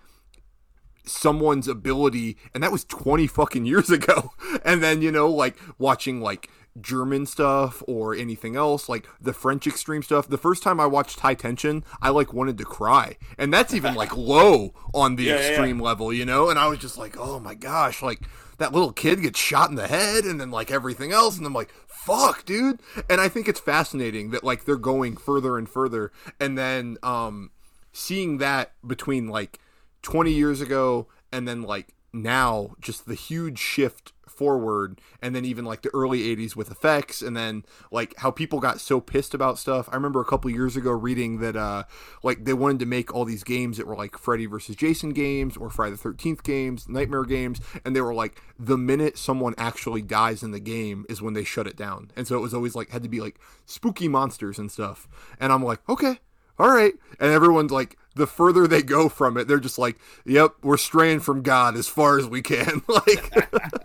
someone's 1.05 1.67
ability 1.67 2.37
and 2.53 2.63
that 2.63 2.71
was 2.71 2.85
20 2.85 3.27
fucking 3.27 3.65
years 3.65 3.89
ago. 3.89 4.31
And 4.63 4.81
then 4.83 5.01
you 5.01 5.11
know 5.11 5.29
like 5.29 5.57
watching 5.77 6.21
like 6.21 6.49
german 6.79 7.25
stuff 7.25 7.83
or 7.87 8.15
anything 8.15 8.55
else 8.55 8.87
like 8.87 9.05
the 9.19 9.33
french 9.33 9.67
extreme 9.67 10.01
stuff. 10.01 10.27
The 10.27 10.37
first 10.37 10.63
time 10.63 10.79
i 10.79 10.85
watched 10.85 11.19
high 11.19 11.33
tension 11.33 11.83
i 12.01 12.09
like 12.09 12.33
wanted 12.33 12.57
to 12.59 12.63
cry. 12.65 13.17
And 13.37 13.53
that's 13.53 13.73
even 13.73 13.93
like 13.95 14.15
low 14.33 14.73
on 14.93 15.15
the 15.17 15.23
Yeah, 15.23 15.35
yeah, 15.35 15.41
yeah. 15.41 15.47
extreme 15.49 15.79
level 15.79 16.13
you 16.13 16.25
know? 16.25 16.49
And 16.49 16.57
i 16.57 16.67
was 16.67 16.79
just 16.79 16.97
like 16.97 17.17
oh 17.19 17.39
my 17.39 17.55
gosh 17.55 18.01
like 18.01 18.21
that 18.57 18.71
little 18.73 18.93
kid 18.93 19.21
gets 19.21 19.39
shot 19.39 19.69
in 19.69 19.75
the 19.75 19.87
head 19.87 20.23
and 20.23 20.39
then 20.39 20.51
like 20.51 20.69
everything 20.71 21.11
else. 21.11 21.37
And 21.37 21.45
i'm 21.45 21.53
like 21.53 21.73
fuck 21.87 22.45
dude. 22.45 22.81
And 23.09 23.19
i 23.19 23.27
think 23.27 23.47
it's 23.47 23.59
fascinating 23.59 24.31
that 24.31 24.43
like 24.43 24.65
they're 24.65 24.77
going 24.77 25.17
further 25.17 25.57
and 25.57 25.67
further. 25.67 26.11
And 26.39 26.57
then 26.57 26.97
um 27.03 27.51
seeing 27.91 28.37
that 28.37 28.71
between 28.87 29.27
like 29.27 29.59
20 30.03 30.31
years 30.31 30.61
ago 30.61 31.07
and 31.31 31.47
then 31.47 31.61
like 31.63 31.93
now 32.13 32.75
just 32.79 33.05
the 33.05 33.13
huge 33.15 33.59
shift 33.59 34.13
forward 34.41 34.99
and 35.21 35.35
then 35.35 35.45
even 35.45 35.65
like 35.65 35.83
the 35.83 35.91
early 35.93 36.35
80s 36.35 36.55
with 36.55 36.71
effects 36.71 37.21
and 37.21 37.37
then 37.37 37.63
like 37.91 38.15
how 38.17 38.31
people 38.31 38.59
got 38.59 38.81
so 38.81 38.99
pissed 38.99 39.35
about 39.35 39.59
stuff 39.59 39.87
i 39.91 39.95
remember 39.95 40.19
a 40.19 40.25
couple 40.25 40.49
years 40.49 40.75
ago 40.75 40.89
reading 40.89 41.37
that 41.41 41.55
uh 41.55 41.83
like 42.23 42.43
they 42.43 42.53
wanted 42.53 42.79
to 42.79 42.87
make 42.87 43.13
all 43.13 43.23
these 43.23 43.43
games 43.43 43.77
that 43.77 43.85
were 43.85 43.95
like 43.95 44.17
freddy 44.17 44.47
versus 44.47 44.75
jason 44.75 45.11
games 45.11 45.55
or 45.57 45.69
friday 45.69 45.95
the 45.95 46.01
13th 46.01 46.41
games 46.41 46.89
nightmare 46.89 47.23
games 47.23 47.61
and 47.85 47.95
they 47.95 48.01
were 48.01 48.15
like 48.15 48.41
the 48.57 48.79
minute 48.79 49.15
someone 49.15 49.53
actually 49.59 50.01
dies 50.01 50.41
in 50.41 50.49
the 50.49 50.59
game 50.59 51.05
is 51.07 51.21
when 51.21 51.35
they 51.35 51.43
shut 51.43 51.67
it 51.67 51.75
down 51.75 52.09
and 52.15 52.27
so 52.27 52.35
it 52.35 52.41
was 52.41 52.55
always 52.55 52.73
like 52.73 52.89
had 52.89 53.03
to 53.03 53.09
be 53.09 53.21
like 53.21 53.39
spooky 53.67 54.07
monsters 54.07 54.57
and 54.57 54.71
stuff 54.71 55.07
and 55.39 55.53
i'm 55.53 55.63
like 55.63 55.87
okay 55.87 56.17
all 56.61 56.69
right. 56.69 56.93
And 57.19 57.31
everyone's 57.31 57.71
like, 57.71 57.97
the 58.15 58.27
further 58.27 58.67
they 58.67 58.83
go 58.83 59.09
from 59.09 59.35
it, 59.35 59.47
they're 59.47 59.59
just 59.59 59.79
like, 59.79 59.97
yep, 60.25 60.51
we're 60.61 60.77
straying 60.77 61.21
from 61.21 61.41
God 61.41 61.75
as 61.75 61.87
far 61.87 62.19
as 62.19 62.27
we 62.27 62.43
can. 62.43 62.83
like, 62.87 63.33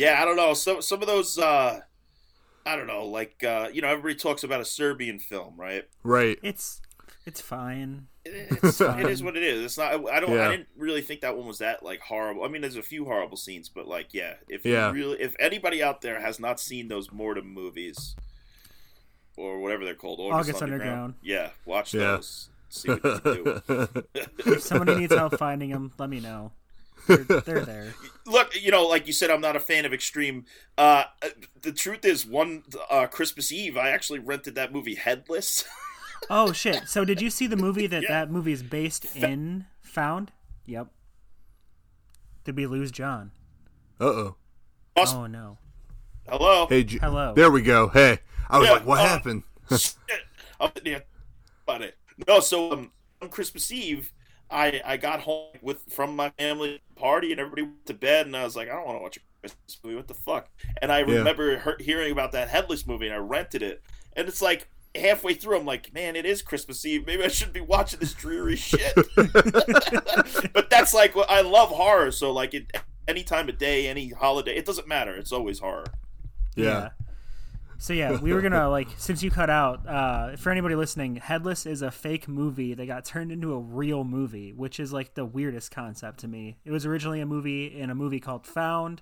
Yeah, 0.00 0.20
I 0.20 0.24
don't 0.24 0.36
know. 0.36 0.54
Some 0.54 0.80
some 0.82 1.00
of 1.02 1.06
those 1.08 1.38
uh 1.38 1.80
I 2.66 2.76
don't 2.76 2.86
know, 2.86 3.04
like 3.06 3.42
uh 3.44 3.68
you 3.72 3.82
know, 3.82 3.88
everybody 3.88 4.14
talks 4.14 4.42
about 4.44 4.60
a 4.60 4.64
Serbian 4.64 5.18
film, 5.18 5.54
right? 5.58 5.84
right. 6.02 6.38
It's 6.42 6.80
it's 7.26 7.40
fine. 7.40 8.06
It's 8.24 8.80
it 8.82 9.06
is 9.08 9.22
what 9.22 9.36
it 9.36 9.42
is. 9.42 9.64
It's 9.64 9.78
not 9.78 9.92
I 10.10 10.20
don't 10.20 10.32
Yeah. 10.32 10.48
I 10.48 10.50
didn't 10.52 10.68
really 10.76 11.00
think 11.02 11.20
that 11.22 11.36
one 11.36 11.46
was 11.46 11.58
that 11.58 11.82
like 11.82 12.00
horrible. 12.00 12.44
I 12.44 12.48
mean, 12.48 12.60
there's 12.62 12.76
a 12.76 12.82
few 12.82 13.04
horrible 13.04 13.36
scenes, 13.36 13.68
but 13.68 13.86
like 13.88 14.12
yeah, 14.12 14.34
if 14.48 14.64
Yeah. 14.64 14.88
you 14.88 14.94
really 14.94 15.20
if 15.20 15.34
anybody 15.38 15.82
out 15.82 16.00
there 16.02 16.20
has 16.20 16.38
not 16.40 16.60
seen 16.60 16.88
those 16.88 17.08
Mordum 17.08 17.44
movies 17.46 18.14
or 19.36 19.58
whatever 19.60 19.84
they're 19.86 19.94
called, 19.94 20.20
August, 20.20 20.50
August 20.50 20.62
Underground, 20.62 20.92
Underground. 20.92 21.14
yeah, 21.22 21.50
watch 21.64 21.94
Yeah. 21.94 22.00
those. 22.16 22.50
See 22.68 22.88
what 22.90 23.02
you 23.04 23.20
can 23.20 23.44
do. 23.44 24.04
If 24.54 24.62
somebody 24.62 24.94
needs 25.00 25.14
help 25.14 25.36
finding 25.38 25.70
them, 25.70 25.92
let 25.98 26.08
me 26.10 26.20
know. 26.20 26.52
They're, 27.06 27.24
they're 27.24 27.64
there. 27.64 27.94
look 28.26 28.54
you 28.60 28.70
know 28.70 28.86
like 28.86 29.06
you 29.06 29.12
said 29.12 29.30
i'm 29.30 29.40
not 29.40 29.56
a 29.56 29.60
fan 29.60 29.84
of 29.84 29.92
extreme 29.92 30.44
uh 30.78 31.04
the 31.62 31.72
truth 31.72 32.04
is 32.04 32.24
one 32.26 32.62
uh 32.90 33.06
christmas 33.06 33.50
eve 33.50 33.76
i 33.76 33.90
actually 33.90 34.18
rented 34.20 34.54
that 34.54 34.72
movie 34.72 34.94
headless 34.94 35.64
Oh 36.28 36.52
shit! 36.52 36.86
So 36.86 37.06
did 37.06 37.22
you 37.22 37.30
see 37.30 37.46
the 37.46 37.56
movie 37.56 37.86
that 37.86 38.02
Yeah. 38.02 38.08
that 38.10 38.30
movie 38.30 38.52
is 38.52 38.62
based 38.62 39.06
in? 39.16 39.64
Found? 39.80 40.30
Yep. 40.66 40.88
Did 42.44 42.56
we 42.56 42.66
lose 42.66 42.90
John? 42.90 43.30
Uh 43.98 44.04
oh. 44.04 44.36
Oh 44.96 45.26
no. 45.26 45.56
hello 46.28 46.66
Hey, 46.68 46.84
J- 46.84 46.98
Hello. 46.98 47.32
There 47.34 47.50
we 47.50 47.62
go. 47.62 47.88
Hey, 47.88 48.18
I 48.50 48.58
was 48.58 48.68
Yeah, 48.68 48.74
like, 48.74 48.86
what 48.86 49.00
uh, 49.00 49.08
happened? 49.08 49.42
Shit. 49.70 49.94
I'm 50.60 50.70
yeah, 50.84 50.98
about 51.66 51.80
it 51.82 51.96
no 52.28 52.40
so 52.40 52.70
um, 52.72 52.92
on 53.22 53.30
christmas 53.30 53.72
eve 53.72 54.12
I 54.50 54.80
I 54.84 54.96
got 54.96 55.20
home 55.20 55.52
with 55.62 55.82
from 55.92 56.16
my 56.16 56.30
family 56.30 56.80
party 56.96 57.30
and 57.30 57.40
everybody 57.40 57.62
went 57.62 57.86
to 57.86 57.94
bed 57.94 58.26
and 58.26 58.36
I 58.36 58.44
was 58.44 58.56
like, 58.56 58.68
I 58.68 58.72
don't 58.74 58.86
want 58.86 58.98
to 58.98 59.02
watch 59.02 59.16
a 59.16 59.20
Christmas 59.40 59.78
movie. 59.84 59.96
What 59.96 60.08
the 60.08 60.14
fuck? 60.14 60.48
And 60.82 60.90
I 60.92 60.98
Yeah. 61.00 61.16
remember 61.18 61.74
he- 61.78 61.84
hearing 61.84 62.12
about 62.12 62.32
that 62.32 62.48
Headless 62.48 62.86
movie 62.86 63.06
and 63.06 63.14
I 63.14 63.18
rented 63.18 63.62
it. 63.62 63.82
And 64.14 64.28
it's 64.28 64.42
like 64.42 64.68
halfway 64.94 65.34
through, 65.34 65.58
I'm 65.58 65.66
like, 65.66 65.92
man, 65.94 66.16
it 66.16 66.26
is 66.26 66.42
Christmas 66.42 66.84
Eve. 66.84 67.06
Maybe 67.06 67.22
I 67.22 67.28
shouldn't 67.28 67.54
be 67.54 67.60
watching 67.60 68.00
this 68.00 68.12
dreary 68.12 68.56
shit. 68.56 68.92
but 70.52 70.68
that's 70.70 70.92
like 70.94 71.14
I 71.28 71.40
love 71.42 71.68
horror. 71.70 72.10
So 72.10 72.32
like 72.32 72.54
it, 72.54 72.70
any 73.08 73.22
time 73.22 73.48
of 73.48 73.58
day, 73.58 73.86
any 73.88 74.10
holiday, 74.10 74.56
it 74.56 74.64
doesn't 74.64 74.88
matter. 74.88 75.14
It's 75.14 75.32
always 75.32 75.58
horror. 75.60 75.86
Yeah. 76.56 76.90
So 77.80 77.94
yeah, 77.94 78.20
we 78.20 78.34
were 78.34 78.42
gonna 78.42 78.68
like 78.70 78.88
since 78.98 79.22
you 79.22 79.30
cut 79.30 79.48
out. 79.48 79.88
Uh, 79.88 80.36
for 80.36 80.50
anybody 80.50 80.74
listening, 80.74 81.16
Headless 81.16 81.64
is 81.64 81.80
a 81.80 81.90
fake 81.90 82.28
movie 82.28 82.74
that 82.74 82.86
got 82.86 83.06
turned 83.06 83.32
into 83.32 83.54
a 83.54 83.58
real 83.58 84.04
movie, 84.04 84.52
which 84.52 84.78
is 84.78 84.92
like 84.92 85.14
the 85.14 85.24
weirdest 85.24 85.70
concept 85.70 86.20
to 86.20 86.28
me. 86.28 86.58
It 86.66 86.72
was 86.72 86.84
originally 86.84 87.20
a 87.20 87.26
movie 87.26 87.66
in 87.66 87.88
a 87.88 87.94
movie 87.94 88.20
called 88.20 88.46
Found. 88.48 89.00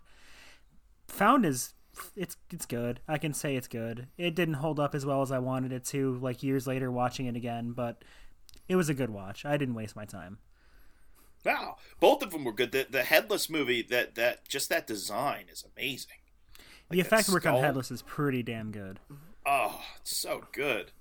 Found 1.09 1.45
is 1.45 1.75
it's 2.15 2.37
it's 2.53 2.67
good. 2.67 3.01
I 3.09 3.19
can 3.19 3.35
say 3.35 3.57
it's 3.57 3.67
good. 3.67 4.07
It 4.17 4.37
didn't 4.37 4.55
hold 4.55 4.79
up 4.79 4.95
as 4.95 5.05
well 5.05 5.23
as 5.23 5.33
I 5.33 5.41
wanted 5.41 5.73
it 5.73 5.85
to. 5.87 6.17
Like 6.19 6.45
years 6.45 6.69
later, 6.69 6.93
watching 6.93 7.27
it 7.27 7.35
again, 7.35 7.73
but 7.73 8.05
it 8.69 8.77
was 8.77 8.89
a 8.89 8.95
good 8.95 9.11
watch. 9.11 9.45
I 9.45 9.57
didn't 9.57 9.75
waste 9.75 9.97
my 9.97 10.05
time. 10.05 10.39
Wow, 11.45 11.79
both 11.99 12.23
of 12.23 12.31
them 12.31 12.45
were 12.45 12.53
good. 12.53 12.71
The 12.71 12.87
the 12.89 13.03
headless 13.03 13.51
movie 13.51 13.83
that 13.83 14.15
that 14.15 14.49
just 14.49 14.69
that 14.69 14.87
design 14.87 15.47
is 15.51 15.65
amazing. 15.77 16.19
The 16.91 17.01
effect 17.01 17.29
work 17.29 17.47
on. 17.47 17.61
Headless 17.61 17.91
is 17.91 18.03
pretty 18.03 18.43
damn 18.43 18.71
good. 18.71 19.01
Oh, 19.45 19.81
it's 20.01 20.17
so 20.17 20.45
good. 20.53 20.93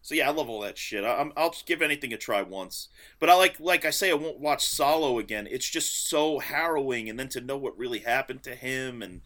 So 0.00 0.14
yeah, 0.14 0.28
I 0.28 0.32
love 0.32 0.48
all 0.48 0.60
that 0.60 0.78
shit. 0.78 1.04
I, 1.04 1.16
I'm, 1.16 1.32
I'll 1.36 1.50
just 1.50 1.66
give 1.66 1.82
anything 1.82 2.12
a 2.12 2.16
try 2.16 2.40
once. 2.42 2.88
But 3.18 3.28
I 3.28 3.34
like, 3.34 3.60
like 3.60 3.84
I 3.84 3.90
say, 3.90 4.10
I 4.10 4.14
won't 4.14 4.40
watch 4.40 4.64
Salò 4.66 5.20
again. 5.20 5.46
It's 5.50 5.68
just 5.68 6.08
so 6.08 6.38
harrowing, 6.38 7.10
and 7.10 7.18
then 7.18 7.28
to 7.30 7.40
know 7.40 7.58
what 7.58 7.76
really 7.76 7.98
happened 8.00 8.42
to 8.44 8.54
him, 8.54 9.02
and 9.02 9.20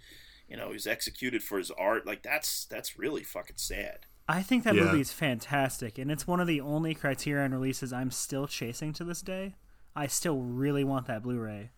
you 0.49 0.57
know, 0.57 0.73
he's 0.73 0.87
executed 0.87 1.43
for 1.43 1.59
his 1.59 1.71
art. 1.73 2.07
Like 2.07 2.23
that's 2.23 2.65
that's 2.65 2.99
really 2.99 3.23
fucking 3.23 3.57
sad. 3.59 4.07
I 4.29 4.43
think 4.43 4.65
that 4.65 4.75
Yeah. 4.75 4.85
movie 4.85 5.01
is 5.01 5.13
fantastic, 5.13 5.99
and 5.99 6.11
it's 6.11 6.27
one 6.27 6.41
of 6.41 6.47
the 6.47 6.61
only 6.61 6.95
Criterion 6.95 7.53
releases 7.53 7.93
I'm 7.93 8.11
still 8.11 8.47
chasing 8.47 8.93
to 8.95 9.05
this 9.05 9.21
day. 9.23 9.55
I 9.95 10.07
still 10.07 10.41
really 10.41 10.85
want 10.85 11.07
that 11.07 11.23
Blu-ray. 11.23 11.71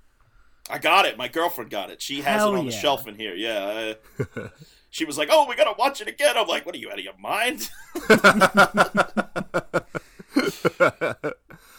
I 0.70 0.78
got 0.78 1.04
it. 1.06 1.18
My 1.18 1.28
girlfriend 1.28 1.70
got 1.70 1.90
it. 1.90 2.00
She 2.00 2.16
has 2.22 2.40
Hell 2.40 2.54
it 2.54 2.58
on 2.58 2.66
the 2.66 2.72
shelf 2.72 3.06
in 3.06 3.16
here. 3.16 3.34
Yeah. 3.34 3.94
uh, 4.36 4.48
she 4.90 5.04
was 5.04 5.18
like, 5.18 5.28
"Oh, 5.30 5.46
we 5.48 5.56
gotta 5.56 5.74
watch 5.78 6.00
it 6.00 6.08
again." 6.08 6.36
I'm 6.36 6.46
like, 6.46 6.64
"What 6.64 6.74
are 6.74 6.78
you 6.78 6.90
out 6.90 6.98
of 6.98 7.04
your 7.04 7.18
mind?" 7.18 7.68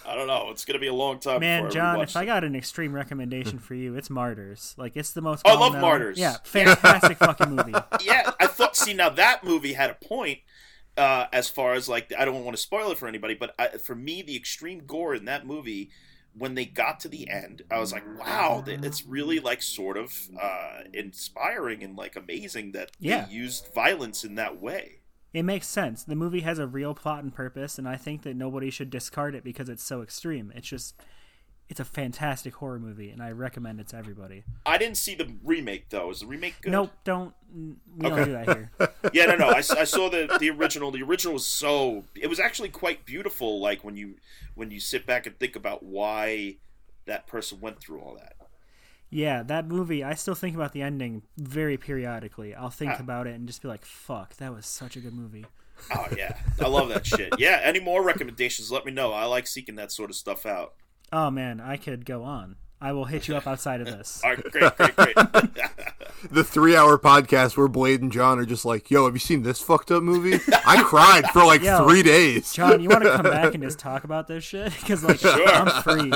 I 0.07 0.13
don't 0.15 0.27
know. 0.27 0.49
It's 0.51 0.65
gonna 0.65 0.79
be 0.79 0.87
a 0.87 0.93
long 0.93 1.19
time. 1.19 1.39
Man, 1.39 1.71
John, 1.71 2.01
if 2.01 2.15
I 2.15 2.25
got 2.25 2.43
an 2.43 2.55
extreme 2.55 2.93
recommendation 2.93 3.57
for 3.57 3.73
you, 3.73 3.95
it's 3.95 4.09
Martyrs. 4.09 4.75
Like 4.77 4.95
it's 4.95 5.11
the 5.11 5.21
most. 5.21 5.43
Oh, 5.45 5.55
I 5.55 5.59
love 5.59 5.79
Martyrs. 5.79 6.17
Yeah, 6.17 6.35
fantastic 6.43 7.17
fucking 7.17 7.49
movie. 7.55 7.71
yeah, 8.03 8.31
I 8.39 8.47
thought. 8.47 8.75
See, 8.75 8.93
now 8.93 9.09
that 9.09 9.43
movie 9.43 9.73
had 9.73 9.89
a 9.89 9.95
point. 9.95 10.39
Uh, 10.97 11.25
as 11.33 11.49
far 11.49 11.73
as 11.73 11.89
like, 11.89 12.13
I 12.17 12.23
don't 12.23 12.45
want 12.45 12.55
to 12.55 12.61
spoil 12.61 12.89
it 12.89 12.97
for 12.97 13.05
anybody, 13.05 13.33
but 13.33 13.53
I, 13.59 13.67
for 13.67 13.95
me, 13.95 14.21
the 14.21 14.37
extreme 14.37 14.83
gore 14.85 15.13
in 15.13 15.25
that 15.25 15.45
movie, 15.45 15.89
when 16.37 16.55
they 16.55 16.65
got 16.65 16.99
to 17.01 17.07
the 17.09 17.29
end, 17.29 17.61
I 17.71 17.79
was 17.79 17.93
like, 17.93 18.03
wow, 18.19 18.63
it's 18.67 19.05
really 19.05 19.39
like 19.39 19.61
sort 19.61 19.97
of 19.97 20.13
uh, 20.41 20.81
inspiring 20.93 21.83
and 21.83 21.95
like 21.95 22.15
amazing 22.15 22.73
that 22.73 22.91
Yeah. 22.99 23.25
they 23.25 23.33
used 23.33 23.73
violence 23.73 24.23
in 24.23 24.35
that 24.35 24.61
way. 24.61 24.99
It 25.33 25.43
makes 25.43 25.67
sense. 25.67 26.03
The 26.03 26.15
movie 26.15 26.41
has 26.41 26.59
a 26.59 26.67
real 26.67 26.93
plot 26.93 27.23
and 27.23 27.33
purpose, 27.33 27.77
and 27.77 27.87
I 27.87 27.97
think 27.97 28.23
that 28.23 28.35
nobody 28.35 28.69
should 28.69 28.89
discard 28.89 29.35
it 29.35 29.43
because 29.43 29.67
it's 29.69 29.83
so 29.83 30.01
extreme. 30.01 30.51
It's 30.55 30.67
just, 30.67 30.95
it's 31.69 31.79
a 31.79 31.85
fantastic 31.85 32.53
horror 32.55 32.79
movie, 32.79 33.09
and 33.09 33.21
I 33.23 33.31
recommend 33.31 33.79
it 33.79 33.87
to 33.89 33.97
everybody. 33.97 34.43
I 34.65 34.77
didn't 34.77 34.97
see 34.97 35.15
the 35.15 35.31
remake 35.43 35.89
though. 35.89 36.09
Is 36.11 36.19
the 36.19 36.27
remake 36.27 36.61
good? 36.61 36.71
Nope, 36.71 36.91
don't. 37.03 37.33
We 37.53 38.07
Okay. 38.07 38.15
don't 38.15 38.25
do 38.25 38.31
that 38.33 38.45
here. 38.45 38.71
Yeah, 39.13 39.25
no, 39.27 39.35
no. 39.35 39.49
I 39.49 39.61
saw 39.61 40.09
the 40.09 40.35
the 40.39 40.49
original. 40.49 40.91
The 40.91 41.01
original 41.03 41.33
was 41.33 41.45
so. 41.45 42.03
It 42.15 42.27
was 42.27 42.39
actually 42.39 42.69
quite 42.69 43.05
beautiful. 43.05 43.59
Like 43.59 43.83
when 43.83 43.95
you 43.97 44.15
when 44.55 44.71
you 44.71 44.79
sit 44.79 45.05
back 45.05 45.25
and 45.25 45.37
think 45.39 45.55
about 45.55 45.83
why 45.83 46.57
that 47.05 47.27
person 47.27 47.59
went 47.61 47.79
through 47.79 47.99
all 48.01 48.15
that. 48.15 48.33
Yeah, 49.11 49.43
that 49.43 49.67
movie, 49.67 50.03
I 50.03 50.15
still 50.15 50.33
think 50.35 50.55
about 50.55 50.73
the 50.73 50.81
ending 50.81 51.21
very 51.37 51.77
periodically. 51.77 52.53
I'll 52.55 52.71
think 52.71 52.91
Ah. 52.93 52.99
about 52.99 53.27
it 53.27 53.35
and 53.35 53.47
just 53.47 53.61
be 53.61 53.67
like, 53.67 53.85
fuck, 53.85 54.35
that 54.37 54.53
was 54.53 54.65
such 54.65 54.97
a 54.97 54.99
good 54.99 55.13
movie. 55.13 55.45
Oh 55.95 56.07
yeah, 56.17 56.35
I 56.59 56.67
love 56.67 56.89
that 56.89 57.05
shit. 57.05 57.33
Yeah, 57.37 57.59
any 57.63 57.79
more 57.79 58.03
recommendations? 58.03 58.71
Let 58.71 58.85
me 58.85 58.91
know. 58.91 59.13
I 59.13 59.25
like 59.25 59.45
seeking 59.47 59.75
that 59.75 59.91
sort 59.91 60.09
of 60.09 60.15
stuff 60.15 60.45
out. 60.45 60.73
Oh 61.15 61.31
man, 61.31 61.61
I 61.61 61.77
could 61.77 62.05
go 62.05 62.23
on. 62.23 62.57
I 62.81 62.91
will 62.91 63.05
hit 63.05 63.29
you 63.29 63.37
up 63.37 63.47
outside 63.47 63.79
of 63.79 63.87
this. 63.87 64.21
All 64.25 64.31
right, 64.31 64.43
great, 64.51 64.75
great, 64.75 64.95
great. 64.95 65.17
The 66.31 66.43
three 66.43 66.75
hour 66.75 66.97
podcast 66.97 67.55
where 67.55 67.67
Blade 67.67 68.01
and 68.01 68.11
John 68.11 68.39
are 68.39 68.45
just 68.45 68.65
like, 68.65 68.89
yo, 68.89 69.05
have 69.05 69.13
you 69.13 69.19
seen 69.19 69.43
this 69.43 69.61
fucked 69.61 69.91
up 69.91 70.01
movie? 70.01 70.39
I 70.65 70.81
cried 70.81 71.25
for 71.29 71.45
like 71.45 71.61
Yo, 71.63 71.87
three 71.87 72.01
days. 72.01 72.51
John, 72.51 72.81
you 72.81 72.89
want 72.89 73.03
to 73.03 73.11
come 73.11 73.25
back 73.25 73.53
and 73.53 73.61
just 73.61 73.77
talk 73.77 74.05
about 74.05 74.27
this 74.27 74.43
shit? 74.43 74.73
Because 74.73 75.03
like 75.03 75.19
I'm 75.23 75.83
free. 75.83 76.11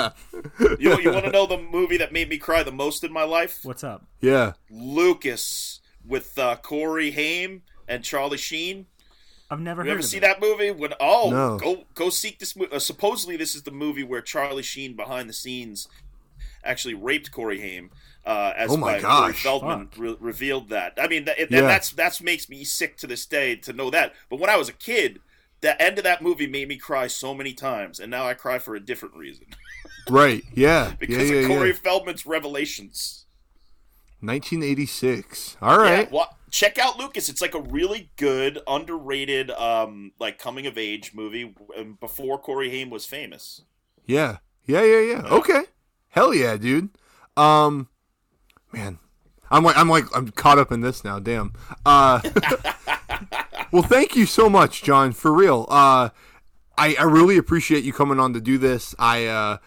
you 0.79 0.99
you 0.99 1.11
want 1.13 1.25
to 1.25 1.31
know 1.31 1.45
the 1.45 1.59
movie 1.59 1.97
that 1.97 2.11
made 2.11 2.27
me 2.27 2.39
cry 2.39 2.63
the 2.63 2.71
most 2.71 3.03
in 3.03 3.13
my 3.13 3.23
life? 3.23 3.59
What's 3.61 3.83
up? 3.83 4.07
Yeah. 4.19 4.53
Lucas 4.71 5.79
with 6.03 6.39
uh, 6.39 6.55
Corey 6.55 7.11
Haim 7.11 7.61
and 7.87 8.03
Charlie 8.03 8.37
Sheen. 8.37 8.87
I've 9.49 9.59
never 9.59 9.81
You 9.83 9.89
heard 9.89 9.93
ever 9.93 9.99
of 9.99 10.05
see 10.05 10.17
it. 10.17 10.21
that 10.21 10.39
movie? 10.41 10.71
When 10.71 10.93
oh, 10.99 11.29
No. 11.31 11.57
go 11.57 11.83
go 11.95 12.09
seek 12.09 12.39
this 12.39 12.55
movie. 12.55 12.71
Uh, 12.71 12.79
supposedly, 12.79 13.35
this 13.37 13.55
is 13.55 13.63
the 13.63 13.71
movie 13.71 14.03
where 14.03 14.21
Charlie 14.21 14.63
Sheen 14.63 14.95
behind 14.95 15.27
the 15.29 15.33
scenes 15.33 15.87
actually 16.63 16.93
raped 16.93 17.31
Corey 17.31 17.59
Haim. 17.61 17.89
Uh, 18.25 18.53
as 18.55 18.69
Oh 18.71 18.77
my 18.77 18.93
by 18.95 19.01
Corey 19.01 19.31
gosh. 19.31 19.43
Feldman 19.43 19.89
re- 19.97 20.17
revealed 20.19 20.69
that. 20.69 20.93
I 21.01 21.07
mean, 21.07 21.25
that, 21.25 21.39
and 21.39 21.49
Yeah. 21.49 21.61
that's 21.61 21.91
that's 21.91 22.21
makes 22.21 22.47
me 22.49 22.63
sick 22.63 22.97
to 22.97 23.07
this 23.07 23.25
day 23.25 23.55
to 23.55 23.73
know 23.73 23.89
that. 23.89 24.13
But 24.29 24.39
when 24.39 24.49
I 24.49 24.55
was 24.57 24.69
a 24.69 24.73
kid, 24.73 25.19
the 25.61 25.81
end 25.81 25.97
of 25.97 26.03
that 26.03 26.21
movie 26.21 26.45
made 26.47 26.67
me 26.67 26.77
cry 26.77 27.07
so 27.07 27.33
many 27.33 27.53
times, 27.53 27.99
and 27.99 28.11
now 28.11 28.27
I 28.27 28.33
cry 28.35 28.59
for 28.59 28.75
a 28.75 28.79
different 28.79 29.15
reason 29.15 29.47
Right. 30.09 30.43
Yeah. 30.53 30.93
because 30.99 31.29
yeah, 31.29 31.37
yeah, 31.37 31.41
of 31.43 31.47
Corey 31.47 31.69
yeah. 31.69 31.75
Feldman's 31.75 32.25
revelations. 32.25 33.18
1986. 34.21 35.57
All 35.61 35.77
right. 35.77 36.07
Yeah, 36.09 36.15
well, 36.15 36.37
check 36.51 36.77
out 36.77 36.97
Lucas. 36.97 37.29
It's 37.29 37.41
like 37.41 37.53
a 37.53 37.61
really 37.61 38.11
good, 38.17 38.59
underrated, 38.67 39.51
um, 39.51 40.11
like 40.19 40.39
coming 40.39 40.67
of 40.67 40.77
age 40.77 41.13
movie 41.13 41.55
um, 41.77 41.97
before 41.99 42.37
Corey 42.37 42.69
Haim 42.69 42.89
was 42.89 43.05
famous. 43.05 43.61
Yeah. 44.05 44.37
Yeah, 44.65 44.83
yeah, 44.83 44.99
yeah. 44.99 45.21
Okay. 45.29 45.63
Hell 46.09 46.33
yeah, 46.33 46.57
dude. 46.57 46.89
Um 47.37 47.87
man. 48.71 48.99
I'm 49.51 49.63
like 49.63 49.77
I'm 49.77 49.89
like 49.89 50.05
I'm 50.15 50.29
caught 50.29 50.59
up 50.59 50.71
in 50.71 50.81
this 50.81 51.03
now, 51.03 51.19
damn. 51.19 51.53
Uh 51.85 52.21
Well, 53.71 53.83
thank 53.83 54.15
you 54.15 54.25
so 54.25 54.49
much, 54.49 54.83
John, 54.83 55.11
for 55.11 55.31
real. 55.31 55.65
Uh 55.69 56.09
I 56.77 56.95
I 56.99 57.03
really 57.03 57.37
appreciate 57.37 57.83
you 57.83 57.93
coming 57.93 58.19
on 58.19 58.33
to 58.33 58.41
do 58.41 58.57
this. 58.57 58.95
I 58.97 59.25
uh 59.25 59.57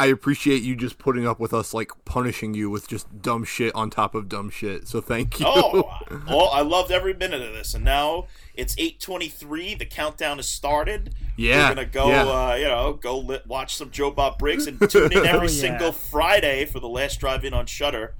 I 0.00 0.06
appreciate 0.06 0.62
you 0.62 0.76
just 0.76 0.98
putting 0.98 1.26
up 1.26 1.40
with 1.40 1.52
us 1.52 1.74
like 1.74 1.90
punishing 2.04 2.54
you 2.54 2.70
with 2.70 2.86
just 2.86 3.20
dumb 3.20 3.42
shit 3.42 3.74
on 3.74 3.90
top 3.90 4.14
of 4.14 4.28
dumb 4.28 4.48
shit. 4.48 4.86
So 4.86 5.00
thank 5.00 5.40
you. 5.40 5.46
Oh, 5.48 5.90
oh, 6.28 6.46
I 6.52 6.60
loved 6.62 6.92
every 6.92 7.14
minute 7.14 7.42
of 7.42 7.52
this, 7.52 7.74
and 7.74 7.84
now 7.84 8.26
it's 8.54 8.76
eight 8.78 9.00
twenty-three. 9.00 9.74
The 9.74 9.86
countdown 9.86 10.36
has 10.36 10.48
started. 10.48 11.14
Yeah, 11.36 11.68
we're 11.68 11.74
gonna 11.74 11.86
go. 11.88 12.08
yeah. 12.10 12.22
Uh, 12.24 12.54
you 12.54 12.68
know, 12.68 12.92
go 12.92 13.18
li- 13.18 13.40
watch 13.46 13.74
some 13.74 13.90
Joe 13.90 14.12
Bob 14.12 14.38
Briggs 14.38 14.66
and 14.68 14.78
tune 14.88 15.12
in 15.12 15.18
every 15.26 15.38
Oh, 15.40 15.42
yeah. 15.42 15.48
single 15.48 15.92
Friday 15.92 16.64
for 16.64 16.78
the 16.78 16.88
last 16.88 17.18
drive-in 17.18 17.52
on 17.52 17.66
Shudder. 17.66 18.14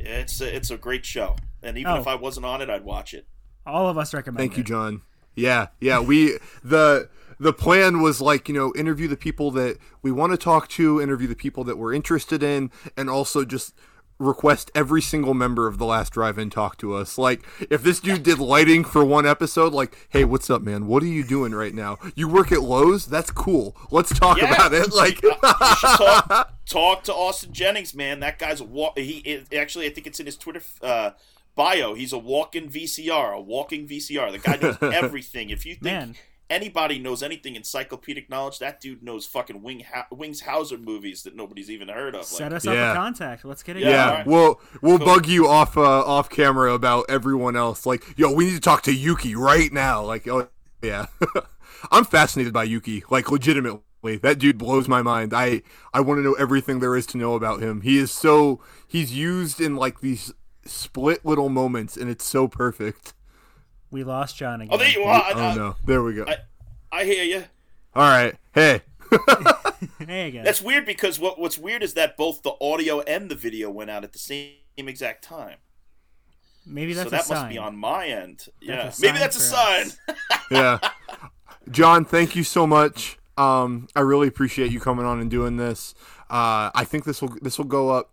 It's 0.00 0.40
a, 0.40 0.54
it's 0.56 0.70
a 0.70 0.76
great 0.76 1.06
show, 1.06 1.36
and 1.62 1.78
even 1.78 1.92
Oh. 1.92 2.00
if 2.00 2.06
I 2.08 2.16
wasn't 2.16 2.46
on 2.46 2.60
it, 2.60 2.68
I'd 2.68 2.84
watch 2.84 3.14
it. 3.14 3.26
All 3.64 3.88
of 3.88 3.96
us 3.96 4.12
recommend 4.12 4.38
Thank 4.38 4.58
you. 4.58 4.64
John. 4.64 5.02
Yeah, 5.36 5.68
yeah. 5.80 6.00
We 6.00 6.38
the 6.62 7.08
the 7.38 7.52
plan 7.52 8.00
was 8.02 8.20
like 8.20 8.48
you 8.48 8.54
know 8.54 8.72
interview 8.76 9.08
the 9.08 9.16
people 9.16 9.50
that 9.52 9.78
we 10.02 10.10
want 10.12 10.32
to 10.32 10.36
talk 10.38 10.68
to, 10.70 11.00
interview 11.00 11.26
the 11.28 11.36
people 11.36 11.64
that 11.64 11.78
we're 11.78 11.92
interested 11.92 12.42
in, 12.42 12.70
and 12.96 13.08
also 13.10 13.44
just 13.44 13.74
request 14.20 14.70
every 14.76 15.02
single 15.02 15.34
member 15.34 15.66
of 15.66 15.76
the 15.76 15.84
last 15.84 16.12
drive-in 16.12 16.48
talk 16.48 16.78
to 16.78 16.94
us. 16.94 17.18
Like 17.18 17.44
if 17.68 17.82
this 17.82 17.98
dude 17.98 18.22
did 18.22 18.38
lighting 18.38 18.84
for 18.84 19.04
one 19.04 19.26
episode, 19.26 19.72
like, 19.72 20.06
hey, 20.10 20.24
what's 20.24 20.48
up, 20.48 20.62
man? 20.62 20.86
What 20.86 21.02
are 21.02 21.06
you 21.06 21.24
doing 21.24 21.52
right 21.52 21.74
now? 21.74 21.98
You 22.14 22.28
work 22.28 22.52
at 22.52 22.62
Lowe's? 22.62 23.06
That's 23.06 23.32
cool. 23.32 23.76
Let's 23.90 24.16
talk 24.16 24.38
Yeah. 24.38 24.54
about 24.54 24.72
it. 24.72 24.92
Like, 24.92 25.20
talk, 25.20 26.52
talk 26.66 27.02
to 27.04 27.12
Austin 27.14 27.52
Jennings, 27.52 27.94
man. 27.94 28.20
That 28.20 28.38
guy's 28.38 28.60
a 28.60 28.64
walk. 28.64 28.96
He 28.98 29.18
it, 29.18 29.52
actually, 29.52 29.86
I 29.86 29.90
think 29.90 30.06
it's 30.06 30.20
in 30.20 30.26
his 30.26 30.36
Twitter 30.36 30.62
uh, 30.80 31.10
bio. 31.56 31.94
He's 31.94 32.12
a 32.12 32.18
walking 32.18 32.68
VCR, 32.68 33.34
a 33.34 33.40
walking 33.40 33.86
VCR. 33.88 34.30
The 34.32 34.38
guy 34.38 34.56
knows 34.56 34.78
everything. 34.94 35.50
If 35.50 35.66
you 35.66 35.74
think 35.74 35.82
Man. 35.84 36.14
Anybody 36.50 36.98
knows 36.98 37.22
anything 37.22 37.56
encyclopedic 37.56 38.28
knowledge, 38.30 38.58
that 38.58 38.80
dude 38.80 39.02
knows 39.02 39.26
fucking 39.26 39.62
Wing 39.62 39.80
ha- 39.92 40.06
Wings 40.10 40.42
Hauser 40.42 40.78
movies 40.78 41.22
that 41.22 41.34
nobody's 41.34 41.70
even 41.70 41.88
heard 41.88 42.14
of. 42.14 42.24
Set 42.24 42.52
Like, 42.52 42.56
us 42.58 42.66
up 42.66 42.74
Yeah. 42.74 42.92
a 42.92 42.94
contact. 42.94 43.44
Let's 43.44 43.62
get 43.62 43.76
it. 43.76 43.82
Yeah. 43.82 43.88
yeah, 43.90 43.96
going. 43.96 44.10
alright. 44.10 44.26
we'll 44.26 44.60
we'll 44.82 44.98
Cool. 44.98 45.06
bug 45.06 45.26
you 45.26 45.48
off 45.48 45.76
uh, 45.76 45.82
off 46.04 46.28
camera 46.30 46.72
about 46.72 47.06
everyone 47.08 47.56
else. 47.56 47.86
Like, 47.86 48.02
yo, 48.18 48.32
we 48.32 48.44
need 48.46 48.54
to 48.54 48.60
talk 48.60 48.82
to 48.82 48.92
Yuki 48.94 49.34
right 49.34 49.72
now. 49.72 50.02
Like, 50.04 50.28
oh 50.28 50.48
yeah, 50.82 51.06
I'm 51.90 52.04
fascinated 52.04 52.52
by 52.52 52.64
Yuki. 52.64 53.02
Like, 53.10 53.30
legitimately, 53.30 53.80
That 54.22 54.38
dude 54.38 54.58
blows 54.58 54.86
my 54.86 55.00
mind. 55.00 55.32
I 55.32 55.62
I 55.94 56.00
want 56.00 56.18
to 56.18 56.22
know 56.22 56.34
everything 56.34 56.80
there 56.80 56.94
is 56.94 57.06
to 57.06 57.16
know 57.18 57.34
about 57.34 57.62
him. 57.62 57.80
He 57.80 57.96
is 57.98 58.10
so 58.10 58.60
he's 58.86 59.14
used 59.16 59.60
in 59.62 59.76
like 59.76 60.00
these 60.00 60.32
split 60.66 61.24
little 61.24 61.48
moments, 61.48 61.96
and 61.96 62.10
it's 62.10 62.24
so 62.26 62.46
perfect. 62.48 63.14
We 63.94 64.02
lost 64.02 64.36
John 64.36 64.60
again. 64.60 64.74
Oh, 64.74 64.76
there 64.76 64.88
you 64.88 65.04
are. 65.04 65.22
Oh 65.36 65.50
Uh, 65.50 65.54
no, 65.54 65.76
there 65.86 66.02
we 66.02 66.14
go. 66.14 66.24
I, 66.26 66.38
I 66.90 67.04
hear 67.04 67.22
you. 67.22 67.44
All 67.94 68.02
right, 68.02 68.34
hey, 68.52 68.80
hey 70.04 70.26
again. 70.26 70.44
That's 70.44 70.60
weird 70.60 70.84
because 70.84 71.20
what 71.20 71.38
what's 71.38 71.56
weird 71.56 71.84
is 71.84 71.94
that 71.94 72.16
both 72.16 72.42
the 72.42 72.54
audio 72.60 73.02
and 73.02 73.30
the 73.30 73.36
video 73.36 73.70
went 73.70 73.90
out 73.90 74.02
at 74.02 74.12
the 74.12 74.18
same 74.18 74.54
exact 74.76 75.22
time. 75.22 75.58
Maybe 76.66 76.92
that's 76.92 77.04
so 77.08 77.14
a 77.14 77.18
that 77.18 77.24
sign. 77.24 77.38
must 77.38 77.48
be 77.50 77.58
on 77.58 77.76
my 77.76 78.08
end. 78.08 78.46
yeah, 78.60 78.90
maybe 79.00 79.18
that's 79.18 79.36
a 79.36 79.40
sign. 79.40 79.92
yeah, 80.50 80.80
John, 81.70 82.04
thank 82.04 82.34
you 82.34 82.42
so 82.42 82.66
much. 82.66 83.16
Um, 83.36 83.86
I 83.94 84.00
really 84.00 84.26
appreciate 84.26 84.72
you 84.72 84.80
coming 84.80 85.06
on 85.06 85.20
and 85.20 85.30
doing 85.30 85.56
this. 85.56 85.94
Uh, 86.28 86.72
I 86.74 86.84
think 86.84 87.04
this 87.04 87.22
will 87.22 87.32
this 87.40 87.58
will 87.58 87.66
go 87.66 87.90
up 87.90 88.10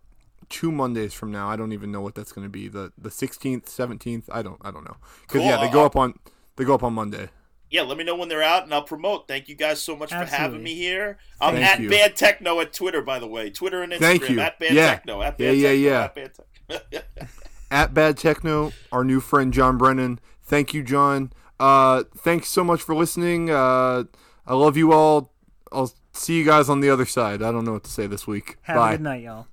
two 0.52 0.70
Mondays 0.70 1.12
from 1.14 1.32
now. 1.32 1.48
I 1.48 1.56
don't 1.56 1.72
even 1.72 1.90
know 1.90 2.00
what 2.00 2.14
that's 2.14 2.30
going 2.32 2.46
to 2.46 2.50
be. 2.50 2.68
The 2.68 2.92
the 2.96 3.10
sixteenth, 3.10 3.68
seventeenth. 3.68 4.28
I 4.32 4.42
don't 4.42 4.60
I 4.62 4.70
don't 4.70 4.84
know 4.84 4.96
because 5.22 5.40
Cool. 5.40 5.48
yeah, 5.50 5.56
they 5.64 5.70
go 5.72 5.84
up 5.84 5.96
on 5.96 6.14
they 6.56 6.64
go 6.64 6.74
up 6.74 6.82
on 6.84 6.92
Monday. 6.92 7.30
yeah, 7.70 7.82
let 7.82 7.96
me 7.98 8.04
know 8.04 8.14
when 8.14 8.28
they're 8.28 8.42
out 8.42 8.64
and 8.64 8.72
I'll 8.74 8.82
promote. 8.82 9.26
Thank 9.26 9.48
you 9.48 9.54
guys 9.56 9.80
so 9.82 9.96
much 9.96 10.10
for 10.10 10.24
having 10.24 10.62
me 10.62 10.74
here. 10.74 11.18
I'm 11.40 11.54
Thank 11.54 11.66
at 11.66 11.80
you. 11.80 11.88
Bad 11.90 12.14
Techno 12.16 12.60
at 12.60 12.72
Twitter, 12.72 13.00
by 13.02 13.18
the 13.18 13.26
way. 13.26 13.48
Twitter 13.50 13.82
and 13.82 13.92
Instagram 13.92 13.98
Thank 14.00 14.28
you. 14.28 14.40
at 14.40 14.58
Bad 14.58 14.74
Yeah. 14.74 14.90
Techno. 14.94 15.22
At 15.22 15.38
Bad 15.38 15.56
Yeah, 15.56 15.70
yeah, 15.70 15.70
Techno, 15.70 15.88
yeah. 15.88 16.04
At 16.04 16.14
Bad 16.14 16.32
Techno. 16.34 17.02
at 17.70 17.94
Bad 17.94 18.18
Techno, 18.18 18.72
our 18.92 19.02
new 19.04 19.20
friend 19.20 19.52
John 19.54 19.78
Brennan. 19.78 20.20
Thank 20.44 20.74
you, 20.74 20.82
John. 20.82 21.32
Uh, 21.58 22.04
thanks 22.18 22.48
so 22.48 22.62
much 22.62 22.82
for 22.82 22.94
listening. 22.94 23.48
Uh, 23.50 24.04
I 24.46 24.54
love 24.54 24.76
you 24.76 24.92
all. 24.92 25.32
I'll 25.70 25.90
see 26.12 26.36
you 26.36 26.44
guys 26.44 26.68
on 26.68 26.80
the 26.80 26.90
other 26.90 27.06
side. 27.06 27.42
I 27.42 27.50
don't 27.52 27.64
know 27.64 27.72
what 27.72 27.84
to 27.84 27.90
say 27.90 28.06
this 28.06 28.26
week. 28.26 28.58
Have 28.62 28.76
Bye. 28.76 28.92
a 28.92 28.96
good 28.98 29.02
night, 29.04 29.22
y'all. 29.22 29.46